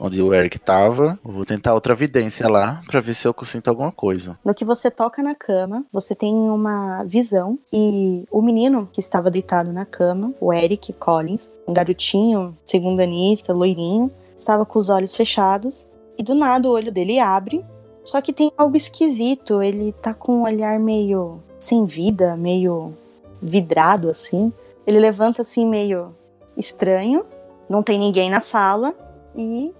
onde 0.00 0.22
o 0.22 0.32
Eric 0.32 0.58
tava. 0.58 1.18
Eu 1.22 1.30
vou 1.30 1.44
tentar 1.44 1.74
outra 1.74 1.92
evidência 1.92 2.48
lá 2.48 2.80
pra 2.86 3.00
ver 3.00 3.14
se 3.14 3.28
eu 3.28 3.34
sinto 3.44 3.68
alguma 3.68 3.92
coisa. 3.92 4.38
No 4.42 4.54
que 4.54 4.64
você 4.64 4.90
toca 4.90 5.22
na 5.22 5.34
cama, 5.34 5.84
você 5.92 6.14
tem 6.14 6.34
uma 6.34 7.04
visão 7.04 7.58
e 7.70 8.24
o 8.30 8.40
menino 8.40 8.88
que 8.90 9.00
estava 9.00 9.30
deitado 9.30 9.72
na 9.72 9.84
cama, 9.84 10.32
o 10.40 10.52
Eric 10.52 10.94
Collins, 10.94 11.50
um 11.68 11.74
garotinho, 11.74 12.56
segundanista, 12.64 13.52
loirinho, 13.52 14.10
estava 14.38 14.64
com 14.64 14.78
os 14.78 14.88
olhos 14.88 15.14
fechados 15.14 15.86
e 16.16 16.22
do 16.22 16.34
nada 16.34 16.66
o 16.66 16.72
olho 16.72 16.90
dele 16.90 17.18
abre, 17.18 17.64
só 18.04 18.20
que 18.20 18.32
tem 18.32 18.50
algo 18.56 18.76
esquisito, 18.76 19.62
ele 19.62 19.92
tá 19.92 20.14
com 20.14 20.38
um 20.38 20.42
olhar 20.42 20.78
meio 20.78 21.40
sem 21.58 21.84
vida, 21.84 22.36
meio 22.36 22.94
vidrado 23.40 24.08
assim. 24.08 24.52
Ele 24.86 24.98
levanta 24.98 25.42
assim 25.42 25.66
meio 25.66 26.14
estranho, 26.56 27.24
não 27.68 27.82
tem 27.82 27.98
ninguém 27.98 28.30
na 28.30 28.40
sala 28.40 28.94
e 29.34 29.72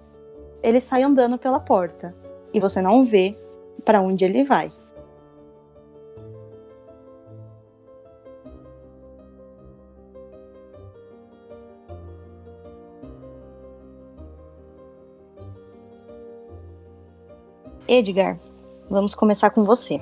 ele 0.63 0.81
sai 0.81 1.03
andando 1.03 1.39
pela 1.39 1.59
porta 1.59 2.15
e 2.53 2.61
você 2.61 2.83
não 2.83 3.05
vê 3.05 3.37
para 3.85 4.01
onde 4.01 4.25
ele 4.25 4.45
vai. 4.45 4.71
Edgar, 17.93 18.39
vamos 18.89 19.17
começar 19.17 19.51
com 19.51 19.65
você. 19.65 20.01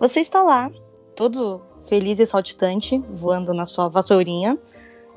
Você 0.00 0.18
está 0.18 0.42
lá, 0.42 0.68
todo 1.14 1.60
feliz 1.86 2.18
e 2.18 2.26
saltitante, 2.26 2.98
voando 2.98 3.54
na 3.54 3.66
sua 3.66 3.88
vassourinha 3.88 4.58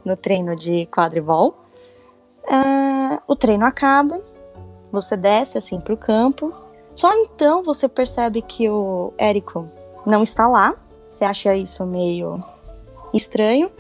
no 0.06 0.16
treino 0.16 0.56
de 0.56 0.86
quadribol. 0.86 1.58
Ah, 2.48 3.20
o 3.28 3.36
treino 3.36 3.66
acaba, 3.66 4.22
você 4.92 5.18
desce 5.18 5.58
assim 5.58 5.80
para 5.80 5.96
o 5.96 5.98
campo. 5.98 6.54
Só 6.94 7.12
então 7.16 7.64
você 7.64 7.90
percebe 7.90 8.44
que 8.44 8.70
o 8.70 9.12
Érico 9.18 9.68
não 10.06 10.22
está 10.22 10.48
lá. 10.48 10.76
Você 11.10 11.26
acha 11.26 11.56
isso 11.56 11.84
meio 11.84 12.44
estranho, 13.12 13.72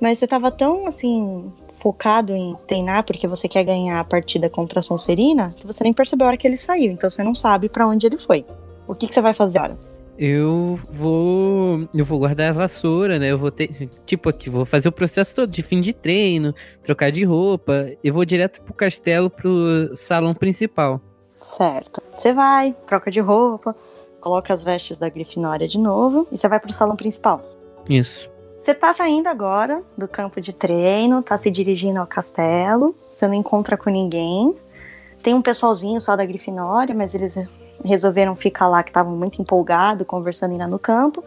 mas 0.00 0.18
você 0.18 0.24
estava 0.24 0.50
tão 0.50 0.88
assim 0.88 1.52
focado 1.82 2.32
em 2.32 2.54
treinar 2.68 3.04
porque 3.04 3.26
você 3.26 3.48
quer 3.48 3.64
ganhar 3.64 3.98
a 3.98 4.04
partida 4.04 4.48
contra 4.48 4.78
a 4.78 4.82
Sonserina 4.82 5.52
que 5.56 5.66
você 5.66 5.82
nem 5.82 5.92
percebeu 5.92 6.26
a 6.26 6.28
hora 6.28 6.36
que 6.36 6.46
ele 6.46 6.56
saiu. 6.56 6.92
Então 6.92 7.10
você 7.10 7.24
não 7.24 7.34
sabe 7.34 7.68
para 7.68 7.86
onde 7.88 8.06
ele 8.06 8.16
foi. 8.16 8.46
O 8.86 8.94
que, 8.94 9.08
que 9.08 9.14
você 9.14 9.20
vai 9.20 9.34
fazer 9.34 9.58
agora? 9.58 9.92
Eu 10.18 10.78
vou. 10.90 11.88
Eu 11.94 12.04
vou 12.04 12.18
guardar 12.18 12.50
a 12.50 12.52
vassoura, 12.52 13.18
né? 13.18 13.32
Eu 13.32 13.38
vou 13.38 13.50
ter. 13.50 13.68
Tipo 14.06 14.28
aqui, 14.28 14.48
vou 14.50 14.64
fazer 14.64 14.88
o 14.88 14.92
processo 14.92 15.34
todo 15.34 15.50
de 15.50 15.62
fim 15.62 15.80
de 15.80 15.92
treino, 15.92 16.54
trocar 16.82 17.10
de 17.10 17.24
roupa. 17.24 17.86
Eu 18.04 18.14
vou 18.14 18.24
direto 18.24 18.60
pro 18.60 18.74
castelo, 18.74 19.30
pro 19.30 19.90
salão 19.96 20.34
principal. 20.34 21.00
Certo. 21.40 22.00
Você 22.16 22.32
vai, 22.32 22.76
troca 22.86 23.10
de 23.10 23.20
roupa, 23.20 23.74
coloca 24.20 24.54
as 24.54 24.62
vestes 24.62 24.98
da 24.98 25.08
Grifinória 25.08 25.66
de 25.66 25.78
novo 25.78 26.28
e 26.30 26.36
você 26.36 26.46
vai 26.46 26.60
pro 26.60 26.72
salão 26.72 26.94
principal. 26.94 27.42
Isso. 27.88 28.31
Você 28.62 28.72
tá 28.72 28.94
saindo 28.94 29.26
agora 29.26 29.82
do 29.98 30.06
campo 30.06 30.40
de 30.40 30.52
treino, 30.52 31.20
tá 31.20 31.36
se 31.36 31.50
dirigindo 31.50 31.98
ao 31.98 32.06
castelo, 32.06 32.94
você 33.10 33.26
não 33.26 33.34
encontra 33.34 33.76
com 33.76 33.90
ninguém. 33.90 34.54
Tem 35.20 35.34
um 35.34 35.42
pessoalzinho 35.42 36.00
só 36.00 36.14
da 36.14 36.24
Grifinória, 36.24 36.94
mas 36.94 37.12
eles 37.12 37.36
resolveram 37.84 38.36
ficar 38.36 38.68
lá 38.68 38.84
que 38.84 38.90
estavam 38.90 39.16
muito 39.16 39.42
empolgados, 39.42 40.06
conversando 40.06 40.52
ainda 40.52 40.68
no 40.68 40.78
campo. 40.78 41.24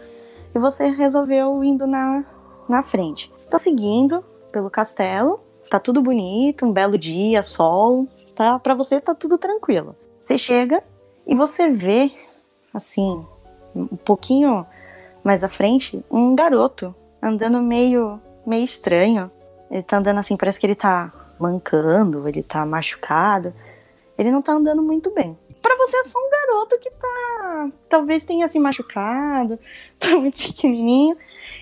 E 0.56 0.60
você 0.60 0.88
resolveu 0.88 1.62
indo 1.62 1.86
na, 1.86 2.24
na 2.70 2.82
frente. 2.82 3.30
Você 3.38 3.50
tá 3.50 3.60
seguindo 3.60 4.24
pelo 4.50 4.70
castelo, 4.70 5.42
tá 5.70 5.78
tudo 5.78 6.02
bonito, 6.02 6.66
um 6.66 6.72
belo 6.72 6.98
dia, 6.98 7.44
sol, 7.44 8.08
tá? 8.34 8.58
Para 8.60 8.76
você 8.76 9.02
tá 9.02 9.14
tudo 9.14 9.38
tranquilo. 9.38 9.94
Você 10.22 10.38
chega 10.38 10.82
e 11.28 11.36
você 11.36 11.70
vê, 11.70 12.14
assim, 12.74 13.26
um 13.76 13.88
pouquinho 13.88 14.66
mais 15.22 15.44
à 15.44 15.50
frente, 15.50 16.02
um 16.10 16.34
garoto 16.34 16.96
andando 17.28 17.62
meio, 17.62 18.20
meio 18.46 18.64
estranho. 18.64 19.32
Ele 19.70 19.84
tá 19.84 19.98
andando 19.98 20.20
assim, 20.20 20.38
parece 20.38 20.60
que 20.60 20.66
ele 20.66 20.76
tá 20.76 21.12
mancando, 21.40 22.28
ele 22.28 22.44
tá 22.44 22.66
machucado. 22.66 23.54
Ele 24.18 24.32
não 24.32 24.42
tá 24.42 24.54
andando 24.54 24.82
muito 24.82 25.14
bem. 25.14 25.38
Pra 25.62 25.76
você 25.78 25.98
é 25.98 26.04
só 26.04 26.20
um 26.20 26.30
garoto 26.30 26.78
que 26.80 26.92
tá. 26.92 27.70
Talvez 27.90 28.24
tenha 28.24 28.48
se 28.48 28.60
machucado, 28.60 29.60
tá 30.00 30.10
muito 30.10 30.38
pequenininho. 30.38 31.18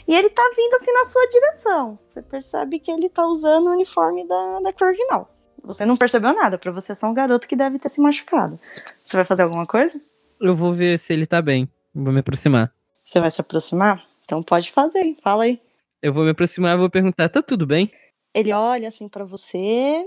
E 0.08 0.14
ele 0.14 0.30
tá 0.30 0.44
vindo 0.56 0.74
assim 0.76 0.92
na 0.92 1.06
sua 1.06 1.26
direção. 1.28 1.98
Você 2.08 2.22
percebe 2.22 2.80
que 2.80 2.92
ele 2.92 3.08
tá 3.08 3.26
usando 3.26 3.68
o 3.68 3.72
uniforme 3.72 4.28
da, 4.28 4.60
da 4.60 4.74
Corvinal. 4.74 5.30
Você 5.64 5.86
não 5.86 5.96
percebeu 5.96 6.34
nada, 6.34 6.58
pra 6.58 6.74
você 6.74 6.92
é 6.92 6.96
só 6.96 7.08
um 7.08 7.14
garoto 7.14 7.48
que 7.48 7.56
deve 7.56 7.80
ter 7.80 7.88
se 7.88 8.02
machucado. 8.02 8.60
Você 9.04 9.16
vai 9.16 9.24
fazer 9.24 9.44
alguma 9.44 9.66
coisa? 9.66 10.00
Eu 10.42 10.54
vou 10.54 10.74
ver 10.74 11.00
se 11.00 11.14
ele 11.14 11.26
tá 11.26 11.42
bem. 11.42 11.70
Vou 11.96 12.12
me 12.12 12.20
aproximar. 12.20 12.74
Você 13.06 13.22
vai 13.22 13.32
se 13.32 13.40
aproximar? 13.40 14.04
Então 14.24 14.42
pode 14.44 14.72
fazer, 14.72 15.16
fala 15.24 15.44
aí. 15.46 15.60
Eu 16.02 16.14
vou 16.14 16.24
me 16.24 16.32
aproximar 16.32 16.76
e 16.76 16.80
vou 16.80 16.90
perguntar: 16.90 17.30
tá 17.30 17.42
tudo 17.42 17.66
bem? 17.66 17.92
Ele 18.34 18.52
olha 18.52 18.88
assim 18.88 19.08
pra 19.08 19.24
você 19.24 20.06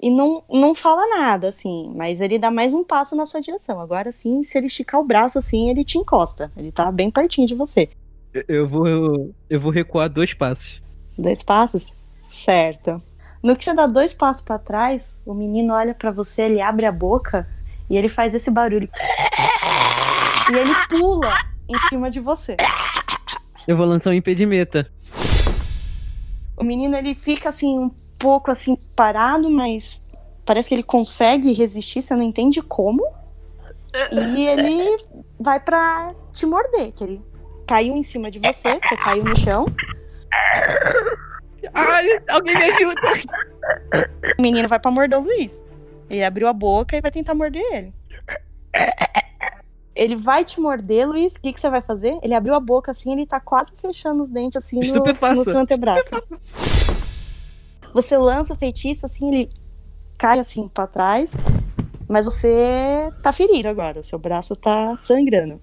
e 0.00 0.10
não, 0.14 0.44
não 0.48 0.74
fala 0.74 1.06
nada, 1.08 1.48
assim, 1.48 1.92
mas 1.96 2.20
ele 2.20 2.38
dá 2.38 2.50
mais 2.50 2.72
um 2.72 2.84
passo 2.84 3.16
na 3.16 3.26
sua 3.26 3.40
direção. 3.40 3.80
Agora 3.80 4.12
sim, 4.12 4.42
se 4.42 4.56
ele 4.56 4.68
esticar 4.68 5.00
o 5.00 5.04
braço 5.04 5.38
assim, 5.38 5.68
ele 5.70 5.84
te 5.84 5.98
encosta. 5.98 6.52
Ele 6.56 6.70
tá 6.70 6.90
bem 6.92 7.10
pertinho 7.10 7.46
de 7.46 7.54
você. 7.54 7.88
Eu- 8.32 8.44
Eu 8.48 8.66
vou. 8.66 9.34
Eu 9.50 9.60
vou 9.60 9.70
recuar 9.72 10.08
dois 10.08 10.32
passos. 10.34 10.80
Dois 11.18 11.42
passos? 11.42 11.92
Certo. 12.24 13.02
No 13.42 13.56
que 13.56 13.64
você 13.64 13.74
dá 13.74 13.86
dois 13.88 14.14
passos 14.14 14.40
pra 14.40 14.56
trás, 14.58 15.20
o 15.26 15.34
menino 15.34 15.74
olha 15.74 15.94
pra 15.94 16.10
você, 16.12 16.42
ele 16.42 16.60
abre 16.60 16.86
a 16.86 16.92
boca 16.92 17.46
e 17.90 17.96
ele 17.96 18.08
faz 18.08 18.34
esse 18.34 18.50
barulho. 18.50 18.88
E 20.50 20.56
ele 20.56 20.72
pula 20.88 21.34
em 21.68 21.78
cima 21.88 22.08
de 22.10 22.20
você. 22.20 22.56
Eu 23.66 23.76
vou 23.76 23.86
lançar 23.86 24.10
um 24.10 24.14
impedimento. 24.14 24.84
O 26.56 26.64
menino 26.64 26.96
ele 26.96 27.14
fica 27.14 27.48
assim 27.48 27.78
um 27.78 27.90
pouco 28.18 28.50
assim 28.50 28.76
parado, 28.94 29.50
mas 29.50 30.04
parece 30.44 30.68
que 30.68 30.74
ele 30.74 30.82
consegue 30.82 31.52
resistir, 31.52 32.02
você 32.02 32.14
não 32.14 32.22
entende 32.22 32.60
como. 32.60 33.04
E 34.36 34.46
ele 34.46 35.04
vai 35.38 35.60
pra 35.60 36.14
te 36.32 36.46
morder, 36.46 36.92
que 36.92 37.04
ele 37.04 37.22
caiu 37.66 37.94
em 37.94 38.02
cima 38.02 38.30
de 38.30 38.38
você, 38.38 38.78
você 38.82 38.96
caiu 38.96 39.24
no 39.24 39.38
chão. 39.38 39.66
Ai, 41.74 42.18
alguém 42.28 42.56
me 42.56 42.64
ajuda. 42.64 43.00
O 44.38 44.42
menino 44.42 44.68
vai 44.68 44.80
pra 44.80 44.90
morder 44.90 45.18
o 45.18 45.22
Luiz. 45.22 45.60
Ele 46.10 46.24
abriu 46.24 46.48
a 46.48 46.52
boca 46.52 46.96
e 46.96 47.00
vai 47.00 47.10
tentar 47.10 47.34
morder 47.34 47.62
ele. 47.72 47.94
Ele 49.94 50.16
vai 50.16 50.44
te 50.44 50.60
morder, 50.60 51.06
Luiz. 51.06 51.34
O 51.34 51.40
que, 51.40 51.52
que 51.52 51.60
você 51.60 51.68
vai 51.68 51.82
fazer? 51.82 52.18
Ele 52.22 52.34
abriu 52.34 52.54
a 52.54 52.60
boca 52.60 52.90
assim, 52.90 53.12
ele 53.12 53.26
tá 53.26 53.38
quase 53.38 53.72
fechando 53.80 54.22
os 54.22 54.30
dentes 54.30 54.56
assim 54.56 54.76
no, 54.76 54.82
Estupefaça. 54.82 55.34
no 55.34 55.44
seu 55.44 55.58
antebraço. 55.58 56.10
Você 57.92 58.16
lança 58.16 58.54
o 58.54 58.56
feitiço 58.56 59.04
assim, 59.04 59.28
ele 59.28 59.50
cai 60.16 60.38
assim 60.38 60.66
pra 60.66 60.86
trás, 60.86 61.30
mas 62.08 62.24
você 62.24 63.10
tá 63.22 63.32
ferido 63.32 63.68
agora. 63.68 64.00
O 64.00 64.04
seu 64.04 64.18
braço 64.18 64.56
tá 64.56 64.96
sangrando. 64.98 65.60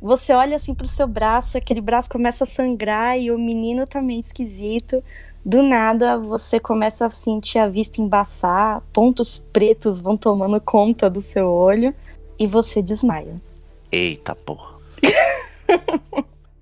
Você 0.00 0.32
olha 0.32 0.56
assim 0.56 0.74
pro 0.74 0.88
seu 0.88 1.06
braço, 1.06 1.58
aquele 1.58 1.80
braço 1.80 2.08
começa 2.08 2.44
a 2.44 2.46
sangrar 2.46 3.18
e 3.18 3.30
o 3.30 3.38
menino 3.38 3.84
tá 3.84 4.00
meio 4.00 4.20
esquisito. 4.20 5.02
Do 5.44 5.62
nada, 5.62 6.18
você 6.18 6.60
começa 6.60 7.06
a 7.06 7.10
sentir 7.10 7.58
a 7.58 7.68
vista 7.68 8.00
embaçar, 8.00 8.82
pontos 8.92 9.38
pretos 9.38 10.00
vão 10.00 10.16
tomando 10.16 10.60
conta 10.60 11.08
do 11.08 11.22
seu 11.22 11.48
olho 11.48 11.94
e 12.38 12.46
você 12.46 12.82
desmaia. 12.82 13.36
Eita 13.90 14.34
porra. 14.34 14.78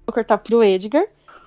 Vou 0.06 0.12
cortar 0.14 0.38
pro 0.38 0.62
Edgar, 0.64 1.04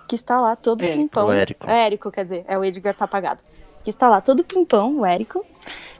que 0.07 0.15
está 0.15 0.39
lá 0.39 0.55
todo 0.55 0.83
Érico, 0.83 0.99
pimpão. 1.01 1.27
o 1.27 1.31
Érico. 1.31 1.69
É, 1.69 1.85
Érico, 1.85 2.11
quer 2.11 2.23
dizer, 2.23 2.45
é 2.47 2.57
o 2.57 2.63
Edgar 2.63 2.95
tá 2.95 3.05
apagado. 3.05 3.41
Que 3.83 3.89
está 3.89 4.07
lá 4.07 4.21
todo 4.21 4.43
pimpão, 4.43 4.99
o 4.99 5.05
Érico. 5.05 5.43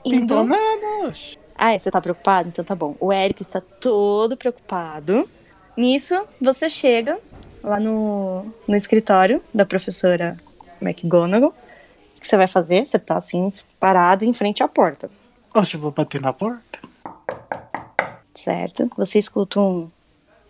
indo- 0.04 0.22
Então 0.24 0.44
nada, 0.44 1.06
oxe. 1.06 1.36
Ah, 1.56 1.74
é, 1.74 1.78
você 1.78 1.90
tá 1.90 2.00
preocupado? 2.00 2.48
Então 2.48 2.64
tá 2.64 2.74
bom. 2.74 2.96
O 3.00 3.12
Érico 3.12 3.42
está 3.42 3.60
todo 3.60 4.36
preocupado. 4.36 5.28
Nisso, 5.76 6.20
você 6.40 6.68
chega 6.68 7.18
lá 7.62 7.78
no, 7.80 8.46
no 8.66 8.76
escritório 8.76 9.42
da 9.54 9.64
professora 9.66 10.36
McGonagall. 10.80 11.50
O 12.16 12.20
que 12.20 12.26
você 12.28 12.36
vai 12.36 12.46
fazer? 12.46 12.84
Você 12.86 12.98
tá 12.98 13.16
assim, 13.16 13.52
parado 13.80 14.24
em 14.24 14.32
frente 14.32 14.62
à 14.62 14.68
porta, 14.68 15.10
Oxe, 15.54 15.74
eu 15.74 15.80
vou 15.80 15.90
bater 15.90 16.20
na 16.20 16.32
porta. 16.32 16.78
Certo? 18.34 18.90
Você 18.96 19.18
escuta 19.18 19.60
um 19.60 19.90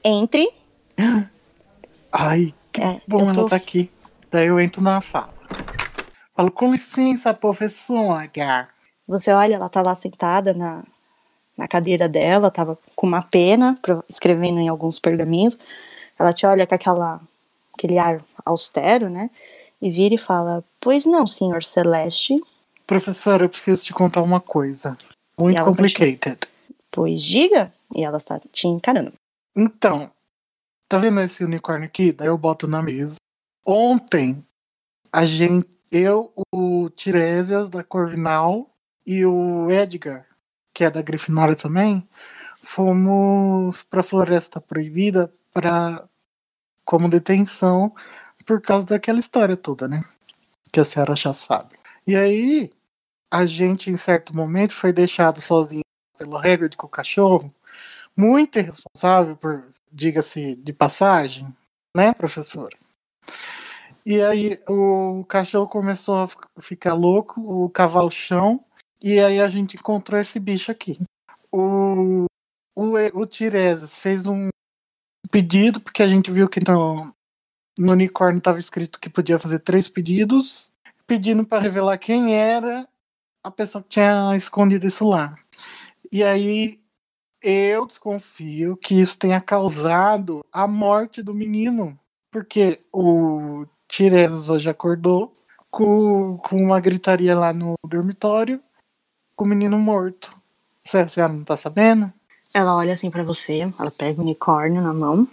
entre. 0.05 0.49
Ai, 2.13 2.55
que 2.73 2.83
É, 2.83 3.01
bom 3.07 3.21
eu 3.21 3.25
ela 3.27 3.35
tô- 3.35 3.45
tá 3.47 3.57
aqui. 3.57 3.91
Daí 4.31 4.47
eu 4.47 4.59
entro 4.61 4.83
na 4.83 5.01
sala. 5.01 5.33
Falo, 6.35 6.51
com 6.51 6.73
licença, 6.73 7.33
professora. 7.35 8.69
Você 9.07 9.31
olha, 9.33 9.57
ela 9.57 9.69
tá 9.69 9.83
lá 9.83 9.95
sentada 9.95 10.55
na, 10.55 10.83
na 11.57 11.69
cadeira 11.69 12.09
dela, 12.09 12.51
tava 12.51 12.79
com 12.97 13.07
uma 13.07 13.23
pena, 13.23 13.79
escrevendo 14.09 14.59
em 14.59 14.69
alguns 14.69 14.99
pergaminhos. 14.99 15.59
Ela 16.19 16.33
te 16.33 16.47
olha 16.47 16.67
com 16.67 16.75
aquela, 16.75 17.21
aquele 17.75 17.99
ar 17.99 18.23
austero, 18.45 19.11
né? 19.11 19.29
E 19.81 19.91
vira 19.91 20.15
e 20.15 20.19
fala: 20.19 20.65
Pois 20.81 21.05
não, 21.05 21.27
senhor 21.27 21.63
Celeste. 21.63 22.41
Professora, 22.87 23.45
eu 23.45 23.49
preciso 23.49 23.85
te 23.85 23.93
contar 23.93 24.23
uma 24.23 24.41
coisa. 24.41 24.97
Muito 25.39 25.63
complicated. 25.65 26.39
Pois 26.93 27.23
diga. 27.23 27.73
E 27.95 28.05
ela 28.05 28.19
está 28.19 28.39
te 28.53 28.69
encarando. 28.69 29.15
Então, 29.57 30.13
tá 30.89 30.99
vendo 30.99 31.21
esse 31.21 31.43
unicórnio 31.45 31.87
aqui? 31.87 32.13
Daí 32.13 32.29
eu 32.29 32.39
boto 32.39 32.69
na 32.69 32.83
mesa. 32.83 33.17
Ontem, 33.67 34.47
a 35.13 35.25
gente, 35.25 35.69
eu, 35.91 36.33
o 36.55 36.89
Tiresias 36.91 37.69
da 37.69 37.83
Corvinal 37.83 38.71
e 39.07 39.25
o 39.25 39.71
Edgar, 39.71 40.27
que 40.73 40.85
é 40.85 40.91
da 40.91 41.03
Grifinória 41.03 41.57
também, 41.57 42.07
fomos 42.63 43.83
pra 43.83 44.03
Floresta 44.03 44.61
Proibida 44.61 45.33
para 45.53 46.05
como 46.85 47.09
detenção 47.09 47.95
por 48.45 48.61
causa 48.61 48.87
daquela 48.87 49.19
história 49.19 49.57
toda, 49.57 49.89
né? 49.89 50.03
Que 50.71 50.81
a 50.81 50.85
senhora 50.85 51.15
já 51.15 51.33
sabe. 51.33 51.75
E 52.07 52.17
aí, 52.17 52.71
a 53.31 53.47
gente, 53.47 53.91
em 53.91 53.97
certo 53.97 54.35
momento, 54.35 54.73
foi 54.73 54.93
deixado 54.93 55.41
sozinho 55.41 55.83
pelo 56.23 56.37
Hagrid 56.37 56.77
com 56.77 56.87
o 56.87 56.91
cachorro 56.91 57.53
muito 58.17 58.59
irresponsável, 58.59 59.37
por 59.37 59.67
diga-se 59.91 60.55
de 60.55 60.73
passagem, 60.73 61.53
né, 61.97 62.13
professora? 62.15 62.77
E 64.07 64.21
aí 64.23 64.61
o 64.69 65.25
cachorro 65.25 65.67
começou 65.67 66.21
a 66.21 66.29
fi- 66.29 66.37
ficar 66.61 66.95
louco, 66.95 67.41
o 67.41 67.69
cavalo 67.71 68.11
chão, 68.11 68.65
e 69.03 69.19
aí 69.19 69.41
a 69.41 69.49
gente 69.49 69.77
encontrou 69.77 70.21
esse 70.21 70.39
bicho 70.39 70.71
aqui. 70.71 71.01
O, 71.51 72.27
o, 72.77 72.95
o 73.15 73.27
Tiresias 73.27 73.99
fez 73.99 74.27
um 74.27 74.49
pedido, 75.31 75.81
porque 75.81 76.03
a 76.03 76.09
gente 76.09 76.31
viu 76.31 76.49
que 76.49 76.61
no, 76.69 77.13
no 77.79 77.93
unicórnio 77.93 78.39
estava 78.39 78.59
escrito 78.59 79.01
que 79.01 79.11
podia 79.11 79.39
fazer 79.39 79.61
três 79.61 79.89
pedidos, 79.89 80.73
pedindo 81.07 81.45
para 81.47 81.63
revelar 81.63 81.99
quem 81.99 82.35
era 82.35 82.87
a 83.43 83.51
pessoa 83.51 83.83
que 83.83 83.91
tinha 83.91 84.37
escondido 84.37 84.87
isso 84.87 85.09
lá. 85.09 85.37
E 86.13 86.23
aí 86.23 86.79
eu 87.43 87.87
desconfio 87.87 88.77
que 88.77 89.01
isso 89.01 89.19
tenha 89.19 89.41
causado 89.41 90.45
a 90.53 90.67
morte 90.67 91.23
do 91.23 91.35
menino. 91.35 91.99
Porque 92.31 92.81
o 92.93 93.65
Tiresias 93.89 94.49
hoje 94.49 94.69
acordou 94.71 95.35
com, 95.71 96.39
com 96.39 96.57
uma 96.57 96.79
gritaria 96.81 97.37
lá 97.37 97.53
no 97.53 97.75
dormitório 97.87 98.61
com 99.35 99.45
o 99.45 99.49
menino 99.49 99.79
morto. 99.79 100.33
Você, 100.85 100.99
a 100.99 101.09
senhora 101.09 101.33
não 101.33 101.45
tá 101.45 101.57
sabendo? 101.57 102.13
Ela 102.55 102.77
olha 102.77 102.93
assim 102.95 103.11
pra 103.11 103.23
você, 103.23 103.61
ela 103.79 103.91
pega 103.91 104.21
o 104.21 104.25
unicórnio 104.25 104.83
na 104.83 104.93
mão, 104.93 105.27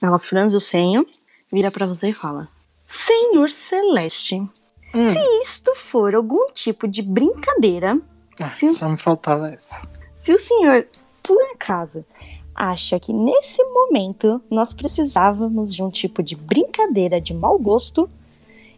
ela 0.00 0.18
franze 0.18 0.56
o 0.56 0.60
senho, 0.60 1.06
vira 1.52 1.70
pra 1.70 1.86
você 1.86 2.08
e 2.08 2.12
fala: 2.14 2.48
Senhor 2.86 3.50
Celeste, 3.50 4.36
Hum. 4.94 5.06
se 5.06 5.18
isto 5.40 5.74
for 5.76 6.14
algum 6.14 6.50
tipo 6.52 6.86
de 6.86 7.00
brincadeira, 7.00 7.98
Ah, 8.40 8.50
só 8.72 8.88
me 8.88 8.96
faltava 8.98 9.48
essa. 9.48 9.86
Se 10.14 10.32
o 10.32 10.40
senhor, 10.40 10.86
por 11.22 11.40
acaso, 11.54 12.04
acha 12.54 12.98
que 12.98 13.12
nesse 13.12 13.62
momento 13.64 14.40
nós 14.50 14.72
precisávamos 14.72 15.74
de 15.74 15.82
um 15.82 15.90
tipo 15.90 16.22
de 16.22 16.36
brincadeira 16.36 17.20
de 17.20 17.34
mau 17.34 17.58
gosto, 17.58 18.08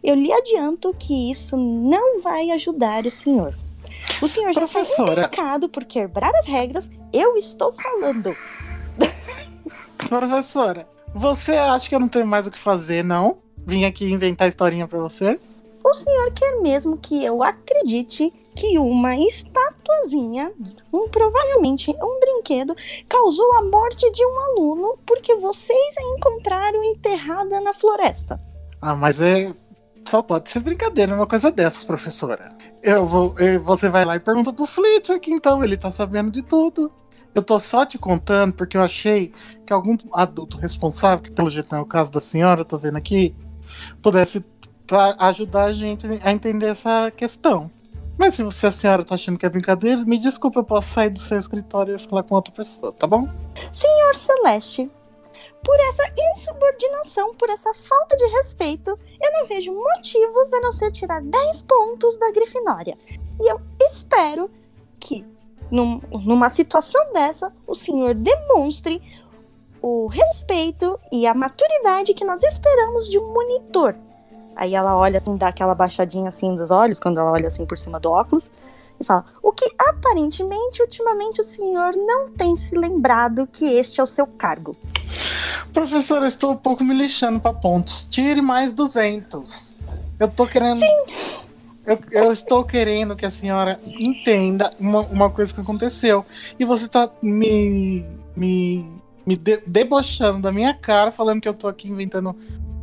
eu 0.03 0.15
lhe 0.15 0.31
adianto 0.31 0.93
que 0.97 1.31
isso 1.31 1.55
não 1.57 2.21
vai 2.21 2.51
ajudar 2.51 3.05
o 3.05 3.11
senhor. 3.11 3.55
O 4.21 4.27
senhor 4.27 4.53
já 4.53 4.63
está 4.63 4.79
Professora. 4.79 5.21
indicado 5.23 5.69
por 5.69 5.83
quebrar 5.83 6.33
as 6.35 6.45
regras, 6.45 6.89
eu 7.11 7.35
estou 7.35 7.73
falando. 7.73 8.35
Professora, 10.09 10.87
você 11.13 11.53
acha 11.57 11.89
que 11.89 11.95
eu 11.95 11.99
não 11.99 12.07
tenho 12.07 12.27
mais 12.27 12.45
o 12.45 12.51
que 12.51 12.59
fazer, 12.59 13.03
não? 13.03 13.37
Vim 13.65 13.85
aqui 13.85 14.05
inventar 14.11 14.47
historinha 14.47 14.87
pra 14.87 14.99
você? 14.99 15.39
O 15.83 15.93
senhor 15.93 16.31
quer 16.33 16.61
mesmo 16.61 16.97
que 16.97 17.23
eu 17.23 17.41
acredite 17.43 18.31
que 18.55 18.77
uma 18.79 19.15
estatuazinha, 19.17 20.51
um, 20.93 21.07
provavelmente 21.09 21.91
um 21.91 22.19
brinquedo, 22.19 22.75
causou 23.07 23.53
a 23.55 23.61
morte 23.63 24.09
de 24.11 24.25
um 24.25 24.39
aluno 24.39 24.97
porque 25.05 25.35
vocês 25.35 25.95
a 25.97 26.01
encontraram 26.17 26.83
enterrada 26.83 27.59
na 27.61 27.73
floresta. 27.73 28.39
Ah, 28.81 28.95
mas 28.95 29.19
é. 29.21 29.51
Só 30.07 30.21
pode 30.21 30.49
ser 30.51 30.59
brincadeira 30.59 31.15
uma 31.15 31.25
coisa 31.25 31.51
dessas, 31.51 31.83
professora. 31.83 32.55
Eu 32.83 33.05
vou. 33.05 33.33
eu- 33.39 33.59
você 33.61 33.89
vai 33.89 34.05
lá 34.05 34.15
e 34.15 34.19
pergunta 34.19 34.53
pro 34.53 34.65
Flitwick, 34.67 35.31
então, 35.31 35.63
ele 35.63 35.75
tá 35.75 35.89
sabendo 35.91 36.29
de 36.31 36.43
tudo. 36.43 36.91
Eu 37.33 37.41
tô 37.41 37.59
só 37.59 37.85
te 37.85 37.97
contando 37.97 38.53
porque 38.53 38.77
eu 38.77 38.81
achei 38.81 39.33
que 39.65 39.73
algum 39.73 39.97
adulto 40.13 40.57
responsável, 40.57 41.23
que 41.23 41.31
pelo 41.31 41.49
jeito 41.51 41.67
não 41.71 41.79
é 41.79 41.81
o 41.81 41.85
caso 41.85 42.11
da 42.11 42.21
senhora, 42.21 42.61
eu 42.61 42.65
tô 42.65 42.77
vendo 42.77 42.97
aqui, 42.97 43.35
pudesse 44.01 44.39
tá- 44.87 45.15
ajudar 45.19 45.65
a 45.65 45.73
gente 45.73 46.05
a 46.23 46.31
entender 46.31 46.67
essa 46.67 47.11
questão. 47.11 47.69
Mas 48.17 48.35
se 48.35 48.43
você, 48.43 48.67
a 48.67 48.71
senhora 48.71 49.03
tá 49.03 49.15
achando 49.15 49.37
que 49.37 49.45
é 49.45 49.49
brincadeira, 49.49 50.03
me 50.05 50.17
desculpa, 50.17 50.59
eu 50.59 50.63
posso 50.63 50.89
sair 50.89 51.09
do 51.09 51.19
seu 51.19 51.37
escritório 51.37 51.95
e 51.95 51.99
falar 51.99 52.23
com 52.23 52.35
outra 52.35 52.53
pessoa, 52.53 52.91
tá 52.93 53.05
bom? 53.05 53.27
Senhor 53.71 54.15
Celeste, 54.15 54.89
por 55.63 55.75
essa 55.89 56.03
insubordinação, 56.31 57.35
por 57.35 57.49
essa 57.49 57.73
falta 57.73 58.15
de 58.15 58.25
respeito, 58.27 58.91
eu 59.21 59.31
não 59.33 59.45
vejo 59.47 59.73
motivos 59.73 60.53
a 60.53 60.61
não 60.61 60.71
ser 60.71 60.91
tirar 60.91 61.21
10 61.21 61.61
pontos 61.63 62.17
da 62.17 62.31
Grifinória. 62.31 62.97
E 63.41 63.51
eu 63.51 63.59
espero 63.81 64.49
que, 64.99 65.25
num- 65.69 65.99
numa 66.23 66.49
situação 66.49 67.11
dessa, 67.11 67.51
o 67.67 67.75
senhor 67.75 68.15
demonstre 68.15 69.01
o 69.81 70.07
respeito 70.07 70.97
e 71.11 71.27
a 71.27 71.33
maturidade 71.33 72.13
que 72.13 72.23
nós 72.23 72.41
esperamos 72.43 73.09
de 73.09 73.19
um 73.19 73.33
monitor. 73.33 73.95
Aí 74.55 74.73
ela 74.73 74.95
olha 74.95 75.17
assim, 75.17 75.35
dá 75.35 75.49
aquela 75.49 75.75
baixadinha 75.75 76.29
assim 76.29 76.55
dos 76.55 76.71
olhos, 76.71 76.99
quando 76.99 77.19
ela 77.19 77.31
olha 77.31 77.47
assim 77.47 77.65
por 77.65 77.77
cima 77.77 77.99
do 77.99 78.09
óculos, 78.09 78.49
e 78.99 79.03
fala: 79.03 79.25
O 79.43 79.51
que 79.51 79.69
aparentemente, 79.77 80.81
ultimamente, 80.81 81.41
o 81.41 81.43
senhor 81.43 81.95
não 81.95 82.29
tem 82.29 82.55
se 82.55 82.75
lembrado 82.75 83.47
que 83.51 83.65
este 83.65 83.99
é 83.99 84.03
o 84.03 84.07
seu 84.07 84.25
cargo. 84.25 84.75
Professor, 85.73 86.21
eu 86.21 86.27
estou 86.27 86.51
um 86.51 86.57
pouco 86.57 86.83
me 86.83 86.93
lixando 86.93 87.39
pra 87.39 87.53
pontos. 87.53 88.07
Tire 88.09 88.41
mais 88.41 88.71
200. 88.71 89.75
Eu 90.19 90.27
tô 90.27 90.47
querendo. 90.47 90.79
Sim! 90.79 91.05
Eu, 91.85 91.99
eu 92.11 92.31
estou 92.31 92.63
querendo 92.63 93.15
que 93.15 93.25
a 93.25 93.29
senhora 93.29 93.79
entenda 93.85 94.73
uma, 94.79 95.01
uma 95.01 95.29
coisa 95.29 95.53
que 95.53 95.61
aconteceu. 95.61 96.25
E 96.57 96.65
você 96.65 96.87
tá 96.87 97.09
me. 97.21 98.05
me. 98.35 98.89
me 99.25 99.35
de, 99.35 99.61
debochando 99.67 100.41
da 100.41 100.51
minha 100.51 100.73
cara, 100.73 101.11
falando 101.11 101.41
que 101.41 101.49
eu 101.49 101.53
tô 101.53 101.67
aqui 101.67 101.89
inventando 101.89 102.35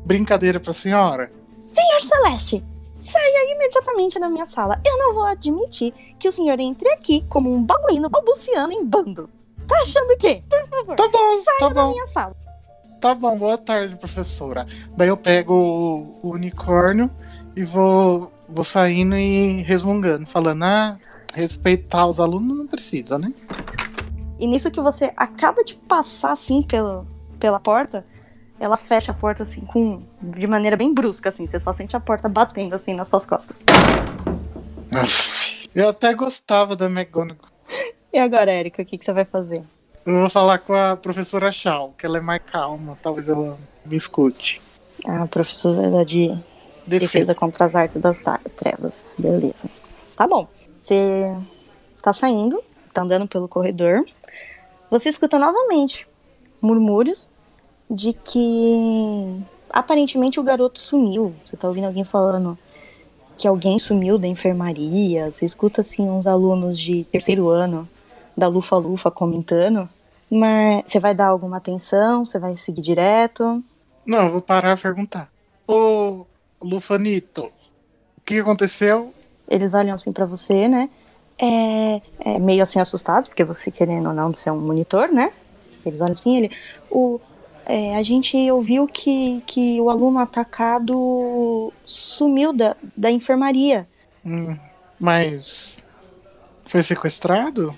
brincadeira 0.04 0.60
pra 0.60 0.74
senhora. 0.74 1.32
Senhor 1.72 2.00
Celeste, 2.02 2.62
saia 2.82 3.54
imediatamente 3.54 4.20
da 4.20 4.28
minha 4.28 4.44
sala. 4.44 4.78
Eu 4.84 4.98
não 4.98 5.14
vou 5.14 5.24
admitir 5.24 5.94
que 6.18 6.28
o 6.28 6.32
senhor 6.32 6.60
entre 6.60 6.86
aqui 6.90 7.24
como 7.30 7.50
um 7.50 7.62
babuíno 7.62 8.10
balbuciando 8.10 8.74
em 8.74 8.84
bando. 8.84 9.30
Tá 9.66 9.80
achando 9.80 10.10
o 10.12 10.16
quê? 10.18 10.42
Por 10.50 10.68
favor, 10.68 10.96
Tá 10.96 11.08
bom, 11.08 11.42
saia 11.42 11.58
tá 11.58 11.68
da 11.70 11.82
bom. 11.82 11.90
minha 11.92 12.06
sala. 12.08 12.36
Tá 13.00 13.14
bom, 13.14 13.38
boa 13.38 13.56
tarde, 13.56 13.96
professora. 13.96 14.66
Daí 14.94 15.08
eu 15.08 15.16
pego 15.16 15.54
o, 15.54 16.18
o 16.22 16.30
unicórnio 16.32 17.10
e 17.56 17.64
vou, 17.64 18.30
vou 18.46 18.64
saindo 18.64 19.16
e 19.16 19.62
resmungando, 19.62 20.26
falando, 20.26 20.64
ah, 20.64 20.98
respeitar 21.32 22.06
os 22.06 22.20
alunos 22.20 22.54
não 22.54 22.66
precisa, 22.66 23.18
né? 23.18 23.32
E 24.38 24.46
nisso 24.46 24.70
que 24.70 24.80
você 24.80 25.10
acaba 25.16 25.64
de 25.64 25.74
passar 25.76 26.32
assim 26.32 26.62
pelo, 26.62 27.06
pela 27.40 27.58
porta, 27.58 28.04
ela 28.62 28.76
fecha 28.76 29.10
a 29.10 29.14
porta 29.14 29.42
assim 29.42 29.60
com 29.62 30.00
de 30.22 30.46
maneira 30.46 30.76
bem 30.76 30.94
brusca 30.94 31.30
assim, 31.30 31.48
você 31.48 31.58
só 31.58 31.72
sente 31.72 31.96
a 31.96 32.00
porta 32.00 32.28
batendo 32.28 32.76
assim 32.76 32.94
nas 32.94 33.08
suas 33.08 33.26
costas. 33.26 33.60
Eu 35.74 35.88
até 35.88 36.14
gostava 36.14 36.76
da 36.76 36.86
McGonagall. 36.86 37.50
E 38.12 38.18
agora, 38.18 38.52
Erika, 38.52 38.82
o 38.82 38.84
que, 38.84 38.96
que 38.96 39.04
você 39.04 39.12
vai 39.12 39.24
fazer? 39.24 39.64
Eu 40.06 40.20
vou 40.20 40.30
falar 40.30 40.58
com 40.58 40.74
a 40.74 40.96
professora 40.96 41.50
Shaw, 41.50 41.92
que 41.98 42.06
ela 42.06 42.18
é 42.18 42.20
mais 42.20 42.42
calma, 42.46 42.96
talvez 43.02 43.28
ela 43.28 43.58
me 43.84 43.96
escute. 43.96 44.62
A 45.04 45.26
professora 45.26 46.04
de 46.04 46.28
defesa 46.86 47.08
Defesa. 47.08 47.34
contra 47.34 47.64
as 47.64 47.74
artes 47.74 47.96
das 47.96 48.20
trevas. 48.56 49.04
Beleza. 49.18 49.54
Tá 50.14 50.28
bom. 50.28 50.46
Você 50.80 51.34
tá 52.00 52.12
saindo, 52.12 52.62
tá 52.92 53.02
andando 53.02 53.26
pelo 53.26 53.48
corredor. 53.48 54.04
Você 54.88 55.08
escuta 55.08 55.36
novamente 55.36 56.06
murmúrios 56.60 57.28
de 57.92 58.12
que 58.12 59.40
aparentemente 59.70 60.40
o 60.40 60.42
garoto 60.42 60.80
sumiu. 60.80 61.34
Você 61.44 61.56
tá 61.56 61.68
ouvindo 61.68 61.84
alguém 61.84 62.04
falando 62.04 62.58
que 63.36 63.46
alguém 63.46 63.78
sumiu 63.78 64.18
da 64.18 64.26
enfermaria. 64.26 65.30
Você 65.30 65.44
escuta 65.44 65.82
assim 65.82 66.08
uns 66.08 66.26
alunos 66.26 66.78
de 66.78 67.04
terceiro 67.04 67.48
ano 67.48 67.88
da 68.36 68.48
Lufa 68.48 68.76
Lufa 68.76 69.10
comentando. 69.10 69.88
Mas 70.30 70.84
você 70.86 70.98
vai 70.98 71.14
dar 71.14 71.26
alguma 71.26 71.58
atenção? 71.58 72.24
Você 72.24 72.38
vai 72.38 72.56
seguir 72.56 72.80
direto? 72.80 73.62
Não, 74.06 74.24
eu 74.24 74.32
vou 74.32 74.40
parar 74.40 74.76
e 74.76 74.80
perguntar. 74.80 75.30
Ô, 75.68 76.24
Lufanito, 76.60 77.44
o 77.44 78.20
que 78.24 78.38
aconteceu? 78.38 79.12
eles 79.52 79.74
olham 79.74 79.94
assim 79.94 80.12
pra 80.12 80.24
você, 80.24 80.66
né? 80.66 80.88
É, 81.38 82.00
é, 82.20 82.38
meio 82.38 82.62
assim 82.62 82.80
assustados, 82.80 83.28
porque 83.28 83.44
você 83.44 83.70
querendo 83.70 84.08
ou 84.08 84.14
não 84.14 84.32
ser 84.32 84.50
um 84.50 84.60
monitor, 84.60 85.08
né? 85.08 85.32
Eles 85.84 86.00
olham 86.00 86.12
assim, 86.12 86.36
ele. 86.38 86.50
O, 86.90 87.20
é, 87.66 87.96
a 87.96 88.02
gente 88.02 88.36
ouviu 88.50 88.86
que, 88.86 89.42
que 89.46 89.80
o 89.80 89.88
aluno 89.90 90.18
atacado 90.18 91.72
sumiu 91.84 92.52
da, 92.52 92.76
da 92.96 93.10
enfermaria. 93.10 93.86
Hum, 94.24 94.56
mas 94.98 95.82
foi 96.66 96.82
sequestrado? 96.82 97.74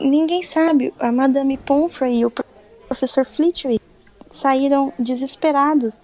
Ninguém 0.00 0.42
sabe. 0.42 0.92
A 0.98 1.10
Madame 1.12 1.56
Pomfrey 1.56 2.18
e 2.20 2.26
o 2.26 2.30
pro- 2.30 2.44
professor 2.86 3.24
Flitwick 3.24 3.80
saíram 4.30 4.92
desesperados 4.98 5.98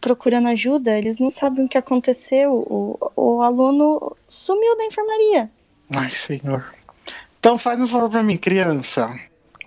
procurando 0.00 0.48
ajuda. 0.48 0.96
Eles 0.98 1.18
não 1.18 1.30
sabem 1.30 1.64
o 1.64 1.68
que 1.68 1.78
aconteceu. 1.78 2.52
O, 2.52 2.98
o 3.16 3.42
aluno 3.42 4.16
sumiu 4.28 4.76
da 4.76 4.84
enfermaria. 4.84 5.50
Ai, 5.94 6.10
senhor. 6.10 6.74
Então 7.38 7.56
faz 7.56 7.80
um 7.80 7.86
favor 7.86 8.10
pra 8.10 8.22
mim, 8.22 8.36
criança. 8.36 9.08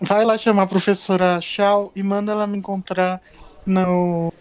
Vai 0.02 0.24
lá 0.24 0.38
chamar 0.38 0.64
a 0.64 0.68
professora 0.68 1.42
Shaw 1.42 1.92
e 1.96 2.02
manda 2.02 2.32
ela 2.32 2.48
me 2.48 2.58
encontrar 2.58 3.22
no. 3.66 4.32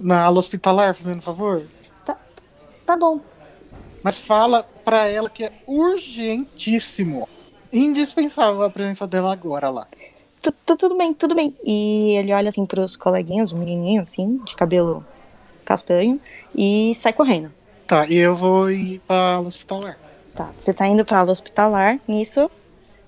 na 0.00 0.24
ala 0.24 0.38
hospitalar, 0.38 0.94
fazendo 0.94 1.18
um 1.18 1.22
favor. 1.22 1.64
Tá 2.84 2.96
bom, 2.96 3.20
Mas 4.02 4.18
fala 4.18 4.62
pra 4.82 5.06
ela 5.06 5.28
que 5.28 5.44
é 5.44 5.52
urgentíssimo. 5.66 7.28
Indispensável 7.70 8.62
a 8.62 8.70
presença 8.70 9.06
dela 9.06 9.30
agora 9.30 9.68
lá. 9.68 9.86
Tu- 10.40 10.52
tu- 10.64 10.76
tudo 10.76 10.96
bem, 10.96 11.12
tudo 11.12 11.34
bem. 11.34 11.54
E 11.62 12.16
ele 12.16 12.32
olha 12.32 12.48
assim 12.48 12.64
pros 12.64 12.96
coleguinhas, 12.96 13.52
o 13.52 13.56
menininho 13.58 14.00
assim, 14.00 14.38
de 14.38 14.54
cabelo 14.56 15.04
castanho, 15.66 16.18
e 16.54 16.94
sai 16.94 17.12
correndo. 17.12 17.52
Tá, 17.86 18.06
e 18.06 18.16
eu 18.16 18.34
vou 18.34 18.70
ir 18.70 19.00
pra 19.00 19.34
ala 19.34 19.48
hospitalar. 19.48 19.98
Tá, 20.34 20.48
você 20.58 20.72
tá 20.72 20.86
indo 20.86 21.04
pra 21.04 21.18
aula 21.18 21.32
hospitalar, 21.32 21.98
nisso. 22.08 22.50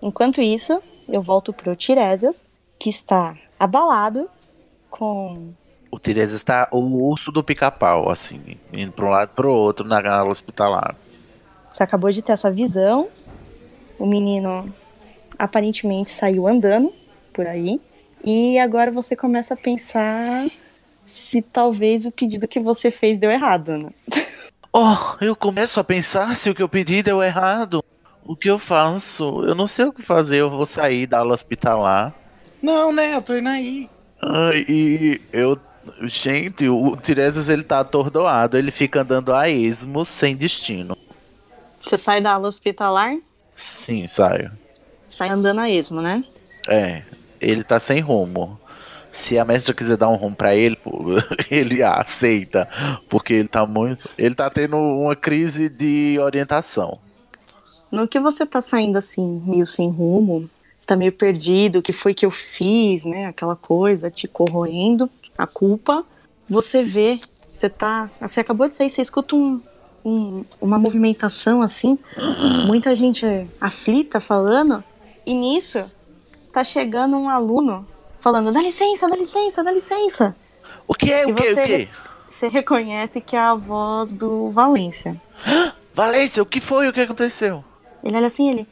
Enquanto 0.02 0.43
isso, 0.43 0.82
eu 1.11 1.20
volto 1.20 1.53
pro 1.53 1.77
Tiresias, 1.77 2.43
que 2.78 2.89
está 2.89 3.37
abalado 3.59 4.28
com... 4.89 5.53
O 5.91 5.99
Tiresias 5.99 6.32
está 6.32 6.69
o 6.70 6.78
urso 6.78 7.32
do 7.32 7.43
pica-pau, 7.43 8.09
assim, 8.09 8.57
indo 8.73 8.93
para 8.93 9.05
um 9.05 9.11
lado 9.11 9.31
e 9.32 9.35
pro 9.35 9.53
outro 9.53 9.85
na 9.85 9.99
ala 9.99 10.31
hospitalar. 10.31 10.95
Você 11.73 11.82
acabou 11.82 12.11
de 12.11 12.23
ter 12.23 12.32
essa 12.32 12.51
visão. 12.51 13.09
O 13.99 14.07
menino 14.07 14.73
aparentemente 15.39 16.11
saiu 16.11 16.47
andando 16.47 16.93
por 17.32 17.47
aí. 17.47 17.81
E 18.24 18.59
agora 18.59 18.91
você 18.91 19.16
começa 19.16 19.55
a 19.55 19.57
pensar 19.57 20.49
se 21.05 21.43
talvez 21.43 22.05
o 22.05 22.12
pedido 22.12 22.47
que 22.47 22.61
você 22.61 22.91
fez 22.91 23.19
deu 23.19 23.31
errado, 23.31 23.77
né? 23.77 23.91
Oh, 24.73 24.97
eu 25.20 25.35
começo 25.35 25.81
a 25.81 25.85
pensar 25.85 26.37
se 26.37 26.49
o 26.49 26.55
que 26.55 26.62
eu 26.62 26.69
pedi 26.69 27.03
deu 27.03 27.20
errado. 27.20 27.85
O 28.24 28.36
que 28.36 28.48
eu 28.48 28.59
faço? 28.59 29.44
Eu 29.44 29.55
não 29.55 29.66
sei 29.66 29.86
o 29.86 29.92
que 29.92 30.02
fazer. 30.02 30.38
Eu 30.38 30.51
vou 30.51 30.66
sair 30.66 31.06
da 31.06 31.18
ala 31.18 31.32
hospitalar. 31.34 32.14
Não, 32.62 32.92
né? 32.92 33.14
Eu 33.16 33.22
tô 33.22 33.34
indo 33.36 33.48
aí. 33.48 33.88
Ai, 34.22 34.64
e 34.68 35.20
eu. 35.32 35.59
Gente, 36.02 36.68
o 36.68 36.94
Tiresias 36.97 37.48
ele 37.48 37.64
tá 37.64 37.80
atordoado. 37.80 38.56
Ele 38.56 38.70
fica 38.70 39.01
andando 39.02 39.34
a 39.34 39.48
esmo 39.48 40.05
sem 40.05 40.36
destino. 40.36 40.97
Você 41.82 41.97
sai 41.97 42.20
da 42.20 42.34
aula 42.34 42.47
hospitalar, 42.47 43.16
Sim, 43.56 44.06
saio. 44.06 44.51
sai 45.09 45.30
andando 45.30 45.60
a 45.60 45.70
esmo, 45.70 46.02
né? 46.02 46.22
É, 46.68 47.02
ele 47.40 47.64
tá 47.64 47.80
sem 47.80 48.01
rumo. 48.01 48.60
Se 49.10 49.38
a 49.38 49.44
mestra 49.44 49.74
quiser 49.74 49.97
dar 49.97 50.09
um 50.10 50.14
rumo 50.14 50.36
pra 50.36 50.55
ele, 50.55 50.76
pô, 50.76 51.02
ele 51.51 51.82
aceita. 51.82 52.68
Porque 53.09 53.32
ele 53.32 53.48
tá 53.48 53.66
muito. 53.66 54.09
Ele 54.16 54.34
tá 54.34 54.48
tendo 54.51 54.76
uma 54.76 55.16
crise 55.16 55.68
de 55.70 56.18
orientação. 56.20 56.98
No 57.90 58.06
que 58.06 58.20
você 58.20 58.46
tá 58.46 58.60
saindo 58.60 58.96
assim, 58.98 59.42
meio 59.44 59.66
sem 59.66 59.90
rumo, 59.90 60.48
tá 60.86 60.96
meio 60.96 61.12
perdido, 61.12 61.78
o 61.78 61.82
que 61.82 61.92
foi 61.92 62.14
que 62.14 62.26
eu 62.26 62.30
fiz, 62.30 63.04
né? 63.04 63.26
Aquela 63.26 63.54
coisa 63.56 64.10
te 64.10 64.26
corroendo, 64.26 65.08
a 65.38 65.46
culpa. 65.46 66.04
Você 66.48 66.82
vê, 66.82 67.20
você 67.54 67.68
tá. 67.68 68.10
Você 68.20 68.40
acabou 68.40 68.68
de 68.68 68.74
sair, 68.76 68.90
você 68.90 69.00
escuta 69.02 69.36
um, 69.36 69.60
um- 70.04 70.44
uma 70.60 70.78
movimentação 70.78 71.62
assim, 71.62 71.98
muita 72.66 72.94
gente 72.94 73.24
aflita 73.60 74.20
falando, 74.20 74.82
e 75.24 75.32
nisso 75.34 75.84
tá 76.52 76.64
chegando 76.64 77.16
um 77.16 77.28
aluno 77.28 77.86
falando: 78.20 78.52
dá 78.52 78.60
licença, 78.60 79.08
dá 79.08 79.16
licença, 79.16 79.62
dá 79.62 79.70
licença. 79.72 80.34
O 80.88 80.94
que 80.94 81.12
é? 81.12 81.24
O 81.26 81.34
que? 81.34 81.54
você- 81.54 81.62
O 81.62 81.66
que? 81.66 81.88
Você 82.28 82.48
reconhece 82.48 83.20
que 83.20 83.36
é 83.36 83.38
a 83.38 83.54
voz 83.54 84.12
do 84.14 84.50
Valência. 84.50 85.20
Valência, 85.94 86.42
o 86.42 86.46
que 86.46 86.60
foi? 86.60 86.88
O 86.88 86.92
que 86.92 87.00
aconteceu? 87.00 87.62
Ele 88.02 88.16
olha 88.16 88.27
assim, 88.27 88.51
ele. 88.51 88.68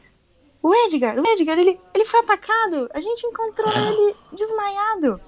O 0.63 0.75
Edgar, 0.75 1.19
o 1.19 1.27
Edgar, 1.27 1.59
ele, 1.59 1.79
ele 1.95 2.05
foi 2.05 2.21
atacado. 2.21 2.91
A 2.93 3.01
gente 3.01 3.25
encontrou 3.27 3.71
ele 3.73 4.15
desmaiado. 4.33 5.21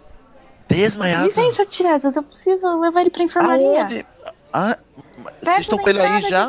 Desmaiado? 0.69 1.27
Licença, 1.27 1.65
Tiresias, 1.65 2.17
eu 2.17 2.23
preciso 2.23 2.79
levar 2.81 3.01
ele 3.03 3.11
pra 3.11 3.23
enfermaria. 3.23 3.83
Aonde? 3.83 4.07
Ah, 4.53 4.79
vocês 5.43 5.59
estão 5.61 5.79
com 5.79 5.89
ele 5.89 6.01
aí 6.01 6.21
já? 6.23 6.47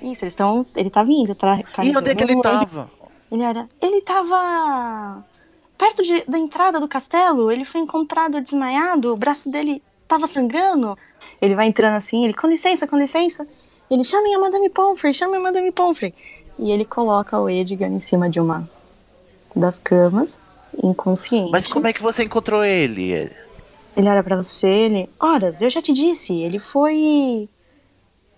Isso, 0.00 0.24
eles 0.24 0.32
estão. 0.32 0.64
Ele 0.76 0.90
tá 0.90 1.02
vindo, 1.02 1.34
tá? 1.34 1.58
E 1.82 1.96
onde 1.96 2.10
é 2.10 2.14
que 2.14 2.22
ele 2.22 2.36
o 2.36 2.42
tava? 2.42 2.90
Ele 3.30 3.42
era. 3.42 3.68
Ele 3.80 4.00
tava. 4.02 5.24
Perto 5.76 6.02
de- 6.02 6.24
da 6.26 6.38
entrada 6.38 6.78
do 6.80 6.88
castelo. 6.88 7.50
Ele 7.50 7.64
foi 7.64 7.80
encontrado 7.80 8.40
desmaiado. 8.40 9.12
O 9.12 9.16
braço 9.16 9.50
dele 9.50 9.82
tava 10.06 10.26
sangrando. 10.26 10.96
Ele 11.40 11.54
vai 11.54 11.66
entrando 11.66 11.96
assim, 11.96 12.24
ele, 12.24 12.34
com 12.34 12.46
licença, 12.46 12.86
com 12.86 12.96
licença. 12.96 13.46
Ele, 13.90 14.04
chamem 14.04 14.34
a 14.34 14.38
Madame 14.38 14.68
Pomfrey, 14.70 15.12
chamem 15.14 15.36
a 15.38 15.42
Madame 15.42 15.70
Pomfrey. 15.72 16.14
E 16.58 16.70
ele 16.72 16.84
coloca 16.84 17.38
o 17.38 17.48
Edgar 17.48 17.90
em 17.90 18.00
cima 18.00 18.28
de 18.28 18.40
uma 18.40 18.68
das 19.54 19.78
camas, 19.78 20.38
inconsciente. 20.82 21.50
Mas 21.52 21.66
como 21.66 21.86
é 21.86 21.92
que 21.92 22.02
você 22.02 22.24
encontrou 22.24 22.64
ele? 22.64 23.12
Ele 23.96 24.08
olha 24.08 24.22
pra 24.22 24.36
você, 24.36 24.66
ele. 24.66 25.08
Horas, 25.18 25.60
eu 25.62 25.70
já 25.70 25.80
te 25.82 25.92
disse, 25.92 26.32
ele 26.34 26.58
foi. 26.58 27.48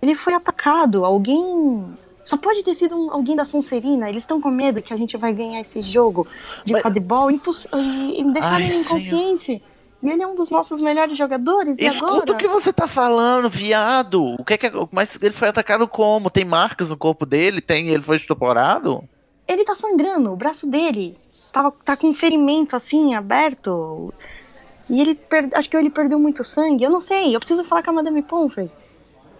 Ele 0.02 0.14
foi 0.14 0.34
atacado. 0.34 1.04
Alguém. 1.04 1.84
Só 2.24 2.36
pode 2.36 2.62
ter 2.62 2.74
sido 2.74 2.94
um- 2.94 3.10
alguém 3.12 3.34
da 3.34 3.44
Sonserina. 3.44 4.08
Eles 4.08 4.22
estão 4.22 4.40
com 4.40 4.50
medo 4.50 4.82
que 4.82 4.92
a 4.92 4.96
gente 4.96 5.16
vai 5.16 5.32
ganhar 5.32 5.60
esse 5.60 5.80
jogo 5.82 6.26
de 6.64 6.72
Mas- 6.74 6.82
quadribol 6.82 7.30
imposs... 7.30 7.66
e, 7.74 8.20
e 8.20 8.32
deixar 8.32 8.54
Ai, 8.56 8.64
ele 8.66 8.76
inconsciente. 8.76 9.62
E 10.02 10.08
ele 10.08 10.22
é 10.22 10.26
um 10.26 10.34
dos 10.34 10.50
nossos 10.50 10.80
melhores 10.80 11.16
jogadores. 11.18 11.78
E 11.78 11.84
Escuta 11.84 12.12
agora? 12.12 12.32
o 12.32 12.36
que 12.36 12.48
você 12.48 12.72
tá 12.72 12.86
falando, 12.88 13.50
viado. 13.50 14.24
O 14.38 14.44
que 14.44 14.54
é 14.54 14.58
que 14.58 14.66
é- 14.66 14.72
Mas 14.90 15.18
ele 15.22 15.34
foi 15.34 15.48
atacado 15.48 15.86
como? 15.86 16.30
Tem 16.30 16.44
marcas 16.44 16.90
no 16.90 16.96
corpo 16.96 17.26
dele? 17.26 17.60
Tem. 17.60 17.88
Ele 17.88 18.02
foi 18.02 18.16
estuporado? 18.16 19.04
Ele 19.46 19.64
tá 19.64 19.74
sangrando, 19.74 20.32
o 20.32 20.36
braço 20.36 20.66
dele 20.66 21.18
tá, 21.52 21.70
tá 21.84 21.96
com 21.96 22.08
um 22.08 22.14
ferimento 22.14 22.76
assim, 22.76 23.14
aberto. 23.14 24.14
E 24.88 25.00
ele 25.00 25.14
per... 25.14 25.48
acho 25.54 25.68
que 25.68 25.76
ele 25.76 25.90
perdeu 25.90 26.18
muito 26.18 26.42
sangue. 26.44 26.84
Eu 26.84 26.90
não 26.90 27.00
sei, 27.00 27.34
eu 27.34 27.40
preciso 27.40 27.64
falar 27.64 27.82
com 27.82 27.90
a 27.90 27.94
Madame 27.94 28.22
Pomfrey. 28.22 28.70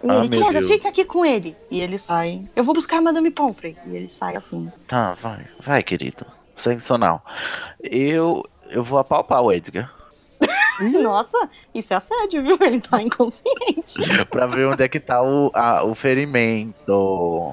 E 0.03 0.09
Ah, 0.09 0.25
ele, 0.25 0.29
Deus. 0.29 0.67
fica 0.67 0.89
aqui 0.89 1.05
com 1.05 1.25
ele. 1.25 1.55
E 1.69 1.79
ele 1.79 1.97
sai. 1.97 2.41
Eu 2.55 2.63
vou 2.63 2.73
buscar 2.75 2.97
a 2.97 3.01
Madame 3.01 3.29
Pomfrey. 3.31 3.77
E 3.87 3.95
ele 3.95 4.07
sai 4.07 4.35
assim. 4.35 4.71
Tá, 4.87 5.13
vai. 5.13 5.45
Vai, 5.59 5.81
querido. 5.83 6.25
Sensacional. 6.55 7.23
Eu. 7.81 8.43
Eu 8.69 8.83
vou 8.83 8.97
apalpar 8.99 9.41
o 9.43 9.51
Edgar. 9.51 9.93
Nossa, 11.01 11.49
isso 11.73 11.93
é 11.93 11.97
assédio, 11.97 12.41
viu? 12.43 12.57
Ele 12.61 12.79
tá 12.81 13.01
inconsciente. 13.01 13.95
pra 14.29 14.45
ver 14.47 14.67
onde 14.67 14.83
é 14.83 14.87
que 14.89 14.99
tá 14.99 15.21
o, 15.23 15.51
a- 15.53 15.83
o 15.83 15.93
ferimento. 15.95 17.51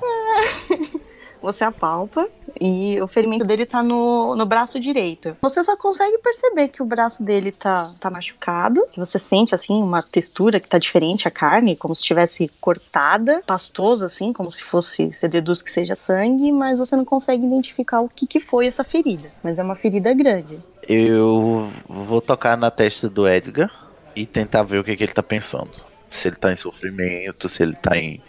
Você 1.40 1.62
apalpa 1.62 2.26
e 2.60 3.00
o 3.00 3.06
ferimento 3.06 3.44
dele 3.44 3.64
tá 3.64 3.80
no, 3.80 4.34
no 4.34 4.44
braço 4.44 4.80
direito. 4.80 5.36
Você 5.40 5.62
só 5.62 5.76
consegue 5.76 6.18
perceber 6.18 6.66
que 6.66 6.82
o 6.82 6.84
braço 6.84 7.22
dele 7.22 7.52
tá, 7.52 7.94
tá 8.00 8.10
machucado. 8.10 8.84
Você 8.96 9.20
sente, 9.20 9.54
assim, 9.54 9.80
uma 9.80 10.02
textura 10.02 10.58
que 10.58 10.68
tá 10.68 10.78
diferente 10.78 11.28
a 11.28 11.30
carne, 11.30 11.76
como 11.76 11.94
se 11.94 12.00
estivesse 12.02 12.50
cortada, 12.60 13.40
pastoso, 13.46 14.04
assim, 14.04 14.32
como 14.32 14.50
se 14.50 14.64
fosse. 14.64 15.12
Você 15.12 15.28
deduz 15.28 15.62
que 15.62 15.70
seja 15.70 15.94
sangue, 15.94 16.50
mas 16.50 16.80
você 16.80 16.96
não 16.96 17.04
consegue 17.04 17.46
identificar 17.46 18.00
o 18.00 18.08
que, 18.08 18.26
que 18.26 18.40
foi 18.40 18.66
essa 18.66 18.82
ferida. 18.82 19.30
Mas 19.40 19.60
é 19.60 19.62
uma 19.62 19.76
ferida 19.76 20.12
grande. 20.12 20.58
Eu 20.88 21.70
vou 21.86 22.20
tocar 22.20 22.56
na 22.56 22.70
testa 22.70 23.10
do 23.10 23.28
Edgar 23.28 23.70
e 24.16 24.24
tentar 24.24 24.62
ver 24.62 24.78
o 24.78 24.84
que, 24.84 24.96
que 24.96 25.04
ele 25.04 25.12
tá 25.12 25.22
pensando. 25.22 25.70
Se 26.08 26.28
ele 26.28 26.36
tá 26.36 26.50
em 26.50 26.56
sofrimento, 26.56 27.48
se 27.48 27.62
ele 27.62 27.76
tá 27.76 27.96
em 27.96 28.22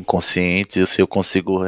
inconsciente, 0.00 0.86
se 0.86 1.02
eu 1.02 1.06
consigo 1.06 1.60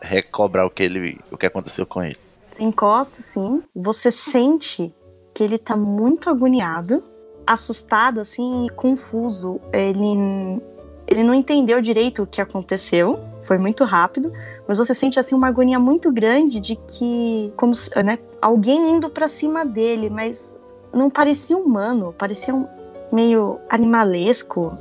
recobrar 0.00 0.66
o 0.66 0.70
que 0.70 0.82
ele. 0.82 1.20
o 1.30 1.36
que 1.36 1.46
aconteceu 1.46 1.84
com 1.84 2.02
ele. 2.02 2.16
Você 2.50 2.64
encosta, 2.64 3.20
assim, 3.20 3.62
você 3.74 4.10
sente 4.10 4.92
que 5.34 5.44
ele 5.44 5.58
tá 5.58 5.76
muito 5.76 6.28
agoniado, 6.28 7.02
assustado, 7.46 8.20
assim, 8.20 8.66
e 8.66 8.70
confuso. 8.70 9.60
Ele, 9.72 10.60
ele 11.06 11.22
não 11.22 11.34
entendeu 11.34 11.80
direito 11.80 12.22
o 12.22 12.26
que 12.26 12.40
aconteceu, 12.40 13.18
foi 13.44 13.58
muito 13.58 13.84
rápido, 13.84 14.32
mas 14.70 14.78
você 14.78 14.94
sente, 14.94 15.18
assim, 15.18 15.34
uma 15.34 15.48
agonia 15.48 15.80
muito 15.80 16.12
grande 16.12 16.60
de 16.60 16.76
que, 16.76 17.52
como, 17.56 17.72
né, 18.04 18.20
alguém 18.40 18.92
indo 18.92 19.10
pra 19.10 19.26
cima 19.26 19.66
dele, 19.66 20.08
mas 20.08 20.56
não 20.94 21.10
parecia 21.10 21.58
humano, 21.58 22.14
parecia 22.16 22.54
um, 22.54 22.68
meio 23.10 23.58
animalesco. 23.68 24.78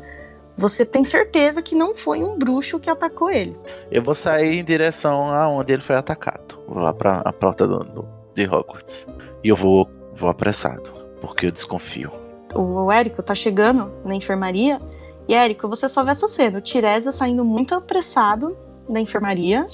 Você 0.56 0.86
tem 0.86 1.04
certeza 1.04 1.64
que 1.64 1.74
não 1.74 1.96
foi 1.96 2.24
um 2.24 2.38
bruxo 2.38 2.78
que 2.80 2.88
atacou 2.88 3.32
ele. 3.32 3.58
Eu 3.90 4.04
vou 4.04 4.14
sair 4.14 4.60
em 4.60 4.64
direção 4.64 5.32
aonde 5.32 5.74
ele 5.74 5.82
foi 5.82 5.96
atacado. 5.96 6.60
Vou 6.68 6.78
lá 6.84 6.94
pra 6.94 7.24
a 7.26 7.34
porta 7.34 7.68
do, 7.68 7.80
do- 7.80 8.06
de 8.36 8.46
Hogwarts. 8.46 9.08
E 9.44 9.50
eu 9.50 9.56
vou, 9.56 9.90
vou 10.14 10.30
apressado, 10.30 10.94
porque 11.20 11.48
eu 11.48 11.52
desconfio. 11.52 12.12
o 12.54 12.92
Érico 12.92 13.24
tá 13.24 13.34
chegando 13.34 13.92
na 14.06 14.14
enfermaria. 14.14 14.80
E 15.28 15.34
Érico, 15.34 15.68
você 15.68 15.90
só 15.90 16.04
vê 16.04 16.12
essa 16.12 16.28
cena: 16.28 16.60
o 16.60 16.62
Tiresias 16.62 17.16
saindo 17.16 17.44
muito 17.44 17.74
apressado 17.74 18.56
da 18.90 19.00
enfermaria. 19.00 19.66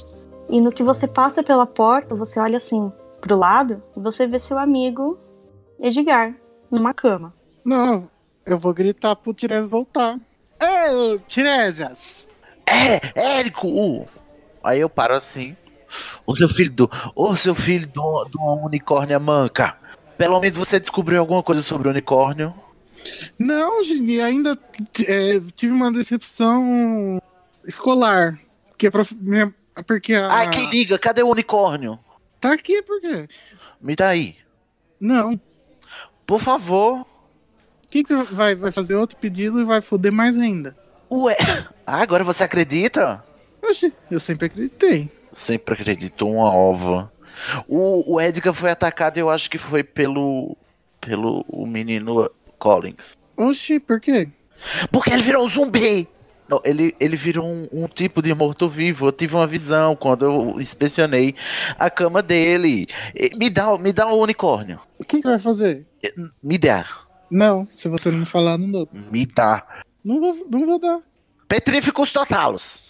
E 0.50 0.62
no 0.62 0.72
que 0.72 0.84
você 0.84 1.08
passa 1.08 1.42
pela 1.42 1.66
porta, 1.66 2.16
você 2.16 2.40
olha 2.40 2.58
assim 2.58 2.92
pro 3.20 3.38
lado 3.38 3.82
e 3.96 4.00
você 4.00 4.28
vê 4.28 4.40
seu 4.40 4.60
amigo 4.60 5.18
Edgar 5.80 6.36
numa 6.70 6.94
cama. 6.94 7.34
Não, 7.64 8.10
eu 8.46 8.58
vou 8.58 8.74
gritar 8.74 9.16
pro 9.16 9.34
Tiresias 9.34 9.72
voltar. 9.72 10.18
Ei, 10.60 11.20
Tiresias! 11.28 12.30
É, 12.68 13.40
Érico! 13.40 14.08
Aí 14.64 14.80
eu 14.80 14.90
paro 14.90 15.16
assim. 15.16 15.56
Ô 16.26 16.36
seu 16.36 16.50
filho 16.50 16.72
do. 16.72 16.92
Ô 17.16 17.36
seu 17.36 17.56
filho 17.56 17.88
do, 17.88 18.26
do 18.26 18.42
unicórnio 18.66 19.20
manca! 19.20 19.78
Pelo 20.18 20.40
menos 20.40 20.58
você 20.58 20.80
descobriu 20.80 21.20
alguma 21.20 21.44
coisa 21.44 21.62
sobre 21.62 21.88
o 21.88 21.92
unicórnio. 21.92 22.54
Não, 23.38 23.84
Gini, 23.84 24.22
ainda 24.22 24.58
é, 25.08 25.40
tive 25.56 25.74
uma 25.74 25.92
decepção 25.92 27.22
escolar. 27.66 28.40
Que 28.78 28.88
é 28.88 28.92
minha- 29.20 29.54
porque 29.88 30.14
a... 30.14 30.32
Ai, 30.32 30.50
quem 30.50 30.70
liga? 30.70 30.98
Cadê 30.98 31.22
o 31.24 31.30
unicórnio? 31.30 32.00
Tá 32.40 32.54
aqui, 32.54 32.82
por 32.82 33.00
quê? 33.02 33.28
Me 33.82 33.96
dá 33.96 34.10
aí. 34.10 34.36
Não. 35.00 35.34
O 35.34 35.40
Por 36.26 36.40
favor. 36.40 37.06
que, 37.90 38.04
que 38.04 38.10
você 38.10 38.24
vai, 38.34 38.56
vai 38.56 38.72
fazer 38.72 38.96
outro 38.96 39.18
pedido 39.18 39.60
e 39.62 39.66
vai 39.66 39.82
foder 39.82 40.12
mais 40.12 40.38
ainda? 40.38 40.76
Ué. 41.12 41.36
Ah, 41.86 42.02
agora 42.02 42.24
você 42.24 42.44
acredita? 42.44 43.24
Oxi, 43.64 43.94
eu 44.10 44.20
sempre 44.20 44.48
acreditei. 44.48 45.12
Sempre 45.34 45.74
acreditou 45.76 46.34
uma 46.34 46.52
ova. 46.54 47.12
O, 47.68 48.16
o 48.16 48.22
Edgar 48.22 48.54
foi 48.54 48.72
atacado, 48.72 49.18
eu 49.18 49.30
acho 49.30 49.50
que 49.50 49.58
foi 49.58 49.84
pelo. 49.84 50.56
pelo 51.02 51.46
o 51.48 51.66
menino 51.66 52.30
Collins. 52.58 53.18
Oxi, 53.38 53.80
por 53.80 54.00
quê? 54.00 54.30
Porque 54.92 55.12
ele 55.12 55.22
virou 55.22 55.44
um 55.46 55.50
zumbi! 55.50 56.08
Não, 56.48 56.62
ele, 56.64 56.96
ele 57.00 57.16
virou 57.16 57.46
um, 57.46 57.68
um 57.72 57.88
tipo 57.88 58.22
de 58.22 58.34
morto-vivo. 58.34 59.08
Eu 59.08 59.12
tive 59.12 59.36
uma 59.36 59.48
visão 59.48 59.96
quando 59.96 60.26
eu 60.26 60.62
inspecionei 60.62 61.36
a 61.78 61.90
cama 61.90 62.22
dele. 62.22 62.88
Me 63.38 63.50
dá, 63.50 63.78
me 63.78 63.92
dá 63.92 64.08
o 64.08 64.22
unicórnio. 64.22 64.80
O 65.00 65.04
que, 65.04 65.22
você 65.22 65.30
vai 65.30 65.40
fazer? 65.40 65.86
Me 66.42 66.58
dá. 66.58 66.86
Não, 67.32 67.68
se 67.68 67.90
você 67.90 68.12
não 68.12 68.20
me 68.20 68.26
falar, 68.26 68.58
não 68.58 68.70
dou. 68.70 68.90
Me 68.94 69.26
dá. 69.26 69.66
Não 70.04 70.20
vou, 70.20 70.48
não 70.52 70.66
vou 70.66 70.80
dar. 70.80 71.00
Petríficos 71.48 72.14
totalos. 72.14 72.90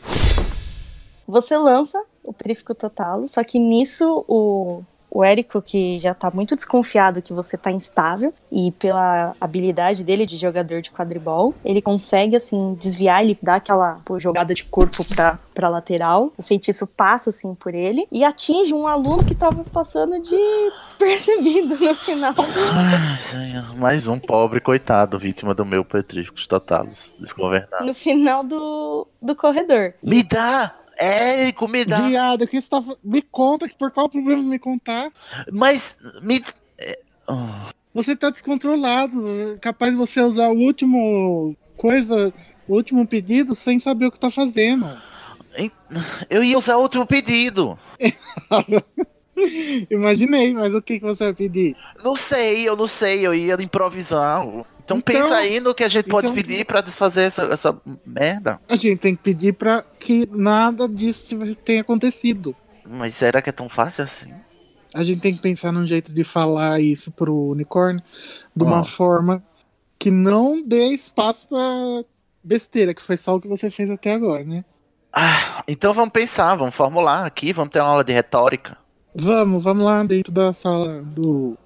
Você 1.28 1.58
lança 1.58 2.02
o 2.24 2.34
Perífico 2.34 2.76
Total, 2.76 3.26
só 3.26 3.44
que 3.44 3.58
nisso 3.58 4.26
o, 4.28 4.84
o 5.16 5.24
Érico, 5.24 5.62
que 5.62 5.98
já 6.02 6.14
tá 6.14 6.30
muito 6.30 6.58
desconfiado 6.58 7.22
que 7.22 7.32
você 7.32 7.58
tá 7.58 7.72
instável, 7.72 8.34
e 8.52 8.70
pela 8.74 9.34
habilidade 9.40 10.04
dele 10.04 10.26
de 10.26 10.36
jogador 10.36 10.82
de 10.82 10.92
quadribol, 10.92 11.56
ele 11.64 11.80
consegue, 11.80 12.36
assim, 12.36 12.74
desviar, 12.74 13.24
ele 13.24 13.40
dá 13.42 13.56
aquela 13.56 14.02
pô, 14.04 14.20
jogada 14.20 14.54
de 14.54 14.66
corpo 14.66 15.06
pra, 15.06 15.40
pra 15.54 15.70
lateral, 15.70 16.34
o 16.38 16.44
feitiço 16.44 16.86
passa, 16.86 17.30
assim, 17.30 17.56
por 17.56 17.74
ele, 17.74 18.06
e 18.12 18.26
atinge 18.26 18.74
um 18.74 18.88
aluno 18.88 19.24
que 19.24 19.34
tava 19.34 19.64
passando 19.64 20.22
de 20.22 20.38
despercebido 20.82 21.80
no 21.80 21.96
final. 21.96 22.36
Ai, 22.38 23.16
senhor. 23.18 23.74
Mais 23.78 24.10
um 24.10 24.20
pobre 24.20 24.60
coitado, 24.60 25.18
vítima 25.18 25.56
do 25.56 25.66
meu 25.66 25.86
Petríficos 25.86 26.46
totalos. 26.46 27.16
Desgovernado. 27.18 27.86
No 27.86 27.94
final 27.94 28.44
do, 28.44 29.08
do 29.22 29.34
corredor. 29.34 29.94
Me 30.04 30.22
dá! 30.24 30.76
Érico, 30.98 31.68
me 31.68 31.84
dá! 31.86 32.08
Viado, 32.08 32.44
o 32.44 32.48
que 32.48 32.62
você 32.62 32.70
tá. 32.70 32.84
Me 33.04 33.22
conta 33.22 33.68
que 33.68 33.78
por 33.78 33.92
qual 33.92 34.10
problema 34.10 34.42
me 34.42 34.60
contar? 34.60 35.12
Mas 35.52 35.98
me. 36.22 36.44
é, 36.78 37.00
oh. 37.28 37.74
Você 37.94 38.16
tá 38.16 38.30
descontrolado. 38.30 39.54
é 39.54 39.58
Capaz 39.58 39.92
de 39.92 39.98
você 39.98 40.22
usar 40.22 40.50
o 40.50 40.58
último. 40.58 41.56
coisa. 41.78 42.34
O 42.68 42.74
último 42.74 43.06
pedido 43.08 43.54
sem 43.54 43.78
saber 43.78 44.08
o 44.08 44.12
que 44.12 44.20
tá 44.20 44.32
fazendo. 44.32 44.90
Eu 46.30 46.44
ia 46.44 46.58
usar 46.58 46.78
outro 46.78 47.06
pedido. 47.06 47.78
Imaginei, 49.90 50.54
mas 50.54 50.74
o 50.74 50.82
que, 50.82 51.00
que 51.00 51.06
você 51.06 51.26
vai 51.26 51.34
pedir? 51.34 51.76
Não 52.04 52.16
sei, 52.16 52.68
eu 52.68 52.76
não 52.76 52.88
sei, 52.88 53.26
eu 53.26 53.34
ia 53.34 53.62
improvisar. 53.62 54.46
Então, 54.86 54.98
Então, 54.98 55.02
pensa 55.02 55.36
aí 55.36 55.60
no 55.60 55.74
que 55.74 55.84
a 55.84 55.88
gente 55.90 56.08
pode 56.08 56.28
é 56.28 56.30
um- 56.30 56.34
pedir 56.34 56.64
pra 56.66 56.80
desfazer 56.80 57.24
essa, 57.24 57.44
essa 57.46 57.76
merda. 58.06 58.60
A 58.70 58.76
gente 58.76 59.00
tem 59.00 59.16
que 59.16 59.22
pedir 59.24 59.54
pra 59.54 59.84
que 60.00 60.30
nada 60.32 60.88
disso 60.88 61.36
tenha 61.64 61.82
acontecido. 61.82 62.56
Mas 62.88 63.16
será 63.16 63.42
que 63.42 63.50
é 63.50 63.54
tão 63.54 63.68
fácil 63.68 64.04
assim? 64.04 64.32
A 64.94 65.04
gente 65.04 65.20
tem 65.22 65.34
que 65.36 65.42
pensar 65.42 65.72
num 65.72 65.86
jeito 65.88 66.14
de 66.14 66.24
falar 66.24 66.80
isso 66.80 67.12
pro 67.12 67.36
unicórnio 67.36 68.02
de 68.56 68.64
uma 68.64 68.82
Ah. 68.82 68.84
forma 68.84 69.44
que 69.98 70.12
não 70.12 70.62
dê 70.64 70.90
espaço 70.94 71.48
pra 71.48 72.04
besteira, 72.44 72.94
que 72.94 73.02
foi 73.02 73.18
só 73.18 73.36
o 73.36 73.42
que 73.42 73.48
você 73.48 73.72
fez 73.72 73.90
até 73.90 74.14
agora, 74.14 74.44
né? 74.44 74.64
Ah, 75.12 75.64
então 75.68 75.94
vamos 75.94 76.12
pensar, 76.14 76.56
vamos 76.56 76.76
formular 76.76 77.26
aqui, 77.26 77.52
vamos 77.52 77.72
ter 77.72 77.80
uma 77.80 77.90
aula 77.90 78.04
de 78.04 78.14
retórica. 78.14 78.78
Vamos, 79.16 79.64
vamos 79.64 79.84
lá 79.84 80.04
dentro 80.04 80.32
da 80.32 80.54
sala 80.54 81.02
do. 81.02 81.58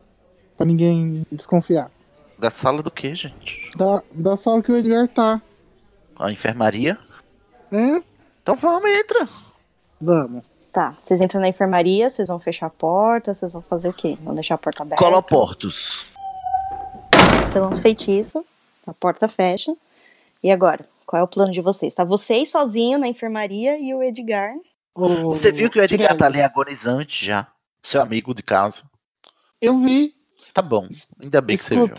pra 0.56 0.66
ninguém 0.66 1.26
desconfiar. 1.32 1.92
Da 2.40 2.50
sala 2.50 2.82
do 2.82 2.90
que, 2.90 3.14
gente? 3.14 3.70
Da, 3.76 4.02
da 4.16 4.38
sala 4.38 4.64
que 4.64 4.72
o 4.72 4.78
Edgar 4.78 5.08
tá. 5.10 5.42
A 6.18 6.32
enfermaria? 6.32 6.98
É? 7.70 8.02
Então 8.42 8.56
vamos, 8.56 8.90
entra. 8.90 9.28
Vamos. 10.00 10.44
Tá, 10.72 10.96
vocês 11.02 11.20
entram 11.20 11.42
na 11.42 11.50
enfermaria, 11.50 12.10
vocês 12.10 12.30
vão 12.30 12.40
fechar 12.40 12.68
a 12.68 12.70
porta, 12.70 13.34
vocês 13.34 13.52
vão 13.52 13.62
fazer 13.62 13.90
o 13.90 13.94
quê? 13.94 14.18
Vão 14.22 14.34
deixar 14.34 14.56
a 14.56 14.58
porta 14.58 14.84
aberta? 14.84 15.04
Coloportos. 15.04 16.06
Você 17.46 17.60
lança 17.60 17.80
o 17.80 17.82
feitiço, 17.82 18.46
a 18.88 18.94
porta 18.94 19.28
fecha. 19.28 19.76
E 20.42 20.50
agora? 20.50 20.86
Qual 21.06 21.20
é 21.20 21.24
o 21.24 21.28
plano 21.28 21.52
de 21.52 21.60
vocês? 21.60 21.94
Tá 21.94 22.06
vocês 22.06 22.52
sozinhos 22.52 23.02
na 23.02 23.08
enfermaria 23.08 23.78
e 23.80 23.94
o 23.94 24.02
Edgar. 24.02 24.54
Ô, 24.96 25.36
Você 25.36 25.52
viu 25.52 25.70
que 25.70 25.80
o 25.80 25.84
Edgar 25.84 26.16
tá 26.16 26.28
ali 26.28 26.42
agonizante 26.42 27.26
já? 27.26 27.48
Seu 27.84 28.02
amigo 28.02 28.34
de 28.34 28.44
casa. 28.44 28.84
Eu 29.60 29.78
vi. 29.80 30.14
Tá 30.54 30.62
bom. 30.62 30.88
Ainda 31.20 31.42
bem 31.42 31.58
que 31.58 31.64
você 31.64 31.76
viu. 31.76 31.90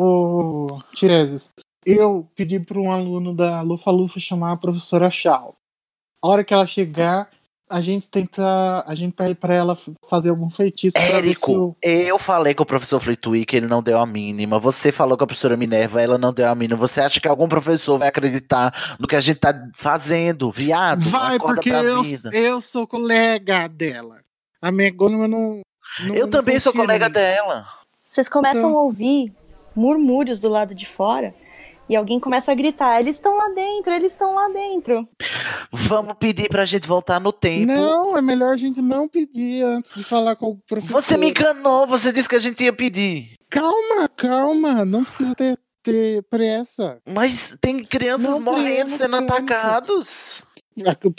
O 0.00 0.80
Tiresias, 0.94 1.50
eu 1.84 2.24
pedi 2.36 2.60
para 2.60 2.78
um 2.78 2.92
aluno 2.92 3.34
da 3.34 3.60
Lufa 3.62 3.90
Lufa 3.90 4.20
chamar 4.20 4.52
a 4.52 4.56
professora 4.56 5.10
Shaw. 5.10 5.56
A 6.22 6.28
hora 6.28 6.44
que 6.44 6.54
ela 6.54 6.66
chegar, 6.66 7.28
a 7.68 7.80
gente 7.80 8.06
tenta. 8.08 8.84
A 8.86 8.94
gente 8.94 9.12
pede 9.14 9.34
pra 9.34 9.52
ela 9.56 9.76
fazer 10.08 10.30
algum 10.30 10.48
feitiço 10.50 10.92
pra 10.92 11.02
ver 11.02 11.10
se 11.10 11.16
Érico, 11.18 11.52
o. 11.52 11.76
eu 11.82 12.16
falei 12.16 12.54
com 12.54 12.62
o 12.62 12.66
professor 12.66 13.00
Flitwick, 13.00 13.56
ele 13.56 13.66
não 13.66 13.82
deu 13.82 13.98
a 13.98 14.06
mínima. 14.06 14.60
Você 14.60 14.92
falou 14.92 15.18
com 15.18 15.24
a 15.24 15.26
professora 15.26 15.56
Minerva, 15.56 16.00
ela 16.00 16.16
não 16.16 16.32
deu 16.32 16.48
a 16.48 16.54
mínima. 16.54 16.78
Você 16.78 17.00
acha 17.00 17.18
que 17.20 17.26
algum 17.26 17.48
professor 17.48 17.98
vai 17.98 18.06
acreditar 18.06 18.96
no 19.00 19.08
que 19.08 19.16
a 19.16 19.20
gente 19.20 19.40
tá 19.40 19.52
fazendo, 19.74 20.48
viado? 20.48 21.00
Vai, 21.10 21.40
porque 21.40 21.70
eu, 21.70 22.02
eu 22.32 22.60
sou 22.60 22.86
colega 22.86 23.66
dela. 23.68 24.20
A 24.62 24.70
minha 24.70 24.92
Gônima 24.92 25.26
não. 25.26 25.60
não 26.04 26.14
Eu 26.14 26.30
também 26.30 26.60
sou 26.60 26.72
colega 26.72 27.08
dela. 27.08 27.66
Vocês 28.04 28.28
começam 28.28 28.70
Então. 28.70 28.78
a 28.78 28.82
ouvir 28.84 29.32
murmúrios 29.78 30.40
do 30.40 30.48
lado 30.48 30.74
de 30.74 30.84
fora 30.86 31.34
e 31.88 31.96
alguém 31.96 32.20
começa 32.20 32.52
a 32.52 32.54
gritar: 32.54 33.00
eles 33.00 33.16
estão 33.16 33.36
lá 33.36 33.48
dentro, 33.48 33.92
eles 33.92 34.12
estão 34.12 34.34
lá 34.34 34.48
dentro. 34.48 35.08
Vamos 35.72 36.14
pedir 36.18 36.48
pra 36.48 36.66
gente 36.66 36.86
voltar 36.86 37.18
no 37.18 37.32
tempo. 37.32 37.72
Não, 37.72 38.16
é 38.16 38.20
melhor 38.20 38.52
a 38.52 38.56
gente 38.56 38.82
não 38.82 39.08
pedir 39.08 39.62
antes 39.62 39.94
de 39.94 40.04
falar 40.04 40.36
com 40.36 40.50
o 40.50 40.56
professor. 40.56 41.00
Você 41.00 41.16
me 41.16 41.30
enganou, 41.30 41.86
você 41.86 42.12
disse 42.12 42.28
que 42.28 42.36
a 42.36 42.40
gente 42.40 42.62
ia 42.62 42.72
pedir. 42.72 43.32
Calma, 43.48 44.08
calma. 44.14 44.84
Não 44.84 45.02
precisa 45.02 45.34
ter, 45.34 45.58
ter 45.82 46.22
pressa. 46.24 47.00
Mas 47.08 47.56
tem 47.60 47.82
crianças 47.82 48.28
Não 48.28 48.40
morrendo, 48.40 48.90
sendo 48.90 49.12
pânico. 49.12 49.32
atacados. 49.32 50.42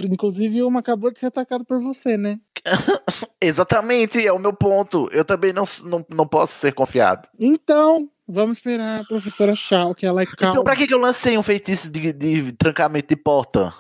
Inclusive, 0.06 0.64
uma 0.64 0.80
acabou 0.80 1.12
de 1.12 1.20
ser 1.20 1.26
atacada 1.26 1.66
por 1.66 1.82
você, 1.82 2.16
né? 2.16 2.40
Exatamente, 3.42 4.26
é 4.26 4.32
o 4.32 4.40
meu 4.40 4.54
ponto. 4.54 5.10
Eu 5.12 5.26
também 5.26 5.52
não, 5.52 5.66
não, 5.84 6.06
não 6.10 6.28
posso 6.28 6.54
ser 6.54 6.72
confiado. 6.72 7.28
Então, 7.38 8.10
vamos 8.30 8.58
esperar 8.58 9.02
a 9.02 9.04
professora 9.04 9.56
Shaw, 9.56 9.96
que 9.96 10.06
ela 10.06 10.22
é 10.22 10.26
calma. 10.26 10.54
Então, 10.54 10.64
pra 10.64 10.76
que, 10.76 10.86
que 10.86 10.94
eu 10.94 11.00
lancei 11.00 11.38
um 11.38 11.44
feitiço 11.44 11.92
de, 11.92 12.14
de 12.14 12.52
trancamento 12.54 13.08
de 13.08 13.16
porta? 13.16 13.74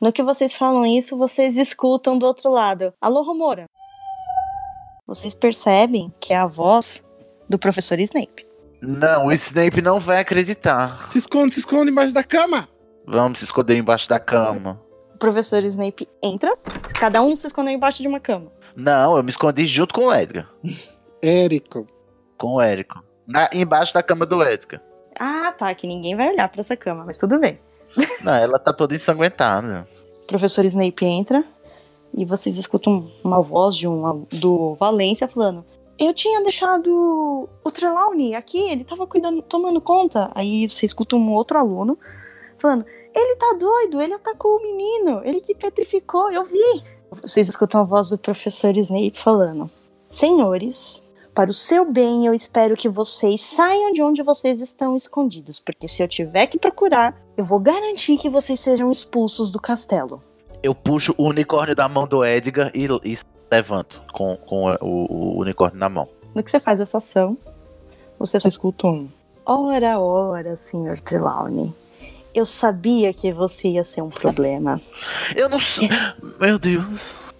No 0.00 0.12
que 0.12 0.22
vocês 0.22 0.56
falam 0.56 0.84
isso, 0.84 1.16
vocês 1.16 1.56
escutam 1.56 2.18
do 2.18 2.26
outro 2.26 2.50
lado: 2.50 2.92
Alô, 3.00 3.22
Romora. 3.22 3.66
Vocês 5.06 5.34
percebem 5.34 6.12
que 6.20 6.32
é 6.32 6.36
a 6.36 6.46
voz 6.46 7.02
do 7.48 7.58
professor 7.58 7.98
Snape. 8.00 8.44
Não, 8.82 9.26
o 9.26 9.32
Snape 9.32 9.80
não 9.80 10.00
vai 10.00 10.18
acreditar. 10.18 11.08
Se 11.08 11.18
esconde, 11.18 11.54
se 11.54 11.60
esconde 11.60 11.90
embaixo 11.90 12.12
da 12.12 12.24
cama. 12.24 12.68
Vamos 13.06 13.38
se 13.38 13.44
esconder 13.44 13.76
embaixo 13.76 14.08
da 14.08 14.18
cama. 14.18 14.80
O 15.14 15.18
professor 15.18 15.62
Snape 15.64 16.08
entra, 16.22 16.54
cada 16.98 17.22
um 17.22 17.34
se 17.34 17.46
escondeu 17.46 17.72
embaixo 17.72 18.02
de 18.02 18.08
uma 18.08 18.20
cama. 18.20 18.52
Não, 18.76 19.16
eu 19.16 19.22
me 19.22 19.30
escondi 19.30 19.64
junto 19.64 19.94
com 19.94 20.06
o 20.06 20.14
Edgar. 20.14 20.50
Érico. 21.22 21.86
Com 22.36 22.56
o 22.56 22.60
Érico. 22.60 23.05
Na, 23.26 23.48
embaixo 23.52 23.92
da 23.92 24.02
cama 24.02 24.24
do 24.24 24.42
Edgar. 24.42 24.80
Ah, 25.18 25.52
tá, 25.56 25.74
que 25.74 25.86
ninguém 25.86 26.14
vai 26.14 26.30
olhar 26.30 26.48
pra 26.48 26.60
essa 26.60 26.76
cama, 26.76 27.04
mas 27.04 27.18
tudo 27.18 27.38
bem. 27.38 27.58
Não, 28.22 28.34
ela 28.34 28.58
tá 28.58 28.72
toda 28.72 28.94
ensanguentada. 28.94 29.88
O 30.22 30.26
professor 30.26 30.64
Snape 30.64 31.04
entra 31.04 31.44
e 32.14 32.24
vocês 32.24 32.56
escutam 32.56 33.10
uma 33.22 33.40
voz 33.40 33.76
de 33.76 33.88
um 33.88 34.26
do 34.32 34.74
Valência 34.74 35.26
falando: 35.28 35.64
Eu 35.98 36.12
tinha 36.12 36.42
deixado 36.42 37.48
o 37.64 37.70
Trelawney 37.70 38.34
aqui, 38.34 38.70
ele 38.70 38.84
tava 38.84 39.06
cuidando, 39.06 39.42
tomando 39.42 39.80
conta. 39.80 40.30
Aí 40.34 40.68
você 40.68 40.84
escuta 40.84 41.16
um 41.16 41.32
outro 41.32 41.58
aluno 41.58 41.98
falando: 42.58 42.84
Ele 43.14 43.36
tá 43.36 43.56
doido, 43.58 44.00
ele 44.00 44.14
atacou 44.14 44.56
o 44.58 44.62
menino, 44.62 45.22
ele 45.24 45.40
que 45.40 45.54
petrificou, 45.54 46.30
eu 46.30 46.44
vi. 46.44 46.82
Vocês 47.22 47.48
escutam 47.48 47.80
a 47.80 47.84
voz 47.84 48.10
do 48.10 48.18
professor 48.18 48.76
Snape 48.76 49.18
falando: 49.18 49.70
Senhores, 50.10 51.02
para 51.36 51.50
o 51.50 51.52
seu 51.52 51.84
bem, 51.84 52.24
eu 52.24 52.32
espero 52.32 52.74
que 52.74 52.88
vocês 52.88 53.42
saiam 53.42 53.92
de 53.92 54.02
onde 54.02 54.22
vocês 54.22 54.58
estão 54.62 54.96
escondidos, 54.96 55.60
porque 55.60 55.86
se 55.86 56.02
eu 56.02 56.08
tiver 56.08 56.46
que 56.46 56.58
procurar, 56.58 57.14
eu 57.36 57.44
vou 57.44 57.60
garantir 57.60 58.16
que 58.16 58.30
vocês 58.30 58.58
sejam 58.58 58.90
expulsos 58.90 59.50
do 59.50 59.60
castelo. 59.60 60.22
Eu 60.62 60.74
puxo 60.74 61.14
o 61.18 61.24
unicórnio 61.24 61.76
da 61.76 61.86
mão 61.90 62.06
do 62.06 62.24
Edgar 62.24 62.72
e, 62.74 62.86
e 63.04 63.18
levanto 63.50 64.02
com, 64.14 64.34
com 64.34 64.74
o, 64.80 65.36
o 65.36 65.38
unicórnio 65.40 65.78
na 65.78 65.90
mão. 65.90 66.08
No 66.34 66.42
que 66.42 66.50
você 66.50 66.58
faz 66.58 66.80
essa 66.80 66.96
ação, 66.96 67.36
você 68.18 68.40
só 68.40 68.48
escuta 68.48 68.86
um. 68.86 69.06
Ora, 69.44 70.00
ora, 70.00 70.56
Sr. 70.56 70.98
Trelawney. 71.04 71.70
Eu 72.34 72.46
sabia 72.46 73.12
que 73.12 73.30
você 73.30 73.68
ia 73.68 73.84
ser 73.84 74.00
um 74.00 74.08
problema. 74.08 74.80
Eu 75.34 75.50
não 75.50 75.60
sei. 75.60 75.90
Meu 76.40 76.58
Deus. 76.58 77.30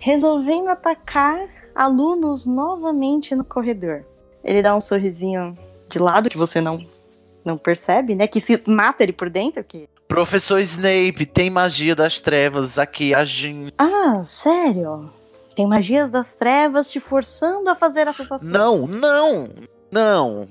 Resolvendo 0.00 0.68
atacar 0.68 1.48
alunos 1.76 2.46
novamente 2.46 3.34
no 3.34 3.44
corredor. 3.44 4.04
Ele 4.42 4.62
dá 4.62 4.74
um 4.74 4.80
sorrisinho 4.80 5.56
de 5.88 5.98
lado 5.98 6.30
que 6.30 6.38
você 6.38 6.60
não 6.60 6.84
não 7.44 7.56
percebe, 7.56 8.14
né? 8.16 8.26
Que 8.26 8.40
se 8.40 8.60
mata 8.66 9.04
ele 9.04 9.12
por 9.12 9.30
dentro, 9.30 9.62
que 9.62 9.88
Professor 10.08 10.58
Snape, 10.60 11.26
tem 11.26 11.48
magia 11.50 11.94
das 11.94 12.20
trevas 12.20 12.76
aqui 12.78 13.14
agindo. 13.14 13.72
Ah, 13.78 14.22
sério? 14.24 15.10
Tem 15.54 15.66
magias 15.66 16.10
das 16.10 16.34
trevas 16.34 16.90
te 16.90 16.98
forçando 17.00 17.68
a 17.70 17.74
fazer 17.76 18.06
essas 18.08 18.30
ações. 18.30 18.48
Não, 18.50 18.86
não, 18.86 19.48
não. 19.90 20.46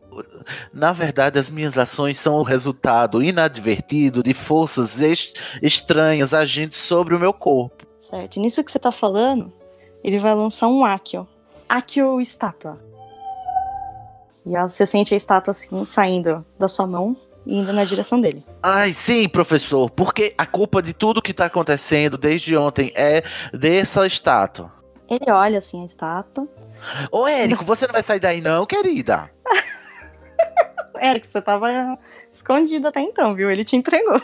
Na 0.73 0.91
verdade, 0.93 1.37
as 1.37 1.49
minhas 1.49 1.77
ações 1.77 2.17
são 2.17 2.35
o 2.35 2.43
resultado 2.43 3.21
inadvertido 3.23 4.23
de 4.23 4.33
forças 4.33 4.99
est- 5.01 5.35
estranhas 5.61 6.33
agindo 6.33 6.73
sobre 6.73 7.13
o 7.15 7.19
meu 7.19 7.33
corpo. 7.33 7.85
Certo. 7.99 8.39
Nisso 8.39 8.63
que 8.63 8.71
você 8.71 8.79
tá 8.79 8.91
falando, 8.91 9.51
ele 10.05 10.19
vai 10.19 10.35
lançar 10.35 10.67
um 10.67 10.85
Akio. 10.85 11.27
Akio 11.67 12.21
estátua. 12.21 12.79
E 14.45 14.55
aí 14.55 14.61
você 14.61 14.85
sente 14.85 15.15
a 15.15 15.17
estátua 15.17 15.49
assim, 15.49 15.83
saindo 15.87 16.45
da 16.59 16.67
sua 16.67 16.85
mão 16.85 17.17
e 17.43 17.57
indo 17.57 17.73
na 17.73 17.83
direção 17.83 18.21
dele. 18.21 18.45
Ai, 18.61 18.93
sim, 18.93 19.27
professor, 19.27 19.89
porque 19.89 20.35
a 20.37 20.45
culpa 20.45 20.79
de 20.79 20.93
tudo 20.93 21.23
que 21.23 21.33
tá 21.33 21.45
acontecendo 21.45 22.19
desde 22.19 22.55
ontem 22.55 22.93
é 22.95 23.23
dessa 23.51 24.05
estátua. 24.05 24.71
Ele 25.09 25.31
olha 25.31 25.57
assim 25.57 25.81
a 25.81 25.85
estátua. 25.87 26.47
Ô, 27.11 27.27
Érico, 27.27 27.65
você 27.65 27.87
não 27.87 27.93
vai 27.93 28.03
sair 28.03 28.19
daí 28.19 28.41
não, 28.41 28.67
querida? 28.67 29.31
Érico, 30.97 31.27
você 31.27 31.41
tava 31.41 31.97
escondido 32.31 32.87
até 32.87 33.01
então, 33.01 33.33
viu? 33.33 33.49
Ele 33.49 33.65
te 33.65 33.75
entregou. 33.75 34.21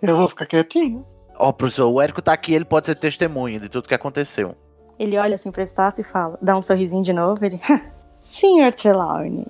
Eu 0.00 0.16
vou 0.16 0.28
ficar 0.28 0.46
quietinho. 0.46 1.04
Ó, 1.36 1.50
professor, 1.50 1.88
o 1.88 2.00
Érico 2.00 2.22
tá 2.22 2.32
aqui, 2.32 2.54
ele 2.54 2.64
pode 2.64 2.86
ser 2.86 2.94
testemunha 2.94 3.58
de 3.58 3.68
tudo 3.68 3.88
que 3.88 3.94
aconteceu. 3.94 4.56
Ele 4.98 5.16
olha 5.16 5.36
assim 5.36 5.50
pra 5.50 5.62
estátua 5.62 6.02
e 6.02 6.04
fala, 6.04 6.38
dá 6.42 6.56
um 6.56 6.62
sorrisinho 6.62 7.02
de 7.02 7.12
novo, 7.12 7.44
ele. 7.44 7.60
Senhor 8.20 8.74
Trelawney, 8.74 9.46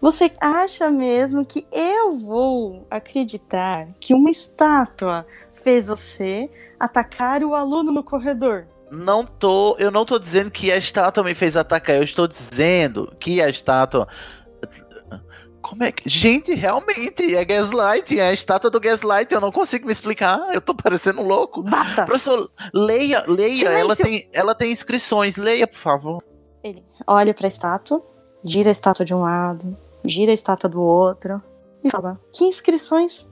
você 0.00 0.30
acha 0.40 0.90
mesmo 0.90 1.44
que 1.44 1.66
eu 1.70 2.16
vou 2.16 2.86
acreditar 2.90 3.88
que 4.00 4.14
uma 4.14 4.30
estátua 4.30 5.26
fez 5.62 5.88
você 5.88 6.48
atacar 6.78 7.42
o 7.42 7.54
aluno 7.54 7.92
no 7.92 8.02
corredor? 8.02 8.64
Não 8.90 9.26
tô, 9.26 9.76
eu 9.78 9.90
não 9.90 10.04
tô 10.06 10.18
dizendo 10.18 10.50
que 10.50 10.72
a 10.72 10.76
estátua 10.76 11.22
me 11.22 11.34
fez 11.34 11.56
atacar, 11.56 11.96
eu 11.96 12.02
estou 12.02 12.26
dizendo 12.26 13.12
que 13.20 13.42
a 13.42 13.48
estátua 13.50 14.08
como 15.62 15.84
é 15.84 15.92
que. 15.92 16.08
Gente, 16.08 16.54
realmente, 16.54 17.34
é 17.34 17.44
Gaslight, 17.44 18.18
é 18.18 18.28
a 18.28 18.32
estátua 18.32 18.70
do 18.70 18.80
Gaslight, 18.80 19.34
eu 19.34 19.40
não 19.40 19.52
consigo 19.52 19.86
me 19.86 19.92
explicar, 19.92 20.54
eu 20.54 20.60
tô 20.60 20.74
parecendo 20.74 21.20
um 21.20 21.26
louco. 21.26 21.62
Basta! 21.62 22.04
Professor, 22.04 22.50
leia, 22.72 23.24
leia, 23.26 23.68
ela 23.68 23.94
tem, 23.96 24.28
ela 24.32 24.54
tem 24.54 24.70
inscrições, 24.70 25.36
leia, 25.36 25.66
por 25.66 25.78
favor. 25.78 26.22
Ele 26.62 26.84
olha 27.06 27.34
pra 27.34 27.48
estátua, 27.48 28.02
gira 28.44 28.70
a 28.70 28.72
estátua 28.72 29.04
de 29.04 29.14
um 29.14 29.22
lado, 29.22 29.76
gira 30.04 30.30
a 30.30 30.34
estátua 30.34 30.68
do 30.68 30.80
outro 30.80 31.42
e 31.82 31.90
fala: 31.90 32.20
Que 32.32 32.44
inscrições? 32.44 33.28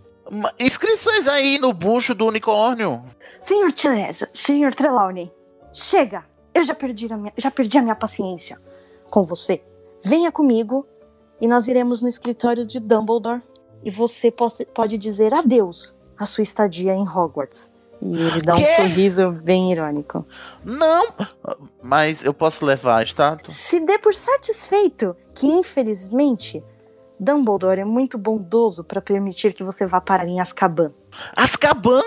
Inscrições 0.58 1.28
aí 1.28 1.58
no 1.58 1.72
bucho 1.72 2.14
do 2.14 2.26
unicórnio. 2.26 3.02
Senhor 3.40 3.72
Teresa, 3.72 4.28
Senhor 4.32 4.74
Trelawney, 4.74 5.32
chega! 5.72 6.24
Eu 6.52 6.64
já 6.64 6.74
perdi, 6.74 7.12
a 7.12 7.16
minha, 7.18 7.32
já 7.36 7.50
perdi 7.50 7.76
a 7.76 7.82
minha 7.82 7.94
paciência 7.94 8.58
com 9.10 9.24
você. 9.24 9.62
Venha 10.02 10.32
comigo 10.32 10.86
e 11.40 11.46
nós 11.46 11.68
iremos 11.68 12.02
no 12.02 12.08
escritório 12.08 12.66
de 12.66 12.80
Dumbledore 12.80 13.42
e 13.84 13.90
você 13.90 14.32
pode 14.74 14.98
dizer 14.98 15.32
adeus 15.32 15.96
à 16.18 16.26
sua 16.26 16.42
estadia 16.42 16.94
em 16.94 17.08
Hogwarts. 17.08 17.70
E 18.00 18.20
ele 18.20 18.42
dá 18.42 18.54
um 18.56 18.64
sorriso 18.64 19.32
bem 19.42 19.72
irônico. 19.72 20.26
Não! 20.64 21.06
Mas 21.82 22.24
eu 22.24 22.34
posso 22.34 22.64
levar 22.64 22.98
a 22.98 23.02
estátua? 23.02 23.52
Se 23.52 23.80
dê 23.80 23.98
por 23.98 24.14
satisfeito 24.14 25.16
que, 25.34 25.46
infelizmente, 25.46 26.62
Dumbledore 27.18 27.80
é 27.80 27.84
muito 27.84 28.18
bondoso 28.18 28.84
para 28.84 29.00
permitir 29.00 29.54
que 29.54 29.64
você 29.64 29.86
vá 29.86 30.00
parar 30.00 30.26
em 30.26 30.40
Azkaban. 30.40 30.92
Azkaban! 31.34 32.02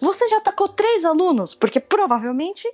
Você 0.00 0.26
já 0.28 0.38
atacou 0.38 0.68
três 0.68 1.04
alunos, 1.04 1.54
porque 1.54 1.80
provavelmente 1.80 2.66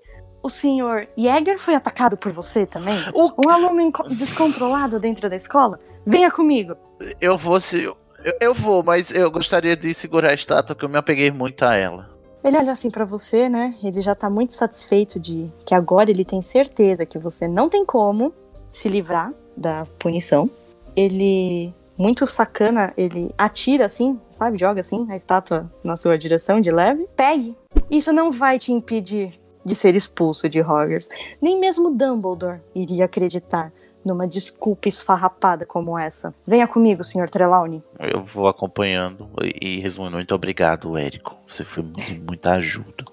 o 0.46 0.48
senhor 0.48 1.08
Jäger 1.16 1.58
foi 1.58 1.74
atacado 1.74 2.16
por 2.16 2.32
você 2.32 2.64
também. 2.64 2.98
O 3.12 3.32
Um 3.46 3.50
aluno 3.50 3.92
descontrolado 4.10 4.98
dentro 4.98 5.28
da 5.28 5.36
escola 5.36 5.78
Venha 6.06 6.30
comigo. 6.30 6.76
Eu 7.20 7.36
vou 7.36 7.60
se. 7.60 7.82
Eu, 7.82 7.96
eu 8.40 8.54
vou, 8.54 8.82
mas 8.82 9.10
eu 9.10 9.28
gostaria 9.28 9.76
de 9.76 9.92
segurar 9.92 10.30
a 10.30 10.34
estátua, 10.34 10.76
que 10.76 10.84
eu 10.84 10.88
me 10.88 10.96
apeguei 10.96 11.32
muito 11.32 11.64
a 11.64 11.74
ela. 11.74 12.08
Ele 12.44 12.56
olha 12.56 12.70
assim 12.70 12.90
pra 12.90 13.04
você, 13.04 13.48
né? 13.48 13.74
Ele 13.82 14.00
já 14.00 14.14
tá 14.14 14.30
muito 14.30 14.54
satisfeito 14.54 15.18
de 15.18 15.50
que 15.64 15.74
agora 15.74 16.08
ele 16.08 16.24
tem 16.24 16.40
certeza 16.40 17.04
que 17.04 17.18
você 17.18 17.48
não 17.48 17.68
tem 17.68 17.84
como 17.84 18.32
se 18.68 18.88
livrar 18.88 19.32
da 19.56 19.84
punição. 19.98 20.48
Ele, 20.94 21.74
muito 21.98 22.24
sacana, 22.24 22.94
ele 22.96 23.34
atira 23.36 23.86
assim, 23.86 24.20
sabe? 24.30 24.58
Joga 24.58 24.80
assim 24.80 25.08
a 25.10 25.16
estátua 25.16 25.68
na 25.82 25.96
sua 25.96 26.16
direção 26.16 26.60
de 26.60 26.70
leve. 26.70 27.08
Pegue. 27.16 27.56
Isso 27.90 28.12
não 28.12 28.30
vai 28.30 28.60
te 28.60 28.72
impedir 28.72 29.40
de 29.66 29.74
ser 29.74 29.96
expulso 29.96 30.48
de 30.48 30.60
Hogwarts. 30.60 31.08
Nem 31.42 31.58
mesmo 31.58 31.90
Dumbledore 31.90 32.60
iria 32.72 33.04
acreditar 33.04 33.72
numa 34.04 34.26
desculpa 34.26 34.88
esfarrapada 34.88 35.66
como 35.66 35.98
essa. 35.98 36.32
Venha 36.46 36.68
comigo, 36.68 37.02
Sr. 37.02 37.28
Trelawney. 37.28 37.82
Eu 37.98 38.22
vou 38.22 38.46
acompanhando 38.46 39.28
e, 39.60 39.80
resumindo, 39.80 40.14
muito 40.14 40.32
obrigado, 40.32 40.96
Érico. 40.96 41.34
Você 41.48 41.64
foi 41.64 41.82
de 41.82 42.16
muita 42.20 42.52
ajuda. 42.52 43.04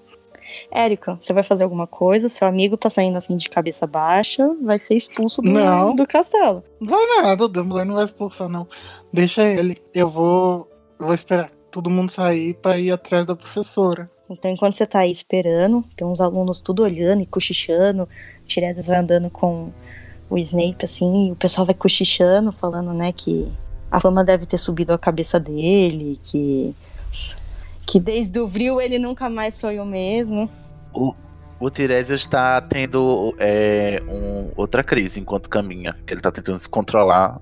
Érica, 0.70 1.18
você 1.20 1.32
vai 1.32 1.42
fazer 1.42 1.64
alguma 1.64 1.88
coisa? 1.88 2.28
Seu 2.28 2.46
amigo 2.46 2.76
tá 2.76 2.88
saindo 2.88 3.18
assim 3.18 3.36
de 3.36 3.48
cabeça 3.48 3.88
baixa, 3.88 4.48
vai 4.62 4.78
ser 4.78 4.94
expulso 4.94 5.42
do, 5.42 5.50
Não. 5.50 5.96
do 5.96 6.06
castelo. 6.06 6.62
Não 6.80 6.88
vai 6.88 7.22
nada, 7.22 7.44
o 7.44 7.48
Dumbledore 7.48 7.88
não 7.88 7.96
vai 7.96 8.04
expulsar, 8.04 8.48
não. 8.48 8.68
Deixa 9.12 9.42
ele. 9.42 9.82
Eu 9.92 10.08
vou. 10.08 10.68
eu 11.00 11.06
vou 11.06 11.14
esperar 11.14 11.50
todo 11.72 11.90
mundo 11.90 12.12
sair 12.12 12.54
pra 12.54 12.78
ir 12.78 12.92
atrás 12.92 13.26
da 13.26 13.34
professora. 13.34 14.06
Então, 14.28 14.50
enquanto 14.50 14.74
você 14.74 14.86
tá 14.86 15.00
aí 15.00 15.10
esperando, 15.10 15.84
tem 15.96 16.06
uns 16.06 16.20
alunos 16.20 16.60
tudo 16.60 16.82
olhando 16.82 17.22
e 17.22 17.26
cochichando. 17.26 18.04
O 18.04 18.46
Tiresias 18.46 18.86
vai 18.86 18.98
andando 18.98 19.28
com 19.28 19.70
o 20.30 20.38
Snape, 20.38 20.84
assim, 20.84 21.28
e 21.28 21.32
o 21.32 21.36
pessoal 21.36 21.66
vai 21.66 21.74
cochichando, 21.74 22.50
falando, 22.50 22.92
né, 22.94 23.12
que 23.12 23.46
a 23.90 24.00
fama 24.00 24.24
deve 24.24 24.46
ter 24.46 24.58
subido 24.58 24.92
a 24.92 24.98
cabeça 24.98 25.38
dele, 25.38 26.18
que. 26.22 26.74
que 27.86 28.00
desde 28.00 28.38
o 28.40 28.48
Vril 28.48 28.80
ele 28.80 28.98
nunca 28.98 29.28
mais 29.28 29.60
foi 29.60 29.78
o 29.78 29.84
mesmo. 29.84 30.50
O 31.60 31.70
Tiresias 31.70 32.20
está 32.20 32.60
tendo 32.60 33.34
é, 33.38 34.02
um- 34.08 34.50
outra 34.56 34.82
crise 34.82 35.20
enquanto 35.20 35.48
caminha, 35.48 35.92
que 36.04 36.12
ele 36.12 36.18
está 36.18 36.32
tentando 36.32 36.58
se 36.58 36.68
controlar. 36.68 37.40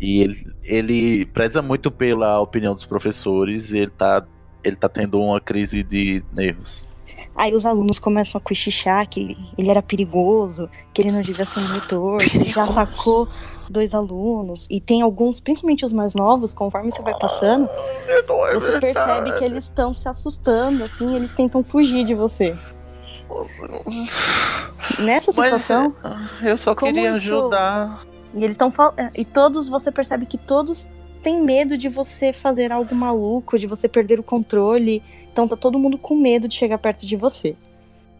E 0.00 0.22
ele, 0.22 0.46
ele 0.62 1.26
preza 1.26 1.60
muito 1.60 1.90
pela 1.90 2.40
opinião 2.40 2.72
dos 2.74 2.86
professores 2.86 3.70
e 3.72 3.78
ele 3.78 3.90
tá, 3.90 4.24
ele 4.62 4.76
tá 4.76 4.88
tendo 4.88 5.20
uma 5.20 5.40
crise 5.40 5.82
de 5.82 6.22
nervos. 6.32 6.88
Aí 7.34 7.54
os 7.54 7.64
alunos 7.64 7.98
começam 7.98 8.38
a 8.38 8.40
cochichar 8.40 9.08
que 9.08 9.36
ele 9.56 9.70
era 9.70 9.80
perigoso, 9.80 10.68
que 10.92 11.00
ele 11.00 11.12
não 11.12 11.22
devia 11.22 11.46
ser 11.46 11.60
monitor, 11.60 12.18
que 12.18 12.36
ele 12.36 12.50
já 12.50 12.64
atacou 12.64 13.28
dois 13.68 13.94
alunos. 13.94 14.66
E 14.70 14.80
tem 14.80 15.00
alguns, 15.00 15.40
principalmente 15.40 15.84
os 15.84 15.92
mais 15.92 16.14
novos, 16.14 16.52
conforme 16.52 16.90
você 16.92 17.00
vai 17.00 17.16
passando, 17.18 17.68
você 18.52 18.78
percebe 18.80 19.38
que 19.38 19.44
eles 19.44 19.64
estão 19.64 19.92
se 19.92 20.06
assustando, 20.08 20.84
assim, 20.84 21.14
eles 21.14 21.32
tentam 21.32 21.62
fugir 21.62 22.04
de 22.04 22.14
você. 22.14 22.58
Nessa 24.98 25.32
Mas 25.34 25.52
situação, 25.52 25.94
eu 26.42 26.58
só 26.58 26.74
queria 26.74 27.12
ajudar. 27.12 28.04
e 28.34 28.44
eles 28.44 28.54
estão 28.54 28.72
e 29.14 29.24
todos 29.24 29.68
você 29.68 29.90
percebe 29.92 30.26
que 30.26 30.36
todos 30.36 30.86
têm 31.22 31.42
medo 31.42 31.76
de 31.76 31.88
você 31.88 32.32
fazer 32.32 32.72
algo 32.72 32.94
maluco, 32.94 33.58
de 33.58 33.66
você 33.66 33.88
perder 33.88 34.18
o 34.18 34.22
controle. 34.22 35.02
Então 35.32 35.46
tá 35.46 35.56
todo 35.56 35.78
mundo 35.78 35.96
com 35.98 36.16
medo 36.16 36.48
de 36.48 36.54
chegar 36.54 36.78
perto 36.78 37.06
de 37.06 37.16
você. 37.16 37.56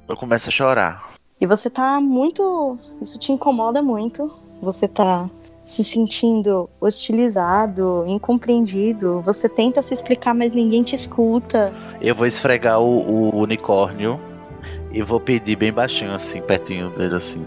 Eu 0.09 0.17
começo 0.17 0.49
a 0.49 0.53
chorar. 0.53 1.15
E 1.41 1.47
você 1.47 1.71
tá 1.71 2.01
muito. 2.01 2.79
Isso 3.01 3.19
te 3.19 3.33
incomoda 3.33 3.83
muito. 3.83 4.31
Você 4.61 4.87
tá 4.87 5.29
se 5.67 5.85
sentindo 5.85 6.69
hostilizado, 6.81 8.05
incompreendido. 8.07 9.21
Você 9.23 9.49
tenta 9.49 9.83
se 9.83 9.95
explicar, 9.95 10.35
mas 10.35 10.53
ninguém 10.53 10.83
te 10.83 10.97
escuta. 10.97 11.73
Eu 12.03 12.15
vou 12.15 12.27
esfregar 12.27 12.81
o, 12.81 13.31
o 13.31 13.37
unicórnio 13.41 14.21
e 14.93 15.01
vou 15.01 15.21
pedir 15.21 15.57
bem 15.57 15.73
baixinho, 15.73 16.13
assim, 16.13 16.43
pertinho 16.43 16.91
dele, 16.91 17.15
assim. 17.15 17.47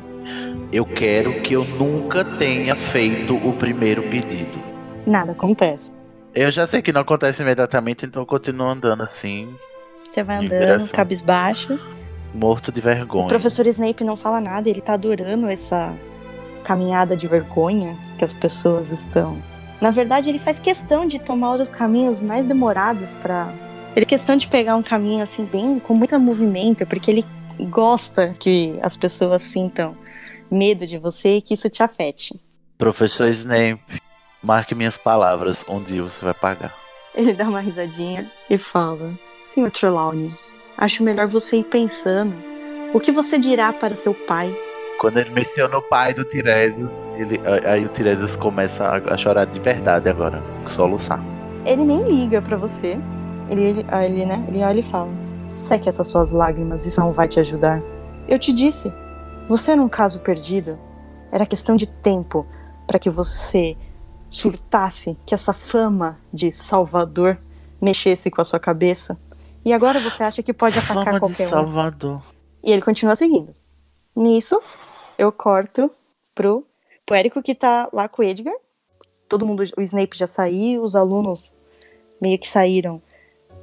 Eu 0.72 0.86
quero 0.86 1.42
que 1.42 1.54
eu 1.54 1.66
nunca 1.66 2.24
tenha 2.24 2.76
feito 2.76 3.36
o 3.36 3.54
primeiro 3.54 4.02
pedido. 4.04 4.63
Nada 5.06 5.32
acontece. 5.34 5.92
Eu 6.34 6.50
já 6.52 6.66
sei 6.66 6.82
que 6.82 6.92
não 6.92 7.02
acontece 7.02 7.42
imediatamente, 7.44 8.06
então 8.06 8.22
eu 8.22 8.26
continuo 8.26 8.68
andando 8.68 9.04
assim, 9.04 9.54
Você 10.10 10.24
vai 10.24 10.38
andando, 10.46 10.90
cabisbaixo. 10.92 11.80
morto 12.34 12.72
de 12.72 12.82
vergonha. 12.82 13.26
O 13.26 13.30
professor 13.30 13.68
Snape 13.68 14.04
não 14.04 14.18
fala 14.18 14.42
nada, 14.42 14.68
ele 14.70 14.82
tá 14.82 14.94
adorando 14.94 15.48
essa 15.48 15.94
caminhada 16.64 17.16
de 17.16 17.28
vergonha 17.28 17.98
que 18.18 18.24
as 18.24 18.34
pessoas 18.34 18.92
estão. 18.92 19.38
Na 19.80 19.92
verdade, 19.92 20.30
ele 20.30 20.40
faz 20.40 20.58
questão 20.60 21.06
de 21.06 21.20
tomar 21.20 21.56
os 21.56 21.70
caminhos 21.70 22.22
mais 22.22 22.46
demorados 22.48 23.14
pra. 23.16 23.54
Ele 23.96 24.06
faz 24.06 24.08
questão 24.08 24.36
de 24.36 24.48
pegar 24.48 24.76
um 24.76 24.82
caminho 24.82 25.22
assim 25.22 25.46
bem 25.46 25.78
com 25.80 25.94
muito 25.94 26.18
movimento, 26.20 26.86
porque 26.88 27.12
ele 27.12 27.26
gosta 27.70 28.34
que 28.40 28.80
as 28.82 28.96
pessoas 28.98 29.44
sintam 29.44 29.96
medo 30.50 30.88
de 30.88 30.98
você 30.98 31.38
e 31.38 31.42
que 31.42 31.54
isso 31.54 31.70
te 31.70 31.84
afete. 31.84 32.40
Professor 32.78 33.28
Snape, 33.28 34.02
marque 34.44 34.76
minhas 34.76 34.98
palavras, 34.98 35.64
um 35.68 35.82
dia 35.82 36.04
você 36.04 36.24
vai 36.24 36.34
pagar. 36.34 36.76
Ele 37.16 37.34
dá 37.34 37.46
uma 37.46 37.62
risadinha 37.62 38.30
e 38.50 38.58
fala: 38.58 39.12
Senhor 39.48 39.72
Trelawney, 39.72 40.36
acho 40.78 41.02
melhor 41.04 41.28
você 41.28 41.58
ir 41.58 41.64
pensando 41.64 42.36
o 42.94 43.00
que 43.00 43.12
você 43.12 43.40
dirá 43.40 43.74
para 43.74 43.96
seu 43.96 44.14
pai 44.14 44.56
Quando 45.00 45.18
ele 45.18 45.32
menciona 45.32 45.76
o 45.78 45.82
pai 45.82 46.14
do 46.14 46.24
Tiresias, 46.24 46.96
ele, 47.18 47.40
aí 47.66 47.86
o 47.86 47.90
Tiresias 47.90 48.36
começa 48.36 48.86
a, 48.86 49.14
a 49.14 49.18
chorar 49.18 49.46
de 49.46 49.60
verdade 49.60 50.10
agora, 50.10 50.44
soluçar. 50.68 51.20
Ele 51.66 51.84
nem 51.84 52.04
liga 52.04 52.42
pra 52.42 52.58
você. 52.58 52.98
Ele, 53.50 53.64
ele, 53.64 53.86
ah, 53.88 54.06
ele, 54.06 54.26
né? 54.26 54.44
Ele 54.48 54.62
olha 54.64 54.80
e 54.80 54.84
fala: 54.84 55.10
Seque 55.50 55.88
essas 55.88 56.08
suas 56.08 56.32
lágrimas, 56.32 56.86
isso 56.86 57.00
não 57.00 57.14
vai 57.14 57.28
te 57.28 57.40
ajudar. 57.40 57.82
Eu 58.28 58.40
te 58.40 58.52
disse, 58.54 58.92
você 59.48 59.72
era 59.72 59.82
um 59.82 59.90
caso 59.90 60.20
perdido. 60.20 60.78
Era 61.32 61.46
questão 61.46 61.76
de 61.76 61.88
tempo 61.88 62.46
para 62.86 63.00
que 63.00 63.10
você 63.10 63.76
surtasse, 64.34 65.16
que 65.28 65.36
essa 65.36 65.54
fama 65.54 66.18
de 66.34 66.52
salvador 66.52 67.38
mexesse 67.80 68.32
com 68.32 68.42
a 68.42 68.44
sua 68.44 68.60
cabeça. 68.60 69.16
E 69.64 69.72
agora 69.72 70.00
você 70.00 70.24
acha 70.24 70.42
que 70.42 70.52
pode 70.52 70.80
atacar 70.80 71.04
Fama 71.04 71.14
de 71.14 71.20
qualquer 71.20 71.48
um. 71.48 71.50
Salvador. 71.52 72.24
E 72.64 72.72
ele 72.72 72.82
continua 72.82 73.16
seguindo. 73.16 73.54
Nisso, 74.16 74.60
eu 75.20 75.32
corto 75.32 75.92
pro, 76.34 76.66
pro 77.06 77.16
Érico 77.16 77.44
que 77.44 77.54
tá 77.54 77.88
lá 77.94 78.08
com 78.08 78.24
o 78.24 78.26
Edgar. 78.26 78.56
Todo 79.30 79.46
mundo, 79.46 79.64
o 79.78 79.82
Snape 79.82 80.18
já 80.18 80.26
saiu, 80.26 80.82
os 80.82 80.96
alunos 80.96 81.54
meio 82.20 82.40
que 82.40 82.48
saíram 82.48 83.00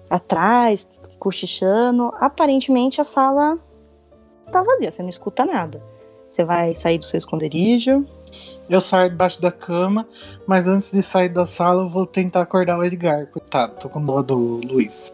atrás, 0.09 0.89
cochichando. 1.19 2.13
Aparentemente 2.21 3.01
a 3.01 3.05
sala 3.05 3.59
tá 4.53 4.63
vazia, 4.63 4.93
você 4.93 5.03
não 5.03 5.09
escuta 5.09 5.45
nada. 5.45 5.83
Você 6.31 6.45
vai 6.45 6.77
sair 6.77 6.99
do 6.99 7.05
seu 7.05 7.19
esconderijo. 7.19 8.07
Eu 8.69 8.81
saio 8.81 9.11
debaixo 9.11 9.41
da 9.41 9.51
cama, 9.51 10.07
mas 10.47 10.67
antes 10.67 10.93
de 10.93 11.03
sair 11.03 11.29
da 11.29 11.45
sala, 11.47 11.83
eu 11.83 11.89
vou 11.89 12.07
tentar 12.07 12.43
acordar 12.43 12.79
o 12.79 12.85
Edgar. 12.85 13.27
Coitado, 13.27 13.75
tô 13.81 13.89
com 13.89 14.05
dó 14.05 14.23
do 14.23 14.61
Luiz. 14.65 15.13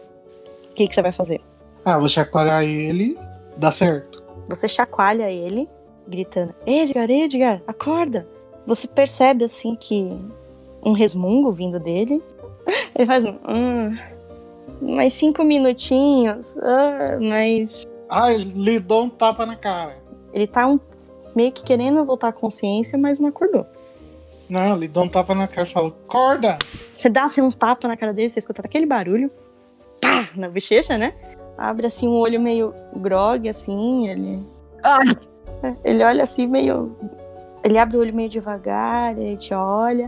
O 0.71 0.73
que, 0.75 0.87
que 0.87 0.93
você 0.93 1.01
vai 1.01 1.11
fazer? 1.11 1.41
Ah, 1.83 1.97
vou 1.97 2.07
chacoalhar 2.09 2.63
ele, 2.63 3.17
dá 3.55 3.71
certo. 3.71 4.21
Você 4.47 4.67
chacoalha 4.67 5.31
ele, 5.31 5.67
gritando: 6.07 6.53
Edgar, 6.65 7.09
Edgar, 7.09 7.61
acorda! 7.67 8.27
Você 8.65 8.87
percebe 8.87 9.45
assim 9.45 9.75
que 9.75 10.09
um 10.83 10.91
resmungo 10.91 11.51
vindo 11.51 11.79
dele. 11.79 12.21
Ele 12.93 13.05
faz 13.05 13.23
um. 13.23 13.35
"Hum, 13.47 13.97
mais 14.81 15.13
cinco 15.13 15.41
minutinhos. 15.43 16.55
ah, 16.57 17.17
mas. 17.19 17.87
Ah, 18.09 18.31
ele 18.33 18.79
dou 18.79 19.03
um 19.05 19.09
tapa 19.09 19.45
na 19.45 19.55
cara. 19.55 19.97
Ele 20.33 20.47
tá 20.47 20.67
um, 20.67 20.77
meio 21.37 21.51
que 21.51 21.63
querendo 21.63 22.03
voltar 22.03 22.29
à 22.29 22.33
consciência, 22.33 22.97
mas 22.97 23.19
não 23.19 23.29
acordou. 23.29 23.63
Não, 24.49 24.75
ele 24.75 24.87
dá 24.87 25.01
um 25.01 25.07
tapa 25.07 25.35
na 25.35 25.47
cara 25.47 25.67
e 25.67 25.71
fala, 25.71 25.89
acorda! 25.89 26.57
Você 26.93 27.07
dá 27.09 27.25
assim 27.25 27.41
um 27.41 27.51
tapa 27.51 27.87
na 27.87 27.95
cara 27.95 28.11
dele, 28.11 28.31
você 28.31 28.39
escuta 28.39 28.61
aquele 28.65 28.87
barulho. 28.87 29.29
Pá! 30.01 30.27
Na 30.35 30.49
bochecha, 30.49 30.97
né? 30.97 31.13
Abre 31.55 31.85
assim 31.85 32.07
um 32.07 32.15
olho 32.15 32.41
meio 32.41 32.73
grog, 32.95 33.47
assim, 33.47 34.07
ele. 34.09 34.39
É, 35.63 35.75
Ele 35.83 36.03
olha 36.03 36.23
assim 36.23 36.47
meio. 36.47 36.95
Ele 37.63 37.77
abre 37.77 37.97
o 37.97 37.99
olho 37.99 38.13
meio 38.15 38.29
devagar, 38.29 39.15
ele 39.17 39.37
te 39.37 39.53
olha. 39.53 40.07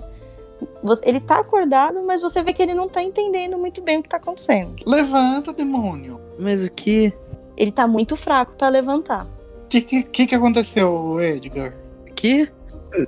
Ele 1.04 1.20
tá 1.20 1.40
acordado, 1.40 2.02
mas 2.04 2.22
você 2.24 2.42
vê 2.42 2.54
que 2.54 2.62
ele 2.62 2.74
não 2.74 2.90
tá 2.90 3.04
entendendo 3.04 3.58
muito 3.58 3.82
bem 3.82 4.00
o 4.00 4.04
que 4.04 4.10
tá 4.10 4.18
acontecendo. 4.18 4.76
Levanta, 4.86 5.54
demônio! 5.54 6.20
Mas 6.40 6.64
o 6.64 6.72
que? 6.72 7.14
Ele 7.56 7.72
tá 7.72 7.88
muito 7.88 8.16
fraco 8.16 8.54
pra 8.54 8.70
levantar. 8.70 9.26
O 9.70 9.72
que, 9.72 9.82
que, 9.82 10.02
que 10.04 10.26
que 10.26 10.34
aconteceu, 10.34 11.22
Edgar? 11.22 11.72
Que? 12.16 12.50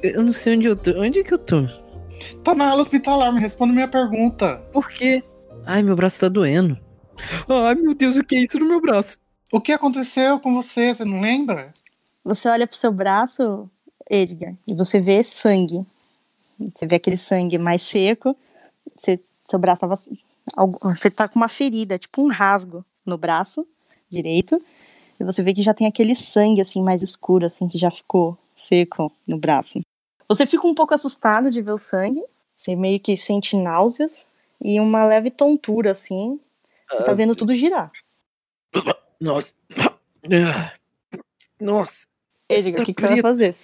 Eu- 0.04 0.22
não 0.24 0.32
sei 0.32 0.56
onde 0.58 0.68
eu 0.68 0.76
tô. 0.76 0.92
Onde 1.02 1.18
é 1.20 1.24
que 1.24 1.34
eu 1.34 1.40
tô? 1.40 1.64
Tá 2.44 2.54
na 2.54 2.70
ala 2.70 2.84
hospitalar, 2.84 3.34
me 3.34 3.40
responde 3.40 3.74
minha 3.74 3.88
pergunta. 3.88 4.58
Por 4.72 4.88
quê? 4.92 5.24
Ai, 5.66 5.82
meu 5.82 5.96
braço 5.96 6.20
tá 6.20 6.30
doendo. 6.30 6.78
Ai, 7.50 7.74
meu 7.74 7.96
Deus, 7.96 8.16
o 8.16 8.24
que 8.24 8.36
é 8.36 8.44
isso 8.44 8.60
no 8.60 8.68
meu 8.68 8.80
braço? 8.80 9.18
O 9.52 9.60
que 9.60 9.72
aconteceu 9.72 10.40
com 10.40 10.54
você, 10.54 10.94
você 10.94 11.04
não 11.04 11.20
lembra? 11.20 11.74
Você 12.24 12.48
olha 12.48 12.68
pro 12.68 12.78
seu 12.78 12.92
braço, 12.92 13.68
Edgar, 14.08 14.54
e 14.68 14.76
você 14.76 15.00
vê 15.00 15.24
sangue 15.24 15.84
Você 16.76 16.86
vê 16.86 16.98
aquele 16.98 17.18
sangue 17.18 17.58
mais 17.58 17.82
seco, 17.82 18.38
você, 18.96 19.20
seu 19.46 19.58
braço 19.58 19.82
tava. 19.82 19.96
algo- 20.56 20.78
Você 20.96 21.10
tá 21.10 21.28
com 21.28 21.40
uma 21.40 21.50
ferida, 21.50 21.98
tipo 21.98 22.22
um 22.22 22.28
rasgo 22.30 22.86
no 23.04 23.18
braço 23.18 23.66
direito. 24.12 24.62
E 25.22 25.23
você 25.23 25.43
vê 25.43 25.53
que 25.53 25.61
já 25.61 25.72
tem 25.72 25.85
aquele 25.85 26.15
sangue 26.15 26.61
assim 26.61 26.81
mais 26.81 27.03
escuro, 27.03 27.45
assim, 27.45 27.68
que 27.68 27.77
já 27.77 27.91
ficou 27.91 28.35
seco 28.56 29.15
no 29.27 29.38
braço. 29.38 29.80
Você 30.27 30.48
fica 30.48 30.65
um 30.65 30.73
pouco 30.73 30.95
assustado 30.95 31.52
de 31.52 31.61
ver 31.61 31.73
o 31.73 31.77
sangue. 31.77 32.23
Você 32.56 32.76
meio 32.76 32.99
que 32.99 33.15
sente 33.15 33.56
náuseas 33.56 34.26
e 34.60 34.80
uma 34.80 35.06
leve 35.06 35.30
tontura, 35.30 35.91
assim. 35.91 36.39
Você 36.89 37.03
tá 37.03 37.14
vendo 37.14 37.35
tudo 37.35 37.53
girar. 37.53 37.91
Nossa. 39.19 39.53
Ah. 40.26 40.73
Nossa. 41.60 42.07
Edgar, 42.49 42.81
o 42.81 42.85
que, 42.85 42.93
que 42.95 43.02
você 43.02 43.07
vai 43.07 43.22
fazer? 43.22 43.56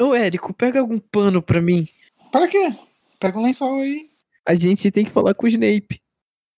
Ô, 0.00 0.14
Érico, 0.14 0.54
pega 0.54 0.80
algum 0.80 0.98
pano 0.98 1.42
pra 1.42 1.60
mim. 1.60 1.86
Para 2.32 2.48
quê? 2.48 2.74
Pega 3.20 3.38
um 3.38 3.44
lençol 3.44 3.74
aí. 3.74 4.10
A 4.46 4.54
gente 4.54 4.90
tem 4.90 5.04
que 5.04 5.10
falar 5.10 5.34
com 5.34 5.44
o 5.44 5.48
Snape. 5.48 6.00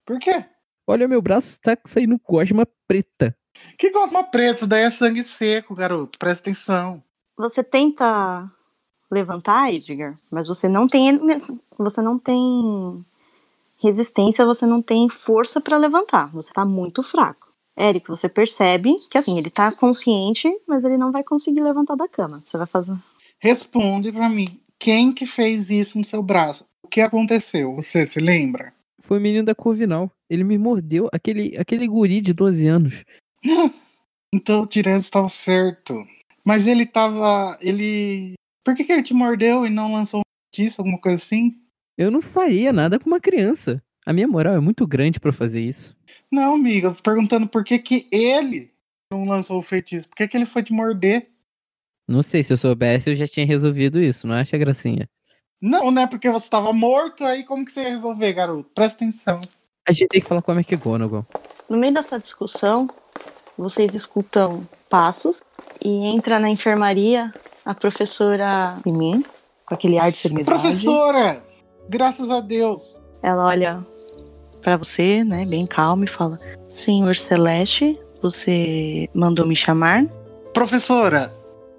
Por 0.06 0.20
quê? 0.20 0.44
Olha, 0.86 1.08
meu 1.08 1.20
braço 1.20 1.60
tá 1.60 1.76
saindo 1.84 2.20
gosma 2.24 2.64
preta. 2.86 3.36
Que 3.76 3.90
gosma 3.90 4.22
preto, 4.22 4.56
isso 4.56 4.66
daí 4.66 4.82
é 4.82 4.90
sangue 4.90 5.22
seco, 5.22 5.74
garoto. 5.74 6.18
Presta 6.18 6.42
atenção. 6.42 7.02
Você 7.36 7.62
tenta 7.62 8.50
levantar, 9.10 9.72
Edgar, 9.72 10.16
mas 10.30 10.48
você 10.48 10.68
não 10.68 10.86
tem 10.86 11.20
você 11.78 12.00
não 12.00 12.18
tem 12.18 13.04
resistência, 13.76 14.46
você 14.46 14.66
não 14.66 14.80
tem 14.80 15.08
força 15.08 15.60
pra 15.60 15.76
levantar. 15.76 16.30
Você 16.30 16.52
tá 16.52 16.64
muito 16.64 17.02
fraco. 17.02 17.52
Érico, 17.76 18.14
você 18.14 18.28
percebe 18.28 18.94
que 19.10 19.18
assim, 19.18 19.36
ele 19.36 19.50
tá 19.50 19.72
consciente, 19.72 20.48
mas 20.66 20.84
ele 20.84 20.96
não 20.96 21.10
vai 21.10 21.24
conseguir 21.24 21.60
levantar 21.60 21.96
da 21.96 22.08
cama. 22.08 22.42
Você 22.46 22.56
vai 22.56 22.66
fazer 22.66 22.96
Responde 23.40 24.12
pra 24.12 24.28
mim. 24.28 24.60
Quem 24.78 25.12
que 25.12 25.26
fez 25.26 25.70
isso 25.70 25.98
no 25.98 26.04
seu 26.04 26.22
braço? 26.22 26.64
O 26.82 26.88
que 26.88 27.00
aconteceu? 27.00 27.74
Você 27.76 28.06
se 28.06 28.20
lembra? 28.20 28.72
Foi 29.00 29.18
o 29.18 29.20
menino 29.20 29.44
da 29.44 29.54
Corvinal. 29.54 30.10
Ele 30.30 30.44
me 30.44 30.56
mordeu. 30.56 31.08
Aquele, 31.12 31.54
aquele 31.58 31.86
guri 31.86 32.20
de 32.20 32.32
12 32.32 32.66
anos. 32.66 33.04
Então 34.32 34.62
o 34.62 34.66
Tiresias 34.66 35.04
estava 35.04 35.28
certo. 35.28 35.94
Mas 36.44 36.66
ele 36.66 36.84
tava. 36.84 37.56
Ele. 37.60 38.34
Por 38.64 38.74
que, 38.74 38.84
que 38.84 38.92
ele 38.92 39.02
te 39.02 39.14
mordeu 39.14 39.64
e 39.64 39.70
não 39.70 39.92
lançou 39.92 40.20
um 40.20 40.22
feitiço, 40.52 40.80
alguma 40.80 40.98
coisa 40.98 41.18
assim? 41.18 41.56
Eu 41.96 42.10
não 42.10 42.20
faria 42.20 42.72
nada 42.72 42.98
com 42.98 43.06
uma 43.06 43.20
criança. 43.20 43.80
A 44.04 44.12
minha 44.12 44.26
moral 44.26 44.54
é 44.54 44.60
muito 44.60 44.86
grande 44.86 45.20
pra 45.20 45.32
fazer 45.32 45.60
isso. 45.60 45.96
Não, 46.30 46.54
amiga, 46.56 46.88
eu 46.88 46.94
tô 46.94 47.02
perguntando 47.02 47.46
por 47.46 47.64
que, 47.64 47.78
que 47.78 48.06
ele 48.10 48.70
não 49.10 49.24
lançou 49.24 49.58
o 49.58 49.62
feitiço. 49.62 50.08
Por 50.08 50.16
que, 50.16 50.28
que 50.28 50.36
ele 50.36 50.46
foi 50.46 50.62
te 50.62 50.72
morder? 50.72 51.30
Não 52.06 52.22
sei, 52.22 52.42
se 52.42 52.52
eu 52.52 52.56
soubesse, 52.56 53.08
eu 53.08 53.16
já 53.16 53.26
tinha 53.26 53.46
resolvido 53.46 54.02
isso, 54.02 54.26
não 54.26 54.34
acha, 54.34 54.58
Gracinha? 54.58 55.08
Não, 55.60 55.90
né? 55.90 56.06
Porque 56.06 56.28
você 56.28 56.50
tava 56.50 56.70
morto, 56.72 57.24
aí 57.24 57.44
como 57.44 57.64
que 57.64 57.72
você 57.72 57.82
ia 57.82 57.90
resolver, 57.90 58.32
garoto? 58.34 58.68
Presta 58.74 59.02
atenção. 59.02 59.38
A 59.88 59.92
gente 59.92 60.08
tem 60.08 60.20
que 60.20 60.26
falar 60.26 60.42
com 60.42 60.52
a 60.52 60.54
McGonagall. 60.54 61.26
No 61.68 61.78
meio 61.78 61.94
dessa 61.94 62.18
discussão, 62.18 62.90
vocês 63.56 63.94
escutam 63.94 64.66
passos 64.88 65.42
e 65.82 66.06
entra 66.06 66.38
na 66.38 66.48
enfermaria 66.48 67.32
a 67.64 67.74
professora 67.74 68.78
Mimi, 68.84 69.24
com 69.66 69.74
aquele 69.74 69.98
ar 69.98 70.10
de 70.10 70.18
serenidade. 70.18 70.60
Professora! 70.60 71.42
Graças 71.88 72.30
a 72.30 72.40
Deus. 72.40 73.00
Ela 73.22 73.46
olha 73.46 73.86
pra 74.60 74.76
você, 74.76 75.22
né, 75.24 75.44
bem 75.46 75.66
calma 75.66 76.04
e 76.04 76.08
fala: 76.08 76.38
"Senhor 76.68 77.16
Celeste, 77.16 77.98
você 78.22 79.08
mandou 79.14 79.46
me 79.46 79.56
chamar?" 79.56 80.06
Professora, 80.52 81.32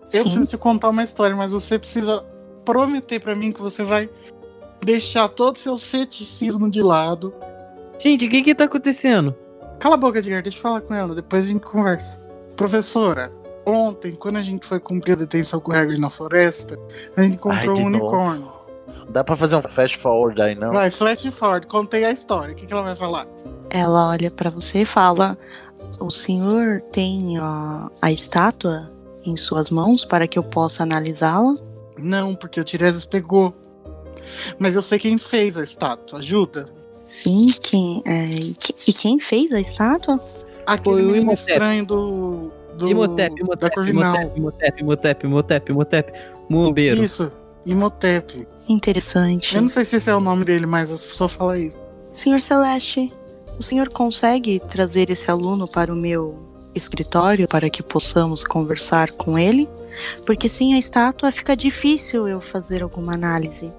eu 0.03 0.09
Sim. 0.09 0.21
preciso 0.21 0.49
te 0.49 0.57
contar 0.57 0.89
uma 0.89 1.03
história, 1.03 1.35
mas 1.35 1.51
você 1.51 1.79
precisa 1.79 2.23
prometer 2.63 3.19
pra 3.19 3.35
mim 3.35 3.51
que 3.51 3.61
você 3.61 3.83
vai 3.83 4.09
deixar 4.83 5.27
todo 5.29 5.55
o 5.55 5.59
seu 5.59 5.77
ceticismo 5.77 6.69
de 6.69 6.81
lado. 6.81 7.33
Gente, 7.99 8.25
o 8.25 8.29
que 8.29 8.43
que 8.43 8.55
tá 8.55 8.65
acontecendo? 8.65 9.35
Cala 9.85 9.93
a 9.93 9.99
boca, 9.99 10.17
Edgar, 10.17 10.41
deixa 10.41 10.57
eu 10.57 10.61
falar 10.63 10.81
com 10.81 10.95
ela, 10.95 11.13
depois 11.13 11.43
a 11.43 11.47
gente 11.47 11.61
conversa. 11.61 12.19
Professora, 12.57 13.31
ontem, 13.63 14.15
quando 14.15 14.37
a 14.37 14.41
gente 14.41 14.65
foi 14.65 14.79
cumprir 14.79 15.13
a 15.13 15.15
detenção 15.15 15.59
com 15.59 15.71
o 15.71 15.75
Hagrid 15.75 16.01
na 16.01 16.09
floresta, 16.09 16.75
a 17.15 17.21
gente 17.21 17.35
encontrou 17.35 17.75
de 17.75 17.81
um 17.81 17.89
novo. 17.91 18.05
unicórnio. 18.05 18.51
Dá 19.09 19.23
pra 19.23 19.35
fazer 19.35 19.55
um 19.55 19.61
fast 19.61 19.99
forward 19.99 20.41
aí, 20.41 20.55
não? 20.55 20.73
Vai, 20.73 20.89
flash 20.89 21.25
forward, 21.25 21.67
contei 21.67 22.03
a 22.03 22.09
história, 22.11 22.53
o 22.53 22.57
que, 22.57 22.65
que 22.65 22.73
ela 22.73 22.81
vai 22.81 22.95
falar? 22.95 23.27
Ela 23.69 24.09
olha 24.09 24.31
pra 24.31 24.49
você 24.49 24.79
e 24.79 24.85
fala: 24.87 25.37
"O 25.99 26.09
senhor 26.09 26.81
tem 26.91 27.37
a, 27.37 27.87
a 28.01 28.11
estátua 28.11 28.91
em 29.23 29.37
suas 29.37 29.69
mãos 29.69 30.03
para 30.03 30.27
que 30.27 30.39
eu 30.39 30.43
possa 30.43 30.81
analisá-la?" 30.81 31.53
Não, 31.95 32.33
porque 32.33 32.59
o 32.59 32.63
Tiresias 32.63 33.05
pegou. 33.05 33.53
Mas 34.57 34.73
eu 34.73 34.81
sei 34.81 34.97
quem 34.97 35.19
fez 35.19 35.55
a 35.57 35.63
estátua, 35.63 36.17
ajuda. 36.17 36.67
Sim, 37.05 37.53
quem, 37.61 38.01
é, 38.05 38.25
e 38.25 38.53
que- 38.55 38.75
e 38.87 38.91
quem 38.93 39.19
fez 39.19 39.51
a 39.53 39.59
estátua? 39.61 40.19
Aquele 40.65 40.95
Foi 40.95 41.03
o 41.05 41.15
Imhotep. 41.15 41.51
estranho 41.51 41.85
do. 41.85 42.51
do 42.75 42.89
Imhotep, 42.89 43.35
da 43.35 43.41
Imhotep, 43.43 43.75
Corvinal. 43.75 44.15
Imhotep, 44.35 44.39
Imhotep, 44.39 44.81
Imhotep, 44.81 45.25
Imhotep, 45.27 45.71
Imhotep, 45.71 46.13
Muambeiro. 46.49 47.01
Isso, 47.03 47.31
Imhotep. 47.65 48.47
Interessante. 48.67 49.55
Eu 49.55 49.61
não 49.61 49.69
sei 49.69 49.85
se 49.85 49.95
esse 49.97 50.09
é 50.09 50.15
o 50.15 50.19
nome 50.19 50.43
dele, 50.43 50.65
mas 50.65 50.89
as 50.91 51.05
pessoas 51.05 51.33
falam 51.33 51.55
isso. 51.55 51.77
Senhor 52.11 52.41
Celeste, 52.41 53.13
o 53.59 53.63
senhor 53.63 53.89
consegue 53.89 54.59
trazer 54.59 55.09
esse 55.11 55.29
aluno 55.29 55.67
para 55.67 55.93
o 55.93 55.95
meu 55.95 56.35
escritório 56.73 57.47
para 57.47 57.69
que 57.69 57.81
possamos 57.83 58.43
conversar 58.43 59.11
com 59.11 59.37
ele? 59.39 59.69
Porque 60.25 60.49
sem 60.49 60.73
a 60.73 60.79
estátua 60.79 61.31
fica 61.31 61.55
difícil 61.55 62.27
eu 62.27 62.41
fazer 62.41 62.83
alguma 62.83 63.13
análise. 63.13 63.71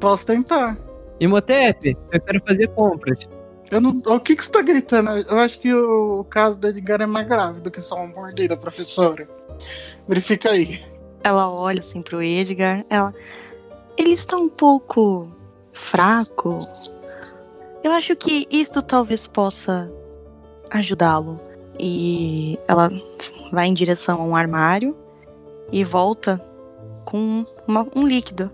Posso 0.00 0.24
tentar. 0.26 0.78
Imhotep, 1.20 1.96
eu 2.10 2.20
quero 2.20 2.42
fazer 2.46 2.68
compras. 2.68 3.28
Eu 3.70 3.80
não. 3.80 4.02
O 4.06 4.18
que, 4.20 4.34
que 4.34 4.42
você 4.42 4.50
tá 4.50 4.62
gritando? 4.62 5.10
Eu 5.10 5.38
acho 5.38 5.60
que 5.60 5.72
o, 5.72 6.20
o 6.20 6.24
caso 6.24 6.58
do 6.58 6.66
Edgar 6.68 7.00
é 7.02 7.06
mais 7.06 7.26
grave 7.26 7.60
do 7.60 7.70
que 7.70 7.80
só 7.80 7.96
uma 7.96 8.06
mordida, 8.08 8.56
professora. 8.56 9.28
Verifica 10.08 10.50
aí. 10.50 10.80
Ela 11.22 11.48
olha 11.50 11.78
assim 11.80 12.02
pro 12.02 12.22
Edgar, 12.22 12.84
ela. 12.88 13.14
Ele 13.96 14.12
está 14.12 14.36
um 14.36 14.48
pouco 14.48 15.28
fraco. 15.72 16.58
Eu 17.84 17.92
acho 17.92 18.16
que 18.16 18.48
isto 18.50 18.82
talvez 18.82 19.26
possa 19.26 19.90
ajudá-lo. 20.70 21.38
E 21.78 22.58
ela 22.66 22.90
vai 23.52 23.66
em 23.66 23.74
direção 23.74 24.20
a 24.20 24.24
um 24.24 24.34
armário 24.36 24.96
e 25.72 25.84
volta 25.84 26.42
com 27.04 27.44
uma- 27.66 27.86
um 27.94 28.06
líquido 28.06 28.50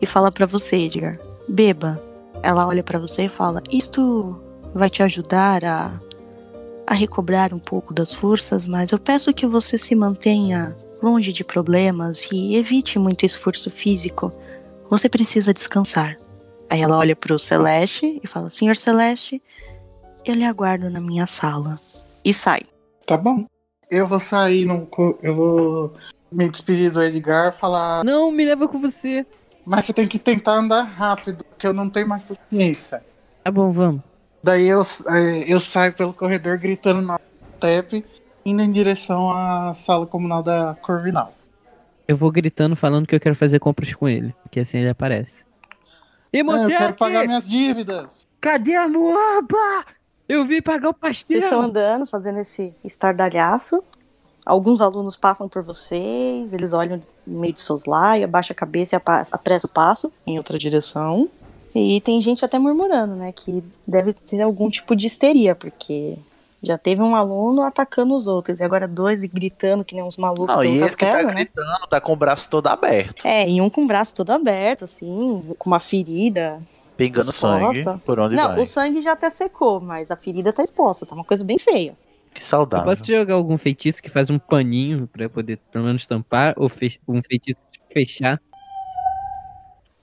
e 0.00 0.06
fala 0.06 0.32
pra 0.32 0.46
você, 0.46 0.76
Edgar, 0.76 1.18
beba. 1.48 2.02
Ela 2.42 2.66
olha 2.66 2.82
pra 2.82 2.98
você 2.98 3.24
e 3.24 3.28
fala: 3.28 3.62
Isto 3.70 4.38
vai 4.74 4.90
te 4.90 5.02
ajudar 5.02 5.64
a, 5.64 5.92
a 6.86 6.94
recobrar 6.94 7.54
um 7.54 7.58
pouco 7.58 7.94
das 7.94 8.12
forças, 8.12 8.66
mas 8.66 8.92
eu 8.92 8.98
peço 8.98 9.32
que 9.32 9.46
você 9.46 9.78
se 9.78 9.94
mantenha 9.94 10.76
longe 11.02 11.32
de 11.32 11.44
problemas 11.44 12.26
e 12.32 12.56
evite 12.56 12.98
muito 12.98 13.24
esforço 13.26 13.70
físico. 13.70 14.32
Você 14.90 15.08
precisa 15.08 15.52
descansar. 15.52 16.16
Aí 16.68 16.80
ela 16.80 16.98
olha 16.98 17.14
pro 17.14 17.38
Celeste 17.38 18.20
e 18.22 18.26
fala: 18.26 18.50
Senhor 18.50 18.76
Celeste, 18.76 19.42
eu 20.24 20.34
lhe 20.34 20.44
aguardo 20.44 20.90
na 20.90 21.00
minha 21.00 21.26
sala. 21.26 21.78
E 22.24 22.32
sai. 22.32 22.62
Tá 23.06 23.16
bom. 23.16 23.44
Eu 23.90 24.06
vou 24.06 24.18
sair 24.18 24.64
no. 24.64 24.88
Eu 25.22 25.34
vou 25.34 25.92
me 26.32 26.48
despedir 26.48 26.90
do 26.90 27.02
Edgar 27.02 27.56
falar. 27.56 28.02
Não, 28.04 28.30
me 28.32 28.44
leva 28.44 28.66
com 28.66 28.80
você. 28.80 29.26
Mas 29.66 29.84
você 29.84 29.92
tem 29.92 30.06
que 30.06 30.18
tentar 30.18 30.54
andar 30.54 30.82
rápido, 30.82 31.44
porque 31.44 31.66
eu 31.66 31.72
não 31.72 31.88
tenho 31.88 32.08
mais 32.08 32.24
paciência. 32.24 33.02
Tá 33.42 33.50
bom, 33.50 33.70
vamos. 33.72 34.02
Daí 34.42 34.68
eu, 34.68 34.82
eh, 34.82 35.44
eu 35.48 35.58
saio 35.58 35.92
pelo 35.94 36.12
corredor 36.12 36.58
gritando 36.58 37.00
na 37.00 37.18
TEP, 37.58 38.04
indo 38.44 38.62
em 38.62 38.70
direção 38.70 39.30
à 39.30 39.72
sala 39.72 40.06
comunal 40.06 40.42
da 40.42 40.76
Corvinal. 40.82 41.34
Eu 42.06 42.16
vou 42.16 42.30
gritando 42.30 42.76
falando 42.76 43.06
que 43.06 43.14
eu 43.14 43.20
quero 43.20 43.34
fazer 43.34 43.58
compras 43.58 43.94
com 43.94 44.06
ele, 44.06 44.34
porque 44.42 44.60
assim 44.60 44.78
ele 44.78 44.90
aparece. 44.90 45.44
Ah, 46.34 46.38
eu 46.38 46.68
quero 46.68 46.94
pagar 46.94 47.26
minhas 47.26 47.48
dívidas. 47.48 48.26
cadê 48.40 48.74
a 48.74 48.86
Moaba? 48.86 49.86
Eu 50.28 50.44
vim 50.44 50.60
pagar 50.60 50.88
o 50.88 50.94
pastel. 50.94 51.40
Vocês 51.40 51.44
estão 51.44 51.62
andando, 51.62 52.06
fazendo 52.06 52.38
esse 52.40 52.74
estardalhaço. 52.82 53.82
Alguns 54.44 54.80
alunos 54.80 55.16
passam 55.16 55.48
por 55.48 55.62
vocês, 55.62 56.52
eles 56.52 56.72
olham 56.72 57.00
meio 57.26 57.52
de 57.52 57.60
soslaio, 57.60 58.24
abaixa 58.24 58.52
a 58.52 58.56
cabeça 58.56 58.94
e 58.94 59.00
apressa 59.32 59.66
o 59.66 59.70
passo 59.70 60.12
em 60.26 60.36
outra 60.36 60.58
direção. 60.58 61.28
E 61.74 62.00
tem 62.02 62.20
gente 62.20 62.44
até 62.44 62.58
murmurando, 62.58 63.16
né, 63.16 63.32
que 63.32 63.64
deve 63.86 64.12
ter 64.12 64.40
algum 64.42 64.68
tipo 64.70 64.94
de 64.94 65.06
histeria, 65.06 65.54
porque 65.54 66.16
já 66.62 66.78
teve 66.78 67.02
um 67.02 67.14
aluno 67.16 67.62
atacando 67.62 68.14
os 68.14 68.26
outros, 68.26 68.60
e 68.60 68.62
agora 68.62 68.86
dois 68.86 69.22
gritando 69.22 69.84
que 69.84 69.94
nem 69.94 70.04
uns 70.04 70.16
malucos 70.16 70.54
Não, 70.54 70.64
e 70.64 70.78
esse 70.82 70.96
que 70.96 71.04
tá 71.04 71.12
castelo, 71.12 71.28
né? 71.28 71.34
gritando 71.44 71.86
tá 71.88 72.00
com 72.00 72.12
o 72.12 72.16
braço 72.16 72.48
todo 72.48 72.66
aberto, 72.68 73.26
É, 73.26 73.48
e 73.48 73.60
um 73.60 73.68
com 73.68 73.84
o 73.84 73.86
braço 73.86 74.14
todo 74.14 74.30
aberto, 74.30 74.84
assim, 74.84 75.42
com 75.58 75.68
uma 75.70 75.80
ferida. 75.80 76.60
pingando 76.96 77.30
Exposta. 77.30 77.82
sangue 77.82 78.00
por 78.04 78.20
onde 78.20 78.36
Não, 78.36 78.48
vai. 78.50 78.60
o 78.62 78.66
sangue 78.66 79.00
já 79.00 79.12
até 79.12 79.28
secou, 79.28 79.80
mas 79.80 80.10
a 80.12 80.16
ferida 80.16 80.52
tá 80.52 80.62
exposta, 80.62 81.04
tá 81.04 81.14
uma 81.14 81.24
coisa 81.24 81.42
bem 81.42 81.58
feia. 81.58 81.96
Que 82.34 82.40
Eu 82.42 82.46
saudável. 82.46 82.86
posso 82.86 83.04
jogar 83.06 83.34
algum 83.34 83.56
feitiço 83.56 84.02
que 84.02 84.10
faz 84.10 84.28
um 84.28 84.38
paninho 84.38 85.06
pra 85.06 85.24
eu 85.24 85.30
poder 85.30 85.58
pelo 85.70 85.84
menos 85.84 86.04
tampar 86.04 86.54
ou 86.56 86.68
fe- 86.68 86.98
um 87.06 87.22
feitiço 87.22 87.58
de 87.72 87.80
fechar? 87.92 88.40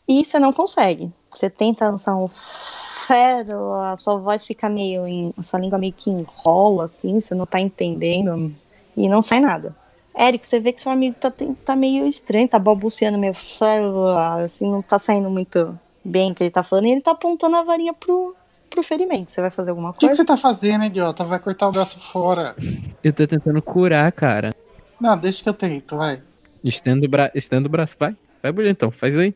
E 0.08 0.24
você 0.26 0.40
não 0.40 0.52
consegue. 0.54 1.12
Você 1.30 1.50
tenta 1.50 1.90
lançar 1.90 2.16
um 2.16 2.28
fero, 2.28 3.74
a 3.82 3.96
sua 3.98 4.18
voz 4.18 4.46
fica 4.46 4.70
meio 4.70 5.08
em. 5.08 5.34
A 5.38 5.44
sua 5.44 5.60
língua 5.60 5.78
meio 5.78 5.94
que 5.94 6.10
enrola, 6.10 6.86
assim, 6.86 7.20
você 7.20 7.34
não 7.36 7.46
tá 7.46 7.60
entendendo. 7.60 8.54
E 8.96 9.08
não 9.08 9.22
sai 9.22 9.40
nada. 9.40 9.76
Érico, 10.14 10.46
você 10.46 10.60
vê 10.60 10.74
que 10.74 10.82
seu 10.82 10.92
amigo 10.92 11.16
tá, 11.16 11.32
tá 11.64 11.76
meio 11.76 12.06
estranho, 12.06 12.48
tá 12.48 12.60
balbuciando 12.60 13.18
meio 13.18 13.34
fero, 13.34 14.08
assim, 14.44 14.70
não 14.70 14.82
tá 14.82 15.00
saindo 15.00 15.30
muito 15.30 15.78
bem 16.04 16.32
o 16.32 16.36
que 16.36 16.44
ele 16.44 16.52
tá 16.52 16.64
falando. 16.64 16.86
E 16.88 16.92
ele 16.92 17.02
tá 17.02 17.12
apontando 17.12 17.56
a 17.56 17.64
varinha 17.64 17.94
pro, 17.94 18.36
pro 18.72 18.82
ferimento. 18.82 19.32
Você 19.32 19.42
vai 19.42 19.52
fazer 19.52 19.70
alguma 19.70 19.90
O 19.90 19.94
que, 19.94 20.00
que 20.00 20.06
coisa? 20.08 20.22
você 20.24 20.26
tá 20.26 20.36
fazendo, 20.36 20.86
idiota? 20.86 21.24
Vai 21.24 21.38
cortar 21.38 21.68
o 21.68 21.72
braço 21.72 22.00
fora. 22.00 22.56
Eu 23.04 23.14
tô 23.14 23.28
tentando 23.28 23.62
curar, 23.62 24.12
cara. 24.12 24.52
Não, 25.00 25.16
deixa 25.18 25.44
que 25.44 25.50
eu 25.50 25.54
tento, 25.54 25.98
vai. 25.98 26.22
Estendo 26.64 27.06
o, 27.06 27.10
bra... 27.10 27.32
Estendo 27.36 27.68
o 27.68 27.70
braço. 27.72 27.96
Vai. 28.00 28.16
Vai, 28.42 28.52
bonitão. 28.52 28.90
Faz 28.90 29.18
aí. 29.18 29.34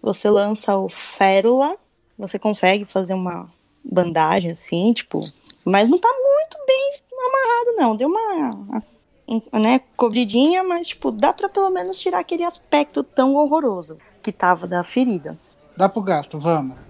Você 0.00 0.30
lança 0.30 0.76
o 0.76 0.88
Férula, 0.88 1.76
você 2.18 2.38
consegue 2.38 2.84
fazer 2.84 3.12
uma 3.12 3.50
bandagem 3.84 4.52
assim, 4.52 4.92
tipo, 4.92 5.20
mas 5.64 5.88
não 5.88 5.98
tá 5.98 6.08
muito 6.08 6.58
bem 6.66 7.00
amarrado, 7.12 7.76
não. 7.76 7.96
Deu 7.96 8.08
uma, 8.08 8.82
né, 9.58 9.80
cobridinha, 9.96 10.62
mas, 10.62 10.88
tipo, 10.88 11.10
dá 11.10 11.32
pra 11.32 11.48
pelo 11.48 11.70
menos 11.70 11.98
tirar 11.98 12.20
aquele 12.20 12.44
aspecto 12.44 13.02
tão 13.02 13.34
horroroso 13.34 13.98
que 14.22 14.30
tava 14.30 14.66
da 14.66 14.84
ferida. 14.84 15.36
Dá 15.76 15.88
pro 15.88 16.02
gasto, 16.02 16.38
vamos. 16.38 16.85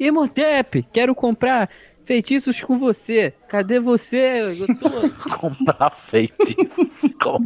Imhotep, 0.00 0.82
quero 0.92 1.14
comprar 1.14 1.68
feitiços 2.04 2.60
com 2.62 2.78
você. 2.78 3.34
Cadê 3.48 3.78
você? 3.78 4.40
Tô- 4.80 5.30
Comprar 5.38 5.90
feitiço. 5.90 7.10
Com- 7.22 7.44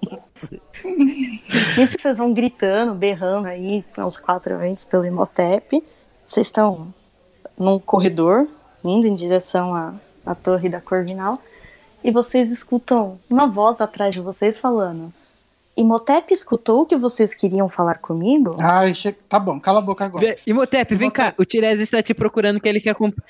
Nisso 1.77 1.97
que 1.97 2.03
vocês 2.03 2.19
vão 2.19 2.33
gritando, 2.33 2.95
berrando 2.95 3.49
aí 3.49 3.85
aos 3.97 4.17
quatro 4.19 4.57
ventos 4.59 4.85
pelo 4.85 5.05
Imhotep. 5.05 5.83
Vocês 6.25 6.47
estão 6.47 6.95
num 7.59 7.79
corredor, 7.79 8.47
indo 8.85 9.07
em 9.07 9.15
direção 9.15 9.75
à, 9.75 9.95
à 10.25 10.35
torre 10.35 10.69
da 10.69 10.81
Corvinal. 10.81 11.39
E 12.03 12.11
vocês 12.11 12.51
escutam 12.51 13.19
uma 13.29 13.47
voz 13.47 13.81
atrás 13.81 14.15
de 14.15 14.21
vocês 14.21 14.59
falando: 14.59 15.13
Imhotep 15.77 16.33
escutou 16.33 16.83
o 16.83 16.87
que 16.87 16.97
vocês 16.97 17.35
queriam 17.35 17.69
falar 17.69 17.99
comigo? 17.99 18.57
Ai, 18.61 18.95
che... 18.95 19.13
tá 19.13 19.39
bom, 19.41 19.59
cala 19.59 19.81
a 19.81 19.83
boca 19.83 20.05
agora. 20.05 20.25
Vê- 20.25 20.39
Imhotep, 20.47 20.95
vem 20.95 21.11
cá. 21.11 21.35
O 21.37 21.45
Tiresias 21.45 21.81
está 21.81 22.03
te 22.03 22.15
procurando 22.15 22.61
que 22.61 22.69
ele 22.69 22.81
quer 22.81 22.95
comprar. 22.95 23.25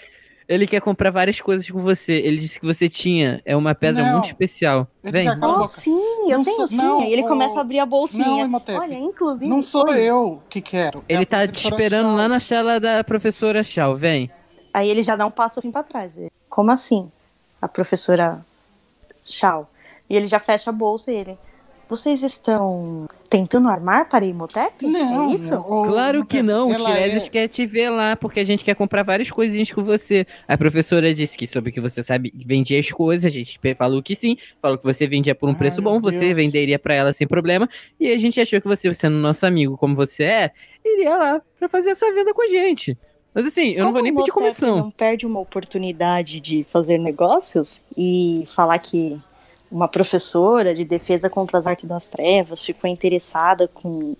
Ele 0.46 0.66
quer 0.66 0.82
comprar 0.82 1.10
várias 1.10 1.40
coisas 1.40 1.70
com 1.70 1.78
você. 1.78 2.12
Ele 2.12 2.36
disse 2.36 2.60
que 2.60 2.66
você 2.66 2.86
tinha. 2.86 3.40
É 3.46 3.56
uma 3.56 3.74
pedra 3.74 4.02
Não. 4.04 4.12
muito 4.12 4.26
especial. 4.26 4.86
Ele 5.02 5.10
Vem. 5.12 5.26
a 5.28 5.32
Oh, 5.32 5.38
boca. 5.60 5.68
sim, 5.68 5.98
eu 6.30 6.36
Não 6.36 6.44
tenho 6.44 6.56
sou- 6.58 6.66
sim. 6.66 6.76
não, 6.76 7.02
ele 7.02 7.22
ô- 7.22 7.28
começa 7.28 7.56
a 7.56 7.60
abrir 7.62 7.78
a 7.78 7.86
bolsinha. 7.86 8.26
Não, 8.26 8.40
Imhotep. 8.44 8.78
Olha, 8.78 8.94
inclusive. 8.94 9.48
Não 9.48 9.62
sou 9.62 9.88
Oi. 9.88 10.02
eu 10.02 10.42
que 10.50 10.60
quero. 10.60 11.02
é 11.08 11.14
Ele 11.14 11.22
a 11.22 11.26
tá 11.26 11.48
te 11.48 11.64
esperando 11.64 12.14
lá 12.14 12.28
na 12.28 12.38
sala 12.40 12.78
da 12.78 13.02
professora 13.02 13.64
Shaw. 13.64 13.96
Vem. 13.96 14.30
Aí 14.74 14.90
ele 14.90 15.02
já 15.02 15.16
dá 15.16 15.24
um 15.24 15.30
passo 15.30 15.60
assim 15.60 15.70
pra 15.70 15.82
trás. 15.82 16.18
Como 16.50 16.70
assim? 16.70 17.10
A 17.62 17.66
professora 17.66 18.44
Shaw. 19.24 19.66
E 20.10 20.14
ele 20.14 20.26
já 20.26 20.38
fecha 20.38 20.68
a 20.68 20.72
bolsa 20.74 21.10
e 21.10 21.16
ele. 21.16 21.38
Vocês 21.88 22.22
estão 22.22 23.06
tentando 23.28 23.68
armar 23.68 24.08
para 24.08 24.24
Imhotep? 24.24 24.86
Não, 24.86 25.30
é 25.30 25.34
isso? 25.34 25.56
Claro 25.86 26.24
que 26.24 26.42
não. 26.42 26.70
O 26.70 26.76
Tiresias 26.76 27.26
é- 27.26 27.30
quer 27.30 27.48
te 27.48 27.66
ver 27.66 27.90
lá, 27.90 28.16
porque 28.16 28.40
a 28.40 28.44
gente 28.44 28.64
quer 28.64 28.74
comprar 28.74 29.02
várias 29.02 29.30
coisinhas 29.30 29.70
com 29.70 29.82
você. 29.84 30.26
A 30.48 30.56
professora 30.56 31.12
disse 31.12 31.36
que 31.36 31.46
sobre 31.46 31.70
que 31.72 31.80
você 31.80 32.02
sabe 32.02 32.32
vendia 32.46 32.78
as 32.80 32.90
coisas, 32.90 33.26
a 33.26 33.30
gente 33.30 33.58
falou 33.76 34.02
que 34.02 34.14
sim, 34.14 34.36
falou 34.62 34.78
que 34.78 34.84
você 34.84 35.06
vendia 35.06 35.34
por 35.34 35.48
um 35.48 35.52
Ai, 35.52 35.58
preço 35.58 35.82
meu 35.82 35.92
bom, 35.92 36.00
você 36.00 36.26
Deus. 36.26 36.36
venderia 36.36 36.78
pra 36.78 36.94
ela 36.94 37.12
sem 37.12 37.26
problema, 37.26 37.68
e 38.00 38.10
a 38.12 38.16
gente 38.16 38.40
achou 38.40 38.60
que 38.60 38.68
você, 38.68 38.92
sendo 38.94 39.16
nosso 39.16 39.44
amigo 39.46 39.76
como 39.76 39.94
você 39.94 40.24
é, 40.24 40.50
iria 40.84 41.16
lá 41.16 41.42
pra 41.58 41.68
fazer 41.68 41.90
essa 41.90 42.10
venda 42.14 42.32
com 42.32 42.42
a 42.42 42.48
gente. 42.48 42.96
Mas 43.34 43.46
assim, 43.46 43.70
eu 43.72 43.84
não 43.84 43.92
vou 43.92 44.00
Como 44.00 44.04
nem 44.04 44.14
pedir 44.14 44.30
comissão. 44.30 44.76
Não 44.78 44.90
perde 44.92 45.26
uma 45.26 45.40
oportunidade 45.40 46.38
de 46.40 46.64
fazer 46.70 46.98
negócios 46.98 47.80
e 47.96 48.44
falar 48.46 48.78
que 48.78 49.20
uma 49.74 49.88
professora 49.88 50.72
de 50.72 50.84
defesa 50.84 51.28
contra 51.28 51.58
as 51.58 51.66
artes 51.66 51.84
das 51.84 52.06
trevas 52.06 52.64
ficou 52.64 52.88
interessada 52.88 53.66
com 53.66 54.14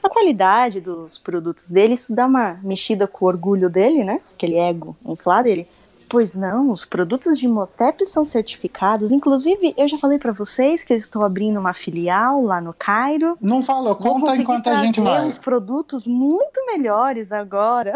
a 0.00 0.08
qualidade 0.08 0.80
dos 0.80 1.18
produtos 1.18 1.68
dele. 1.68 1.94
Isso 1.94 2.14
dá 2.14 2.26
uma 2.26 2.60
mexida 2.62 3.08
com 3.08 3.24
o 3.24 3.28
orgulho 3.28 3.68
dele, 3.68 4.04
né? 4.04 4.20
Aquele 4.32 4.54
ego 4.54 4.96
inflado. 5.04 5.48
Ele, 5.48 5.66
pois 6.08 6.32
não, 6.32 6.70
os 6.70 6.84
produtos 6.84 7.36
de 7.36 7.46
Imhotep 7.46 8.06
são 8.06 8.24
certificados. 8.24 9.10
Inclusive, 9.10 9.74
eu 9.76 9.88
já 9.88 9.98
falei 9.98 10.16
pra 10.16 10.30
vocês 10.30 10.84
que 10.84 10.92
eles 10.92 11.04
estão 11.04 11.24
abrindo 11.24 11.58
uma 11.58 11.74
filial 11.74 12.44
lá 12.44 12.60
no 12.60 12.72
Cairo. 12.72 13.36
Não 13.40 13.64
falou, 13.64 13.96
conta 13.96 14.36
enquanto 14.36 14.68
a 14.68 14.76
gente 14.76 15.00
vai. 15.00 15.26
uns 15.26 15.38
produtos 15.38 16.06
muito 16.06 16.64
melhores 16.66 17.32
agora. 17.32 17.92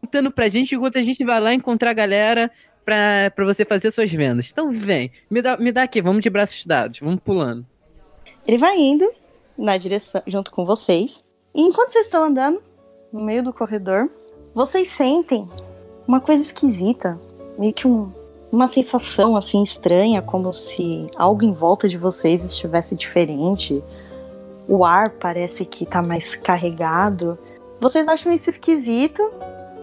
Contando 0.00 0.30
pra 0.30 0.48
gente 0.48 0.74
enquanto 0.74 0.96
a 0.96 1.02
gente 1.02 1.22
vai 1.22 1.40
lá 1.40 1.52
encontrar 1.52 1.90
a 1.90 1.94
galera 1.94 2.50
pra 3.34 3.44
você 3.44 3.64
fazer 3.64 3.90
suas 3.90 4.10
vendas. 4.10 4.50
Então 4.50 4.70
vem, 4.70 5.10
me 5.30 5.42
dá, 5.42 5.56
me 5.56 5.70
dá 5.70 5.82
aqui, 5.82 6.00
vamos 6.00 6.22
de 6.22 6.30
braços 6.30 6.64
dados, 6.64 7.00
vamos 7.00 7.20
pulando. 7.20 7.66
Ele 8.46 8.58
vai 8.58 8.78
indo 8.78 9.10
na 9.56 9.76
direção 9.76 10.22
junto 10.26 10.50
com 10.50 10.64
vocês. 10.64 11.22
E 11.54 11.62
enquanto 11.62 11.90
vocês 11.90 12.06
estão 12.06 12.24
andando 12.24 12.62
no 13.12 13.20
meio 13.20 13.42
do 13.42 13.52
corredor, 13.52 14.08
vocês 14.54 14.88
sentem 14.88 15.46
uma 16.06 16.20
coisa 16.20 16.42
esquisita, 16.42 17.18
meio 17.58 17.72
que 17.72 17.86
um- 17.86 18.10
uma 18.50 18.66
sensação 18.66 19.36
assim 19.36 19.62
estranha, 19.62 20.22
como 20.22 20.52
se 20.52 21.08
algo 21.16 21.44
em 21.44 21.52
volta 21.52 21.88
de 21.88 21.98
vocês 21.98 22.42
estivesse 22.42 22.94
diferente. 22.94 23.82
O 24.66 24.84
ar 24.84 25.10
parece 25.10 25.64
que 25.66 25.84
tá 25.84 26.02
mais 26.02 26.34
carregado. 26.34 27.38
Vocês 27.80 28.08
acham 28.08 28.32
isso 28.32 28.48
esquisito? 28.48 29.22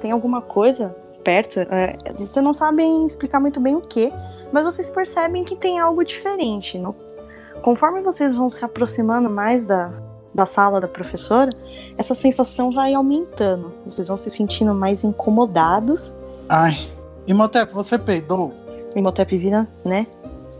Tem 0.02 0.12
alguma 0.12 0.42
coisa 0.42 0.96
perto? 1.26 1.60
É, 1.60 1.98
vocês 2.14 2.46
não 2.46 2.54
sabem 2.54 3.06
explicar 3.06 3.40
muito 3.40 3.60
bem 3.60 3.76
o 3.76 3.82
que, 3.82 4.14
mas 4.54 4.64
vocês 4.64 4.90
percebem 4.90 5.44
que 5.44 5.56
tem 5.56 5.80
algo 5.80 6.06
diferente. 6.06 6.78
No 6.78 6.96
Conforme 7.62 8.00
vocês 8.02 8.38
vão 8.38 8.48
se 8.48 8.64
aproximando 8.64 9.28
mais 9.28 9.66
da, 9.66 9.92
da 10.32 10.46
sala 10.46 10.80
da 10.80 10.88
professora, 10.88 11.50
essa 11.98 12.14
sensação 12.14 12.72
vai 12.72 12.94
aumentando. 12.94 13.74
Vocês 13.84 14.08
vão 14.08 14.18
se 14.18 14.30
sentindo 14.30 14.72
mais 14.76 15.04
incomodados. 15.04 16.14
Ai. 16.48 16.78
Imhotep, 17.26 17.74
você 17.74 17.98
peidou? 17.98 18.54
Imhotep 18.96 19.36
vira, 19.36 19.68
né? 19.84 20.06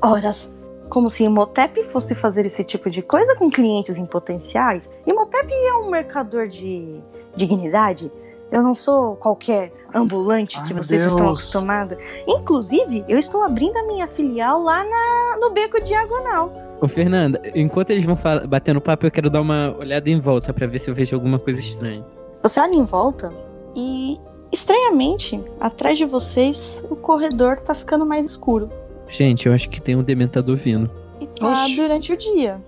Horas. 0.02 0.52
Como 0.90 1.08
se 1.10 1.24
Imhotep 1.24 1.84
fosse 1.84 2.16
fazer 2.16 2.44
esse 2.44 2.64
tipo 2.64 2.90
de 2.90 3.04
coisa 3.04 3.36
com 3.36 3.52
clientes 3.52 4.00
em 4.00 4.06
potenciais. 4.08 4.90
Imhotep 5.06 5.54
é 5.54 5.74
um 5.76 5.92
mercador 5.92 6.48
de 6.48 7.00
dignidade. 7.36 8.12
Eu 8.52 8.62
não 8.62 8.74
sou 8.76 9.16
qualquer 9.16 9.72
ambulante 9.94 10.58
Ai, 10.60 10.68
que 10.68 10.74
vocês 10.74 11.02
estão 11.02 11.18
Deus. 11.18 11.42
acostumados. 11.42 11.98
Inclusive, 12.28 13.04
eu 13.08 13.18
estou 13.18 13.44
abrindo 13.44 13.76
a 13.78 13.84
minha 13.84 14.08
filial 14.08 14.62
lá 14.62 14.84
na, 14.84 15.38
no 15.40 15.52
Beco 15.52 15.82
Diagonal. 15.84 16.52
Ô 16.82 16.88
Fernanda, 16.88 17.42
enquanto 17.56 17.90
eles 17.92 18.06
vão 18.06 18.16
fala- 18.16 18.46
batendo 18.46 18.80
papo, 18.82 19.06
eu 19.06 19.12
quero 19.12 19.30
dar 19.30 19.42
uma 19.42 19.76
olhada 19.80 20.10
em 20.10 20.20
volta 20.20 20.54
pra 20.54 20.68
ver 20.68 20.80
se 20.80 20.90
eu 20.90 20.96
vejo 20.96 21.16
alguma 21.16 21.40
coisa 21.40 21.60
estranha. 21.60 22.06
Você 22.44 22.60
olha 22.60 22.76
em 22.76 22.86
volta 22.86 23.32
e, 23.76 24.20
estranhamente, 24.52 25.42
atrás 25.60 25.98
de 25.98 26.06
vocês, 26.06 26.84
o 26.90 26.96
corredor 26.96 27.60
tá 27.60 27.74
ficando 27.74 28.06
mais 28.06 28.26
escuro. 28.26 28.70
Gente, 29.10 29.48
eu 29.48 29.54
acho 29.54 29.70
que 29.70 29.82
tem 29.82 29.96
um 29.96 30.04
dementador 30.04 30.56
vindo. 30.58 30.90
E 31.20 31.28
tá 31.28 31.50
Oxi. 31.64 31.76
durante 31.78 32.12
o 32.14 32.18
dia. 32.18 32.62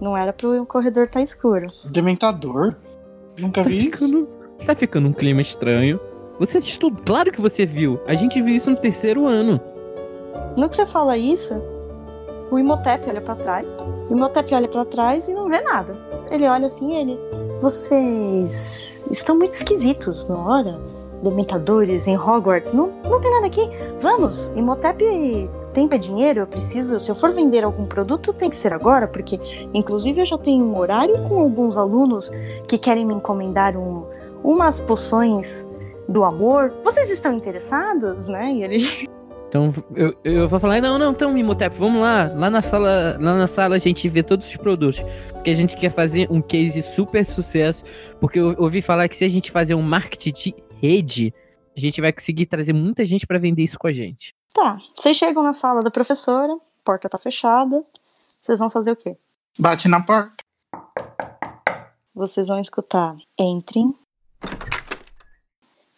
Não 0.00 0.16
era 0.16 0.32
pro 0.32 0.64
corredor 0.66 1.04
estar 1.04 1.22
escuro. 1.22 1.68
Dementador? 1.84 2.76
Nunca 3.38 3.62
Tá 3.62 3.68
vi 3.68 3.88
isso. 3.88 4.28
Tá 4.64 4.74
ficando 4.74 5.08
um 5.08 5.12
clima 5.12 5.40
estranho. 5.40 6.00
Você 6.38 6.58
estudou, 6.58 7.02
claro 7.04 7.32
que 7.32 7.40
você 7.40 7.64
viu. 7.64 7.98
A 8.06 8.14
gente 8.14 8.40
viu 8.40 8.54
isso 8.54 8.70
no 8.70 8.76
terceiro 8.76 9.26
ano. 9.26 9.60
No 10.56 10.68
que 10.68 10.76
você 10.76 10.86
fala 10.86 11.16
isso, 11.16 11.54
o 12.50 12.58
Imhotep 12.58 13.08
olha 13.08 13.20
pra 13.20 13.34
trás. 13.34 13.66
O 14.08 14.14
Imhotep 14.14 14.54
olha 14.54 14.68
pra 14.68 14.84
trás 14.84 15.28
e 15.28 15.32
não 15.32 15.48
vê 15.48 15.60
nada. 15.60 15.94
Ele 16.30 16.46
olha 16.46 16.66
assim 16.66 16.94
ele. 16.94 17.18
Vocês 17.60 18.98
estão 19.10 19.36
muito 19.36 19.52
esquisitos, 19.52 20.28
não 20.28 20.46
hora? 20.46 20.78
Dementadores 21.22 22.06
em 22.06 22.16
Hogwarts. 22.16 22.72
Não, 22.72 22.92
não 23.04 23.20
tem 23.20 23.32
nada 23.32 23.46
aqui. 23.46 23.68
Vamos, 24.00 24.48
Imhotep 24.54 25.04
tem 25.72 25.88
pra 25.88 25.98
dinheiro, 25.98 26.40
eu 26.40 26.46
preciso. 26.46 26.98
Se 26.98 27.10
eu 27.10 27.14
for 27.14 27.32
vender 27.32 27.64
algum 27.64 27.84
produto, 27.84 28.32
tem 28.32 28.48
que 28.48 28.56
ser 28.56 28.72
agora, 28.72 29.06
porque 29.06 29.38
inclusive 29.74 30.20
eu 30.20 30.26
já 30.26 30.38
tenho 30.38 30.64
um 30.64 30.78
horário 30.78 31.18
com 31.28 31.40
alguns 31.40 31.76
alunos 31.76 32.30
que 32.66 32.78
querem 32.78 33.04
me 33.04 33.12
encomendar 33.12 33.76
um, 33.76 34.04
umas 34.46 34.80
poções 34.80 35.66
do 36.08 36.22
amor. 36.22 36.72
Vocês 36.84 37.10
estão 37.10 37.32
interessados, 37.34 38.28
né? 38.28 38.52
E 38.52 38.62
ele 38.62 39.08
Então 39.48 39.72
eu, 39.94 40.16
eu 40.22 40.48
vou 40.48 40.60
falar, 40.60 40.80
não, 40.80 40.98
não, 40.98 41.10
então, 41.10 41.36
Imhotep, 41.36 41.76
vamos 41.76 42.00
lá. 42.00 42.30
Lá 42.32 42.48
na 42.48 42.62
sala, 42.62 43.16
lá 43.18 43.34
na 43.36 43.46
sala 43.46 43.74
a 43.74 43.78
gente 43.78 44.08
vê 44.08 44.22
todos 44.22 44.46
os 44.48 44.56
produtos. 44.56 45.00
Porque 45.32 45.50
a 45.50 45.54
gente 45.54 45.76
quer 45.76 45.90
fazer 45.90 46.28
um 46.30 46.40
case 46.40 46.80
super 46.80 47.24
sucesso. 47.24 47.82
Porque 48.20 48.38
eu 48.38 48.54
ouvi 48.58 48.80
falar 48.80 49.08
que 49.08 49.16
se 49.16 49.24
a 49.24 49.28
gente 49.28 49.50
fazer 49.50 49.74
um 49.74 49.82
marketing 49.82 50.32
de 50.32 50.54
rede, 50.80 51.34
a 51.76 51.80
gente 51.80 52.00
vai 52.00 52.12
conseguir 52.12 52.46
trazer 52.46 52.72
muita 52.72 53.04
gente 53.04 53.26
pra 53.26 53.38
vender 53.38 53.64
isso 53.64 53.78
com 53.78 53.88
a 53.88 53.92
gente. 53.92 54.32
Tá, 54.54 54.78
vocês 54.96 55.16
chegam 55.16 55.42
na 55.42 55.52
sala 55.52 55.82
da 55.82 55.90
professora, 55.90 56.56
porta 56.84 57.08
tá 57.08 57.18
fechada. 57.18 57.84
Vocês 58.40 58.58
vão 58.58 58.70
fazer 58.70 58.92
o 58.92 58.96
quê? 58.96 59.16
Bate 59.58 59.88
na 59.88 60.02
porta. 60.02 60.44
Vocês 62.14 62.46
vão 62.46 62.58
escutar. 62.58 63.16
Entrem, 63.38 63.94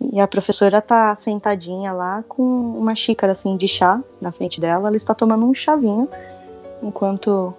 E 0.00 0.20
a 0.20 0.26
professora 0.26 0.80
tá 0.80 1.14
sentadinha 1.16 1.92
lá 1.92 2.24
com 2.28 2.42
uma 2.42 2.94
xícara 2.94 3.32
assim 3.32 3.56
de 3.56 3.68
chá 3.68 4.02
na 4.20 4.32
frente 4.32 4.60
dela. 4.60 4.88
Ela 4.88 4.96
está 4.96 5.14
tomando 5.14 5.44
um 5.44 5.54
chazinho 5.54 6.08
enquanto 6.82 7.52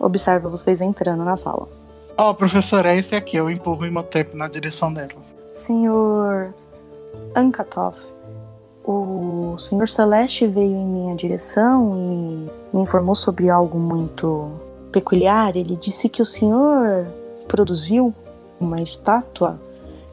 observa 0.00 0.48
vocês 0.48 0.80
entrando 0.80 1.24
na 1.24 1.36
sala. 1.36 1.68
Ó, 2.16 2.32
professor, 2.34 2.86
é 2.86 2.96
esse 2.96 3.14
aqui. 3.14 3.36
Eu 3.36 3.50
empurro 3.50 3.82
o 3.82 3.86
Imhotep 3.86 4.36
na 4.36 4.48
direção 4.48 4.92
dela. 4.92 5.10
Senhor 5.56 6.54
Ankatov, 7.34 7.96
o 8.84 9.56
senhor 9.58 9.88
Celeste 9.88 10.46
veio 10.46 10.76
em 10.76 10.86
minha 10.86 11.14
direção 11.14 11.96
e 11.96 12.76
me 12.76 12.82
informou 12.82 13.14
sobre 13.14 13.48
algo 13.48 13.78
muito 13.78 14.50
peculiar. 14.90 15.56
Ele 15.56 15.76
disse 15.76 16.08
que 16.08 16.22
o 16.22 16.24
senhor 16.24 17.06
produziu 17.48 18.14
uma 18.60 18.80
estátua 18.80 19.60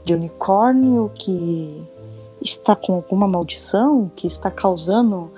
de 0.09 0.13
unicórnio 0.15 1.11
que 1.13 1.83
está 2.41 2.75
com 2.75 2.93
alguma 2.95 3.27
maldição, 3.27 4.11
que 4.15 4.25
está 4.25 4.49
causando 4.49 5.31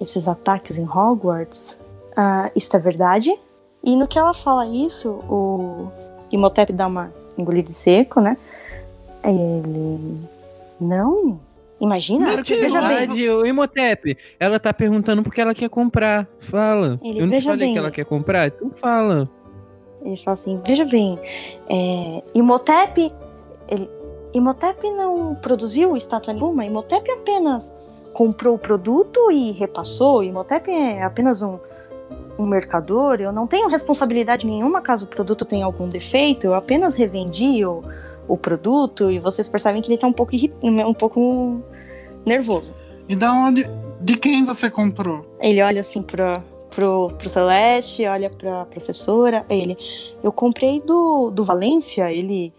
esses 0.00 0.28
ataques 0.28 0.78
em 0.78 0.84
Hogwarts. 0.84 1.80
Ah, 2.16 2.48
isto 2.54 2.76
é 2.76 2.78
verdade? 2.78 3.36
E 3.82 3.96
no 3.96 4.06
que 4.06 4.16
ela 4.16 4.32
fala 4.32 4.66
isso, 4.66 5.10
o 5.28 5.90
Imhotep 6.30 6.72
dá 6.72 6.86
uma 6.86 7.12
engolida 7.36 7.68
de 7.68 7.74
seco, 7.74 8.20
né? 8.20 8.36
Ele. 9.24 10.20
Não? 10.80 11.40
Imagina? 11.80 12.40
Que 12.40 12.54
veja 12.54 12.80
bem. 12.80 12.88
verdade, 12.88 13.30
o 13.30 13.44
Imhotep. 13.44 14.16
Ela 14.38 14.60
tá 14.60 14.72
perguntando 14.72 15.24
porque 15.24 15.40
ela 15.40 15.54
quer 15.54 15.68
comprar. 15.68 16.28
Fala. 16.38 17.00
Ele, 17.02 17.18
Eu 17.18 17.26
não 17.26 17.32
veja 17.32 17.50
falei 17.50 17.66
bem. 17.66 17.72
que 17.72 17.78
ela 17.78 17.90
quer 17.90 18.04
comprar? 18.04 18.46
Então 18.46 18.70
fala. 18.70 19.28
Ele 20.04 20.16
fala 20.16 20.34
assim: 20.34 20.60
veja 20.64 20.84
bem, 20.84 21.18
é, 21.68 22.22
Imhotep. 22.32 23.12
Ele, 23.68 23.88
Imhotep 24.34 24.90
não 24.90 25.34
produziu 25.36 25.96
estátua 25.96 26.34
nenhuma, 26.34 26.66
Imhotep 26.66 27.08
apenas 27.10 27.72
comprou 28.12 28.54
o 28.54 28.58
produto 28.58 29.30
e 29.30 29.52
repassou. 29.52 30.22
Imhotep 30.22 30.70
é 30.70 31.02
apenas 31.02 31.42
um, 31.42 31.58
um 32.38 32.46
mercador. 32.46 33.20
Eu 33.20 33.32
não 33.32 33.46
tenho 33.46 33.68
responsabilidade 33.68 34.46
nenhuma 34.46 34.80
caso 34.80 35.04
o 35.04 35.08
produto 35.08 35.44
tenha 35.44 35.66
algum 35.66 35.88
defeito. 35.88 36.46
Eu 36.46 36.54
apenas 36.54 36.94
revendi 36.94 37.64
o, 37.64 37.82
o 38.26 38.36
produto 38.36 39.10
e 39.10 39.18
vocês 39.18 39.48
percebem 39.48 39.82
que 39.82 39.90
ele 39.90 39.98
tá 39.98 40.06
um 40.06 40.12
pouco, 40.12 40.32
um 40.62 40.94
pouco 40.94 41.62
nervoso. 42.24 42.72
E 43.08 43.14
da 43.14 43.32
onde. 43.32 43.68
De 44.00 44.16
quem 44.16 44.44
você 44.44 44.68
comprou? 44.68 45.24
Ele 45.40 45.62
olha 45.62 45.80
assim 45.80 46.02
pro, 46.02 46.42
pro, 46.70 47.10
pro 47.16 47.28
Celeste, 47.28 48.06
olha 48.06 48.28
pra 48.28 48.66
professora. 48.66 49.46
Ele, 49.48 49.78
eu 50.22 50.30
comprei 50.30 50.80
do, 50.80 51.30
do 51.30 51.42
Valência, 51.42 52.12
ele. 52.12 52.52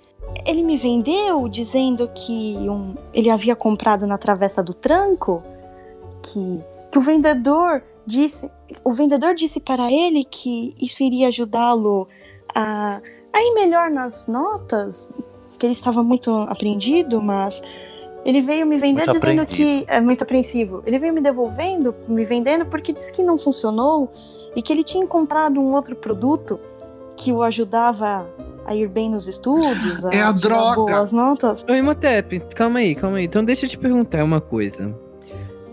Ele 0.46 0.64
me 0.64 0.78
vendeu 0.78 1.48
dizendo 1.50 2.10
que 2.14 2.56
um, 2.70 2.94
ele 3.14 3.30
havia 3.30 3.56
comprado 3.56 4.06
na 4.06 4.18
Travessa 4.18 4.62
do 4.62 4.74
Tranco, 4.74 5.42
que, 6.22 6.62
que 6.92 6.98
o 6.98 7.02
vendedor 7.02 7.84
disse. 8.06 8.50
O 8.84 8.94
vendedor 8.94 9.34
disse 9.36 9.60
para 9.60 9.92
ele 9.92 10.24
que 10.24 10.76
isso 10.80 11.04
iria 11.04 11.30
ajudá-lo 11.30 12.08
a, 12.54 13.02
a 13.34 13.42
ir 13.42 13.54
melhor 13.54 13.90
nas 13.90 14.28
notas, 14.28 15.12
que 15.58 15.66
ele 15.66 15.74
estava 15.74 16.04
muito 16.04 16.32
apreendido, 16.32 17.22
mas 17.22 17.62
ele 18.26 18.42
veio 18.42 18.66
me 18.66 18.78
vender 18.78 19.06
Muito 19.06 19.20
dizendo 19.20 19.46
que 19.46 19.86
é 19.88 20.02
muito 20.02 20.24
apreensivo. 20.24 20.82
Ele 20.86 20.98
veio 20.98 21.14
me 21.14 21.22
devolvendo, 21.22 21.94
me 22.08 22.26
vendendo 22.26 22.66
porque 22.66 22.92
disse 22.92 23.14
que 23.14 23.22
não 23.22 23.38
funcionou 23.38 24.12
e 24.56 24.62
que 24.62 24.74
ele 24.74 24.84
tinha 24.84 25.04
encontrado 25.04 25.60
um 25.60 25.74
outro 25.74 25.96
produto 25.96 26.60
que 27.16 27.32
o 27.32 27.44
ajudava 27.44 28.28
a 28.66 28.76
ir 28.76 28.88
bem 28.90 29.10
nos 29.10 29.28
estudos, 29.28 30.04
a 30.06 30.10
É 30.10 30.22
a 30.22 30.32
droga. 30.32 30.76
boas 30.92 31.12
notas. 31.12 31.64
Ô, 31.70 31.74
Imhotep, 31.74 32.40
calma 32.56 32.80
aí, 32.80 32.96
calma 32.96 33.18
aí. 33.18 33.26
Então 33.26 33.44
deixa 33.46 33.66
eu 33.66 33.70
te 33.70 33.78
perguntar 33.78 34.24
uma 34.24 34.42
coisa. 34.42 34.94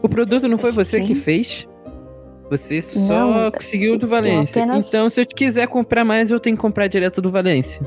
O 0.02 0.08
produto 0.08 0.46
não 0.48 0.58
foi 0.58 0.72
você 0.72 1.00
Sim. 1.00 1.06
que 1.06 1.14
fez? 1.14 1.66
Você 2.50 2.82
só 2.82 3.00
Não, 3.30 3.50
conseguiu 3.50 3.96
do 3.98 4.06
Valência. 4.06 4.62
apenas- 4.62 4.86
Então, 4.88 5.08
se 5.08 5.22
eu 5.22 5.26
quiser 5.26 5.66
comprar 5.68 6.04
mais, 6.04 6.30
eu 6.30 6.38
tenho 6.38 6.54
que 6.56 6.60
comprar 6.60 6.86
direto 6.86 7.22
do 7.22 7.30
Valência. 7.30 7.80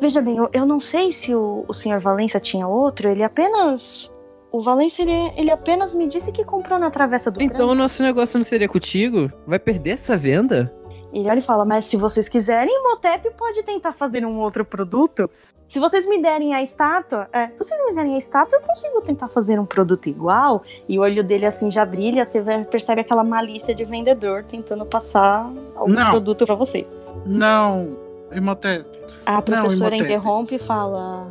Veja 0.00 0.20
bem, 0.20 0.36
eu, 0.36 0.48
eu 0.52 0.66
não 0.66 0.78
sei 0.80 1.10
se 1.12 1.34
o, 1.34 1.64
o 1.66 1.72
senhor 1.72 2.00
Valência 2.00 2.38
tinha 2.40 2.66
outro, 2.66 3.08
ele 3.08 3.22
apenas. 3.22 4.12
O 4.52 4.60
Valência, 4.60 5.02
ele, 5.02 5.12
ele 5.38 5.50
apenas 5.50 5.94
me 5.94 6.06
disse 6.08 6.32
que 6.32 6.44
comprou 6.44 6.78
na 6.78 6.90
Travessa 6.90 7.30
do 7.30 7.40
Então, 7.40 7.68
o 7.70 7.74
nosso 7.74 8.02
negócio 8.02 8.36
não 8.36 8.44
seria 8.44 8.68
contigo? 8.68 9.30
Vai 9.46 9.58
perder 9.58 9.90
essa 9.90 10.16
venda? 10.16 10.70
Ele 11.12 11.28
olha 11.28 11.38
e 11.38 11.42
fala, 11.42 11.64
mas 11.64 11.86
se 11.86 11.96
vocês 11.96 12.28
quiserem, 12.28 12.72
o 12.78 12.90
Motep 12.90 13.30
pode 13.36 13.62
tentar 13.62 13.92
fazer 13.92 14.24
um 14.24 14.38
outro 14.38 14.64
produto. 14.64 15.28
Se 15.66 15.78
vocês 15.78 16.04
me 16.06 16.20
derem 16.20 16.52
a 16.54 16.62
estátua, 16.62 17.28
é, 17.32 17.48
se 17.48 17.64
vocês 17.64 17.80
me 17.86 17.94
derem 17.94 18.16
a 18.16 18.18
estátua, 18.18 18.58
eu 18.58 18.62
consigo 18.62 19.00
tentar 19.02 19.28
fazer 19.28 19.58
um 19.60 19.64
produto 19.64 20.08
igual. 20.08 20.62
E 20.88 20.98
o 20.98 21.02
olho 21.02 21.22
dele 21.22 21.46
assim 21.46 21.70
já 21.70 21.84
brilha, 21.84 22.24
você 22.24 22.42
percebe 22.70 23.00
aquela 23.02 23.22
malícia 23.22 23.74
de 23.74 23.84
vendedor 23.84 24.42
tentando 24.44 24.84
passar 24.84 25.48
algum 25.76 25.92
Não. 25.92 26.10
produto 26.10 26.44
pra 26.44 26.56
vocês. 26.56 26.88
Não, 27.26 27.96
Imhotep. 28.32 28.84
A 29.24 29.40
professora 29.42 29.94
Imhotep. 29.94 30.02
interrompe 30.12 30.54
e 30.56 30.58
fala: 30.58 31.26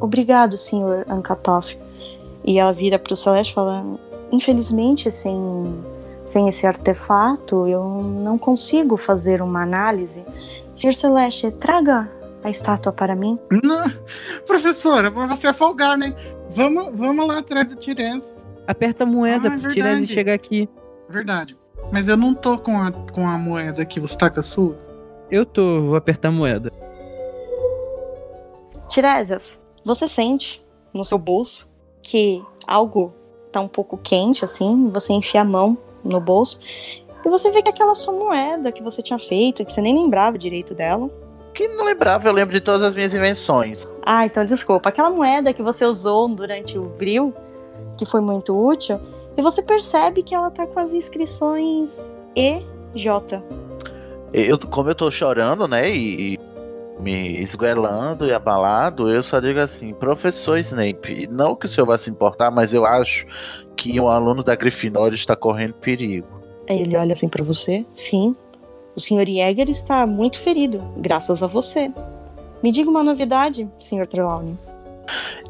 Obrigado, 0.00 0.56
senhor 0.56 1.06
Ankatoff. 1.08 1.78
E 2.44 2.58
ela 2.58 2.72
vira 2.72 2.98
pro 2.98 3.16
Celeste 3.16 3.52
e 3.52 3.54
fala: 3.54 3.84
Infelizmente, 4.30 5.10
sem, 5.10 5.34
sem 6.28 6.46
esse 6.48 6.66
artefato, 6.66 7.66
eu 7.66 7.82
não 7.82 8.36
consigo 8.38 8.96
fazer 8.96 9.40
uma 9.40 9.62
análise. 9.62 10.22
Senhor 10.74 10.92
Celeste, 10.92 11.50
traga 11.50 12.08
a 12.44 12.50
estátua 12.50 12.92
para 12.92 13.16
mim. 13.16 13.38
Não, 13.64 13.90
professora, 14.46 15.10
você 15.10 15.48
é 15.48 15.52
folgar, 15.52 15.96
né? 15.96 16.14
Vamos, 16.50 16.92
vamos 16.94 17.26
lá 17.26 17.38
atrás 17.38 17.68
do 17.68 17.76
Tiresias. 17.76 18.46
Aperta 18.66 19.04
a 19.04 19.06
moeda 19.06 19.48
Ah, 19.48 19.54
é 19.54 19.58
pro 19.58 19.70
Tirese 19.72 19.88
verdade. 19.88 20.06
chegar 20.06 20.34
aqui. 20.34 20.68
Verdade. 21.08 21.56
Mas 21.90 22.08
eu 22.08 22.16
não 22.16 22.34
tô 22.34 22.58
com 22.58 22.76
a, 22.78 22.92
com 22.92 23.26
a 23.26 23.38
moeda 23.38 23.80
aqui, 23.80 23.98
você 23.98 24.16
tá 24.16 24.28
com 24.28 24.38
a 24.40 24.42
sua? 24.42 24.76
Eu 25.30 25.46
tô, 25.46 25.80
vou 25.86 25.96
apertar 25.96 26.28
a 26.28 26.32
moeda. 26.32 26.70
Tiresias, 28.88 29.58
você 29.84 30.06
sente 30.06 30.62
no 30.92 31.04
seu 31.04 31.18
bolso 31.18 31.66
que 32.02 32.42
algo 32.66 33.14
tá 33.50 33.60
um 33.60 33.68
pouco 33.68 33.96
quente, 33.96 34.44
assim, 34.44 34.90
você 34.90 35.12
enfia 35.14 35.40
a 35.40 35.44
mão 35.44 35.76
no 36.08 36.20
bolso 36.20 36.58
e 37.24 37.28
você 37.28 37.50
vê 37.50 37.62
que 37.62 37.68
aquela 37.68 37.94
sua 37.94 38.12
moeda 38.12 38.72
que 38.72 38.82
você 38.82 39.02
tinha 39.02 39.18
feito, 39.18 39.64
que 39.64 39.72
você 39.72 39.80
nem 39.80 39.94
lembrava 39.94 40.38
direito 40.38 40.74
dela. 40.74 41.10
Que 41.52 41.66
não 41.68 41.84
lembrava, 41.84 42.28
eu 42.28 42.32
lembro 42.32 42.54
de 42.54 42.60
todas 42.60 42.82
as 42.82 42.94
minhas 42.94 43.12
invenções. 43.12 43.86
Ah, 44.06 44.24
então 44.24 44.44
desculpa. 44.44 44.88
Aquela 44.88 45.10
moeda 45.10 45.52
que 45.52 45.62
você 45.62 45.84
usou 45.84 46.28
durante 46.28 46.78
o 46.78 46.84
bril, 46.84 47.34
que 47.96 48.06
foi 48.06 48.20
muito 48.20 48.56
útil, 48.56 49.00
e 49.36 49.42
você 49.42 49.60
percebe 49.60 50.22
que 50.22 50.34
ela 50.34 50.50
tá 50.50 50.66
com 50.66 50.78
as 50.78 50.92
inscrições 50.92 52.02
EJ. 52.34 53.42
Eu, 54.32 54.58
como 54.58 54.88
eu 54.88 54.94
tô 54.94 55.10
chorando, 55.10 55.66
né, 55.66 55.90
e, 55.90 56.34
e 56.34 56.38
me 57.00 57.38
esguelando 57.38 58.26
e 58.26 58.32
abalado, 58.32 59.10
eu 59.10 59.22
só 59.22 59.40
digo 59.40 59.60
assim, 59.60 59.92
professor 59.92 60.58
Snape, 60.58 61.28
não 61.30 61.54
que 61.54 61.66
o 61.66 61.68
senhor 61.68 61.86
vá 61.86 61.96
se 61.96 62.10
importar, 62.10 62.50
mas 62.50 62.74
eu 62.74 62.84
acho 62.84 63.26
que 63.76 64.00
um 64.00 64.08
aluno 64.08 64.42
da 64.42 64.56
Grifinória 64.56 65.14
está 65.14 65.36
correndo 65.36 65.74
perigo. 65.74 66.26
Ele 66.66 66.96
olha 66.96 67.12
assim 67.12 67.28
pra 67.28 67.44
você. 67.44 67.86
Sim. 67.90 68.34
O 68.96 69.00
Sr. 69.00 69.26
Jäger 69.26 69.70
está 69.70 70.06
muito 70.06 70.38
ferido, 70.38 70.82
graças 70.96 71.42
a 71.42 71.46
você. 71.46 71.90
Me 72.62 72.72
diga 72.72 72.90
uma 72.90 73.04
novidade, 73.04 73.68
Sr. 73.78 74.06
Trelawney. 74.06 74.58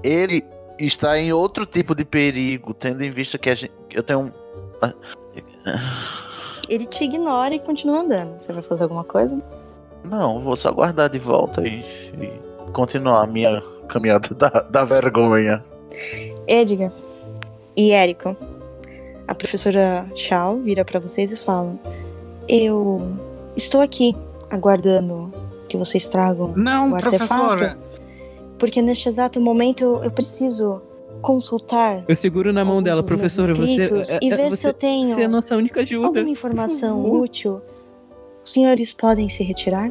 Ele 0.03 0.45
está 0.79 1.19
em 1.19 1.33
outro 1.33 1.65
tipo 1.65 1.95
de 1.95 2.05
perigo, 2.05 2.75
tendo 2.75 3.03
em 3.03 3.11
vista 3.11 3.39
que 3.39 3.49
a 3.49 3.55
gente, 3.55 3.73
eu 3.91 4.03
tenho 4.03 4.21
um... 4.21 4.33
Ele 6.69 6.85
te 6.85 7.05
ignora 7.05 7.55
e 7.55 7.59
continua 7.59 8.01
andando. 8.01 8.39
Você 8.39 8.53
vai 8.53 8.63
fazer 8.63 8.83
alguma 8.83 9.03
coisa? 9.03 9.43
Não, 10.05 10.41
vou 10.41 10.57
só 10.57 10.73
guardar 10.73 11.09
de 11.09 11.19
volta 11.19 11.67
e, 11.67 11.81
e 12.21 12.73
continuar 12.73 13.23
a 13.23 13.27
minha 13.27 13.63
caminhada 13.89 14.35
da, 14.35 14.49
da 14.49 14.85
vergonha. 14.85 15.65
Edgar 16.47 16.93
e 17.77 17.93
Érico. 17.93 18.37
A 19.27 19.35
professora 19.35 20.07
Shaw 20.15 20.59
vira 20.59 20.85
pra 20.85 20.99
vocês 20.99 21.31
e 21.33 21.37
fala: 21.37 21.75
Eu 22.49 23.03
estou 23.57 23.81
aqui 23.81 24.17
aguardando 24.51 25.31
que 25.69 25.77
vocês 25.77 26.07
tragam 26.09 26.53
Não, 26.57 26.93
o 26.93 26.95
artefato, 26.95 27.27
professora. 27.29 27.79
porque 28.59 28.81
neste 28.81 29.09
exato 29.09 29.39
momento 29.39 30.01
eu, 30.03 30.11
preciso 30.11 30.81
consultar 31.21 32.05
Eu 32.09 32.17
seguro 32.17 32.53
na 32.55 32.65
mão 32.65 32.83
dela, 32.83 33.03
professora, 33.03 33.53
você, 33.55 33.83
é- 33.83 34.19
e 34.23 34.33
é- 34.33 34.37
ver 34.37 34.51
você, 34.51 34.57
se 34.57 34.67
eu 34.69 34.73
tenho 34.73 35.15
você 35.15 35.23
é 35.23 35.25
a 35.25 35.29
nossa 35.29 35.55
única 35.57 35.81
ajuda. 35.83 36.07
alguma 36.07 36.31
informação 36.31 37.05
útil. 37.11 37.61
Os 38.49 38.53
senhores 38.55 38.95
podem 38.95 39.29
se 39.29 39.43
retirar? 39.45 39.91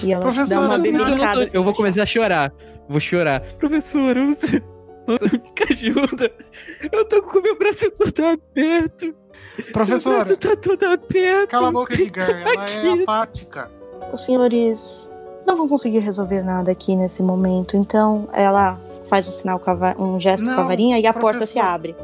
E 0.00 0.12
ela 0.12 0.22
dá 0.22 0.60
uma 0.60 0.76
eu 0.76 0.92
não 0.92 1.16
não 1.16 1.24
assim 1.24 1.50
eu 1.52 1.64
vou 1.64 1.74
começar 1.74 2.04
a 2.04 2.06
chorar. 2.06 2.52
Vou 2.88 3.00
chorar. 3.00 3.40
Professora, 3.58 4.24
você. 4.26 4.62
Nossa 5.08 5.24
única 5.24 5.64
ajuda. 5.68 6.30
Eu 6.92 7.04
tô 7.08 7.20
com 7.20 7.40
o 7.40 7.42
meu 7.42 7.58
braço 7.58 7.90
todo 7.90 8.24
aberto. 8.24 9.06
Meu 9.58 9.72
Professora, 9.72 10.18
braço 10.24 10.36
tá 10.36 10.54
todo 10.54 10.84
aberto. 10.84 11.50
cala 11.50 11.66
a 11.66 11.72
boca, 11.72 11.94
Edgar. 11.94 12.30
Ela 12.30 12.52
é 12.52 12.56
Aqui. 12.58 13.02
apática. 13.02 13.70
Os 14.12 14.24
senhores 14.24 15.10
não 15.44 15.56
vão 15.56 15.68
conseguir 15.68 15.98
resolver 15.98 16.42
nada 16.44 16.70
aqui 16.70 16.94
nesse 16.94 17.24
momento, 17.24 17.76
então 17.76 18.28
ela 18.32 18.78
faz 19.08 19.26
um 19.26 19.32
sinal 19.32 19.58
com 19.58 19.68
a 19.70 19.74
va- 19.74 19.96
um 19.98 20.20
gesto 20.20 20.44
com 20.44 20.52
a 20.52 20.56
Não, 20.58 20.68
varinha 20.68 20.96
e 21.00 21.06
a 21.08 21.12
porta 21.12 21.44
se 21.44 21.58
abre. 21.58 21.96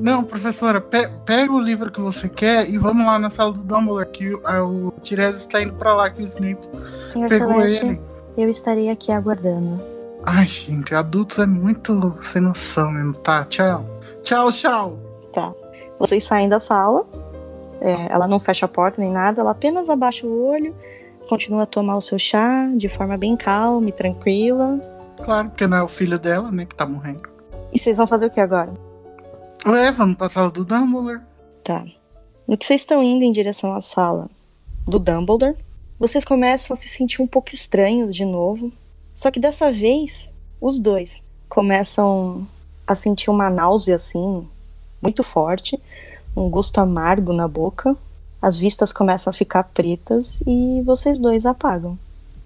Não, 0.00 0.24
professora, 0.24 0.80
pe- 0.80 1.08
pega 1.24 1.52
o 1.52 1.58
livro 1.60 1.90
que 1.90 2.00
você 2.00 2.28
quer 2.28 2.68
e 2.68 2.76
vamos 2.78 3.06
lá 3.06 3.18
na 3.18 3.30
sala 3.30 3.52
do 3.52 3.62
Dumbledore, 3.64 4.06
que 4.08 4.34
o, 4.34 4.40
a- 4.44 4.64
o 4.64 4.92
Tiresias 5.02 5.40
está 5.40 5.62
indo 5.62 5.74
pra 5.74 5.94
lá, 5.94 6.10
que 6.10 6.20
o 6.20 6.24
Snape 6.24 6.58
Senhor 7.12 7.28
pegou 7.28 7.48
Celeste, 7.52 7.86
ele. 7.86 8.00
eu 8.36 8.48
estarei 8.48 8.90
aqui 8.90 9.12
aguardando. 9.12 9.80
Ai, 10.24 10.46
gente, 10.46 10.94
adultos 10.94 11.38
é 11.38 11.46
muito 11.46 12.16
sem 12.22 12.40
noção 12.42 12.90
mesmo. 12.90 13.12
Tá, 13.14 13.44
tchau. 13.44 13.84
Tchau, 14.22 14.50
tchau. 14.50 14.98
Vocês 15.98 16.24
saem 16.24 16.48
da 16.48 16.58
sala, 16.58 17.04
é, 17.80 18.12
ela 18.12 18.26
não 18.26 18.40
fecha 18.40 18.66
a 18.66 18.68
porta 18.68 19.00
nem 19.00 19.12
nada, 19.12 19.40
ela 19.42 19.52
apenas 19.52 19.88
abaixa 19.88 20.26
o 20.26 20.48
olho, 20.48 20.74
continua 21.28 21.62
a 21.62 21.66
tomar 21.66 21.96
o 21.96 22.00
seu 22.00 22.18
chá 22.18 22.68
de 22.74 22.88
forma 22.88 23.16
bem 23.16 23.36
calma 23.36 23.88
e 23.88 23.92
tranquila. 23.92 24.80
Claro, 25.24 25.50
porque 25.50 25.66
não 25.68 25.76
é 25.76 25.82
o 25.82 25.88
filho 25.88 26.18
dela, 26.18 26.50
né, 26.50 26.64
que 26.64 26.74
tá 26.74 26.84
morrendo. 26.84 27.22
E 27.72 27.78
vocês 27.78 27.96
vão 27.96 28.06
fazer 28.08 28.26
o 28.26 28.30
que 28.30 28.40
agora? 28.40 28.72
Ué, 29.66 29.90
vamos 29.92 30.16
pra 30.16 30.28
sala 30.28 30.50
do 30.50 30.64
Dumbledore. 30.64 31.22
Tá. 31.62 31.84
No 32.46 32.56
que 32.56 32.66
vocês 32.66 32.82
estão 32.82 33.02
indo 33.02 33.24
em 33.24 33.32
direção 33.32 33.74
à 33.74 33.80
sala 33.80 34.28
do 34.86 34.98
Dumbledore, 34.98 35.56
vocês 35.98 36.24
começam 36.24 36.74
a 36.74 36.76
se 36.76 36.88
sentir 36.88 37.22
um 37.22 37.26
pouco 37.26 37.54
estranhos 37.54 38.14
de 38.14 38.24
novo. 38.24 38.70
Só 39.14 39.30
que 39.30 39.40
dessa 39.40 39.72
vez, 39.72 40.30
os 40.60 40.78
dois 40.78 41.22
começam 41.48 42.46
a 42.86 42.94
sentir 42.94 43.30
uma 43.30 43.48
náusea 43.48 43.96
assim, 43.96 44.46
muito 45.00 45.22
forte, 45.22 45.80
um 46.36 46.50
gosto 46.50 46.78
amargo 46.78 47.32
na 47.32 47.48
boca. 47.48 47.96
As 48.42 48.58
vistas 48.58 48.92
começam 48.92 49.30
a 49.30 49.34
ficar 49.34 49.62
pretas 49.64 50.40
e 50.46 50.82
vocês 50.82 51.18
dois 51.18 51.46
apagam. 51.46 51.98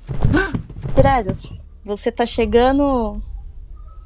Tiresias, 0.94 1.50
você 1.84 2.12
tá 2.12 2.24
chegando 2.24 3.20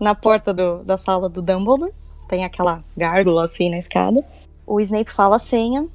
na 0.00 0.14
porta 0.14 0.54
do- 0.54 0.82
da 0.84 0.96
sala 0.96 1.28
do 1.28 1.42
Dumbledore. 1.42 1.92
Tem 2.32 2.46
aquela 2.46 2.82
gárgula 2.96 3.44
assim 3.44 3.68
na 3.68 3.76
escada. 3.76 4.24
O 4.66 4.80
Snape 4.80 5.10
fala 5.10 5.36
a 5.36 5.38
senha, 5.38 5.86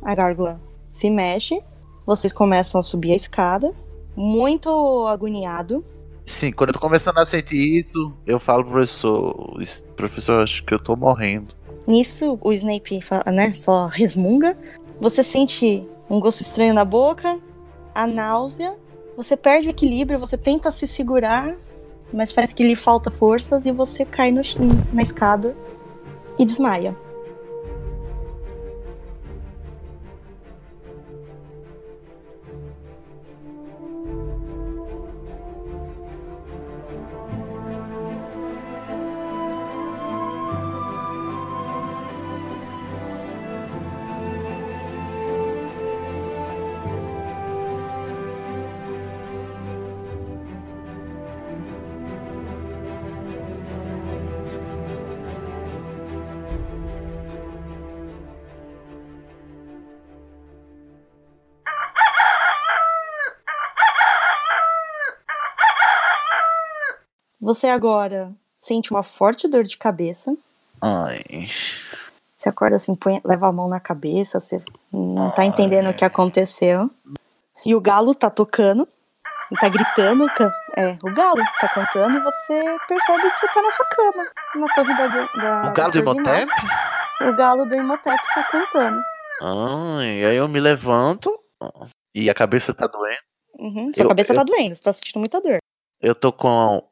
a 0.00 0.14
gárgula 0.14 0.60
se 0.92 1.10
mexe, 1.10 1.60
vocês 2.06 2.32
começam 2.32 2.78
a 2.78 2.82
subir 2.82 3.10
a 3.10 3.16
escada, 3.16 3.74
muito 4.14 4.70
agoniado. 5.08 5.84
Sim, 6.24 6.52
quando 6.52 6.68
eu 6.68 6.74
tô 6.74 6.78
começando 6.78 7.18
a 7.18 7.26
sentir 7.26 7.80
isso, 7.80 8.12
eu 8.24 8.38
falo 8.38 8.62
pro 8.62 8.74
professor, 8.74 9.56
"Isso, 9.58 9.82
professor, 9.96 10.44
acho 10.44 10.62
que 10.62 10.72
eu 10.72 10.78
tô 10.78 10.94
morrendo. 10.94 11.52
Nisso, 11.88 12.38
o 12.40 12.52
Snape 12.52 13.00
né, 13.26 13.52
só 13.56 13.86
resmunga. 13.86 14.56
Você 15.00 15.24
sente 15.24 15.84
um 16.08 16.20
gosto 16.20 16.42
estranho 16.42 16.72
na 16.72 16.84
boca, 16.84 17.36
a 17.92 18.06
náusea, 18.06 18.76
você 19.16 19.36
perde 19.36 19.66
o 19.66 19.70
equilíbrio, 19.70 20.20
você 20.20 20.38
tenta 20.38 20.70
se 20.70 20.86
segurar, 20.86 21.56
mas 22.12 22.32
parece 22.32 22.54
que 22.54 22.62
lhe 22.62 22.76
falta 22.76 23.10
forças 23.10 23.66
e 23.66 23.72
você 23.72 24.04
cai 24.04 24.30
no, 24.30 24.40
na 24.92 25.02
escada 25.02 25.56
e 26.40 26.44
desmaia. 26.46 26.96
Você 67.50 67.66
agora 67.66 68.32
sente 68.60 68.92
uma 68.92 69.02
forte 69.02 69.48
dor 69.48 69.64
de 69.64 69.76
cabeça. 69.76 70.32
Ai. 70.80 71.48
Você 72.36 72.48
acorda 72.48 72.76
assim, 72.76 72.94
põe, 72.94 73.20
leva 73.24 73.48
a 73.48 73.52
mão 73.52 73.68
na 73.68 73.80
cabeça, 73.80 74.38
você 74.38 74.62
não 74.92 75.32
tá 75.32 75.44
entendendo 75.44 75.90
o 75.90 75.94
que 75.94 76.04
aconteceu. 76.04 76.88
E 77.66 77.74
o 77.74 77.80
galo 77.80 78.14
tá 78.14 78.30
tocando, 78.30 78.86
tá 79.60 79.68
gritando, 79.68 80.28
é, 80.76 80.96
o 81.02 81.12
galo 81.12 81.42
tá 81.60 81.68
cantando 81.68 82.18
e 82.18 82.20
você 82.22 82.62
percebe 82.86 83.30
que 83.30 83.38
você 83.40 83.48
tá 83.48 83.62
na 83.62 83.72
sua 83.72 83.86
cama, 83.86 84.24
na 84.54 84.72
torre 84.72 84.94
da, 84.96 85.06
da 85.08 85.70
O 85.70 85.74
galo 85.74 85.92
do 85.92 85.98
Imhotep? 85.98 86.52
O 87.22 87.32
galo 87.36 87.66
do 87.66 87.74
Imhotep 87.74 88.22
tá 88.32 88.44
cantando. 88.44 89.00
Ai, 89.42 90.24
aí 90.24 90.36
eu 90.36 90.46
me 90.46 90.60
levanto 90.60 91.36
e 92.14 92.30
a 92.30 92.34
cabeça 92.34 92.72
tá 92.72 92.86
doendo. 92.86 93.18
Uhum, 93.58 93.90
sua 93.92 94.04
Eu- 94.04 94.08
cabeça 94.08 94.32
eu- 94.32 94.36
tá 94.36 94.44
doendo, 94.44 94.76
você 94.76 94.82
tá 94.84 94.92
sentindo 94.94 95.18
muita 95.18 95.40
dor. 95.40 95.58
Eu 96.00 96.14
tô 96.14 96.32
com 96.32 96.82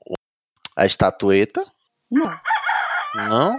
a 0.79 0.87
estatueta. 0.87 1.61
Não, 2.11 2.41
Não? 3.17 3.51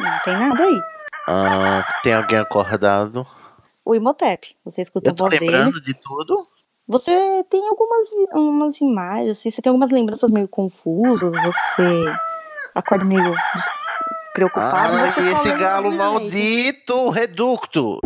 não 0.00 0.18
tem 0.24 0.36
nada 0.36 0.62
aí. 0.64 0.80
Ah, 1.28 1.84
tem 2.02 2.12
alguém 2.12 2.38
acordado. 2.38 3.24
O 3.84 3.94
Imhotep, 3.94 4.56
você 4.64 4.82
escuta 4.82 5.10
Eu 5.10 5.12
a 5.12 5.16
voz 5.16 5.30
dele. 5.30 5.46
lembrando 5.50 5.80
de 5.80 5.94
tudo. 5.94 6.46
Você 6.88 7.12
tem 7.48 7.66
algumas 7.68 8.08
umas 8.32 8.80
imagens, 8.80 9.30
assim, 9.38 9.50
você 9.50 9.62
tem 9.62 9.70
algumas 9.70 9.90
lembranças 9.90 10.30
meio 10.30 10.48
confusas, 10.48 11.32
você 11.32 12.14
acorda 12.74 13.04
meio 13.04 13.32
preocupado. 14.34 14.96
Você 15.12 15.22
só 15.22 15.38
esse 15.38 15.52
galo 15.56 15.92
maldito, 15.92 17.08
reducto. 17.10 18.00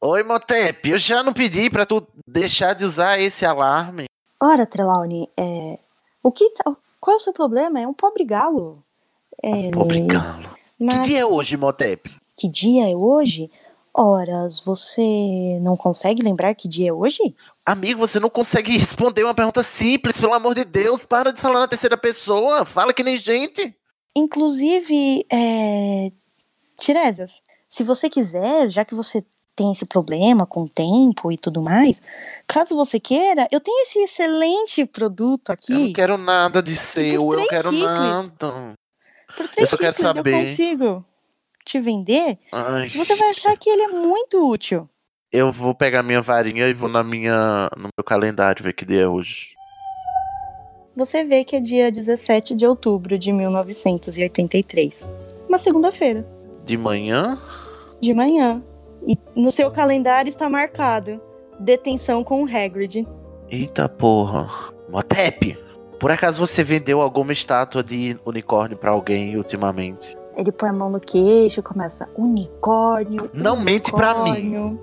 Oi, 0.00 0.22
Motep, 0.22 0.90
eu 0.90 0.98
já 0.98 1.22
não 1.22 1.32
pedi 1.32 1.70
pra 1.70 1.86
tu 1.86 2.06
deixar 2.28 2.74
de 2.74 2.84
usar 2.84 3.18
esse 3.18 3.44
alarme. 3.46 4.04
Ora, 4.44 4.66
Trelawney, 4.66 5.30
é... 5.38 5.78
o 6.22 6.30
que 6.30 6.50
tá- 6.50 6.76
qual 7.00 7.14
é 7.14 7.16
o 7.16 7.20
seu 7.20 7.32
problema? 7.32 7.80
É 7.80 7.88
um 7.88 7.94
pobre 7.94 8.24
galo. 8.24 8.84
É, 9.42 9.70
Pobre 9.70 10.00
galo. 10.02 10.50
mas 10.78 10.98
Que 10.98 11.04
dia 11.04 11.20
é 11.20 11.24
hoje, 11.26 11.56
Motep? 11.56 12.14
que 12.36 12.46
dia 12.48 12.90
é 12.90 12.94
hoje? 12.94 13.50
Horas, 13.96 14.60
você 14.60 15.58
não 15.62 15.76
consegue 15.78 16.22
lembrar 16.22 16.54
que 16.54 16.68
dia 16.68 16.90
é 16.90 16.92
hoje? 16.92 17.34
Amigo, 17.64 17.98
você 18.00 18.20
não 18.20 18.28
consegue 18.28 18.76
responder 18.76 19.24
uma 19.24 19.34
pergunta 19.34 19.62
simples, 19.62 20.18
pelo 20.18 20.34
amor 20.34 20.54
de 20.54 20.64
Deus. 20.64 21.00
Para 21.06 21.32
de 21.32 21.40
falar 21.40 21.60
na 21.60 21.68
terceira 21.68 21.96
pessoa. 21.96 22.64
Fala 22.66 22.92
que 22.92 23.02
nem 23.04 23.16
gente. 23.16 23.74
Inclusive, 24.14 25.24
é... 25.32 26.12
Tiresias, 26.78 27.32
se 27.68 27.82
você 27.82 28.10
quiser, 28.10 28.68
já 28.68 28.84
que 28.84 28.94
você 28.94 29.24
tem 29.56 29.72
esse 29.72 29.84
problema 29.86 30.44
com 30.46 30.62
o 30.62 30.68
tempo 30.68 31.30
e 31.30 31.36
tudo 31.36 31.62
mais, 31.62 32.00
caso 32.46 32.74
você 32.76 32.98
queira, 32.98 33.46
eu 33.52 33.60
tenho 33.60 33.82
esse 33.82 33.98
excelente 34.00 34.84
produto 34.84 35.50
Eu 35.50 35.54
aqui. 35.54 35.72
não 35.72 35.92
quero 35.92 36.18
nada 36.18 36.62
de 36.62 36.74
seu, 36.76 37.12
eu 37.22 37.28
três 37.30 37.48
quero 37.48 37.70
ciclos. 37.70 37.84
nada. 37.84 38.74
Por 39.36 39.48
três 39.48 39.70
eu 39.72 39.76
só 39.76 39.82
quero 39.82 39.94
ciclos 39.96 40.14
saber. 40.16 40.34
eu 40.34 40.38
consigo 40.40 41.04
te 41.64 41.80
vender. 41.80 42.38
Ai, 42.52 42.88
Você 42.90 43.14
vai 43.16 43.30
achar 43.30 43.56
que 43.56 43.70
ele 43.70 43.82
é 43.82 43.88
muito 43.88 44.48
útil. 44.50 44.88
eu 45.32 45.50
vou 45.50 45.74
pegar 45.74 46.02
minha 46.02 46.20
varinha 46.22 46.66
e 46.68 46.74
vou 46.74 46.88
na 46.88 47.02
minha, 47.02 47.68
no 47.76 47.88
meu 47.96 48.04
calendário 48.04 48.62
ver 48.62 48.72
que 48.72 48.84
dia 48.84 49.02
é 49.02 49.08
hoje. 49.08 49.54
Você 50.96 51.24
vê 51.24 51.42
que 51.42 51.56
é 51.56 51.60
dia 51.60 51.90
17 51.90 52.54
de 52.54 52.64
outubro 52.66 53.18
de 53.18 53.32
1983. 53.32 55.04
Uma 55.48 55.58
segunda-feira, 55.58 56.24
De 56.64 56.76
manhã? 56.76 57.38
de 58.00 58.12
manhã. 58.14 58.62
E 59.06 59.18
no 59.34 59.50
seu 59.50 59.70
calendário 59.70 60.28
está 60.28 60.48
marcado 60.48 61.20
detenção 61.58 62.24
com 62.24 62.42
o 62.42 62.46
Hagrid. 62.46 63.06
Eita 63.50 63.88
porra. 63.88 64.48
Motep, 64.88 65.56
por 65.98 66.10
acaso 66.10 66.44
você 66.44 66.62
vendeu 66.62 67.00
alguma 67.00 67.32
estátua 67.32 67.82
de 67.82 68.18
unicórnio 68.24 68.76
pra 68.76 68.90
alguém 68.90 69.36
ultimamente? 69.36 70.16
Ele 70.36 70.50
põe 70.50 70.68
a 70.68 70.72
mão 70.72 70.90
no 70.90 71.00
queixo 71.00 71.60
e 71.60 71.62
começa 71.62 72.08
unicórnio. 72.16 73.30
Não 73.32 73.56
mente 73.56 73.92
pra 73.92 74.22
mim. 74.22 74.30
unicórnio." 74.30 74.80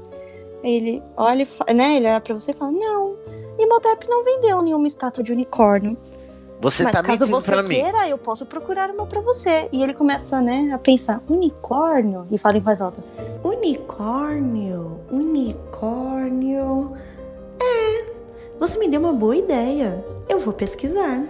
Ele 0.64 1.02
olha, 1.18 1.48
e 1.68 1.74
né? 1.74 1.98
Ele 1.98 2.08
olha 2.08 2.22
pra 2.22 2.34
você 2.34 2.52
e 2.52 2.54
fala: 2.54 2.72
Não, 2.72 3.16
Imhotep 3.60 4.08
não 4.08 4.24
vendeu 4.24 4.62
nenhuma 4.62 4.88
estátua 4.88 5.24
de 5.24 5.32
unicórnio. 5.32 5.98
Você 6.62 6.84
Mas 6.84 6.92
tá 6.94 7.02
caso 7.02 7.22
mentindo 7.22 7.42
você 7.42 7.52
pra 7.52 7.64
mim. 7.64 7.70
queira, 7.82 8.08
eu 8.08 8.18
posso 8.20 8.46
procurar 8.46 8.92
uma 8.92 9.06
pra 9.08 9.20
você. 9.20 9.68
E 9.72 9.82
ele 9.82 9.96
começa, 9.96 10.40
né, 10.40 10.72
a 10.74 10.78
pensar: 10.78 11.20
Unicórnio? 11.28 12.28
E 12.30 12.38
fala 12.38 12.58
em 12.58 12.62
voz 12.62 12.80
alta: 12.80 13.02
Unicórnio? 13.44 15.00
Unicórnio? 15.12 16.94
É, 17.60 18.06
você 18.60 18.78
me 18.78 18.88
deu 18.88 19.00
uma 19.00 19.14
boa 19.14 19.36
ideia. 19.36 20.06
Eu 20.30 20.38
vou 20.40 20.54
pesquisar. 20.54 21.24